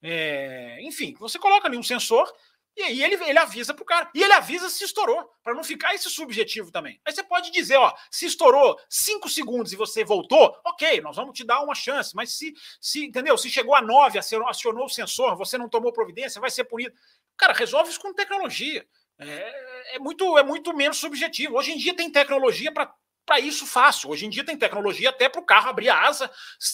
É, 0.00 0.78
enfim, 0.82 1.14
você 1.18 1.38
coloca 1.38 1.66
ali 1.66 1.76
um 1.76 1.82
sensor 1.82 2.32
e 2.78 2.82
aí 2.82 3.02
ele, 3.02 3.16
ele 3.24 3.38
avisa 3.40 3.74
pro 3.74 3.84
cara. 3.84 4.08
E 4.14 4.22
ele 4.22 4.32
avisa 4.32 4.70
se 4.70 4.84
estourou, 4.84 5.28
para 5.42 5.52
não 5.52 5.64
ficar 5.64 5.96
esse 5.96 6.08
subjetivo 6.08 6.70
também. 6.70 7.00
Aí 7.04 7.12
você 7.12 7.24
pode 7.24 7.50
dizer, 7.50 7.76
ó, 7.76 7.92
se 8.08 8.24
estourou 8.24 8.78
5 8.88 9.28
segundos 9.28 9.72
e 9.72 9.76
você 9.76 10.04
voltou, 10.04 10.56
ok, 10.64 11.00
nós 11.00 11.16
vamos 11.16 11.36
te 11.36 11.44
dar 11.44 11.60
uma 11.60 11.74
chance. 11.74 12.14
Mas 12.14 12.38
se, 12.38 12.54
se 12.80 13.04
entendeu? 13.04 13.36
Se 13.36 13.50
chegou 13.50 13.74
a 13.74 13.82
9, 13.82 14.20
acionou 14.20 14.84
o 14.84 14.88
sensor, 14.88 15.36
você 15.36 15.58
não 15.58 15.68
tomou 15.68 15.92
providência, 15.92 16.40
vai 16.40 16.50
ser 16.50 16.64
punido. 16.64 16.94
Cara, 17.36 17.52
resolve 17.52 17.90
isso 17.90 18.00
com 18.00 18.14
tecnologia. 18.14 18.86
É, 19.18 19.96
é 19.96 19.98
muito, 19.98 20.38
é 20.38 20.44
muito 20.44 20.72
menos 20.72 20.98
subjetivo. 20.98 21.56
Hoje 21.56 21.72
em 21.72 21.76
dia 21.76 21.96
tem 21.96 22.08
tecnologia 22.08 22.72
para 22.72 22.94
para 23.26 23.40
isso 23.40 23.66
fácil. 23.66 24.08
Hoje 24.08 24.24
em 24.24 24.30
dia 24.30 24.42
tem 24.42 24.56
tecnologia 24.56 25.10
até 25.10 25.28
para 25.28 25.38
o 25.38 25.44
carro 25.44 25.68
abrir 25.68 25.90
a 25.90 26.06
asa, 26.06 26.30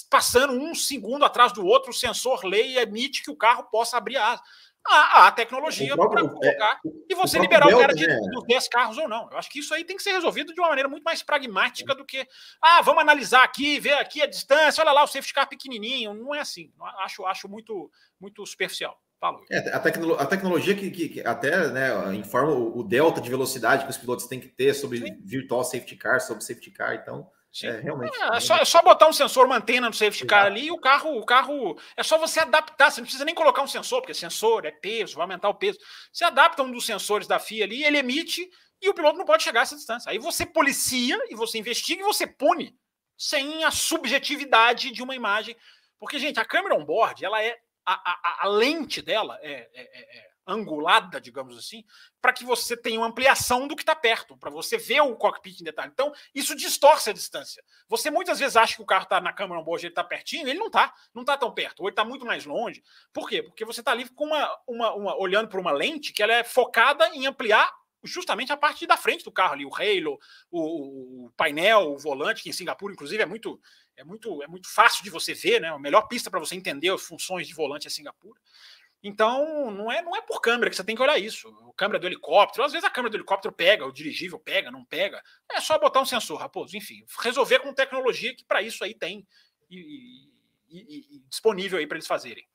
passando 0.08 0.52
um 0.52 0.72
segundo 0.72 1.24
atrás 1.24 1.52
do 1.52 1.66
outro, 1.66 1.90
o 1.90 1.92
sensor 1.92 2.44
lê 2.44 2.62
e 2.68 2.78
emite 2.78 3.24
que 3.24 3.30
o 3.30 3.36
carro 3.36 3.64
possa 3.64 3.96
abrir 3.96 4.18
a 4.18 4.34
asa 4.34 4.42
a, 4.86 5.26
a 5.26 5.32
tecnologia 5.32 5.96
para 5.96 6.20
é, 6.20 6.28
colocar 6.28 6.80
é, 6.84 6.88
e 7.08 7.14
você 7.14 7.38
o 7.38 7.42
liberar 7.42 7.68
o 7.68 7.78
cara 7.78 7.94
de, 7.94 8.06
né? 8.06 8.18
dos 8.32 8.44
10 8.46 8.68
carros 8.68 8.98
ou 8.98 9.08
não. 9.08 9.30
Eu 9.30 9.38
acho 9.38 9.50
que 9.50 9.60
isso 9.60 9.72
aí 9.72 9.84
tem 9.84 9.96
que 9.96 10.02
ser 10.02 10.12
resolvido 10.12 10.52
de 10.52 10.60
uma 10.60 10.68
maneira 10.68 10.88
muito 10.88 11.02
mais 11.02 11.22
pragmática 11.22 11.94
do 11.94 12.04
que, 12.04 12.26
ah, 12.60 12.82
vamos 12.82 13.02
analisar 13.02 13.42
aqui, 13.42 13.80
ver 13.80 13.94
aqui 13.94 14.22
a 14.22 14.26
distância, 14.26 14.82
olha 14.82 14.92
lá 14.92 15.02
o 15.02 15.06
safety 15.06 15.32
car 15.32 15.48
pequenininho. 15.48 16.12
Não 16.14 16.34
é 16.34 16.40
assim. 16.40 16.70
Acho, 17.00 17.24
acho 17.24 17.48
muito, 17.48 17.90
muito 18.20 18.44
superficial. 18.46 19.00
É, 19.50 19.70
a, 19.70 19.80
tecno, 19.80 20.14
a 20.16 20.26
tecnologia 20.26 20.74
que, 20.74 20.90
que, 20.90 21.08
que, 21.08 21.20
até 21.22 21.68
né, 21.68 22.14
informa 22.14 22.52
o, 22.52 22.80
o, 22.80 22.82
delta 22.82 23.22
de 23.22 23.30
velocidade 23.30 23.84
que 23.84 23.90
os 23.90 23.96
pilotos 23.96 24.26
têm 24.26 24.38
que 24.38 24.48
ter 24.48 24.74
sobre 24.74 24.98
Sim. 24.98 25.18
virtual 25.24 25.64
safety 25.64 25.96
car, 25.96 26.20
sobre 26.20 26.44
safety 26.44 26.70
car, 26.70 26.94
então 26.94 27.26
Sim. 27.54 27.68
É, 27.68 27.80
realmente. 27.80 28.20
É, 28.20 28.36
é, 28.36 28.40
só, 28.40 28.56
é, 28.56 28.64
só, 28.64 28.82
botar 28.82 29.06
um 29.06 29.12
sensor, 29.12 29.46
uma 29.46 29.58
antena 29.58 29.86
no 29.86 29.94
safety 29.94 30.26
car 30.26 30.46
ali 30.46 30.66
e 30.66 30.70
o 30.72 30.78
carro, 30.78 31.16
o 31.16 31.24
carro. 31.24 31.78
É 31.96 32.02
só 32.02 32.18
você 32.18 32.40
adaptar. 32.40 32.90
Você 32.90 33.00
não 33.00 33.04
precisa 33.04 33.24
nem 33.24 33.34
colocar 33.34 33.62
um 33.62 33.68
sensor, 33.68 34.00
porque 34.00 34.12
sensor 34.12 34.66
é 34.66 34.72
peso, 34.72 35.14
vai 35.14 35.22
aumentar 35.22 35.48
o 35.48 35.54
peso. 35.54 35.78
Você 36.12 36.24
adapta 36.24 36.64
um 36.64 36.72
dos 36.72 36.84
sensores 36.84 37.28
da 37.28 37.38
FIA 37.38 37.64
ali, 37.64 37.84
ele 37.84 37.98
emite 37.98 38.50
e 38.82 38.88
o 38.88 38.94
piloto 38.94 39.16
não 39.16 39.24
pode 39.24 39.44
chegar 39.44 39.60
a 39.60 39.62
essa 39.62 39.76
distância. 39.76 40.10
Aí 40.10 40.18
você 40.18 40.44
policia 40.44 41.16
e 41.30 41.36
você 41.36 41.56
investiga 41.56 42.02
e 42.02 42.04
você 42.04 42.26
pune 42.26 42.76
sem 43.16 43.62
a 43.62 43.70
subjetividade 43.70 44.90
de 44.90 45.00
uma 45.00 45.14
imagem. 45.14 45.56
Porque, 45.96 46.18
gente, 46.18 46.40
a 46.40 46.44
câmera 46.44 46.74
on-board, 46.74 47.24
ela 47.24 47.40
é. 47.40 47.56
A, 47.86 47.92
a, 47.92 48.46
a 48.46 48.48
lente 48.48 49.02
dela 49.02 49.38
é, 49.42 49.68
é, 49.74 50.18
é 50.18 50.33
angulada, 50.46 51.20
digamos 51.20 51.56
assim, 51.56 51.84
para 52.20 52.32
que 52.32 52.44
você 52.44 52.76
tenha 52.76 53.00
uma 53.00 53.06
ampliação 53.06 53.66
do 53.66 53.74
que 53.74 53.82
está 53.82 53.94
perto, 53.94 54.36
para 54.36 54.50
você 54.50 54.76
ver 54.76 55.00
o 55.00 55.16
cockpit 55.16 55.60
em 55.60 55.64
detalhe. 55.64 55.90
Então, 55.92 56.12
isso 56.34 56.54
distorce 56.54 57.10
a 57.10 57.12
distância. 57.12 57.62
Você 57.88 58.10
muitas 58.10 58.38
vezes 58.38 58.56
acha 58.56 58.76
que 58.76 58.82
o 58.82 58.86
carro 58.86 59.04
está 59.04 59.20
na 59.20 59.32
câmera 59.32 59.62
board, 59.62 59.86
ele 59.86 59.92
está 59.92 60.04
pertinho, 60.04 60.48
ele 60.48 60.58
não 60.58 60.66
está, 60.66 60.92
não 61.14 61.22
está 61.22 61.36
tão 61.36 61.52
perto, 61.52 61.80
ou 61.80 61.86
ele 61.86 61.92
está 61.92 62.04
muito 62.04 62.26
mais 62.26 62.44
longe. 62.44 62.82
Por 63.12 63.28
quê? 63.28 63.42
Porque 63.42 63.64
você 63.64 63.80
está 63.80 63.92
ali 63.92 64.08
com 64.10 64.26
uma, 64.26 64.58
uma, 64.66 64.94
uma 64.94 65.16
olhando 65.18 65.48
para 65.48 65.60
uma 65.60 65.72
lente 65.72 66.12
que 66.12 66.22
ela 66.22 66.34
é 66.34 66.44
focada 66.44 67.08
em 67.08 67.26
ampliar 67.26 67.72
justamente 68.04 68.52
a 68.52 68.56
parte 68.56 68.86
da 68.86 68.96
frente 68.96 69.24
do 69.24 69.32
carro 69.32 69.54
ali, 69.54 69.64
o 69.64 69.74
halo, 69.74 70.18
o, 70.50 71.24
o, 71.24 71.30
painel, 71.30 71.92
o 71.92 71.98
volante, 71.98 72.42
que 72.42 72.50
em 72.50 72.52
Singapura, 72.52 72.92
inclusive, 72.92 73.22
é 73.22 73.26
muito, 73.26 73.58
é 73.96 74.04
muito, 74.04 74.42
é 74.42 74.46
muito 74.46 74.68
fácil 74.68 75.02
de 75.02 75.10
você 75.10 75.32
ver, 75.32 75.60
né? 75.60 75.68
A 75.70 75.78
melhor 75.78 76.02
pista 76.02 76.30
para 76.30 76.38
você 76.38 76.54
entender 76.54 76.90
as 76.90 77.02
funções 77.02 77.48
de 77.48 77.54
volante 77.54 77.86
é 77.86 77.90
Singapura. 77.90 78.38
Então, 79.06 79.70
não 79.70 79.92
é, 79.92 80.00
não 80.00 80.16
é 80.16 80.22
por 80.22 80.40
câmera 80.40 80.70
que 80.70 80.76
você 80.76 80.82
tem 80.82 80.96
que 80.96 81.02
olhar 81.02 81.18
isso. 81.18 81.46
O 81.66 81.74
câmera 81.74 81.98
do 81.98 82.06
helicóptero, 82.06 82.64
às 82.64 82.72
vezes 82.72 82.86
a 82.86 82.90
câmera 82.90 83.10
do 83.10 83.18
helicóptero 83.18 83.54
pega, 83.54 83.84
o 83.84 83.92
dirigível 83.92 84.38
pega, 84.38 84.70
não 84.70 84.82
pega. 84.82 85.22
É 85.52 85.60
só 85.60 85.78
botar 85.78 86.00
um 86.00 86.06
sensor, 86.06 86.38
raposo. 86.38 86.74
Enfim, 86.74 87.04
resolver 87.20 87.58
com 87.58 87.74
tecnologia 87.74 88.34
que 88.34 88.42
para 88.46 88.62
isso 88.62 88.82
aí 88.82 88.94
tem 88.94 89.26
e, 89.70 90.30
e, 90.70 91.16
e 91.16 91.22
disponível 91.28 91.78
aí 91.78 91.86
para 91.86 91.98
eles 91.98 92.06
fazerem. 92.06 92.48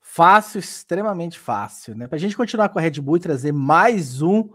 Fácil, 0.00 0.58
extremamente 0.58 1.38
fácil, 1.38 1.94
né? 1.94 2.08
Para 2.08 2.16
a 2.16 2.20
gente 2.20 2.36
continuar 2.36 2.68
com 2.68 2.80
a 2.80 2.82
Red 2.82 3.00
Bull 3.00 3.18
e 3.18 3.20
trazer 3.20 3.52
mais 3.52 4.20
um 4.22 4.50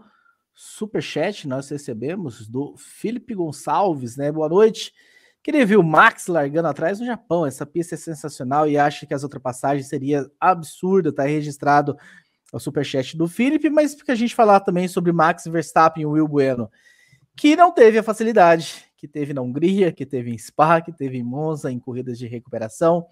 super 0.52 1.02
chat, 1.02 1.48
nós 1.48 1.70
recebemos 1.70 2.46
do 2.46 2.76
Felipe 2.76 3.34
Gonçalves, 3.34 4.18
né? 4.18 4.30
Boa 4.30 4.50
noite. 4.50 4.92
Queria 5.46 5.64
ver 5.64 5.76
o 5.76 5.82
Max 5.84 6.26
largando 6.26 6.66
atrás 6.66 6.98
no 6.98 7.06
Japão. 7.06 7.46
Essa 7.46 7.64
pista 7.64 7.94
é 7.94 7.98
sensacional 7.98 8.68
e 8.68 8.76
acho 8.76 9.06
que 9.06 9.14
as 9.14 9.22
ultrapassagens 9.22 9.86
seria 9.86 10.28
absurda. 10.40 11.12
Tá 11.12 11.22
registrado 11.22 11.96
o 12.52 12.58
superchat 12.58 13.16
do 13.16 13.28
Felipe, 13.28 13.70
mas 13.70 13.94
porque 13.94 14.10
a 14.10 14.16
gente 14.16 14.34
falar 14.34 14.58
também 14.58 14.88
sobre 14.88 15.12
Max 15.12 15.44
Verstappen 15.44 16.02
e 16.02 16.06
Will 16.06 16.26
Bueno, 16.26 16.68
que 17.36 17.54
não 17.54 17.70
teve 17.70 17.96
a 17.96 18.02
facilidade 18.02 18.86
que 18.96 19.06
teve 19.06 19.32
na 19.32 19.40
Hungria, 19.40 19.92
que 19.92 20.04
teve 20.04 20.32
em 20.32 20.36
Spa, 20.36 20.80
que 20.80 20.92
teve 20.92 21.16
em 21.16 21.22
Monza, 21.22 21.70
em 21.70 21.78
corridas 21.78 22.18
de 22.18 22.26
recuperação. 22.26 23.06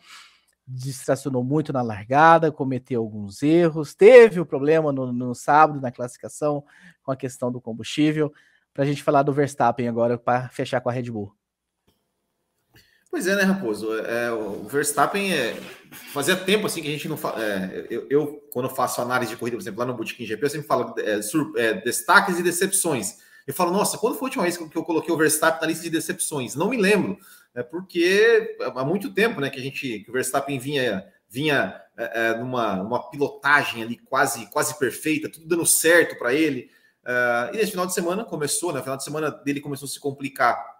Distracionou 0.66 1.44
muito 1.44 1.72
na 1.72 1.82
largada, 1.82 2.50
cometeu 2.50 3.00
alguns 3.00 3.44
erros, 3.44 3.94
teve 3.94 4.40
o 4.40 4.46
problema 4.46 4.90
no, 4.90 5.12
no 5.12 5.36
sábado 5.36 5.80
na 5.80 5.92
classificação 5.92 6.64
com 7.00 7.12
a 7.12 7.16
questão 7.16 7.52
do 7.52 7.60
combustível. 7.60 8.32
Para 8.72 8.82
a 8.82 8.86
gente 8.88 9.04
falar 9.04 9.22
do 9.22 9.32
Verstappen 9.32 9.86
agora, 9.86 10.18
para 10.18 10.48
fechar 10.48 10.80
com 10.80 10.88
a 10.88 10.92
Red 10.92 11.12
Bull. 11.12 11.32
Pois 13.14 13.28
é, 13.28 13.36
né, 13.36 13.44
Raposo? 13.44 13.96
É, 13.96 14.32
o 14.32 14.64
Verstappen 14.64 15.32
é, 15.32 15.56
fazia 16.12 16.34
tempo 16.34 16.66
assim 16.66 16.82
que 16.82 16.88
a 16.88 16.90
gente 16.90 17.06
não 17.06 17.16
fala. 17.16 17.40
É, 17.40 17.86
eu, 17.88 18.08
eu, 18.10 18.26
quando 18.52 18.68
faço 18.68 19.00
análise 19.00 19.30
de 19.30 19.36
corrida, 19.36 19.56
por 19.56 19.62
exemplo, 19.62 19.78
lá 19.78 19.86
no 19.86 19.94
Bootkin 19.94 20.26
GP, 20.26 20.44
eu 20.44 20.50
sempre 20.50 20.66
falo 20.66 20.92
é, 20.98 21.22
sur, 21.22 21.52
é, 21.56 21.74
destaques 21.74 22.40
e 22.40 22.42
decepções. 22.42 23.18
Eu 23.46 23.54
falo, 23.54 23.70
nossa, 23.70 23.98
quando 23.98 24.14
foi 24.16 24.26
a 24.26 24.28
última 24.30 24.42
vez 24.42 24.56
que 24.56 24.76
eu 24.76 24.82
coloquei 24.82 25.14
o 25.14 25.16
Verstappen 25.16 25.60
na 25.60 25.68
lista 25.68 25.84
de 25.84 25.90
decepções? 25.90 26.56
Não 26.56 26.68
me 26.68 26.76
lembro, 26.76 27.16
é 27.54 27.62
porque 27.62 28.56
há 28.60 28.84
muito 28.84 29.14
tempo, 29.14 29.40
né, 29.40 29.48
que 29.48 29.60
a 29.60 29.62
gente, 29.62 30.00
que 30.00 30.10
o 30.10 30.12
Verstappen 30.12 30.58
vinha, 30.58 31.06
vinha 31.30 31.80
é, 31.96 32.30
é 32.30 32.36
numa 32.36 32.82
uma 32.82 33.10
pilotagem 33.10 33.80
ali 33.80 33.96
quase, 33.96 34.46
quase 34.46 34.76
perfeita, 34.76 35.28
tudo 35.28 35.46
dando 35.46 35.64
certo 35.64 36.18
para 36.18 36.34
ele. 36.34 36.68
e 37.52 37.58
nesse 37.58 37.70
final 37.70 37.86
de 37.86 37.94
semana 37.94 38.24
começou, 38.24 38.72
né? 38.72 38.80
O 38.80 38.82
final 38.82 38.96
de 38.96 39.04
semana 39.04 39.30
dele 39.30 39.60
começou 39.60 39.86
a 39.86 39.88
se 39.88 40.00
complicar 40.00 40.73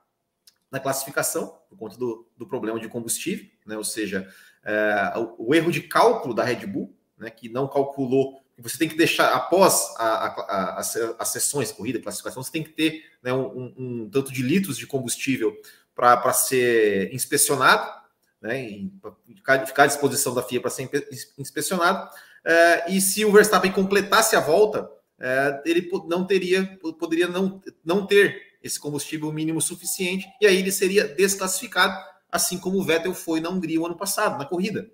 na 0.74 0.80
classificação, 0.80 1.56
por 1.68 1.78
conta 1.78 1.96
do, 1.96 2.26
do 2.36 2.48
problema 2.48 2.80
de 2.80 2.88
combustível, 2.88 3.46
né? 3.64 3.76
ou 3.76 3.84
seja, 3.84 4.28
é, 4.64 5.12
o, 5.14 5.50
o, 5.50 5.54
erro 5.54 5.70
de 5.70 5.82
cálculo 5.82 6.34
da 6.34 6.42
Red 6.42 6.66
Bull, 6.66 6.92
né? 7.16 7.30
que 7.30 7.48
não 7.48 7.68
calculou, 7.68 8.40
você 8.58 8.76
tem 8.76 8.88
que 8.88 8.96
deixar, 8.96 9.32
após 9.34 9.94
a, 9.96 10.04
a, 10.04 10.26
a, 10.40 10.78
as 10.80 11.28
sessões, 11.28 11.70
corrida, 11.70 12.00
classificação, 12.00 12.42
você 12.42 12.50
tem 12.50 12.64
que 12.64 12.70
ter 12.70 13.04
né, 13.22 13.32
um, 13.32 13.72
um, 13.78 14.10
tanto 14.10 14.32
de 14.32 14.42
litros 14.42 14.76
de 14.76 14.84
combustível 14.84 15.56
para 15.94 16.32
ser 16.32 17.14
inspecionado, 17.14 17.88
né, 18.42 18.88
ficar, 19.36 19.64
ficar 19.64 19.82
à 19.84 19.86
disposição 19.86 20.34
da 20.34 20.42
FIA 20.42 20.60
para 20.60 20.70
ser 20.70 20.90
inspecionado, 21.38 22.10
é, 22.44 22.90
e 22.90 23.00
se 23.00 23.24
o 23.24 23.30
Verstappen 23.30 23.70
completasse 23.70 24.34
a 24.34 24.40
volta, 24.40 24.90
é, 25.20 25.62
ele 25.64 25.88
não 26.08 26.26
teria, 26.26 26.66
poderia 26.98 27.28
não, 27.28 27.62
não 27.84 28.04
ter 28.04 28.53
esse 28.64 28.80
combustível 28.80 29.30
mínimo 29.30 29.60
suficiente, 29.60 30.26
e 30.40 30.46
aí 30.46 30.56
ele 30.56 30.72
seria 30.72 31.06
desclassificado, 31.06 31.94
assim 32.32 32.58
como 32.58 32.78
o 32.78 32.82
Vettel 32.82 33.14
foi 33.14 33.38
na 33.38 33.50
Hungria 33.50 33.78
o 33.78 33.84
ano 33.84 33.94
passado, 33.94 34.38
na 34.38 34.46
corrida. 34.46 34.90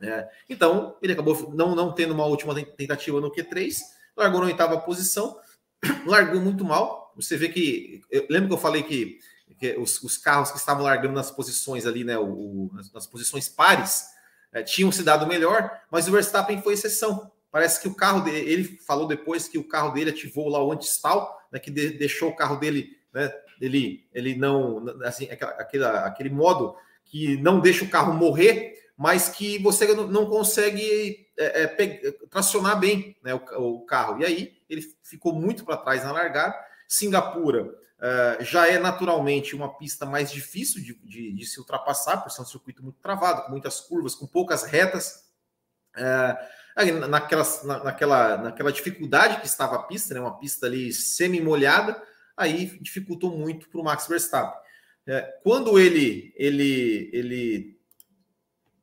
É, 0.00 0.26
então, 0.48 0.96
ele 1.02 1.12
acabou 1.12 1.52
não, 1.54 1.74
não 1.74 1.92
tendo 1.92 2.14
uma 2.14 2.24
última 2.24 2.54
tentativa 2.54 3.20
no 3.20 3.30
Q3, 3.30 3.76
largou 4.16 4.40
na 4.40 4.46
oitava 4.46 4.80
posição, 4.80 5.38
largou 6.06 6.40
muito 6.40 6.64
mal. 6.64 7.12
Você 7.16 7.36
vê 7.36 7.50
que. 7.50 8.02
Lembra 8.30 8.48
que 8.48 8.54
eu 8.54 8.58
falei 8.58 8.82
que, 8.82 9.20
que 9.58 9.76
os, 9.76 10.02
os, 10.02 10.16
carros 10.16 10.50
que 10.50 10.58
estavam 10.58 10.82
largando 10.82 11.14
nas 11.14 11.30
posições 11.30 11.86
ali, 11.86 12.02
né? 12.02 12.18
O, 12.18 12.24
o, 12.24 12.70
nas, 12.72 12.90
nas, 12.92 13.06
posições 13.06 13.48
pares, 13.48 14.06
é, 14.52 14.62
tinham 14.62 14.90
se 14.90 15.02
dado 15.02 15.26
melhor, 15.26 15.70
mas 15.90 16.08
o 16.08 16.12
Verstappen 16.12 16.62
foi 16.62 16.74
exceção. 16.74 17.30
Parece 17.50 17.80
que 17.80 17.88
o 17.88 17.94
carro 17.94 18.20
dele, 18.20 18.50
ele 18.50 18.64
falou 18.64 19.06
depois 19.06 19.48
que 19.48 19.58
o 19.58 19.66
carro 19.66 19.92
dele 19.92 20.10
ativou 20.10 20.48
lá 20.48 20.62
o 20.62 20.72
anti-stall, 20.72 21.36
né, 21.50 21.58
que 21.58 21.70
de, 21.70 21.90
deixou 21.90 22.30
o 22.30 22.36
carro 22.36 22.56
dele, 22.56 22.96
né, 23.12 23.32
ele, 23.60 24.06
ele 24.12 24.34
não, 24.34 24.84
assim, 25.04 25.28
aquele, 25.30 25.84
aquele 25.84 26.30
modo 26.30 26.76
que 27.04 27.36
não 27.38 27.60
deixa 27.60 27.84
o 27.84 27.88
carro 27.88 28.12
morrer 28.12 28.76
mas 28.96 29.28
que 29.28 29.58
você 29.58 29.94
não 29.94 30.26
consegue 30.26 31.28
é, 31.38 31.62
é, 31.64 32.12
tracionar 32.30 32.80
bem 32.80 33.14
né, 33.22 33.34
o, 33.34 33.74
o, 33.74 33.84
carro. 33.84 34.20
E 34.20 34.24
aí 34.24 34.56
ele 34.70 34.82
ficou 35.02 35.34
muito 35.34 35.64
para 35.66 35.76
trás 35.76 36.02
na 36.02 36.12
largada. 36.12 36.56
Singapura 36.88 37.74
é, 38.00 38.38
já 38.40 38.66
é 38.66 38.78
naturalmente 38.78 39.54
uma 39.54 39.76
pista 39.76 40.06
mais 40.06 40.30
difícil 40.30 40.82
de, 40.82 40.94
de, 41.04 41.32
de, 41.32 41.46
se 41.46 41.60
ultrapassar, 41.60 42.22
por 42.22 42.30
ser 42.30 42.40
um 42.40 42.46
circuito 42.46 42.82
muito 42.82 42.98
travado, 43.00 43.42
com 43.42 43.50
muitas 43.50 43.80
curvas, 43.80 44.14
com 44.14 44.26
poucas 44.26 44.62
retas. 44.62 45.26
É, 46.76 46.92
naquela, 46.92 47.44
naquela, 47.84 48.36
naquela 48.36 48.72
dificuldade 48.72 49.40
que 49.40 49.46
estava 49.46 49.76
a 49.76 49.82
pista, 49.82 50.12
né, 50.12 50.20
uma 50.20 50.38
pista 50.38 50.66
ali 50.66 50.92
semi-molhada, 50.92 52.00
aí 52.36 52.78
dificultou 52.82 53.36
muito 53.36 53.68
para 53.68 53.80
o 53.80 53.84
Max 53.84 54.06
Verstappen. 54.06 54.60
É, 55.06 55.22
quando 55.42 55.78
ele, 55.78 56.34
ele, 56.36 57.10
ele 57.12 57.78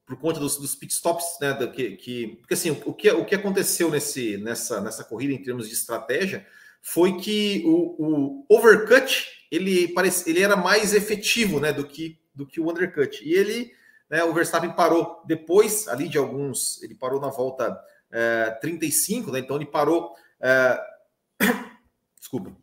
por 0.05 0.17
conta 0.17 0.39
dos, 0.39 0.57
dos 0.57 0.73
pitstops, 0.73 1.37
né, 1.39 1.53
do, 1.53 1.71
que, 1.71 1.97
que, 1.97 2.27
porque 2.37 2.55
assim, 2.55 2.71
o, 2.71 2.93
que, 2.93 3.11
o 3.11 3.25
que 3.25 3.35
aconteceu 3.35 3.91
nesse, 3.91 4.37
nessa, 4.37 4.81
nessa 4.81 5.03
corrida 5.03 5.33
em 5.33 5.43
termos 5.43 5.67
de 5.67 5.73
estratégia 5.73 6.47
foi 6.81 7.17
que 7.17 7.61
o, 7.65 8.43
o 8.43 8.45
overcut 8.49 9.27
ele, 9.53 9.87
parece, 9.89 10.27
ele 10.27 10.41
era 10.41 10.55
mais 10.55 10.95
efetivo 10.95 11.59
né, 11.59 11.71
do, 11.71 11.85
que, 11.85 12.17
do 12.33 12.43
que 12.43 12.59
o 12.59 12.67
undercut. 12.69 13.23
E 13.23 13.33
ele, 13.33 13.71
né, 14.13 14.23
o 14.23 14.33
Verstappen 14.33 14.71
parou 14.71 15.21
depois 15.25 15.87
ali 15.87 16.07
de 16.07 16.17
alguns, 16.17 16.81
ele 16.83 16.95
parou 16.95 17.19
na 17.19 17.29
volta 17.29 17.79
é, 18.11 18.51
35, 18.61 19.31
né, 19.31 19.39
então 19.39 19.55
ele 19.55 19.65
parou. 19.65 20.13
É, 20.39 20.79
desculpa, 22.19 22.55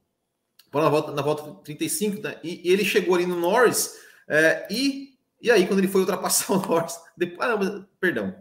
parou 0.71 0.85
na 0.85 0.91
volta, 0.91 1.13
na 1.13 1.23
volta 1.23 1.65
35, 1.65 2.23
né, 2.23 2.39
e, 2.43 2.69
e 2.69 2.73
ele 2.73 2.85
chegou 2.85 3.15
ali 3.15 3.27
no 3.27 3.39
Norris 3.39 3.99
é, 4.29 4.67
e 4.71 5.11
e 5.43 5.51
aí, 5.51 5.67
quando 5.67 5.79
ele 5.79 5.89
foi 5.89 6.03
ultrapassar 6.03 6.53
o 6.53 6.61
Norris, 6.61 6.99
depois, 7.17 7.49
ah, 7.49 7.57
não, 7.57 7.87
perdão, 7.99 8.37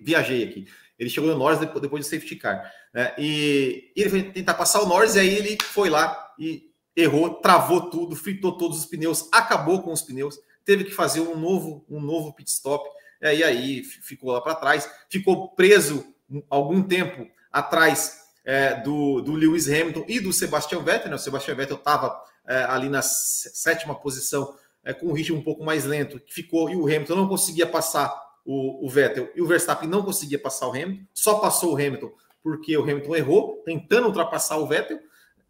viajei 0.00 0.44
aqui. 0.44 0.66
Ele 0.98 1.10
chegou 1.10 1.30
no 1.30 1.38
Norris 1.38 1.58
depois, 1.58 1.82
depois 1.82 2.06
do 2.06 2.08
safety 2.08 2.36
car. 2.36 2.72
Né? 2.94 3.12
E, 3.18 3.92
e, 3.96 4.00
ele 4.00 4.10
foi 4.10 4.22
tentar 4.22 4.54
passar 4.54 4.80
o 4.80 4.86
Norris, 4.86 5.16
e 5.16 5.20
aí 5.20 5.34
ele 5.34 5.58
foi 5.62 5.90
lá 5.90 6.32
e 6.38 6.70
errou, 6.94 7.34
travou 7.34 7.90
tudo, 7.90 8.14
fritou 8.14 8.56
todos 8.56 8.78
os 8.78 8.86
pneus, 8.86 9.28
acabou 9.32 9.82
com 9.82 9.92
os 9.92 10.02
pneus, 10.02 10.38
teve 10.70 10.84
que 10.84 10.92
fazer 10.92 11.20
um 11.20 11.36
novo, 11.36 11.84
um 11.90 12.00
novo 12.00 12.32
pit 12.32 12.48
stop. 12.48 12.88
E 13.20 13.42
aí 13.42 13.82
ficou 13.82 14.30
lá 14.30 14.40
para 14.40 14.54
trás, 14.54 14.88
ficou 15.08 15.48
preso 15.48 16.14
algum 16.48 16.80
tempo 16.80 17.26
atrás 17.50 18.20
é, 18.44 18.76
do, 18.76 19.20
do 19.20 19.32
Lewis 19.32 19.68
Hamilton 19.68 20.04
e 20.06 20.20
do 20.20 20.32
Sebastian 20.32 20.80
Vettel. 20.80 21.10
Né? 21.10 21.16
O 21.16 21.18
Sebastian 21.18 21.56
Vettel 21.56 21.76
estava 21.76 22.22
é, 22.46 22.62
ali 22.64 22.88
na 22.88 23.02
sétima 23.02 23.96
posição 23.96 24.54
é, 24.84 24.94
com 24.94 25.06
um 25.06 25.12
ritmo 25.12 25.38
um 25.38 25.42
pouco 25.42 25.64
mais 25.64 25.84
lento, 25.84 26.20
que 26.20 26.32
ficou, 26.32 26.70
e 26.70 26.76
o 26.76 26.84
Hamilton 26.84 27.16
não 27.16 27.28
conseguia 27.28 27.66
passar 27.66 28.16
o, 28.44 28.86
o, 28.86 28.88
Vettel, 28.88 29.28
e 29.34 29.42
o 29.42 29.46
Verstappen 29.46 29.88
não 29.88 30.04
conseguia 30.04 30.38
passar 30.38 30.68
o 30.68 30.70
Hamilton, 30.70 31.04
só 31.12 31.40
passou 31.40 31.72
o 31.72 31.74
Hamilton 31.74 32.12
porque 32.42 32.76
o 32.76 32.82
Hamilton 32.82 33.16
errou, 33.16 33.62
tentando 33.66 34.06
ultrapassar 34.06 34.56
o 34.56 34.66
Vettel, 34.66 34.98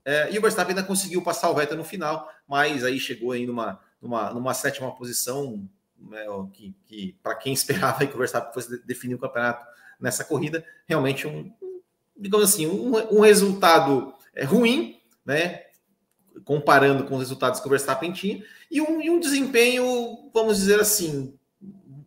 é, 0.02 0.32
e 0.32 0.38
o 0.38 0.42
Verstappen 0.42 0.74
ainda 0.74 0.86
conseguiu 0.86 1.22
passar 1.22 1.50
o 1.50 1.54
Vettel 1.54 1.76
no 1.76 1.84
final, 1.84 2.28
mas 2.48 2.82
aí 2.82 2.98
chegou 2.98 3.32
aí 3.32 3.46
numa, 3.46 3.78
numa, 4.00 4.32
numa 4.32 4.54
sétima 4.54 4.94
posição, 4.94 5.68
né, 5.98 6.24
que, 6.52 6.74
que 6.86 7.12
para 7.22 7.34
quem 7.34 7.52
esperava 7.54 8.06
que 8.06 8.14
o 8.14 8.18
Verstappen 8.18 8.52
fosse 8.52 8.84
definir 8.84 9.14
o 9.14 9.18
campeonato 9.18 9.66
nessa 10.00 10.24
corrida, 10.24 10.64
realmente 10.86 11.26
um, 11.26 11.52
digamos 12.16 12.52
assim, 12.52 12.66
um, 12.66 13.18
um 13.18 13.20
resultado 13.20 14.14
é, 14.34 14.44
ruim, 14.44 15.00
né? 15.24 15.64
comparando 16.44 17.04
com 17.04 17.14
os 17.14 17.20
resultados 17.20 17.60
que 17.60 17.66
o 17.66 17.70
Verstappen 17.70 18.12
tinha, 18.12 18.42
e 18.70 18.80
um, 18.80 19.00
e 19.00 19.10
um 19.10 19.20
desempenho, 19.20 20.30
vamos 20.32 20.56
dizer 20.56 20.80
assim, 20.80 21.38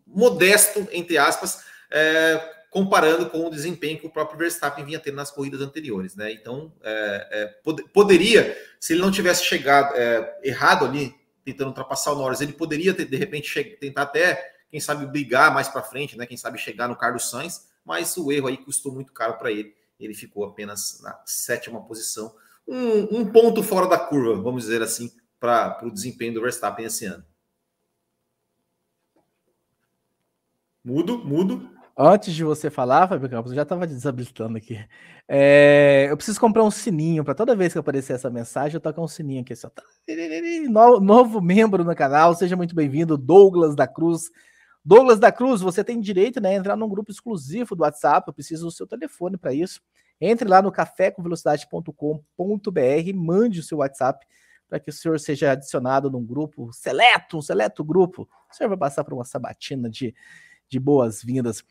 modesto, 0.08 0.88
entre 0.91 1.18
aspas, 1.18 1.64
é, 1.91 2.54
comparando 2.70 3.30
com 3.30 3.46
o 3.46 3.50
desempenho 3.50 4.00
que 4.00 4.08
o 4.08 4.10
próprio 4.10 4.38
Verstappen 4.38 4.84
vinha 4.84 5.00
tendo 5.00 5.16
nas 5.16 5.30
corridas 5.30 5.62
anteriores. 5.62 6.16
Né? 6.16 6.32
Então, 6.32 6.74
é, 6.82 7.28
é, 7.32 7.46
pod 7.64 7.84
poderia, 7.94 8.58
se 8.80 8.94
ele 8.94 9.02
não 9.02 9.12
tivesse 9.12 9.44
chegado 9.44 9.96
é, 9.96 10.39
errado 10.44 10.86
ali, 10.86 11.14
tentando 11.44 11.68
ultrapassar 11.68 12.14
o 12.14 12.16
Norris, 12.16 12.41
ele 12.41 12.54
poderia 12.54 12.94
ter, 12.94 13.06
de 13.06 13.18
repente 13.18 13.64
tentar 13.80 14.04
até, 14.04 14.56
quem 14.70 14.80
sabe, 14.80 15.06
brigar 15.06 15.54
mais 15.54 15.68
para 15.68 15.84
frente, 15.84 16.18
né? 16.18 16.26
quem 16.26 16.38
sabe 16.38 16.58
chegar 16.58 16.88
no 16.88 16.96
Carlos 16.96 17.30
Sainz, 17.30 17.70
mas 17.86 18.16
o 18.18 18.32
erro 18.32 18.48
aí 18.48 18.58
custou 18.58 18.91
muito 18.91 19.12
caro 19.12 19.38
para 19.38 19.52
ele. 19.52 19.76
Ele 20.00 20.14
ficou 20.14 20.46
apenas 20.46 21.00
na 21.02 21.22
sétima 21.26 21.82
posição 21.82 22.34
um, 22.68 23.20
um 23.20 23.32
ponto 23.32 23.62
fora 23.62 23.88
da 23.88 23.98
curva, 23.98 24.41
vamos 24.41 24.64
dizer 24.64 24.82
assim, 24.82 25.12
para 25.39 25.80
o 25.84 25.91
desempenho 25.91 26.34
do 26.34 26.41
Verstappen 26.41 26.86
esse 26.86 27.06
ano. 27.06 27.24
Mudo, 30.84 31.18
mudo. 31.18 31.73
Antes 31.96 32.34
de 32.34 32.44
você 32.44 32.72
falar, 32.72 33.08
Fábio 33.08 33.30
Campos, 33.30 33.52
eu 33.52 33.56
já 33.56 33.62
estava 33.62 33.86
desabilitando 33.86 34.58
aqui. 34.58 34.84
É, 35.28 36.08
eu 36.10 36.18
preciso 36.18 36.39
comprar 36.39 36.64
um 36.64 36.72
sininho 36.72 37.24
para 37.24 37.36
toda 37.36 37.56
vez 37.56 37.72
que 37.72 37.78
aparecer 37.78 38.14
essa 38.14 38.32
mensagem, 38.32 38.76
eu 38.76 38.82
tocar 38.82 39.00
um 39.00 39.08
sininho 39.08 39.41
aqui. 39.41 39.54
Assim, 39.54 39.68
no, 40.70 41.00
novo 41.00 41.39
membro 41.39 41.84
no 41.84 41.96
canal, 41.96 42.34
seja 42.34 42.56
muito 42.56 42.74
bem-vindo, 42.74 43.16
Douglas 43.16 43.76
da 43.76 43.88
Cruz. 43.88 44.32
Douglas 44.84 45.20
da 45.20 45.32
Cruz, 45.32 45.62
você 45.62 45.84
tem 45.84 46.02
direito 46.02 46.41
né, 46.41 46.50
a 46.50 46.56
entrar 46.56 46.76
num 46.76 46.89
grupo 46.89 47.12
exclusivo 47.12 47.76
do 47.76 47.84
WhatsApp. 47.84 48.28
Eu 48.28 48.34
preciso 48.34 48.66
do 48.66 48.72
seu 48.72 48.88
telefone 48.88 49.38
para 49.38 49.54
isso. 49.54 49.80
Entre 50.20 50.48
lá 50.48 50.64
no 50.64 50.72
cafécomvelocidade.com.br, 50.72 53.16
mande 53.16 53.60
o 53.60 53.64
seu 53.64 53.78
WhatsApp 53.78 54.26
para 54.68 54.80
que 54.80 54.89
o 54.89 54.94
senhor 54.94 55.20
seja 55.20 55.52
adicionado 55.52 56.10
num 56.10 56.26
grupo 56.26 56.74
seleto, 56.74 57.38
um 57.38 57.41
seleto 57.41 57.84
grupo. 57.84 58.28
O 58.52 58.56
senhor 58.56 58.70
vai 58.70 58.78
passar 58.78 59.04
por 59.04 59.14
uma 59.14 59.26
sabatina 59.26 59.88
de, 59.88 60.16
de 60.70 60.80
boas-vindas. 60.80 61.64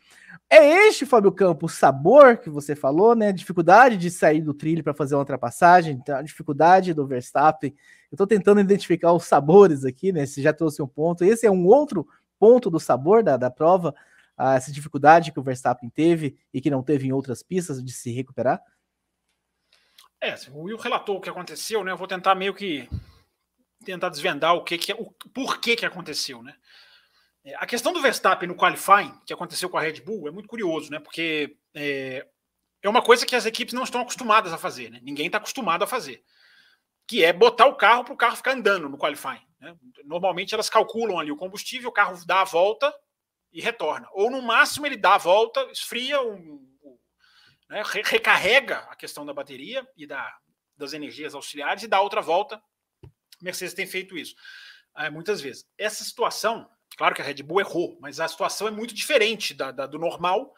É 0.49 0.87
este, 0.87 1.05
Fábio 1.05 1.31
Campos, 1.31 1.73
sabor 1.73 2.37
que 2.37 2.49
você 2.49 2.75
falou, 2.75 3.15
né? 3.15 3.31
Dificuldade 3.31 3.97
de 3.97 4.11
sair 4.11 4.41
do 4.41 4.53
trilho 4.53 4.83
para 4.83 4.93
fazer 4.93 5.15
uma 5.15 5.21
ultrapassagem, 5.21 5.95
então, 5.95 6.15
a 6.15 6.21
dificuldade 6.21 6.93
do 6.93 7.07
Verstappen. 7.07 7.73
Eu 8.11 8.15
estou 8.15 8.27
tentando 8.27 8.61
identificar 8.61 9.11
os 9.13 9.23
sabores 9.23 9.83
aqui, 9.83 10.11
né? 10.11 10.25
Você 10.25 10.41
já 10.41 10.53
trouxe 10.53 10.81
um 10.81 10.87
ponto. 10.87 11.23
Esse 11.23 11.45
é 11.45 11.51
um 11.51 11.65
outro 11.65 12.07
ponto 12.39 12.69
do 12.69 12.79
sabor 12.79 13.23
da, 13.23 13.37
da 13.37 13.49
prova 13.49 13.95
a 14.37 14.55
essa 14.55 14.71
dificuldade 14.71 15.31
que 15.31 15.39
o 15.39 15.43
Verstappen 15.43 15.89
teve 15.89 16.37
e 16.53 16.59
que 16.59 16.69
não 16.69 16.83
teve 16.83 17.07
em 17.07 17.11
outras 17.11 17.41
pistas 17.41 17.83
de 17.83 17.91
se 17.91 18.11
recuperar? 18.11 18.61
É, 20.19 20.35
o 20.51 20.63
Will 20.63 20.77
relatou 20.77 21.17
o 21.17 21.21
que 21.21 21.29
aconteceu, 21.29 21.83
né? 21.83 21.91
Eu 21.91 21.97
vou 21.97 22.07
tentar 22.07 22.33
meio 22.35 22.53
que 22.53 22.87
tentar 23.83 24.09
desvendar 24.09 24.55
o 24.55 24.63
que, 24.63 24.77
que 24.77 24.93
o 24.93 25.11
porquê 25.33 25.75
que 25.75 25.85
aconteceu, 25.85 26.41
né? 26.41 26.55
É, 27.43 27.55
a 27.55 27.65
questão 27.65 27.91
do 27.91 28.01
Verstappen 28.01 28.47
no 28.47 28.55
qualifying, 28.55 29.13
que 29.25 29.33
aconteceu 29.33 29.69
com 29.69 29.77
a 29.77 29.81
Red 29.81 30.01
Bull, 30.01 30.27
é 30.27 30.31
muito 30.31 30.47
curioso, 30.47 30.89
né? 30.89 30.99
Porque 30.99 31.57
é, 31.73 32.25
é 32.81 32.89
uma 32.89 33.01
coisa 33.01 33.25
que 33.25 33.35
as 33.35 33.45
equipes 33.45 33.73
não 33.73 33.83
estão 33.83 34.01
acostumadas 34.01 34.53
a 34.53 34.57
fazer, 34.57 34.89
né? 34.89 34.99
Ninguém 35.03 35.27
está 35.27 35.37
acostumado 35.37 35.83
a 35.83 35.87
fazer. 35.87 36.23
Que 37.05 37.23
é 37.23 37.33
botar 37.33 37.65
o 37.65 37.75
carro 37.75 38.05
para 38.05 38.13
o 38.13 38.17
carro 38.17 38.37
ficar 38.37 38.53
andando 38.53 38.87
no 38.87 38.97
qualifying. 38.97 39.45
Né? 39.59 39.75
Normalmente 40.05 40.53
elas 40.53 40.69
calculam 40.69 41.19
ali 41.19 41.31
o 41.31 41.37
combustível, 41.37 41.89
o 41.89 41.93
carro 41.93 42.17
dá 42.25 42.41
a 42.41 42.45
volta 42.45 42.93
e 43.51 43.61
retorna. 43.61 44.07
Ou 44.13 44.31
no 44.31 44.41
máximo 44.41 44.85
ele 44.85 44.95
dá 44.95 45.15
a 45.15 45.17
volta, 45.17 45.61
esfria, 45.71 46.21
um, 46.21 46.65
um, 46.81 46.97
né, 47.69 47.83
recarrega 47.85 48.77
a 48.89 48.95
questão 48.95 49.25
da 49.25 49.33
bateria 49.33 49.85
e 49.97 50.07
da, 50.07 50.33
das 50.77 50.93
energias 50.93 51.35
auxiliares 51.35 51.83
e 51.83 51.87
dá 51.87 51.99
outra 51.99 52.21
volta. 52.21 52.61
Mercedes 53.41 53.73
tem 53.73 53.85
feito 53.85 54.17
isso 54.17 54.35
é, 54.97 55.09
muitas 55.09 55.41
vezes. 55.41 55.65
Essa 55.77 56.03
situação, 56.03 56.69
claro 56.97 57.15
que 57.15 57.21
a 57.21 57.25
Red 57.25 57.43
Bull 57.43 57.61
errou, 57.61 57.97
mas 57.99 58.19
a 58.19 58.27
situação 58.27 58.67
é 58.67 58.71
muito 58.71 58.93
diferente 58.93 59.53
da, 59.53 59.71
da 59.71 59.85
do 59.85 59.99
normal. 59.99 60.53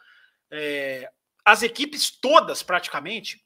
É, 0.50 1.10
as 1.44 1.62
equipes 1.62 2.10
todas, 2.10 2.62
praticamente, 2.62 3.44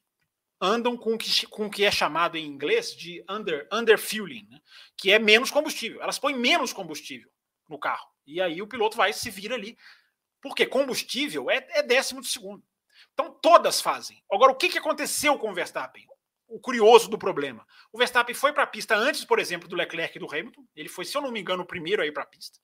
andam 0.59 0.95
com 0.95 1.15
o 1.15 1.17
que, 1.17 1.47
com 1.47 1.69
que 1.69 1.83
é 1.83 1.91
chamado 1.91 2.37
em 2.37 2.45
inglês 2.45 2.95
de 2.95 3.23
under, 3.27 3.67
underfueling, 3.71 4.47
né? 4.49 4.59
que 4.95 5.11
é 5.11 5.17
menos 5.17 5.49
combustível. 5.49 6.01
Elas 6.01 6.19
põem 6.19 6.35
menos 6.35 6.71
combustível 6.71 7.29
no 7.67 7.79
carro. 7.79 8.07
E 8.27 8.39
aí 8.39 8.61
o 8.61 8.67
piloto 8.67 8.95
vai 8.95 9.11
se 9.11 9.29
vir 9.31 9.51
ali. 9.51 9.75
Porque 10.41 10.65
combustível 10.65 11.49
é, 11.49 11.65
é 11.71 11.83
décimo 11.83 12.21
de 12.21 12.27
segundo. 12.27 12.63
Então 13.13 13.31
todas 13.41 13.81
fazem. 13.81 14.23
Agora, 14.31 14.51
o 14.51 14.55
que, 14.55 14.69
que 14.69 14.77
aconteceu 14.77 15.37
com 15.37 15.51
o 15.51 15.53
Verstappen? 15.53 16.07
O 16.53 16.59
curioso 16.59 17.09
do 17.09 17.17
problema. 17.17 17.65
O 17.93 17.97
Verstappen 17.97 18.35
foi 18.35 18.51
para 18.51 18.63
a 18.63 18.67
pista 18.67 18.95
antes, 18.95 19.23
por 19.23 19.39
exemplo, 19.39 19.69
do 19.69 19.75
Leclerc 19.75 20.17
e 20.17 20.19
do 20.19 20.29
Hamilton. 20.29 20.65
Ele 20.75 20.89
foi, 20.89 21.05
se 21.05 21.15
eu 21.15 21.21
não 21.21 21.31
me 21.31 21.39
engano, 21.39 21.63
o 21.63 21.65
primeiro 21.65 22.01
aí 22.01 22.11
para 22.11 22.23
a 22.23 22.25
pista. 22.25 22.59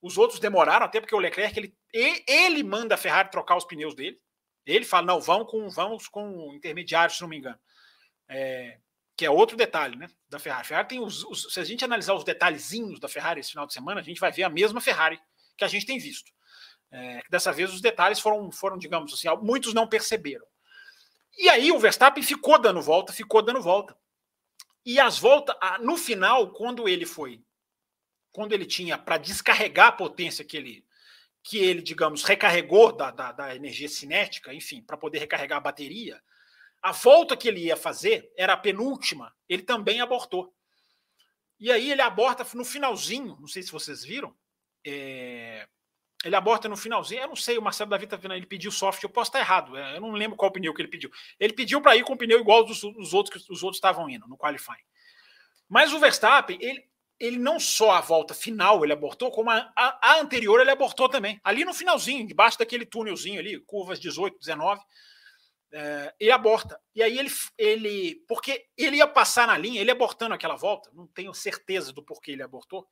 Os 0.00 0.16
outros 0.16 0.40
demoraram, 0.40 0.86
até 0.86 1.00
porque 1.00 1.14
o 1.14 1.18
Leclerc 1.18 1.58
ele, 1.58 1.76
ele 2.26 2.62
manda 2.62 2.94
a 2.94 2.98
Ferrari 2.98 3.30
trocar 3.30 3.56
os 3.56 3.64
pneus 3.64 3.94
dele. 3.94 4.18
Ele 4.64 4.84
fala: 4.84 5.06
não, 5.06 5.20
vamos 5.20 5.50
com, 5.50 5.68
vamos 5.68 6.08
com 6.08 6.54
intermediário, 6.54 7.14
se 7.14 7.20
não 7.20 7.28
me 7.28 7.36
engano. 7.36 7.58
É, 8.28 8.78
que 9.16 9.24
é 9.24 9.30
outro 9.30 9.56
detalhe 9.56 9.96
né, 9.96 10.08
da 10.28 10.38
Ferrari. 10.38 10.62
A 10.62 10.64
Ferrari 10.64 10.88
tem 10.88 11.00
os, 11.00 11.24
os, 11.24 11.52
se 11.52 11.60
a 11.60 11.64
gente 11.64 11.84
analisar 11.84 12.14
os 12.14 12.24
detalhezinhos 12.24 12.98
da 12.98 13.08
Ferrari 13.08 13.40
esse 13.40 13.50
final 13.50 13.66
de 13.66 13.72
semana, 13.72 14.00
a 14.00 14.04
gente 14.04 14.20
vai 14.20 14.32
ver 14.32 14.42
a 14.42 14.50
mesma 14.50 14.80
Ferrari 14.80 15.18
que 15.56 15.64
a 15.64 15.68
gente 15.68 15.86
tem 15.86 15.98
visto. 15.98 16.30
É, 16.90 17.20
dessa 17.30 17.52
vez 17.52 17.72
os 17.72 17.80
detalhes 17.80 18.20
foram, 18.20 18.50
foram, 18.50 18.78
digamos 18.78 19.12
assim, 19.12 19.28
muitos 19.42 19.72
não 19.72 19.88
perceberam. 19.88 20.46
E 21.36 21.48
aí 21.48 21.70
o 21.70 21.78
Verstappen 21.78 22.22
ficou 22.22 22.58
dando 22.58 22.80
volta, 22.80 23.12
ficou 23.12 23.42
dando 23.42 23.60
volta. 23.60 23.96
E 24.84 24.98
as 25.00 25.18
voltas, 25.18 25.56
no 25.80 25.96
final, 25.96 26.52
quando 26.52 26.88
ele 26.88 27.04
foi, 27.04 27.42
quando 28.32 28.52
ele 28.52 28.64
tinha 28.64 28.96
para 28.96 29.18
descarregar 29.18 29.88
a 29.88 29.92
potência 29.92 30.44
que 30.44 30.56
ele 30.56 30.86
que 31.42 31.58
ele, 31.58 31.80
digamos, 31.80 32.24
recarregou 32.24 32.90
da, 32.90 33.12
da, 33.12 33.30
da 33.30 33.54
energia 33.54 33.88
cinética, 33.88 34.52
enfim, 34.52 34.82
para 34.82 34.96
poder 34.96 35.20
recarregar 35.20 35.58
a 35.58 35.60
bateria, 35.60 36.20
a 36.82 36.90
volta 36.90 37.36
que 37.36 37.46
ele 37.46 37.60
ia 37.60 37.76
fazer 37.76 38.32
era 38.36 38.54
a 38.54 38.56
penúltima, 38.56 39.32
ele 39.48 39.62
também 39.62 40.00
abortou. 40.00 40.52
E 41.58 41.70
aí 41.70 41.92
ele 41.92 42.02
aborta 42.02 42.44
no 42.56 42.64
finalzinho, 42.64 43.36
não 43.40 43.46
sei 43.46 43.62
se 43.62 43.70
vocês 43.70 44.04
viram, 44.04 44.36
é, 44.84 45.68
ele 46.24 46.34
aborta 46.34 46.68
no 46.68 46.76
finalzinho. 46.76 47.22
Eu 47.22 47.28
não 47.28 47.36
sei, 47.36 47.58
o 47.58 47.62
Marcelo 47.62 47.90
Davi 47.90 48.06
tá 48.06 48.16
vendo, 48.16 48.34
ele 48.34 48.46
pediu 48.46 48.70
soft, 48.70 49.02
eu 49.02 49.08
posso 49.08 49.28
estar 49.28 49.40
errado. 49.40 49.76
É, 49.76 49.96
eu 49.96 50.00
não 50.00 50.12
lembro 50.12 50.36
qual 50.36 50.50
pneu 50.50 50.74
que 50.74 50.82
ele 50.82 50.88
pediu. 50.88 51.10
Ele 51.38 51.52
pediu 51.52 51.80
para 51.80 51.96
ir 51.96 52.04
com 52.04 52.14
o 52.14 52.16
pneu 52.16 52.40
igual 52.40 52.64
dos, 52.64 52.80
dos 52.80 53.14
outros 53.14 53.44
que 53.44 53.52
os 53.52 53.62
outros 53.62 53.76
estavam 53.76 54.08
indo 54.08 54.26
no 54.26 54.36
qualifying. 54.36 54.84
Mas 55.68 55.92
o 55.92 55.98
Verstappen, 55.98 56.58
ele, 56.60 56.84
ele 57.18 57.38
não 57.38 57.58
só 57.58 57.92
a 57.92 58.00
volta 58.00 58.34
final 58.34 58.84
ele 58.84 58.92
abortou, 58.92 59.30
como 59.30 59.50
a, 59.50 59.72
a, 59.76 60.12
a, 60.12 60.20
anterior 60.20 60.60
ele 60.60 60.70
abortou 60.70 61.08
também. 61.08 61.40
Ali 61.42 61.64
no 61.64 61.74
finalzinho, 61.74 62.26
debaixo 62.26 62.58
daquele 62.58 62.86
túnelzinho 62.86 63.40
ali, 63.40 63.58
curvas 63.60 63.98
18, 63.98 64.38
19, 64.38 64.80
é, 65.72 66.14
ele 66.18 66.30
aborta. 66.30 66.80
E 66.94 67.02
aí 67.02 67.18
ele, 67.18 67.30
ele. 67.58 68.24
Porque 68.28 68.66
ele 68.76 68.96
ia 68.96 69.06
passar 69.06 69.46
na 69.46 69.58
linha, 69.58 69.80
ele 69.80 69.90
abortando 69.90 70.34
aquela 70.34 70.56
volta, 70.56 70.90
não 70.92 71.06
tenho 71.06 71.34
certeza 71.34 71.92
do 71.92 72.02
porquê 72.02 72.32
ele 72.32 72.42
abortou. 72.42 72.86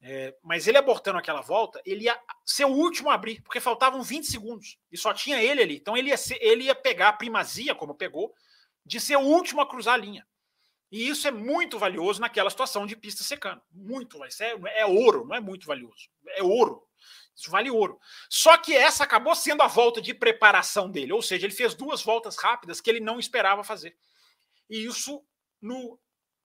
É, 0.00 0.36
mas 0.42 0.68
ele 0.68 0.78
abortando 0.78 1.18
aquela 1.18 1.40
volta, 1.40 1.82
ele 1.84 2.04
ia 2.04 2.18
ser 2.44 2.64
o 2.64 2.72
último 2.72 3.10
a 3.10 3.14
abrir, 3.14 3.42
porque 3.42 3.60
faltavam 3.60 4.02
20 4.02 4.26
segundos 4.26 4.78
e 4.92 4.96
só 4.96 5.12
tinha 5.12 5.42
ele 5.42 5.60
ali. 5.60 5.76
Então 5.76 5.96
ele 5.96 6.10
ia, 6.10 6.16
ser, 6.16 6.38
ele 6.40 6.64
ia 6.64 6.74
pegar 6.74 7.08
a 7.08 7.12
primazia, 7.12 7.74
como 7.74 7.94
pegou, 7.94 8.32
de 8.86 9.00
ser 9.00 9.16
o 9.16 9.22
último 9.22 9.60
a 9.60 9.68
cruzar 9.68 9.94
a 9.94 9.98
linha. 9.98 10.26
E 10.90 11.08
isso 11.08 11.28
é 11.28 11.30
muito 11.30 11.78
valioso 11.78 12.20
naquela 12.20 12.48
situação 12.48 12.86
de 12.86 12.96
pista 12.96 13.22
secando. 13.22 13.60
Muito, 13.70 14.24
isso 14.24 14.42
é, 14.42 14.54
é 14.76 14.86
ouro, 14.86 15.26
não 15.26 15.36
é 15.36 15.40
muito 15.40 15.66
valioso. 15.66 16.08
É 16.28 16.42
ouro. 16.42 16.86
Isso 17.36 17.50
vale 17.50 17.70
ouro. 17.70 18.00
Só 18.28 18.56
que 18.56 18.74
essa 18.74 19.04
acabou 19.04 19.34
sendo 19.34 19.62
a 19.62 19.68
volta 19.68 20.00
de 20.00 20.14
preparação 20.14 20.90
dele, 20.90 21.12
ou 21.12 21.22
seja, 21.22 21.46
ele 21.46 21.54
fez 21.54 21.74
duas 21.74 22.02
voltas 22.02 22.36
rápidas 22.36 22.80
que 22.80 22.90
ele 22.90 23.00
não 23.00 23.18
esperava 23.18 23.62
fazer. 23.62 23.96
E 24.68 24.84
isso 24.84 25.22
no 25.60 25.98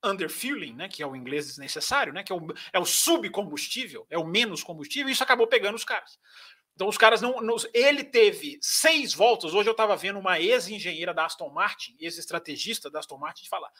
underfueling, 0.04 0.74
né, 0.74 0.88
que 0.88 1.02
é 1.02 1.06
o 1.06 1.16
inglês 1.16 1.46
desnecessário, 1.46 2.12
né, 2.12 2.22
que 2.22 2.32
é 2.32 2.34
o, 2.34 2.46
é 2.72 2.78
o 2.78 2.84
subcombustível, 2.84 4.06
é 4.10 4.18
o 4.18 4.26
menos 4.26 4.62
combustível, 4.62 5.08
e 5.08 5.12
isso 5.12 5.22
acabou 5.22 5.46
pegando 5.46 5.74
os 5.74 5.84
caras. 5.84 6.18
Então 6.74 6.88
os 6.88 6.98
caras 6.98 7.20
não, 7.20 7.36
ele 7.72 8.02
teve 8.02 8.58
seis 8.60 9.14
voltas. 9.14 9.54
Hoje 9.54 9.68
eu 9.68 9.72
estava 9.72 9.96
vendo 9.96 10.18
uma 10.18 10.40
ex-engenheira 10.40 11.14
da 11.14 11.24
Aston 11.24 11.48
Martin, 11.50 11.96
ex-estrategista 12.00 12.90
da 12.90 12.98
Aston 12.98 13.16
Martin, 13.16 13.46
falar. 13.48 13.70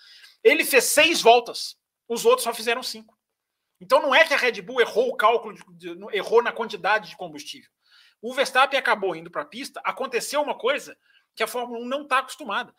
Ele 0.43 0.65
fez 0.65 0.85
seis 0.85 1.21
voltas, 1.21 1.77
os 2.09 2.25
outros 2.25 2.45
só 2.45 2.55
fizeram 2.55 2.83
cinco. 2.83 3.19
Então 3.81 4.01
não 4.01 4.15
é 4.15 4.25
que 4.25 4.33
a 4.33 4.37
Red 4.37 4.63
Bull 4.63 4.81
errou 4.81 5.09
o 5.09 5.17
cálculo, 5.17 5.55
de, 5.55 5.97
de, 5.97 6.17
errou 6.17 6.41
na 6.41 6.53
quantidade 6.53 7.11
de 7.11 7.17
combustível. 7.17 7.69
O 8.23 8.33
Verstappen 8.33 8.79
acabou 8.79 9.17
indo 9.17 9.31
para 9.31 9.43
a 9.43 9.47
pista. 9.47 9.81
Aconteceu 9.85 10.41
uma 10.41 10.57
coisa 10.57 10.97
que 11.35 11.43
a 11.43 11.49
Fórmula 11.49 11.81
1 11.81 11.89
não 11.89 12.03
está 12.03 12.19
acostumada 12.19 12.73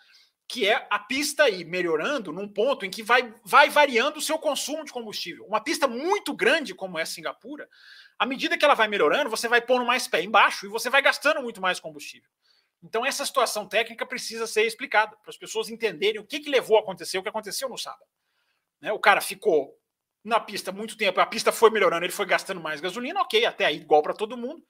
que 0.48 0.68
é 0.68 0.88
a 0.90 1.00
pista 1.00 1.50
ir 1.50 1.66
melhorando 1.66 2.32
num 2.32 2.48
ponto 2.48 2.86
em 2.86 2.90
que 2.90 3.02
vai, 3.02 3.34
vai 3.44 3.70
variando 3.70 4.18
o 4.18 4.22
seu 4.22 4.38
consumo 4.38 4.86
de 4.86 4.92
combustível. 4.92 5.46
Uma 5.46 5.60
pista 5.60 5.88
muito 5.88 6.36
grande 6.36 6.76
como 6.76 7.00
é 7.00 7.06
Singapura, 7.06 7.68
à 8.18 8.26
medida 8.26 8.58
que 8.58 8.64
ela 8.64 8.76
vai 8.76 8.88
melhorando, 8.88 9.30
você 9.30 9.48
vai 9.48 9.62
pondo 9.62 9.86
mais 9.86 10.08
pé 10.08 10.22
embaixo 10.22 10.66
e 10.66 10.70
você 10.70 10.90
vai 10.90 11.02
gastando 11.02 11.42
muito 11.42 11.60
mais 11.60 11.80
combustível. 11.80 12.30
Então, 12.84 13.04
essa 13.04 13.26
situação 13.26 13.68
técnica 13.68 14.06
precisa 14.06 14.46
ser 14.46 14.64
explicada 14.64 15.18
para 15.18 15.30
as 15.30 15.38
pessoas 15.38 15.70
entenderem 15.70 16.22
o 16.22 16.26
que, 16.26 16.40
que 16.40 16.50
levou 16.50 16.78
a 16.78 16.82
acontecer 16.82 17.18
o 17.18 17.24
que 17.24 17.30
aconteceu 17.30 17.68
no 17.68 17.78
sábado. 17.78 18.06
Né? 18.80 18.92
O 18.92 19.00
cara 19.00 19.22
ficou 19.22 19.76
na 20.24 20.40
pista 20.40 20.72
muito 20.72 20.96
tempo, 20.96 21.20
a 21.20 21.26
pista 21.26 21.52
foi 21.52 21.72
melhorando, 21.72 22.06
ele 22.06 22.14
foi 22.14 22.26
gastando 22.26 22.62
mais 22.62 22.82
gasolina, 22.82 23.22
ok, 23.22 23.46
até 23.46 23.66
aí 23.66 23.78
igual 23.78 24.04
para 24.04 24.14
todo 24.14 24.38
mundo. 24.38 24.64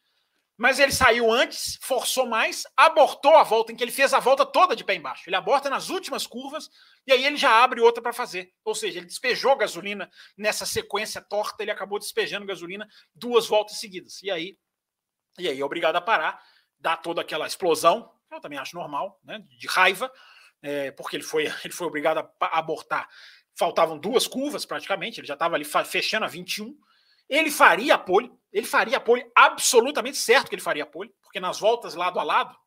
Mas 0.57 0.79
ele 0.79 0.91
saiu 0.91 1.31
antes, 1.31 1.77
forçou 1.81 2.25
mais, 2.25 2.63
abortou 2.77 3.35
a 3.35 3.43
volta, 3.43 3.73
em 3.73 3.75
que 3.75 3.83
ele 3.83 3.91
fez 3.91 4.13
a 4.13 4.19
volta 4.19 4.45
toda 4.45 4.75
de 4.75 4.85
pé 4.85 4.95
embaixo. 4.95 5.27
Ele 5.27 5.35
aborta 5.35 5.69
nas 5.69 5.89
últimas 5.89 6.25
curvas 6.25 6.69
e 7.05 7.11
aí 7.11 7.25
ele 7.25 7.35
já 7.35 7.61
abre 7.61 7.81
outra 7.81 8.01
para 8.01 8.13
fazer. 8.13 8.53
Ou 8.63 8.73
seja, 8.73 8.99
ele 8.99 9.07
despejou 9.07 9.55
gasolina 9.57 10.09
nessa 10.37 10.65
sequência 10.65 11.21
torta, 11.21 11.61
ele 11.61 11.71
acabou 11.71 11.99
despejando 11.99 12.45
gasolina 12.45 12.87
duas 13.13 13.47
voltas 13.47 13.79
seguidas. 13.79 14.23
E 14.23 14.31
aí, 14.31 14.57
e 15.37 15.49
aí 15.49 15.59
é 15.59 15.65
obrigado 15.65 15.97
a 15.97 16.01
parar, 16.01 16.41
dá 16.79 16.95
toda 16.95 17.19
aquela 17.19 17.45
explosão, 17.45 18.09
eu 18.31 18.39
também 18.39 18.57
acho 18.57 18.75
normal, 18.75 19.19
né, 19.23 19.43
de 19.57 19.67
raiva, 19.67 20.11
é, 20.61 20.91
porque 20.91 21.17
ele 21.17 21.23
foi, 21.23 21.45
ele 21.65 21.73
foi 21.73 21.87
obrigado 21.87 22.19
a 22.19 22.57
abortar. 22.57 23.09
Faltavam 23.57 23.97
duas 23.97 24.25
curvas 24.25 24.65
praticamente, 24.65 25.19
ele 25.19 25.27
já 25.27 25.33
estava 25.33 25.55
ali 25.55 25.65
fechando 25.65 26.25
a 26.25 26.29
21 26.29 26.77
ele 27.29 27.51
faria 27.51 27.95
a 27.95 27.97
pole, 27.97 28.31
ele 28.51 28.65
faria 28.65 28.97
a 28.97 29.01
pole 29.01 29.29
absolutamente 29.35 30.17
certo 30.17 30.49
que 30.49 30.55
ele 30.55 30.61
faria 30.61 30.83
a 30.83 30.87
pole, 30.87 31.13
porque 31.21 31.39
nas 31.39 31.59
voltas 31.59 31.95
lado 31.95 32.19
a 32.19 32.23
lado, 32.23 32.57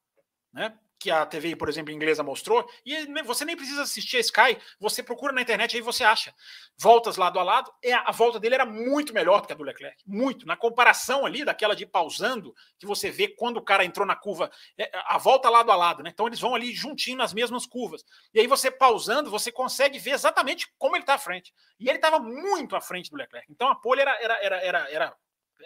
né, 0.53 0.79
que 0.99 1.11
a 1.11 1.25
TV, 1.25 1.55
por 1.55 1.69
exemplo, 1.69 1.93
inglesa 1.93 2.23
mostrou, 2.23 2.69
e 2.85 3.07
você 3.23 3.45
nem 3.45 3.57
precisa 3.57 3.83
assistir 3.83 4.17
a 4.17 4.21
Sky, 4.21 4.59
você 4.81 5.03
procura 5.03 5.33
na 5.33 5.41
internet 5.41 5.77
aí 5.77 5.83
você 5.83 6.03
acha. 6.03 6.35
Voltas 6.77 7.17
lado 7.17 7.39
a 7.39 7.43
lado, 7.43 7.73
é, 7.83 7.93
a 7.93 8.11
volta 8.11 8.41
dele 8.41 8.57
era 8.57 8.67
muito 8.67 9.15
melhor 9.15 9.41
do 9.41 9.47
que 9.47 9.53
a 9.53 9.57
do 9.57 9.63
Leclerc, 9.63 10.03
muito. 10.05 10.45
Na 10.45 10.57
comparação 10.57 11.25
ali 11.25 11.45
daquela 11.45 11.77
de 11.77 11.87
pausando, 11.87 12.55
que 12.79 12.87
você 12.87 13.11
vê 13.11 13.29
quando 13.29 13.59
o 13.59 13.63
cara 13.63 13.85
entrou 13.85 14.07
na 14.07 14.17
curva, 14.17 14.51
é, 14.77 14.91
a 15.07 15.19
volta 15.19 15.49
lado 15.49 15.71
a 15.71 15.77
lado, 15.77 16.03
né? 16.03 16.11
Então 16.13 16.27
eles 16.27 16.41
vão 16.41 16.55
ali 16.55 16.75
juntinho 16.75 17.17
nas 17.17 17.33
mesmas 17.33 17.65
curvas. 17.65 18.05
E 18.35 18.41
aí 18.41 18.47
você 18.47 18.71
pausando, 18.71 19.31
você 19.31 19.53
consegue 19.53 19.99
ver 19.99 20.11
exatamente 20.11 20.67
como 20.77 20.97
ele 20.97 21.05
está 21.05 21.15
à 21.15 21.19
frente. 21.19 21.55
E 21.79 21.89
ele 21.89 21.99
estava 21.99 22.19
muito 22.19 22.75
à 22.75 22.81
frente 22.81 23.11
do 23.11 23.17
Leclerc. 23.17 23.47
Então 23.51 23.69
a 23.69 23.77
pole 23.77 24.01
era 24.01 24.21
era 24.21 24.45
era 24.45 24.57
era 24.57 24.89
era 24.91 25.17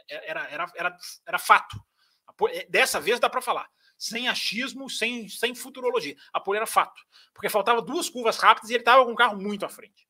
era, 0.09 0.49
era, 0.51 0.73
era, 0.75 0.97
era 1.27 1.39
fato. 1.39 1.77
Dessa 2.69 3.01
vez 3.01 3.21
dá 3.21 3.29
para 3.29 3.43
falar 3.43 3.69
sem 4.03 4.27
achismo, 4.27 4.91
sem, 4.91 5.29
sem 5.29 5.55
futurologia. 5.55 6.17
A 6.33 6.41
pole 6.41 6.57
era 6.57 6.67
fato, 6.67 7.01
porque 7.33 7.49
faltava 7.49 7.81
duas 7.81 8.11
curvas 8.11 8.37
rápidas 8.37 8.69
e 8.69 8.75
ele 8.75 8.81
estava 8.81 9.05
com 9.05 9.13
um 9.13 9.15
carro 9.15 9.41
muito 9.41 9.65
à 9.65 9.69
frente. 9.69 10.09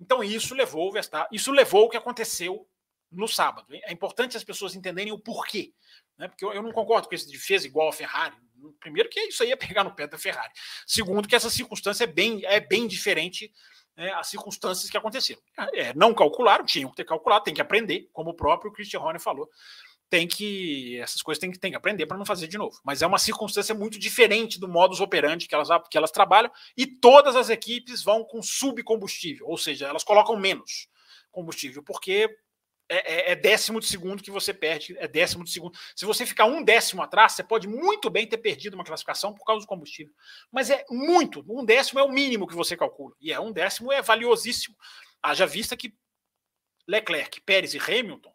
Então 0.00 0.24
isso 0.24 0.54
levou 0.54 0.88
o 0.88 0.92
Verstappen, 0.92 1.28
isso 1.30 1.52
levou 1.52 1.84
o 1.84 1.90
que 1.90 1.96
aconteceu 1.96 2.66
no 3.12 3.28
sábado. 3.28 3.66
É 3.70 3.92
importante 3.92 4.34
as 4.34 4.42
pessoas 4.42 4.74
entenderem 4.74 5.12
o 5.12 5.18
porquê, 5.18 5.74
né? 6.16 6.26
Porque 6.26 6.42
eu, 6.42 6.54
eu 6.54 6.62
não 6.62 6.72
concordo 6.72 7.06
com 7.06 7.14
esse 7.14 7.36
fez 7.36 7.66
igual 7.66 7.90
a 7.90 7.92
Ferrari. 7.92 8.34
Primeiro 8.80 9.10
que 9.10 9.20
isso 9.20 9.42
aí 9.42 9.52
é 9.52 9.56
pegar 9.56 9.84
no 9.84 9.94
pé 9.94 10.06
da 10.06 10.16
Ferrari. 10.16 10.52
Segundo 10.86 11.28
que 11.28 11.36
essa 11.36 11.50
circunstância 11.50 12.04
é 12.04 12.06
bem, 12.06 12.40
é 12.46 12.60
bem 12.60 12.86
diferente 12.86 13.52
né, 13.94 14.10
as 14.14 14.28
circunstâncias 14.28 14.88
que 14.88 14.96
aconteceram. 14.96 15.42
É, 15.74 15.92
não 15.92 16.14
calcularam, 16.14 16.64
tinham 16.64 16.88
que 16.88 16.96
ter 16.96 17.04
calculado, 17.04 17.44
tem 17.44 17.52
que 17.52 17.60
aprender, 17.60 18.08
como 18.10 18.30
o 18.30 18.34
próprio 18.34 18.72
Christian 18.72 19.00
Horner 19.00 19.20
falou 19.20 19.50
tem 20.14 20.28
que. 20.28 20.96
Essas 21.00 21.20
coisas 21.20 21.40
tem 21.40 21.50
que, 21.50 21.58
tem 21.58 21.72
que 21.72 21.76
aprender 21.76 22.06
para 22.06 22.16
não 22.16 22.24
fazer 22.24 22.46
de 22.46 22.56
novo. 22.56 22.80
Mas 22.84 23.02
é 23.02 23.06
uma 23.06 23.18
circunstância 23.18 23.74
muito 23.74 23.98
diferente 23.98 24.60
do 24.60 24.68
modus 24.68 25.00
operandi 25.00 25.48
que 25.48 25.54
elas, 25.56 25.68
que 25.90 25.98
elas 25.98 26.12
trabalham, 26.12 26.52
e 26.76 26.86
todas 26.86 27.34
as 27.34 27.50
equipes 27.50 28.04
vão 28.04 28.22
com 28.22 28.40
subcombustível, 28.40 29.48
ou 29.48 29.58
seja, 29.58 29.88
elas 29.88 30.04
colocam 30.04 30.36
menos 30.36 30.86
combustível, 31.32 31.82
porque 31.82 32.30
é, 32.88 33.30
é, 33.30 33.32
é, 33.32 33.34
décimo 33.34 33.80
de 33.80 33.86
segundo 33.86 34.22
que 34.22 34.30
você 34.30 34.54
perde, 34.54 34.96
é 34.98 35.08
décimo 35.08 35.42
de 35.42 35.50
segundo. 35.50 35.76
Se 35.96 36.04
você 36.04 36.24
ficar 36.24 36.44
um 36.44 36.62
décimo 36.62 37.02
atrás, 37.02 37.32
você 37.32 37.42
pode 37.42 37.66
muito 37.66 38.08
bem 38.08 38.24
ter 38.24 38.38
perdido 38.38 38.74
uma 38.74 38.84
classificação 38.84 39.34
por 39.34 39.44
causa 39.44 39.66
do 39.66 39.68
combustível. 39.68 40.14
Mas 40.52 40.70
é 40.70 40.84
muito, 40.88 41.44
um 41.48 41.64
décimo 41.64 41.98
é 41.98 42.04
o 42.04 42.12
mínimo 42.12 42.46
que 42.46 42.54
você 42.54 42.76
calcula. 42.76 43.16
E 43.20 43.32
é 43.32 43.40
um 43.40 43.50
décimo 43.50 43.90
é 43.90 44.00
valiosíssimo. 44.00 44.76
Haja 45.20 45.44
vista 45.44 45.76
que 45.76 45.92
Leclerc, 46.86 47.40
Pérez 47.40 47.74
e 47.74 47.78
Hamilton 47.78 48.33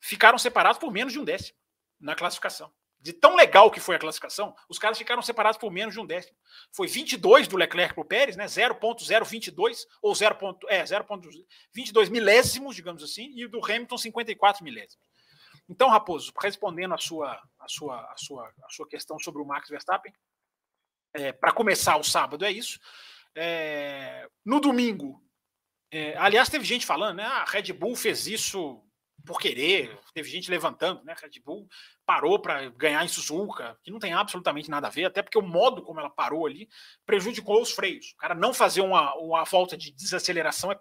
ficaram 0.00 0.38
separados 0.38 0.78
por 0.78 0.92
menos 0.92 1.12
de 1.12 1.18
um 1.18 1.24
décimo 1.24 1.56
na 2.00 2.14
classificação. 2.14 2.72
De 3.00 3.12
tão 3.12 3.36
legal 3.36 3.70
que 3.70 3.78
foi 3.78 3.94
a 3.94 3.98
classificação, 3.98 4.54
os 4.68 4.76
caras 4.76 4.98
ficaram 4.98 5.22
separados 5.22 5.58
por 5.58 5.70
menos 5.70 5.94
de 5.94 6.00
um 6.00 6.06
décimo. 6.06 6.36
Foi 6.72 6.88
22 6.88 7.46
do 7.46 7.56
Leclerc 7.56 7.94
para 7.94 8.02
o 8.02 8.04
Pérez, 8.04 8.36
né? 8.36 8.46
0.022 8.46 9.86
ou 10.02 10.14
0. 10.14 10.58
É, 10.68 10.82
0.22 10.82 12.10
milésimos, 12.10 12.74
digamos 12.74 13.02
assim, 13.04 13.32
e 13.36 13.46
do 13.46 13.64
Hamilton 13.64 13.96
54 13.96 14.64
milésimos. 14.64 15.06
Então, 15.68 15.88
Raposo, 15.88 16.32
respondendo 16.40 16.94
a 16.94 16.98
sua, 16.98 17.40
a 17.60 17.68
sua, 17.68 18.00
a 18.00 18.16
sua, 18.16 18.52
a 18.64 18.70
sua 18.70 18.88
questão 18.88 19.18
sobre 19.18 19.42
o 19.42 19.44
Max 19.44 19.68
Verstappen, 19.68 20.12
é, 21.14 21.30
para 21.32 21.52
começar 21.52 21.96
o 21.98 22.02
sábado 22.02 22.44
é 22.44 22.50
isso. 22.50 22.80
É, 23.34 24.28
no 24.44 24.60
domingo, 24.60 25.22
é, 25.90 26.16
aliás, 26.16 26.48
teve 26.48 26.64
gente 26.64 26.84
falando, 26.84 27.18
né? 27.18 27.24
Ah, 27.24 27.42
a 27.42 27.44
Red 27.44 27.72
Bull 27.72 27.94
fez 27.94 28.26
isso 28.26 28.82
por 29.28 29.38
querer, 29.38 29.94
teve 30.14 30.30
gente 30.30 30.50
levantando, 30.50 31.04
né? 31.04 31.14
Red 31.20 31.38
Bull 31.44 31.68
parou 32.06 32.38
para 32.40 32.70
ganhar 32.70 33.04
em 33.04 33.08
Suzuka, 33.08 33.78
que 33.82 33.90
não 33.90 33.98
tem 33.98 34.14
absolutamente 34.14 34.70
nada 34.70 34.86
a 34.86 34.90
ver, 34.90 35.04
até 35.04 35.20
porque 35.20 35.36
o 35.36 35.42
modo 35.42 35.82
como 35.82 36.00
ela 36.00 36.08
parou 36.08 36.46
ali 36.46 36.66
prejudicou 37.04 37.60
os 37.60 37.70
freios. 37.70 38.12
O 38.12 38.16
cara 38.16 38.34
não 38.34 38.54
fazer 38.54 38.80
uma, 38.80 39.14
uma 39.16 39.44
volta 39.44 39.76
de 39.76 39.92
desaceleração 39.92 40.72
é, 40.72 40.78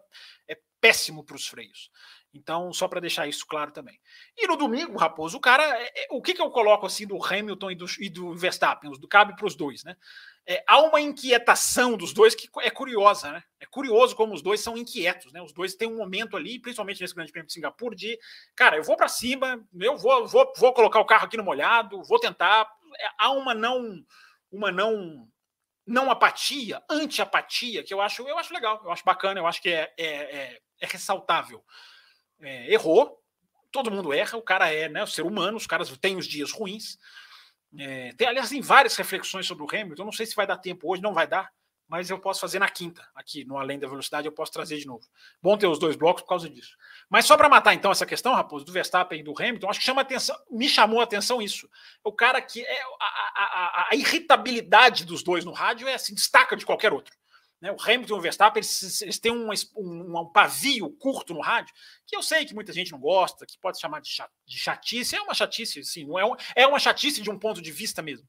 é 0.48 0.57
péssimo 0.80 1.26
para 1.26 1.36
os 1.36 1.45
freios. 1.45 1.91
Então, 2.34 2.72
só 2.72 2.88
para 2.88 3.02
deixar 3.02 3.28
isso 3.28 3.45
claro 3.45 3.72
também. 3.72 3.99
E 4.38 4.48
no 4.48 4.56
domingo, 4.56 4.98
Raposo, 4.98 5.38
o 5.38 5.41
cara. 5.41 5.64
É, 5.64 6.03
é, 6.03 6.07
o 6.11 6.22
que, 6.22 6.34
que 6.34 6.41
eu 6.41 6.49
coloco 6.49 6.86
assim 6.86 7.06
do 7.06 7.22
Hamilton 7.22 7.72
e 7.72 7.76
do, 7.76 7.86
e 7.99 8.10
do 8.10 8.34
Verstappen? 8.34 8.91
Do, 8.91 9.07
cabe 9.10 9.36
para 9.36 9.45
os 9.45 9.56
dois, 9.56 9.84
né? 9.84 9.98
É, 10.49 10.64
há 10.65 10.80
uma 10.82 11.02
inquietação 11.02 11.98
dos 11.98 12.14
dois 12.14 12.34
que 12.34 12.49
é 12.61 12.69
curiosa, 12.69 13.34
né? 13.34 13.44
É 13.60 13.65
curioso 13.65 14.15
como 14.15 14.34
os 14.34 14.41
dois 14.41 14.61
são 14.61 14.78
inquietos, 14.78 15.34
né? 15.34 15.41
Os 15.41 15.52
dois 15.52 15.76
têm 15.76 15.90
um 15.90 15.98
momento 15.98 16.38
ali, 16.38 16.57
principalmente 16.57 17.02
nesse 17.02 17.14
Grande 17.14 17.34
Prêmio 17.34 17.48
de 17.48 17.53
Singapura, 17.53 17.94
de 17.94 18.18
cara, 18.56 18.78
eu 18.78 18.84
vou 18.84 18.95
para 18.95 19.10
cima, 19.10 19.61
eu 19.78 19.98
vou, 19.98 20.26
vou, 20.26 20.53
vou 20.56 20.74
colocar 20.74 21.02
o 21.02 21.06
carro 21.06 21.26
aqui 21.26 21.36
no 21.36 21.44
molhado, 21.44 22.02
vou 22.03 22.18
tentar. 22.18 22.65
É, 22.98 23.10
há 23.18 23.32
uma 23.32 23.53
não, 23.53 24.02
uma 24.49 24.72
não 24.72 25.28
não 25.86 26.11
apatia, 26.11 26.82
anti-apatia, 26.90 27.82
que 27.82 27.94
eu 27.94 28.02
acho, 28.02 28.28
eu 28.28 28.38
acho 28.38 28.53
legal, 28.53 28.82
eu 28.84 28.91
acho 28.91 29.06
bacana, 29.06 29.40
eu 29.40 29.48
acho 29.48 29.61
que 29.61 29.69
é, 29.69 29.94
é, 29.98 30.06
é, 30.06 30.60
é 30.82 30.86
ressaltável. 30.86 31.64
É, 32.41 32.72
errou, 32.74 33.22
todo 33.72 33.91
mundo 33.91 34.14
erra, 34.14 34.38
o 34.38 34.41
cara 34.41 34.72
é 34.72 34.90
né, 34.90 35.03
o 35.03 35.07
ser 35.07 35.24
humano, 35.24 35.57
os 35.57 35.68
caras 35.68 35.90
têm 35.98 36.18
os 36.18 36.28
dias 36.28 36.52
ruins. 36.52 36.98
É, 37.77 38.14
tem, 38.14 38.27
aliás, 38.27 38.49
tem 38.49 38.61
várias 38.61 38.95
reflexões 38.95 39.45
sobre 39.45 39.64
o 39.64 39.68
Hamilton, 39.68 40.06
não 40.06 40.11
sei 40.11 40.26
se 40.26 40.35
vai 40.35 40.48
dar 40.48 40.57
tempo 40.57 40.91
hoje, 40.91 41.02
não 41.02 41.14
vai 41.14 41.27
dar, 41.27 41.52
mas 41.88 42.10
eu 42.10 42.19
posso 42.19 42.41
fazer 42.41 42.60
na 42.60 42.69
quinta, 42.69 43.07
aqui 43.15 43.45
no 43.45 43.57
Além 43.57 43.80
da 43.80 43.88
Velocidade, 43.88 44.27
eu 44.27 44.31
posso 44.31 44.52
trazer 44.52 44.77
de 44.77 44.85
novo. 44.85 45.07
Bom 45.41 45.57
ter 45.57 45.68
os 45.68 45.80
dois 45.80 45.95
blocos 45.95 46.22
por 46.22 46.30
causa 46.30 46.49
disso. 46.49 46.76
Mas 47.10 47.26
só 47.26 47.38
para 47.38 47.48
matar 47.48 47.73
então 47.73 47.91
essa 47.91 48.06
questão, 48.06 48.34
Raposo, 48.34 48.65
do 48.65 48.73
Verstappen 48.73 49.19
e 49.19 49.23
do 49.23 49.34
Hamilton, 49.38 49.69
acho 49.69 49.80
que 49.80 49.85
chama 49.85 50.02
atenção, 50.02 50.35
me 50.52 50.68
chamou 50.68 50.99
a 50.99 51.03
atenção 51.06 51.41
isso. 51.41 51.69
O 52.03 52.11
cara 52.11 52.41
que 52.41 52.61
é 52.61 52.81
a, 52.81 53.06
a, 53.06 53.44
a, 53.44 53.88
a 53.91 53.95
irritabilidade 53.95 55.06
dos 55.06 55.23
dois 55.23 55.45
no 55.45 55.53
rádio 55.53 55.88
é 55.88 55.94
assim, 55.94 56.14
destaca 56.14 56.57
de 56.57 56.65
qualquer 56.65 56.91
outro. 56.91 57.15
Né? 57.62 57.72
O 57.72 57.82
Hamilton 57.82 58.16
e 58.16 58.18
o 58.18 58.22
Verstappen 58.22 58.60
eles, 58.60 59.02
eles 59.02 59.20
têm 59.20 59.32
um, 59.32 59.50
um, 59.76 60.20
um, 60.20 60.32
pavio 60.32 60.90
curto 61.00 61.34
no 61.34 61.42
rádio, 61.42 61.74
que 62.06 62.16
eu 62.16 62.22
sei 62.22 62.46
que 62.46 62.54
muita 62.54 62.72
gente 62.72 62.92
não 62.92 63.00
gosta, 63.00 63.46
que 63.46 63.58
pode 63.60 63.80
chamar 63.80 64.00
de, 64.02 64.10
chat, 64.10 64.30
de 64.46 64.58
chatice. 64.58 65.16
É 65.16 65.22
uma 65.22 65.34
chatice, 65.34 65.84
sim, 65.84 66.06
não 66.06 66.20
é, 66.20 66.26
um, 66.26 66.36
é 66.56 66.68
uma 66.68 66.80
chatice 66.80 67.22
de 67.22 67.30
um 67.30 67.40
ponto 67.40 67.62
de 67.62 67.72
vista 67.72 68.02
mesmo. 68.02 68.28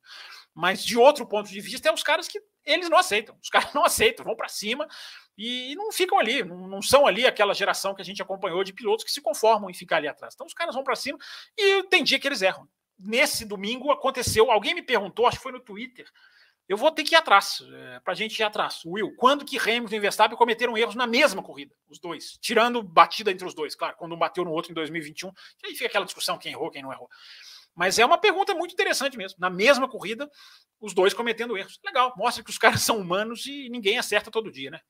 Mas 0.54 0.84
de 0.84 0.96
outro 0.96 1.26
ponto 1.26 1.48
de 1.48 1.60
vista, 1.60 1.88
é 1.88 1.92
os 1.92 2.02
caras 2.02 2.26
que 2.26 2.40
eles 2.64 2.88
não 2.88 2.98
aceitam. 2.98 3.36
Os 3.42 3.50
caras 3.50 3.72
não 3.74 3.84
aceitam, 3.84 4.24
vão 4.24 4.34
para 4.34 4.48
cima 4.48 4.88
e 5.36 5.74
não 5.76 5.92
ficam 5.92 6.18
ali, 6.18 6.42
não, 6.42 6.66
não, 6.66 6.82
são 6.82 7.06
ali 7.06 7.24
aquela 7.24 7.54
geração 7.54 7.94
que 7.94 8.02
a 8.02 8.04
gente 8.04 8.20
acompanhou 8.20 8.64
de 8.64 8.72
pilotos 8.72 9.04
que 9.04 9.12
se 9.12 9.20
conformam 9.20 9.70
em 9.70 9.74
ficar 9.74 9.98
ali 9.98 10.08
atrás. 10.08 10.34
Então 10.34 10.46
os 10.46 10.54
caras 10.54 10.74
vão 10.74 10.82
para 10.82 10.96
cima 10.96 11.16
e 11.56 11.84
tem 11.84 12.02
dia 12.02 12.18
que 12.18 12.26
eles 12.26 12.42
erram. 12.42 12.68
Nesse 12.98 13.44
domingo 13.44 13.92
aconteceu, 13.92 14.50
alguém 14.50 14.74
me 14.74 14.82
perguntou, 14.82 15.26
acho 15.28 15.36
que 15.36 15.42
foi 15.44 15.52
no 15.52 15.60
Twitter, 15.60 16.10
eu 16.68 16.76
vou 16.76 16.90
ter 16.90 17.02
que 17.02 17.14
ir 17.14 17.16
atrás, 17.16 17.62
é, 17.72 18.00
para 18.00 18.12
a 18.12 18.16
gente 18.16 18.38
ir 18.38 18.42
atrás. 18.42 18.82
Will, 18.84 19.14
quando 19.16 19.44
que 19.44 19.58
Hamilton 19.58 19.96
e 19.96 20.00
Verstappen 20.00 20.36
cometeram 20.36 20.76
erros 20.76 20.94
na 20.94 21.06
mesma 21.06 21.42
corrida, 21.42 21.74
os 21.88 21.98
dois, 21.98 22.36
tirando 22.40 22.82
batida 22.82 23.30
entre 23.30 23.46
os 23.46 23.54
dois, 23.54 23.74
claro, 23.74 23.96
quando 23.96 24.14
um 24.14 24.18
bateu 24.18 24.44
no 24.44 24.50
outro 24.50 24.70
em 24.70 24.74
2021, 24.74 25.32
aí 25.64 25.72
fica 25.72 25.86
aquela 25.86 26.04
discussão 26.04 26.36
quem 26.36 26.52
errou, 26.52 26.70
quem 26.70 26.82
não 26.82 26.92
errou. 26.92 27.08
Mas 27.74 27.98
é 27.98 28.04
uma 28.04 28.18
pergunta 28.18 28.54
muito 28.54 28.72
interessante 28.72 29.16
mesmo. 29.16 29.38
Na 29.38 29.48
mesma 29.48 29.88
corrida, 29.88 30.28
os 30.80 30.92
dois 30.92 31.14
cometendo 31.14 31.56
erros. 31.56 31.80
Legal, 31.84 32.12
mostra 32.16 32.44
que 32.44 32.50
os 32.50 32.58
caras 32.58 32.82
são 32.82 32.98
humanos 32.98 33.46
e 33.46 33.70
ninguém 33.70 33.98
acerta 33.98 34.30
todo 34.30 34.52
dia, 34.52 34.70
né? 34.70 34.80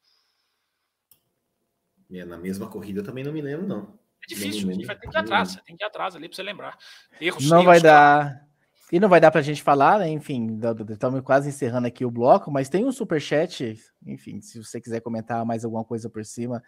É, 2.10 2.24
na 2.24 2.38
mesma 2.38 2.66
corrida 2.66 3.00
eu 3.00 3.05
também 3.05 3.22
não 3.22 3.32
me 3.32 3.42
lembro, 3.42 3.66
não. 3.66 3.98
É 4.24 4.26
difícil, 4.26 4.68
a 4.68 4.72
gente 4.72 4.86
vai 4.86 4.98
ter 4.98 5.09
que 5.09 5.16
ir 5.16 5.20
atrás, 5.20 5.56
tem 5.64 5.76
que 5.76 5.84
ir 5.84 5.86
atrás 5.86 6.16
ali 6.16 6.28
para 6.28 6.34
você 6.34 6.42
lembrar. 6.42 6.78
Erros, 7.20 7.48
não 7.48 7.59
erros, 7.59 7.66
vai 7.66 7.80
dar. 7.80 8.47
E 8.90 8.98
não 8.98 9.09
vai 9.09 9.20
dar 9.20 9.31
para 9.31 9.40
a 9.40 9.44
gente 9.44 9.62
falar, 9.62 9.98
né? 9.98 10.09
Enfim, 10.09 10.59
estamos 10.89 11.20
quase 11.20 11.51
encerrando 11.51 11.86
aqui 11.86 12.05
o 12.05 12.10
bloco, 12.10 12.51
mas 12.51 12.70
tem 12.70 12.86
um 12.86 12.93
super 12.93 13.20
chat, 13.20 13.78
enfim, 14.06 14.40
se 14.40 14.62
você 14.62 14.81
quiser 14.81 15.01
comentar 15.01 15.44
mais 15.44 15.65
alguma 15.65 15.85
coisa 15.85 16.09
por 16.09 16.24
cima, 16.24 16.62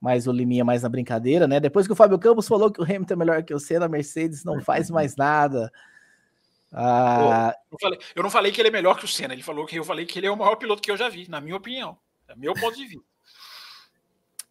mas 0.00 0.26
o 0.26 0.32
Liminha 0.32 0.64
mais 0.64 0.82
na 0.82 0.88
brincadeira, 0.88 1.46
né? 1.46 1.60
Depois 1.60 1.86
que 1.86 1.92
o 1.92 1.96
Fábio 1.96 2.18
Campos 2.18 2.48
falou 2.48 2.70
que 2.70 2.80
o 2.80 2.84
Hamilton 2.84 3.12
é 3.12 3.16
melhor 3.16 3.42
que 3.42 3.52
o 3.52 3.60
Senna, 3.60 3.84
a 3.84 3.88
Mercedes 3.88 4.42
não 4.42 4.60
faz 4.62 4.90
mais 4.90 5.16
nada. 5.16 5.70
Ah... 6.72 7.54
Eu, 7.54 7.72
não 7.72 7.78
falei, 7.78 7.98
eu, 8.16 8.22
não 8.22 8.30
falei, 8.30 8.52
que 8.52 8.60
ele 8.60 8.68
é 8.68 8.72
melhor 8.72 8.96
que 8.98 9.04
o 9.04 9.08
Senna, 9.08 9.34
ele 9.34 9.42
falou 9.42 9.66
que 9.66 9.76
eu 9.76 9.84
falei 9.84 10.06
que 10.06 10.18
ele 10.18 10.26
é 10.26 10.30
o 10.30 10.36
maior 10.36 10.56
piloto 10.56 10.80
que 10.80 10.90
eu 10.90 10.96
já 10.96 11.10
vi, 11.10 11.28
na 11.28 11.42
minha 11.42 11.56
opinião, 11.56 11.98
é 12.26 12.34
meu 12.34 12.54
ponto 12.54 12.74
de 12.74 12.86
vista. 12.86 13.09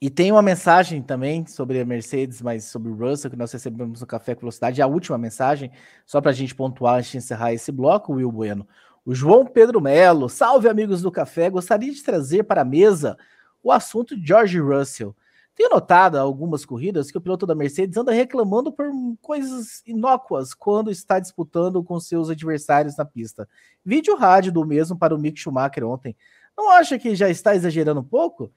E 0.01 0.09
tem 0.09 0.31
uma 0.31 0.41
mensagem 0.41 1.01
também 1.01 1.45
sobre 1.45 1.77
a 1.81 1.85
Mercedes, 1.85 2.41
mas 2.41 2.63
sobre 2.63 2.89
o 2.89 2.95
Russell, 2.95 3.29
que 3.29 3.35
nós 3.35 3.51
recebemos 3.51 3.99
no 3.99 4.07
Café 4.07 4.33
com 4.33 4.41
Velocidade. 4.41 4.81
A 4.81 4.87
última 4.87 5.17
mensagem, 5.17 5.69
só 6.05 6.21
para 6.21 6.31
a 6.31 6.33
gente 6.33 6.55
pontuar 6.55 6.99
antes 6.99 7.11
de 7.11 7.17
encerrar 7.17 7.51
esse 7.51 7.69
bloco, 7.69 8.13
Will 8.13 8.31
Bueno. 8.31 8.65
O 9.05 9.13
João 9.13 9.45
Pedro 9.45 9.81
Melo, 9.81 10.29
salve 10.29 10.69
amigos 10.69 11.01
do 11.01 11.11
Café, 11.11 11.49
gostaria 11.49 11.91
de 11.91 12.01
trazer 12.01 12.43
para 12.43 12.61
a 12.61 12.65
mesa 12.65 13.17
o 13.61 13.73
assunto 13.73 14.15
de 14.15 14.25
George 14.25 14.57
Russell. 14.57 15.13
Tenho 15.53 15.71
notado 15.71 16.17
algumas 16.17 16.63
corridas 16.63 17.11
que 17.11 17.17
o 17.17 17.21
piloto 17.21 17.45
da 17.45 17.53
Mercedes 17.53 17.97
anda 17.97 18.13
reclamando 18.13 18.71
por 18.71 18.89
coisas 19.21 19.83
inócuas 19.85 20.53
quando 20.53 20.89
está 20.89 21.19
disputando 21.19 21.83
com 21.83 21.99
seus 21.99 22.29
adversários 22.29 22.95
na 22.95 23.03
pista. 23.03 23.49
Vídeo 23.83 24.15
rádio 24.15 24.53
do 24.53 24.65
mesmo 24.65 24.97
para 24.97 25.13
o 25.13 25.17
Mick 25.17 25.37
Schumacher 25.37 25.83
ontem. 25.83 26.15
Não 26.57 26.71
acha 26.71 26.97
que 26.97 27.13
já 27.15 27.29
está 27.29 27.53
exagerando 27.53 27.99
um 27.99 28.05
pouco? 28.05 28.49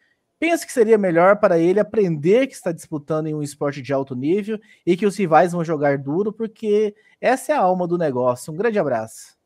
Pensa 0.43 0.66
que 0.66 0.73
seria 0.73 0.98
melhor 0.98 1.36
para 1.36 1.56
ele 1.56 1.78
aprender 1.78 2.48
que 2.48 2.55
está 2.55 2.73
disputando 2.73 3.28
em 3.28 3.32
um 3.32 3.44
esporte 3.44 3.81
de 3.81 3.93
alto 3.93 4.12
nível 4.16 4.59
e 4.85 4.97
que 4.97 5.06
os 5.06 5.16
rivais 5.16 5.52
vão 5.52 5.64
jogar 5.64 5.97
duro, 5.97 6.32
porque 6.32 6.97
essa 7.20 7.52
é 7.52 7.55
a 7.55 7.60
alma 7.60 7.86
do 7.86 7.97
negócio. 7.97 8.52
Um 8.52 8.56
grande 8.56 8.77
abraço. 8.77 9.36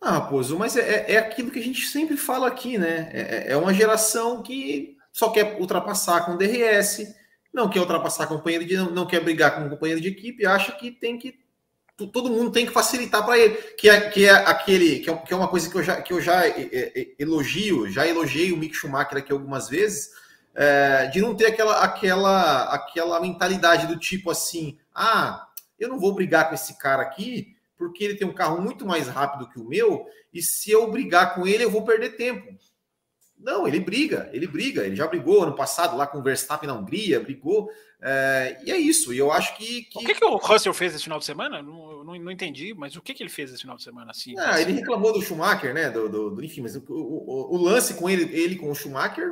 Ah, 0.00 0.10
Raposo, 0.14 0.58
mas 0.58 0.76
é, 0.76 1.12
é 1.12 1.16
aquilo 1.16 1.48
que 1.48 1.60
a 1.60 1.62
gente 1.62 1.86
sempre 1.86 2.16
fala 2.16 2.48
aqui, 2.48 2.76
né? 2.76 3.08
É, 3.12 3.20
é, 3.20 3.52
é 3.52 3.56
uma 3.56 3.72
geração 3.72 4.42
que 4.42 4.96
só 5.12 5.30
quer 5.30 5.60
ultrapassar 5.60 6.26
com 6.26 6.32
o 6.32 6.38
DRS, 6.38 7.14
não 7.52 7.70
quer 7.70 7.78
ultrapassar 7.78 8.26
companheiro 8.26 8.64
de. 8.64 8.76
não 8.76 9.06
quer 9.06 9.20
brigar 9.20 9.54
com 9.54 9.60
um 9.60 9.70
companheiro 9.70 10.00
de 10.00 10.08
equipe, 10.08 10.44
acha 10.44 10.72
que 10.72 10.90
tem 10.90 11.16
que 11.16 11.38
todo 11.96 12.30
mundo 12.30 12.50
tem 12.50 12.66
que 12.66 12.72
facilitar 12.72 13.24
para 13.24 13.38
ele, 13.38 13.54
que 13.54 13.88
é, 13.88 14.10
que 14.10 14.24
é 14.24 14.32
aquele 14.32 14.98
que 15.00 15.10
é, 15.10 15.16
que 15.16 15.32
é, 15.32 15.36
uma 15.36 15.48
coisa 15.48 15.70
que 15.70 15.76
eu 15.76 15.82
já, 15.82 16.02
que 16.02 16.12
eu 16.12 16.20
já 16.20 16.42
elogio, 17.18 17.88
já 17.88 18.06
elogiei 18.06 18.52
o 18.52 18.56
Mick 18.56 18.74
Schumacher 18.74 19.18
aqui 19.18 19.32
algumas 19.32 19.68
vezes, 19.68 20.10
é, 20.54 21.06
de 21.06 21.20
não 21.20 21.34
ter 21.34 21.46
aquela, 21.46 21.80
aquela, 21.80 22.62
aquela 22.74 23.20
mentalidade 23.20 23.86
do 23.86 23.98
tipo 23.98 24.30
assim, 24.30 24.78
ah, 24.94 25.46
eu 25.78 25.88
não 25.88 25.98
vou 25.98 26.14
brigar 26.14 26.48
com 26.48 26.54
esse 26.54 26.76
cara 26.78 27.02
aqui 27.02 27.54
porque 27.76 28.04
ele 28.04 28.16
tem 28.16 28.26
um 28.26 28.34
carro 28.34 28.60
muito 28.60 28.86
mais 28.86 29.08
rápido 29.08 29.48
que 29.48 29.58
o 29.58 29.64
meu 29.64 30.06
e 30.32 30.42
se 30.42 30.70
eu 30.70 30.90
brigar 30.90 31.34
com 31.34 31.46
ele 31.46 31.64
eu 31.64 31.70
vou 31.70 31.84
perder 31.84 32.16
tempo. 32.16 32.56
Não, 33.44 33.68
ele 33.68 33.78
briga, 33.78 34.30
ele 34.32 34.46
briga. 34.46 34.86
Ele 34.86 34.96
já 34.96 35.06
brigou 35.06 35.42
ano 35.42 35.54
passado 35.54 35.98
lá 35.98 36.06
com 36.06 36.18
o 36.18 36.22
Verstappen 36.22 36.66
na 36.66 36.74
Hungria, 36.74 37.20
brigou. 37.20 37.68
É, 38.00 38.58
e 38.64 38.72
é 38.72 38.76
isso. 38.78 39.12
E 39.12 39.18
eu 39.18 39.30
acho 39.30 39.54
que, 39.58 39.82
que. 39.82 39.98
O 39.98 40.00
que, 40.00 40.14
que 40.14 40.24
o 40.24 40.36
Russell 40.36 40.72
fez 40.72 40.94
esse 40.94 41.04
final 41.04 41.18
de 41.18 41.26
semana? 41.26 41.62
Não, 41.62 42.02
não, 42.02 42.18
não 42.18 42.30
entendi, 42.30 42.72
mas 42.72 42.96
o 42.96 43.02
que, 43.02 43.12
que 43.12 43.22
ele 43.22 43.28
fez 43.28 43.52
esse 43.52 43.60
final 43.60 43.76
de 43.76 43.82
semana 43.82 44.10
assim? 44.10 44.34
Ah, 44.38 44.58
ele 44.58 44.72
reclamou 44.72 45.12
do 45.12 45.20
Schumacher, 45.20 45.74
né? 45.74 45.90
Do, 45.90 46.08
do, 46.08 46.30
do 46.30 46.42
enfim, 46.42 46.62
mas 46.62 46.74
o, 46.74 46.82
o, 46.88 47.54
o, 47.54 47.62
lance 47.62 47.92
com 47.94 48.08
ele, 48.08 48.34
ele 48.34 48.56
com 48.56 48.70
o 48.70 48.74
Schumacher, 48.74 49.30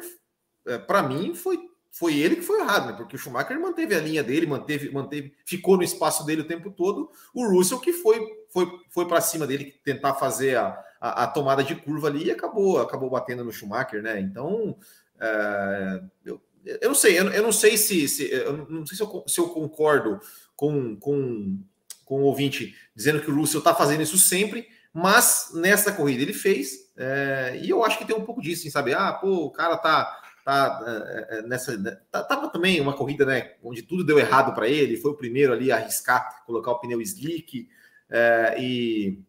é, 0.66 0.76
para 0.76 1.02
mim, 1.02 1.34
foi, 1.34 1.58
foi 1.90 2.18
ele 2.18 2.36
que 2.36 2.42
foi 2.42 2.60
errado, 2.60 2.88
né? 2.88 2.92
Porque 2.92 3.16
o 3.16 3.18
Schumacher 3.18 3.58
manteve 3.58 3.94
a 3.94 4.00
linha 4.00 4.22
dele, 4.22 4.46
manteve, 4.46 4.90
manteve, 4.90 5.32
ficou 5.46 5.78
no 5.78 5.82
espaço 5.82 6.26
dele 6.26 6.42
o 6.42 6.46
tempo 6.46 6.70
todo. 6.70 7.10
O 7.32 7.48
Russell 7.48 7.80
que 7.80 7.94
foi, 7.94 8.22
foi, 8.50 8.70
foi 8.90 9.08
para 9.08 9.22
cima 9.22 9.46
dele 9.46 9.74
tentar 9.82 10.14
fazer 10.14 10.58
a 10.58 10.78
a, 11.02 11.24
a, 11.24 11.26
tomada 11.26 11.64
de 11.64 11.74
curva 11.74 12.06
ali 12.06 12.26
e 12.26 12.30
acabou, 12.30 12.80
acabou 12.80 13.10
batendo 13.10 13.42
no 13.42 13.50
Schumacher, 13.50 14.00
né? 14.00 14.20
Então, 14.20 14.76
é, 15.20 16.00
eu, 16.24 16.40
eu 16.64 16.88
não 16.88 16.94
sei, 16.94 17.18
eu, 17.18 17.28
eu 17.32 17.42
não 17.42 17.50
sei 17.50 17.76
se, 17.76 18.06
se, 18.06 18.30
eu 18.30 18.68
não 18.70 18.86
sei 18.86 18.96
se 18.96 19.02
eu, 19.02 19.24
se 19.26 19.40
eu 19.40 19.48
concordo 19.48 20.20
com, 20.54 20.94
com, 20.94 21.58
com 22.04 22.22
o 22.22 22.26
ouvinte 22.26 22.76
dizendo 22.94 23.20
que 23.20 23.28
o 23.28 23.34
Russell 23.34 23.58
está 23.58 23.74
fazendo 23.74 24.02
isso 24.02 24.16
sempre, 24.16 24.68
mas 24.94 25.50
nessa 25.54 25.90
corrida 25.90 26.22
ele 26.22 26.32
fez, 26.32 26.92
é, 26.96 27.58
e 27.60 27.68
eu 27.68 27.84
acho 27.84 27.98
que 27.98 28.04
tem 28.04 28.14
um 28.14 28.24
pouco 28.24 28.40
disso, 28.40 28.70
sabe? 28.70 28.94
Ah, 28.94 29.12
pô, 29.12 29.46
o 29.46 29.50
cara 29.50 29.76
tá 29.78 30.20
tá 30.44 30.82
é, 31.08 31.38
é 31.38 31.42
nessa 31.42 31.76
né, 31.76 31.96
tá, 32.10 32.22
tava 32.24 32.48
também 32.48 32.80
uma 32.80 32.96
corrida 32.96 33.24
né 33.24 33.52
onde 33.62 33.80
tudo 33.80 34.02
deu 34.02 34.18
errado 34.18 34.52
para 34.52 34.66
ele 34.66 34.96
foi 34.96 35.12
o 35.12 35.16
primeiro 35.16 35.52
ali 35.52 35.70
a 35.70 35.76
arriscar 35.76 36.44
colocar 36.44 36.72
o 36.72 36.80
pneu 36.80 37.00
slick 37.00 37.68
é, 38.10 38.56
e 38.58 39.22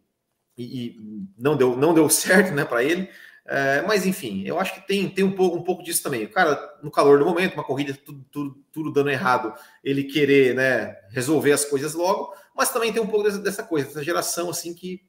e, 0.58 0.88
e 0.88 1.00
não 1.38 1.56
deu 1.56 1.76
não 1.76 1.94
deu 1.94 2.08
certo, 2.10 2.54
né, 2.54 2.66
para 2.66 2.84
ele. 2.84 3.10
É, 3.46 3.82
mas 3.82 4.06
enfim, 4.06 4.44
eu 4.46 4.58
acho 4.58 4.74
que 4.74 4.88
tem, 4.88 5.10
tem 5.10 5.24
um 5.24 5.36
pouco 5.36 5.58
um 5.58 5.64
pouco 5.64 5.84
disso 5.84 6.02
também. 6.02 6.24
O 6.24 6.32
cara, 6.32 6.58
no 6.82 6.90
calor 6.90 7.20
do 7.20 7.26
momento, 7.26 7.56
uma 7.56 7.64
corrida, 7.64 7.94
tudo, 7.94 8.26
tudo, 8.32 8.64
tudo 8.72 8.92
dando 8.92 9.10
errado, 9.10 9.54
ele 9.84 10.06
querer 10.06 10.56
né, 10.56 10.96
resolver 11.10 11.52
as 11.52 11.66
coisas 11.66 11.94
logo, 11.94 12.34
mas 12.56 12.72
também 12.72 12.94
tem 12.94 13.02
um 13.02 13.08
pouco 13.08 13.24
dessa, 13.26 13.40
dessa 13.40 13.64
coisa, 13.64 13.88
dessa 13.88 14.04
geração 14.04 14.50
assim 14.50 14.74
que 14.74 15.02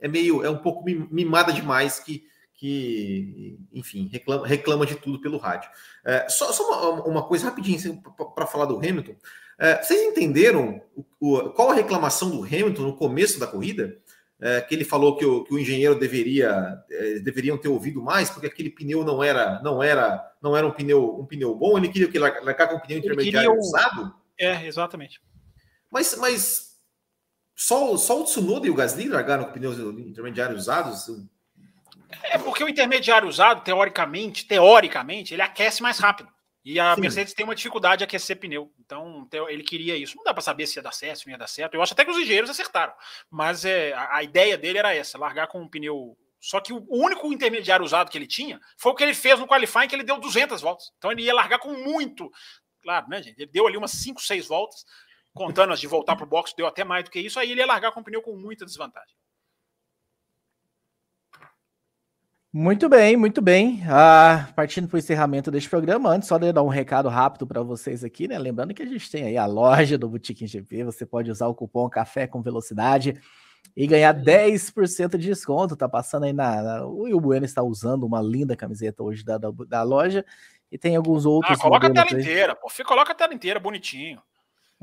é 0.00 0.08
meio, 0.08 0.44
é 0.44 0.50
um 0.50 0.58
pouco 0.58 0.84
mimada 0.84 1.52
demais, 1.52 1.98
que, 1.98 2.24
que 2.54 3.58
enfim, 3.72 4.08
reclama, 4.10 4.46
reclama 4.46 4.86
de 4.86 4.96
tudo 4.96 5.20
pelo 5.20 5.38
rádio. 5.38 5.70
É, 6.04 6.28
só 6.28 6.52
só 6.52 6.92
uma, 6.92 7.04
uma, 7.04 7.22
coisa 7.26 7.46
rapidinho 7.46 7.76
assim, 7.76 8.00
para 8.34 8.46
falar 8.46 8.66
do 8.66 8.76
Hamilton. 8.76 9.16
É, 9.58 9.82
vocês 9.82 10.02
entenderam 10.02 10.82
o, 10.94 11.04
o, 11.20 11.50
qual 11.50 11.70
a 11.70 11.74
reclamação 11.74 12.30
do 12.30 12.42
Hamilton 12.42 12.82
no 12.82 12.96
começo 12.96 13.38
da 13.38 13.46
corrida? 13.46 13.98
É, 14.40 14.60
que 14.60 14.74
ele 14.74 14.84
falou 14.84 15.16
que 15.16 15.24
o, 15.24 15.44
que 15.44 15.54
o 15.54 15.58
engenheiro 15.58 15.98
deveria 15.98 16.82
é, 16.90 17.18
deveriam 17.20 17.56
ter 17.56 17.68
ouvido 17.68 18.02
mais, 18.02 18.30
porque 18.30 18.46
aquele 18.46 18.70
pneu 18.70 19.04
não 19.04 19.22
era 19.22 19.62
não 19.62 19.82
era 19.82 20.32
não 20.42 20.56
era 20.56 20.66
um 20.66 20.72
pneu 20.72 21.18
um 21.18 21.24
pneu 21.24 21.54
bom, 21.54 21.78
ele 21.78 21.88
queria 21.88 22.08
que 22.08 22.18
largar 22.18 22.68
com 22.68 22.76
um 22.76 22.80
pneu 22.80 22.98
intermediário 22.98 23.50
queria... 23.50 23.60
usado. 23.60 24.14
É, 24.38 24.66
exatamente. 24.66 25.20
Mas, 25.90 26.16
mas 26.18 26.74
só, 27.54 27.96
só 27.96 28.20
o 28.20 28.24
Tsunoda 28.24 28.66
e 28.66 28.70
o 28.70 28.74
Gasly 28.74 29.08
largaram 29.08 29.44
com 29.44 29.52
pneus 29.52 29.78
intermediários 29.78 30.62
usados? 30.62 31.06
É 32.24 32.36
porque 32.36 32.64
o 32.64 32.68
intermediário 32.68 33.28
usado, 33.28 33.62
teoricamente, 33.62 34.46
teoricamente, 34.46 35.34
ele 35.34 35.42
aquece 35.42 35.82
mais 35.82 35.98
rápido. 35.98 36.28
E 36.64 36.80
a 36.80 36.94
Sim. 36.94 37.02
Mercedes 37.02 37.34
tem 37.34 37.44
uma 37.44 37.54
dificuldade 37.54 37.98
de 37.98 38.04
aquecer 38.04 38.38
pneu. 38.38 38.72
Então, 38.80 39.28
ele 39.50 39.62
queria 39.62 39.96
isso. 39.96 40.16
Não 40.16 40.24
dá 40.24 40.32
para 40.32 40.42
saber 40.42 40.66
se 40.66 40.78
ia 40.78 40.82
dar 40.82 40.92
certo, 40.92 41.18
se 41.18 41.26
não 41.26 41.32
ia 41.32 41.38
dar 41.38 41.46
certo. 41.46 41.74
Eu 41.74 41.82
acho 41.82 41.92
até 41.92 42.04
que 42.04 42.10
os 42.10 42.16
engenheiros 42.16 42.48
acertaram. 42.48 42.94
Mas 43.30 43.66
é, 43.66 43.92
a, 43.92 44.16
a 44.16 44.22
ideia 44.22 44.56
dele 44.56 44.78
era 44.78 44.94
essa: 44.94 45.18
largar 45.18 45.46
com 45.48 45.60
um 45.60 45.68
pneu. 45.68 46.16
Só 46.40 46.60
que 46.60 46.72
o 46.72 46.86
único 46.90 47.30
intermediário 47.32 47.84
usado 47.84 48.10
que 48.10 48.16
ele 48.16 48.26
tinha 48.26 48.60
foi 48.78 48.92
o 48.92 48.94
que 48.94 49.02
ele 49.02 49.14
fez 49.14 49.38
no 49.38 49.46
qualifying, 49.46 49.88
que 49.88 49.94
ele 49.94 50.02
deu 50.02 50.18
200 50.18 50.60
voltas. 50.62 50.90
Então, 50.96 51.12
ele 51.12 51.22
ia 51.22 51.34
largar 51.34 51.58
com 51.58 51.72
muito. 51.74 52.30
Claro, 52.82 53.08
né, 53.08 53.22
gente? 53.22 53.38
Ele 53.38 53.50
deu 53.50 53.66
ali 53.66 53.76
umas 53.76 53.92
5, 53.92 54.22
6 54.22 54.48
voltas, 54.48 54.84
contando 55.34 55.72
as 55.72 55.80
de 55.80 55.86
voltar 55.86 56.16
para 56.16 56.24
o 56.24 56.28
box, 56.28 56.54
deu 56.56 56.66
até 56.66 56.82
mais 56.82 57.04
do 57.04 57.10
que 57.10 57.20
isso. 57.20 57.38
Aí 57.38 57.50
ele 57.50 57.60
ia 57.60 57.66
largar 57.66 57.92
com 57.92 58.00
o 58.00 58.04
pneu 58.04 58.22
com 58.22 58.36
muita 58.36 58.64
desvantagem. 58.64 59.14
Muito 62.56 62.88
bem, 62.88 63.16
muito 63.16 63.42
bem. 63.42 63.82
Ah, 63.88 64.46
partindo 64.54 64.86
para 64.86 64.94
o 64.94 64.98
encerramento 65.00 65.50
deste 65.50 65.68
programa, 65.68 66.08
antes 66.10 66.28
só 66.28 66.38
de 66.38 66.52
dar 66.52 66.62
um 66.62 66.68
recado 66.68 67.08
rápido 67.08 67.48
para 67.48 67.60
vocês 67.64 68.04
aqui, 68.04 68.28
né? 68.28 68.38
Lembrando 68.38 68.72
que 68.72 68.80
a 68.84 68.86
gente 68.86 69.10
tem 69.10 69.24
aí 69.24 69.36
a 69.36 69.44
loja 69.44 69.98
do 69.98 70.08
Boutique 70.08 70.46
GP, 70.46 70.84
você 70.84 71.04
pode 71.04 71.28
usar 71.32 71.48
o 71.48 71.54
cupom 71.54 71.90
Café 71.90 72.28
com 72.28 72.40
Velocidade 72.40 73.20
e 73.76 73.88
ganhar 73.88 74.14
10% 74.14 75.18
de 75.18 75.26
desconto. 75.26 75.74
Tá 75.74 75.88
passando 75.88 76.26
aí 76.26 76.32
na, 76.32 76.62
na. 76.62 76.86
O 76.86 77.02
Will 77.02 77.20
Bueno 77.20 77.44
está 77.44 77.60
usando 77.60 78.04
uma 78.04 78.22
linda 78.22 78.54
camiseta 78.54 79.02
hoje 79.02 79.24
da, 79.24 79.36
da, 79.36 79.50
da 79.66 79.82
loja 79.82 80.24
e 80.70 80.78
tem 80.78 80.94
alguns 80.94 81.26
outros. 81.26 81.58
Ah, 81.58 81.60
coloca 81.60 81.88
a 81.88 81.92
tela 81.92 82.06
aí. 82.08 82.20
inteira, 82.20 82.54
pô. 82.54 82.68
Coloca 82.86 83.10
a 83.10 83.16
tela 83.16 83.34
inteira, 83.34 83.58
bonitinho. 83.58 84.22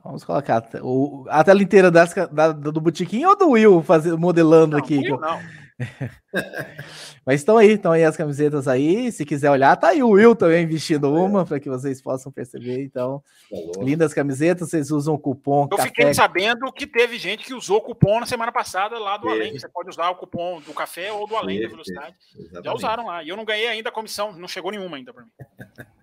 Vamos 0.04 0.26
colocar 0.26 0.68
o, 0.82 1.26
a 1.30 1.42
tela 1.42 1.64
inteira 1.64 1.90
das, 1.90 2.14
da, 2.34 2.52
do 2.52 2.82
Botiquim 2.82 3.24
ou 3.24 3.38
do 3.38 3.52
Will 3.52 3.82
fazer, 3.82 4.18
modelando 4.18 4.76
não, 4.76 4.84
aqui? 4.84 4.98
Will, 4.98 5.18
não. 5.18 5.40
Mas 7.26 7.42
estão 7.42 7.58
aí, 7.58 7.72
estão 7.72 7.92
aí 7.92 8.04
as 8.04 8.18
camisetas 8.18 8.68
aí. 8.68 9.12
Se 9.12 9.26
quiser 9.26 9.50
olhar, 9.50 9.76
tá 9.76 9.90
aí 9.90 10.02
o 10.04 10.10
Will 10.10 10.36
também 10.36 10.66
vestindo 10.66 11.08
é. 11.08 11.20
uma 11.20 11.46
para 11.46 11.60
que 11.60 11.70
vocês 11.70 12.02
possam 12.02 12.32
perceber. 12.32 12.84
Então, 12.84 13.24
tá 13.50 13.84
lindas 13.84 14.14
camisetas, 14.14 14.70
vocês 14.70 14.92
usam 14.92 15.14
o 15.14 15.20
cupom. 15.20 15.64
Eu 15.72 15.78
café... 15.78 15.90
fiquei 15.90 16.14
sabendo 16.14 16.72
que 16.72 16.88
teve 16.88 17.18
gente 17.18 17.46
que 17.46 17.54
usou 17.54 17.78
o 17.78 17.82
cupom 17.82 18.20
na 18.20 18.26
semana 18.26 18.52
passada 18.52 18.98
lá 18.98 19.18
do 19.18 19.30
é. 19.30 19.32
Além. 19.32 19.58
Você 19.58 19.68
pode 19.68 19.90
usar 19.90 20.10
o 20.10 20.16
cupom 20.16 20.62
do 20.62 20.74
café 20.74 21.12
ou 21.12 21.28
do 21.28 21.36
Além 21.36 21.60
é. 21.60 21.62
da 21.64 21.70
Velocidade. 21.70 22.16
Já 22.64 22.74
usaram 22.74 23.08
lá. 23.08 23.24
E 23.24 23.30
eu 23.30 23.38
não 23.38 23.46
ganhei 23.46 23.68
ainda 23.68 23.90
a 23.90 23.94
comissão, 23.94 24.34
não 24.34 24.48
chegou 24.48 24.72
nenhuma 24.72 24.98
ainda 24.98 25.14
para 25.14 25.24
mim. 25.24 25.32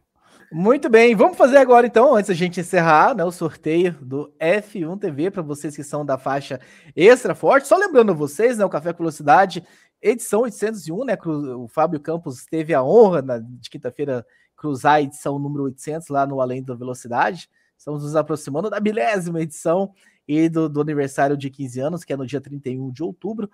Muito 0.50 0.88
bem, 0.88 1.14
vamos 1.14 1.36
fazer 1.36 1.58
agora 1.58 1.86
então, 1.86 2.14
antes 2.14 2.28
da 2.28 2.34
gente 2.34 2.58
encerrar, 2.58 3.14
né, 3.14 3.22
o 3.22 3.30
sorteio 3.30 3.92
do 4.00 4.32
F1 4.40 4.98
TV 4.98 5.30
para 5.30 5.42
vocês 5.42 5.76
que 5.76 5.84
são 5.84 6.06
da 6.06 6.16
faixa 6.16 6.58
extra 6.96 7.34
forte. 7.34 7.68
Só 7.68 7.76
lembrando 7.76 8.14
vocês, 8.14 8.56
né, 8.56 8.64
o 8.64 8.70
Café 8.70 8.94
com 8.94 9.00
Velocidade, 9.00 9.62
edição 10.00 10.40
801, 10.40 11.04
né, 11.04 11.18
o 11.22 11.68
Fábio 11.68 12.00
Campos 12.00 12.46
teve 12.46 12.72
a 12.72 12.82
honra 12.82 13.20
na, 13.20 13.38
de 13.38 13.68
quinta-feira 13.68 14.24
cruzar 14.56 14.94
a 14.94 15.02
edição 15.02 15.38
número 15.38 15.64
800 15.64 16.08
lá 16.08 16.26
no 16.26 16.40
Além 16.40 16.64
da 16.64 16.74
Velocidade. 16.74 17.50
Estamos 17.76 18.02
nos 18.02 18.16
aproximando 18.16 18.70
da 18.70 18.80
milésima 18.80 19.42
edição 19.42 19.92
e 20.26 20.48
do, 20.48 20.66
do 20.66 20.80
aniversário 20.80 21.36
de 21.36 21.50
15 21.50 21.80
anos, 21.80 22.04
que 22.04 22.12
é 22.12 22.16
no 22.16 22.26
dia 22.26 22.40
31 22.40 22.90
de 22.90 23.02
outubro. 23.02 23.50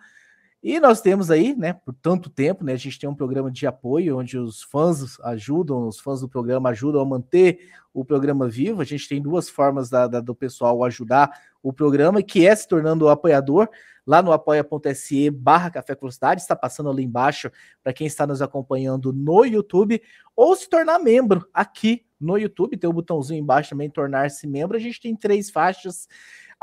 E 0.67 0.81
nós 0.81 1.03
temos 1.03 1.31
aí, 1.31 1.55
né, 1.55 1.75
por 1.75 1.93
tanto 1.93 2.31
tempo, 2.31 2.65
né, 2.65 2.73
a 2.73 2.77
gente 2.77 2.99
tem 2.99 3.07
um 3.07 3.15
programa 3.15 3.51
de 3.51 3.67
apoio 3.67 4.17
onde 4.17 4.39
os 4.39 4.63
fãs 4.63 5.21
ajudam, 5.21 5.87
os 5.87 6.01
fãs 6.01 6.23
do 6.23 6.29
programa 6.29 6.71
ajudam 6.71 7.03
a 7.03 7.05
manter 7.05 7.69
o 7.93 8.03
programa 8.03 8.49
vivo. 8.49 8.81
A 8.81 8.85
gente 8.85 9.07
tem 9.07 9.21
duas 9.21 9.47
formas 9.47 9.91
da, 9.91 10.07
da, 10.07 10.21
do 10.21 10.35
pessoal 10.35 10.83
ajudar 10.85 11.39
o 11.63 11.71
programa, 11.71 12.23
que 12.23 12.47
é 12.47 12.57
se 12.57 12.67
tornando 12.67 13.11
apoiador 13.11 13.69
lá 14.07 14.23
no 14.23 14.33
apoia.se 14.33 15.29
barra 15.29 15.71
Café 15.71 15.95
Velocidade, 15.95 16.41
está 16.41 16.57
passando 16.57 16.89
ali 16.89 17.03
embaixo 17.03 17.51
para 17.83 17.93
quem 17.93 18.07
está 18.07 18.27
nos 18.27 18.41
acompanhando 18.41 19.13
no 19.13 19.45
YouTube, 19.45 20.01
ou 20.35 20.57
se 20.57 20.69
tornar 20.69 20.99
membro 20.99 21.47
aqui 21.53 22.07
no 22.19 22.39
YouTube, 22.39 22.79
tem 22.79 22.89
o 22.89 22.93
botãozinho 22.93 23.41
embaixo 23.41 23.71
também, 23.71 23.91
tornar-se 23.91 24.47
membro. 24.47 24.79
A 24.79 24.81
gente 24.81 24.99
tem 24.99 25.15
três 25.15 25.51
faixas 25.51 26.09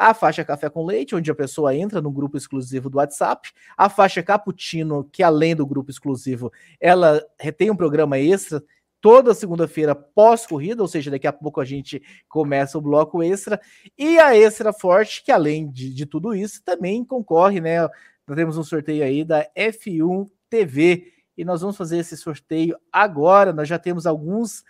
a 0.02 0.16
faixa 0.16 0.44
Café 0.44 0.68
com 0.68 0.84
Leite, 0.84 1.16
onde 1.16 1.30
a 1.30 1.36
pessoa 1.36 1.76
entra 1.76 2.02
no 2.02 2.12
grupo 2.12 2.36
exclusivo 2.36 2.90
do 2.90 2.98
WhatsApp, 2.98 3.52
a 3.78 3.88
faixa 3.88 4.24
Cappuccino, 4.24 5.04
que 5.12 5.22
além 5.22 5.56
do 5.56 5.64
grupo 5.64 5.92
exclusivo, 5.92 6.52
ela 6.80 7.24
tem 7.56 7.70
um 7.70 7.76
programa 7.76 8.18
extra 8.18 8.64
toda 9.00 9.36
segunda-feira 9.36 9.94
pós-corrida, 9.94 10.82
ou 10.82 10.88
seja, 10.88 11.12
daqui 11.12 11.28
a 11.28 11.34
pouco 11.34 11.62
a 11.62 11.66
gente 11.66 12.02
começa 12.28 12.80
o 12.80 12.82
bloco 12.82 13.22
extra, 13.22 13.62
e 13.98 14.18
a 14.18 14.36
Extra 14.36 14.74
Forte, 14.74 15.24
que 15.24 15.32
além 15.32 15.70
de, 15.70 15.94
de 15.94 16.06
tudo 16.08 16.34
isso, 16.34 16.64
também 16.64 17.06
concorre, 17.06 17.62
né? 17.62 17.82
Nós 18.28 18.36
temos 18.36 18.58
um 18.58 18.64
sorteio 18.64 19.04
aí 19.04 19.24
da 19.24 19.48
F1 19.56 20.30
TV, 20.50 21.14
e 21.38 21.46
nós 21.46 21.62
vamos 21.62 21.78
fazer 21.78 21.98
esse 21.98 22.18
sorteio 22.18 22.76
agora. 22.92 23.54
Nós 23.54 23.68
já 23.68 23.80
temos 23.80 24.06
alguns, 24.06 24.64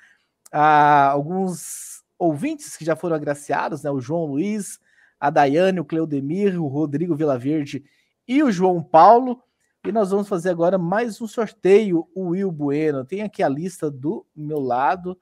ah, 0.52 1.10
alguns 1.10 2.04
ouvintes 2.18 2.78
que 2.78 2.86
já 2.86 2.96
foram 2.96 3.16
agraciados, 3.16 3.84
né? 3.84 3.92
O 3.92 4.00
João 4.00 4.26
Luiz, 4.26 4.80
a 5.22 5.30
Daiane, 5.30 5.80
o 5.80 5.86
Cleudemir, 5.86 6.60
o 6.60 6.66
Rodrigo 6.66 7.16
Vilaverde 7.16 7.86
e 8.28 8.42
o 8.42 8.52
João 8.52 8.82
Paulo. 8.82 9.40
E 9.86 9.92
nós 9.92 10.10
vamos 10.10 10.28
fazer 10.28 10.50
agora 10.50 10.80
mais 10.80 11.22
um 11.22 11.28
sorteio, 11.28 12.10
o 12.16 12.30
Will 12.30 12.52
Bueno. 12.52 13.06
Tem 13.06 13.22
aqui 13.22 13.44
a 13.44 13.48
lista 13.48 13.92
do 13.92 14.26
meu 14.36 14.60
lado. 14.60 15.18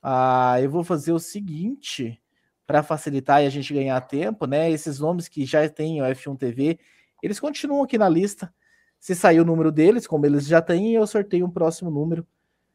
Ah, 0.00 0.60
eu 0.62 0.70
vou 0.70 0.84
fazer 0.84 1.10
o 1.10 1.18
seguinte 1.18 2.22
para 2.64 2.84
facilitar 2.84 3.42
e 3.42 3.46
a 3.46 3.50
gente 3.50 3.74
ganhar 3.74 4.00
tempo, 4.02 4.46
né? 4.46 4.70
Esses 4.70 5.00
nomes 5.00 5.26
que 5.26 5.44
já 5.44 5.68
têm 5.68 6.00
o 6.00 6.04
F1 6.04 6.38
TV, 6.38 6.78
eles 7.20 7.40
continuam 7.40 7.82
aqui 7.82 7.98
na 7.98 8.08
lista. 8.08 8.52
Se 9.00 9.12
sair 9.16 9.40
o 9.40 9.44
número 9.44 9.72
deles, 9.72 10.06
como 10.06 10.24
eles 10.24 10.46
já 10.46 10.62
têm, 10.62 10.94
eu 10.94 11.04
sorteio 11.04 11.46
um 11.46 11.50
próximo 11.50 11.90
número. 11.90 12.24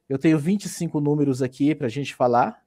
Eu 0.10 0.18
tenho 0.18 0.38
25 0.38 0.99
números 0.99 1.41
aqui 1.41 1.73
para 1.73 1.88
a 1.88 1.89
gente 1.89 2.14
falar. 2.14 2.61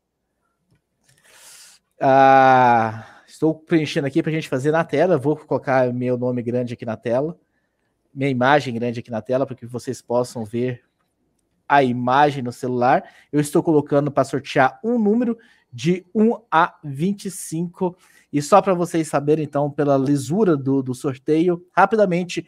Ah, 2.01 3.20
Estou 3.31 3.55
preenchendo 3.55 4.09
aqui 4.09 4.21
para 4.23 4.33
a 4.33 4.35
gente 4.35 4.49
fazer 4.49 4.73
na 4.73 4.83
tela. 4.83 5.17
Vou 5.17 5.37
colocar 5.37 5.93
meu 5.93 6.19
nome 6.19 6.43
grande 6.43 6.75
aqui 6.75 6.85
na 6.85 6.97
tela, 6.97 7.39
minha 8.13 8.29
imagem 8.29 8.75
grande 8.75 8.99
aqui 8.99 9.11
na 9.11 9.23
tela, 9.23 9.47
para 9.47 9.55
que 9.55 9.65
vocês 9.65 10.03
possam 10.03 10.45
ver 10.45 10.83
a 11.69 11.81
imagem 11.81 12.43
no 12.43 12.51
celular. 12.51 13.05
Eu 13.33 13.41
estou 13.41 13.63
colocando 13.63 14.11
para 14.11 14.25
sortear 14.25 14.81
um 14.83 14.99
número 14.99 15.39
de 15.73 16.05
1 16.13 16.41
a 16.51 16.77
25. 16.83 17.97
E 18.33 18.43
só 18.43 18.61
para 18.61 18.75
vocês 18.75 19.07
saberem, 19.07 19.45
então, 19.45 19.71
pela 19.71 19.97
lisura 19.97 20.57
do, 20.57 20.83
do 20.83 20.93
sorteio, 20.93 21.65
rapidamente, 21.73 22.45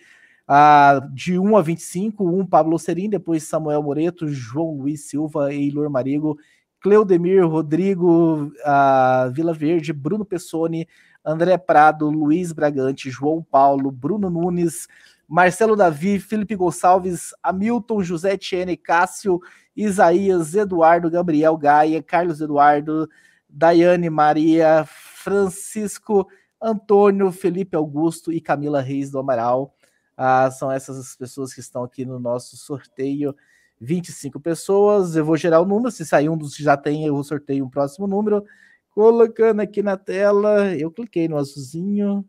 uh, 0.49 1.15
de 1.15 1.39
1 1.39 1.57
a 1.57 1.63
25, 1.63 2.29
um 2.29 2.45
Pablo 2.45 2.77
Serim, 2.77 3.09
depois 3.09 3.45
Samuel 3.45 3.85
Moreto, 3.85 4.27
João 4.27 4.79
Luiz 4.79 5.05
Silva, 5.05 5.55
Eilor 5.55 5.89
Marigo 5.89 6.37
Cleudemir, 6.83 7.47
Rodrigo 7.47 8.47
uh, 8.47 9.31
Vila 9.33 9.55
Verde, 9.55 9.93
Bruno 9.93 10.25
Pessoni, 10.25 10.89
André 11.25 11.57
Prado, 11.57 12.11
Luiz 12.11 12.53
Bragante, 12.53 13.09
João 13.09 13.43
Paulo, 13.43 13.91
Bruno 13.93 14.29
Nunes, 14.29 14.89
Marcelo 15.29 15.77
Davi, 15.77 16.19
Felipe 16.19 16.57
Gonçalves, 16.57 17.33
Hamilton, 17.43 18.03
José 18.03 18.37
Tiene, 18.37 18.77
Cássio, 18.77 19.41
Isaías, 19.77 20.55
Eduardo, 20.55 21.09
Gabriel 21.11 21.57
Gaia, 21.57 22.03
Carlos 22.03 22.41
Eduardo, 22.41 23.09
Daiane 23.49 24.11
Maria, 24.11 24.85
Francisco, 24.87 26.27
Antônio, 26.61 27.31
Felipe 27.31 27.77
Augusto 27.77 28.33
e 28.33 28.41
Camila 28.41 28.81
Reis 28.81 29.11
do 29.11 29.19
Amaral. 29.19 29.75
Ah, 30.17 30.51
são 30.51 30.71
essas 30.71 30.99
as 30.99 31.17
pessoas 31.17 31.55
que 31.55 31.61
estão 31.61 31.85
aqui 31.85 32.05
no 32.05 32.19
nosso 32.19 32.57
sorteio 32.57 33.35
25 33.83 34.39
pessoas. 34.39 35.17
Eu 35.17 35.25
vou 35.25 35.37
gerar 35.37 35.61
o 35.61 35.67
número. 35.67 35.91
Se 35.91 36.07
sair 36.07 36.29
um 36.29 36.37
dos 36.37 36.57
que 36.57 36.63
já 36.63 36.77
tem, 36.77 37.05
eu 37.05 37.23
sorteio 37.25 37.65
um 37.65 37.71
próximo 37.71 38.07
número. 38.07 38.45
Colocando 38.91 39.61
aqui 39.61 39.83
na 39.83 39.97
tela. 39.97 40.75
Eu 40.75 40.91
cliquei 40.91 41.27
no 41.27 41.37
azulzinho. 41.37 42.25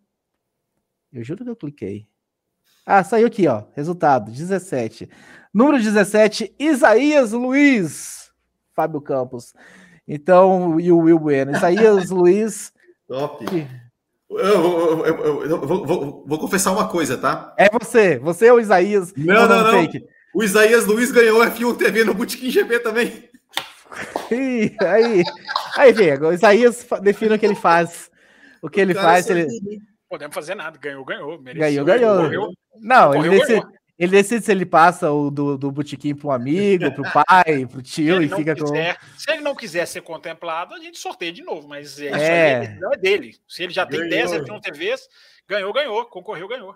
Eu 1.12 1.24
juro 1.24 1.44
que 1.44 1.50
eu 1.50 1.56
cliquei. 1.56 2.08
Ah, 2.86 3.04
saiu 3.04 3.28
aqui, 3.28 3.48
ó. 3.48 3.64
Resultado: 3.76 4.32
17. 4.32 5.08
Número 5.54 5.78
17, 5.78 6.56
Isaías 6.58 7.32
Luiz. 7.32 8.32
Fábio 8.74 9.00
Campos. 9.00 9.54
Então, 10.08 10.80
e 10.80 10.92
o 10.92 10.98
Will 10.98 11.20
Bueno. 11.20 11.56
Isaías 11.56 12.10
Luiz. 12.12 12.74
Top. 13.08 13.46
Que... 13.46 13.68
Eu, 14.30 15.06
eu, 15.06 15.06
eu, 15.06 15.46
eu 15.46 15.68
vou, 15.68 15.86
vou, 15.86 16.26
vou, 16.26 16.40
confessar 16.40 16.72
uma 16.72 16.90
coisa, 16.90 17.16
tá? 17.16 17.54
É 17.56 17.70
você. 17.70 18.18
Você 18.18 18.48
é 18.48 18.54
o 18.54 18.60
Isaías. 18.60 19.14
Não, 19.16 19.48
não, 19.48 19.64
não. 19.64 19.72
Fake. 19.72 20.04
O 20.34 20.44
Isaías 20.44 20.86
Luiz 20.86 21.12
ganhou 21.12 21.42
o 21.42 21.46
F1 21.46 21.78
TV 21.78 22.04
no 22.04 22.14
Botequim 22.14 22.50
GP 22.50 22.80
também. 22.80 23.30
aí, 24.32 24.76
aí, 24.82 25.24
aí, 25.78 25.94
vem, 25.94 26.18
o 26.18 26.34
Isaías 26.34 26.88
define 27.02 27.36
o 27.36 27.40
que 27.40 27.46
ele 27.46 27.56
faz. 27.56 28.10
O 28.62 28.70
que 28.70 28.82
ele 28.82 28.96
faz. 28.96 29.30
Ele... 29.30 29.48
podemos 30.10 30.34
fazer 30.34 30.56
nada. 30.56 30.78
Ganhou, 30.80 31.06
ganhou. 31.06 31.40
Mereceu, 31.40 31.86
ganhou, 31.86 32.30
ganhou. 32.30 32.54
Não, 32.82 33.14
ele, 33.14 33.38
decide, 33.38 33.64
ele 34.00 34.12
decide 34.12 34.44
se 34.44 34.52
ele 34.52 34.66
passa 34.66 35.12
o 35.12 35.30
do, 35.30 35.56
do 35.56 35.72
botequim 35.72 36.16
para 36.16 36.28
um 36.28 36.32
amigo, 36.32 36.92
para 36.92 37.02
o 37.02 37.26
pai, 37.26 37.68
para 37.68 37.78
o 37.78 37.82
tio 37.84 38.24
e 38.24 38.28
fica 38.28 38.56
quiser, 38.56 38.98
com. 38.98 39.06
Se 39.20 39.32
ele 39.32 39.42
não 39.42 39.54
quiser 39.54 39.86
ser 39.86 40.02
contemplado, 40.02 40.74
a 40.74 40.80
gente 40.80 40.98
sorteia 40.98 41.32
de 41.32 41.44
novo, 41.44 41.68
mas 41.68 42.00
é. 42.00 42.08
isso 42.08 42.16
é. 42.16 42.56
aí 42.56 42.80
é 42.94 42.98
dele. 42.98 43.36
Se 43.48 43.62
ele 43.62 43.74
já 43.74 43.86
tem 43.86 44.00
ganhou. 44.00 44.32
10 44.32 44.32
F1 44.48 44.62
TVs, 44.62 45.08
ganhou, 45.48 45.72
ganhou. 45.72 46.06
Concorreu, 46.06 46.48
ganhou. 46.48 46.76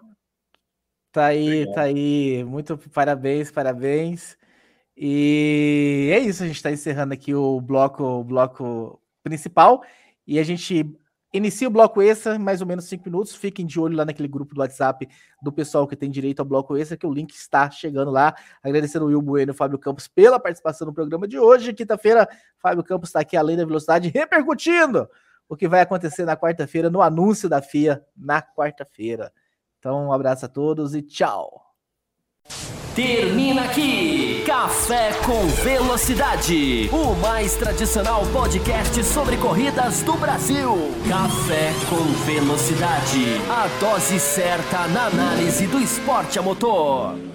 Tá 1.18 1.26
aí, 1.26 1.50
Legal. 1.50 1.74
tá 1.74 1.82
aí. 1.82 2.44
Muito 2.44 2.78
parabéns, 2.94 3.50
parabéns. 3.50 4.38
E 4.96 6.12
é 6.14 6.20
isso, 6.20 6.44
a 6.44 6.46
gente 6.46 6.58
está 6.58 6.72
encerrando 6.72 7.12
aqui 7.12 7.34
o 7.34 7.60
bloco, 7.60 8.04
o 8.04 8.24
bloco 8.24 9.02
principal. 9.24 9.82
E 10.28 10.38
a 10.38 10.44
gente 10.44 10.86
inicia 11.34 11.68
o 11.68 11.72
bloco 11.72 12.04
extra, 12.04 12.38
mais 12.38 12.62
ou 12.62 12.68
menos 12.68 12.86
cinco 12.86 13.06
minutos. 13.06 13.34
Fiquem 13.34 13.66
de 13.66 13.80
olho 13.80 13.98
lá 13.98 14.06
naquele 14.06 14.28
grupo 14.28 14.54
do 14.54 14.62
WhatsApp 14.62 15.10
do 15.42 15.52
pessoal 15.52 15.88
que 15.88 15.96
tem 15.96 16.12
direito 16.12 16.40
ao 16.42 16.46
bloco 16.46 16.78
extra, 16.78 16.96
que 16.96 17.08
o 17.08 17.12
link 17.12 17.32
está 17.32 17.68
chegando 17.72 18.12
lá. 18.12 18.36
Agradecendo 18.62 19.06
o 19.06 19.08
Will 19.08 19.22
Bueno 19.24 19.50
e 19.50 19.54
o 19.54 19.56
Fábio 19.56 19.80
Campos 19.80 20.08
pela 20.08 20.40
participação 20.40 20.86
no 20.86 20.94
programa 20.94 21.28
de 21.28 21.40
hoje. 21.40 21.74
Quinta-feira, 21.74 22.30
Fábio 22.62 22.84
Campos 22.84 23.10
está 23.10 23.22
aqui 23.22 23.36
além 23.36 23.58
da 23.58 23.66
velocidade, 23.66 24.12
repercutindo 24.14 25.10
o 25.50 25.58
que 25.58 25.68
vai 25.68 25.82
acontecer 25.82 26.26
na 26.26 26.38
quarta-feira, 26.38 26.92
no 26.92 27.02
anúncio 27.02 27.50
da 27.50 27.60
FIA 27.60 28.06
na 28.16 28.40
quarta-feira. 28.40 29.34
Então, 29.80 30.08
um 30.08 30.12
abraço 30.14 30.46
a 30.46 30.50
todos 30.50 30.96
e 30.96 31.02
tchau. 31.02 31.68
Termina 32.96 33.66
aqui 33.66 34.44
Café 34.44 35.12
com 35.24 35.46
Velocidade, 35.62 36.90
o 36.92 37.14
mais 37.22 37.56
tradicional 37.56 38.24
podcast 38.34 39.04
sobre 39.04 39.38
corridas 39.38 40.02
do 40.02 40.14
Brasil. 40.14 40.74
Café 41.08 41.74
com 41.90 42.04
Velocidade, 42.26 43.38
a 43.52 43.68
dose 43.80 44.20
certa 44.20 44.88
na 44.88 45.06
análise 45.08 45.68
do 45.68 45.80
esporte 45.80 46.40
a 46.40 46.42
motor. 46.42 47.27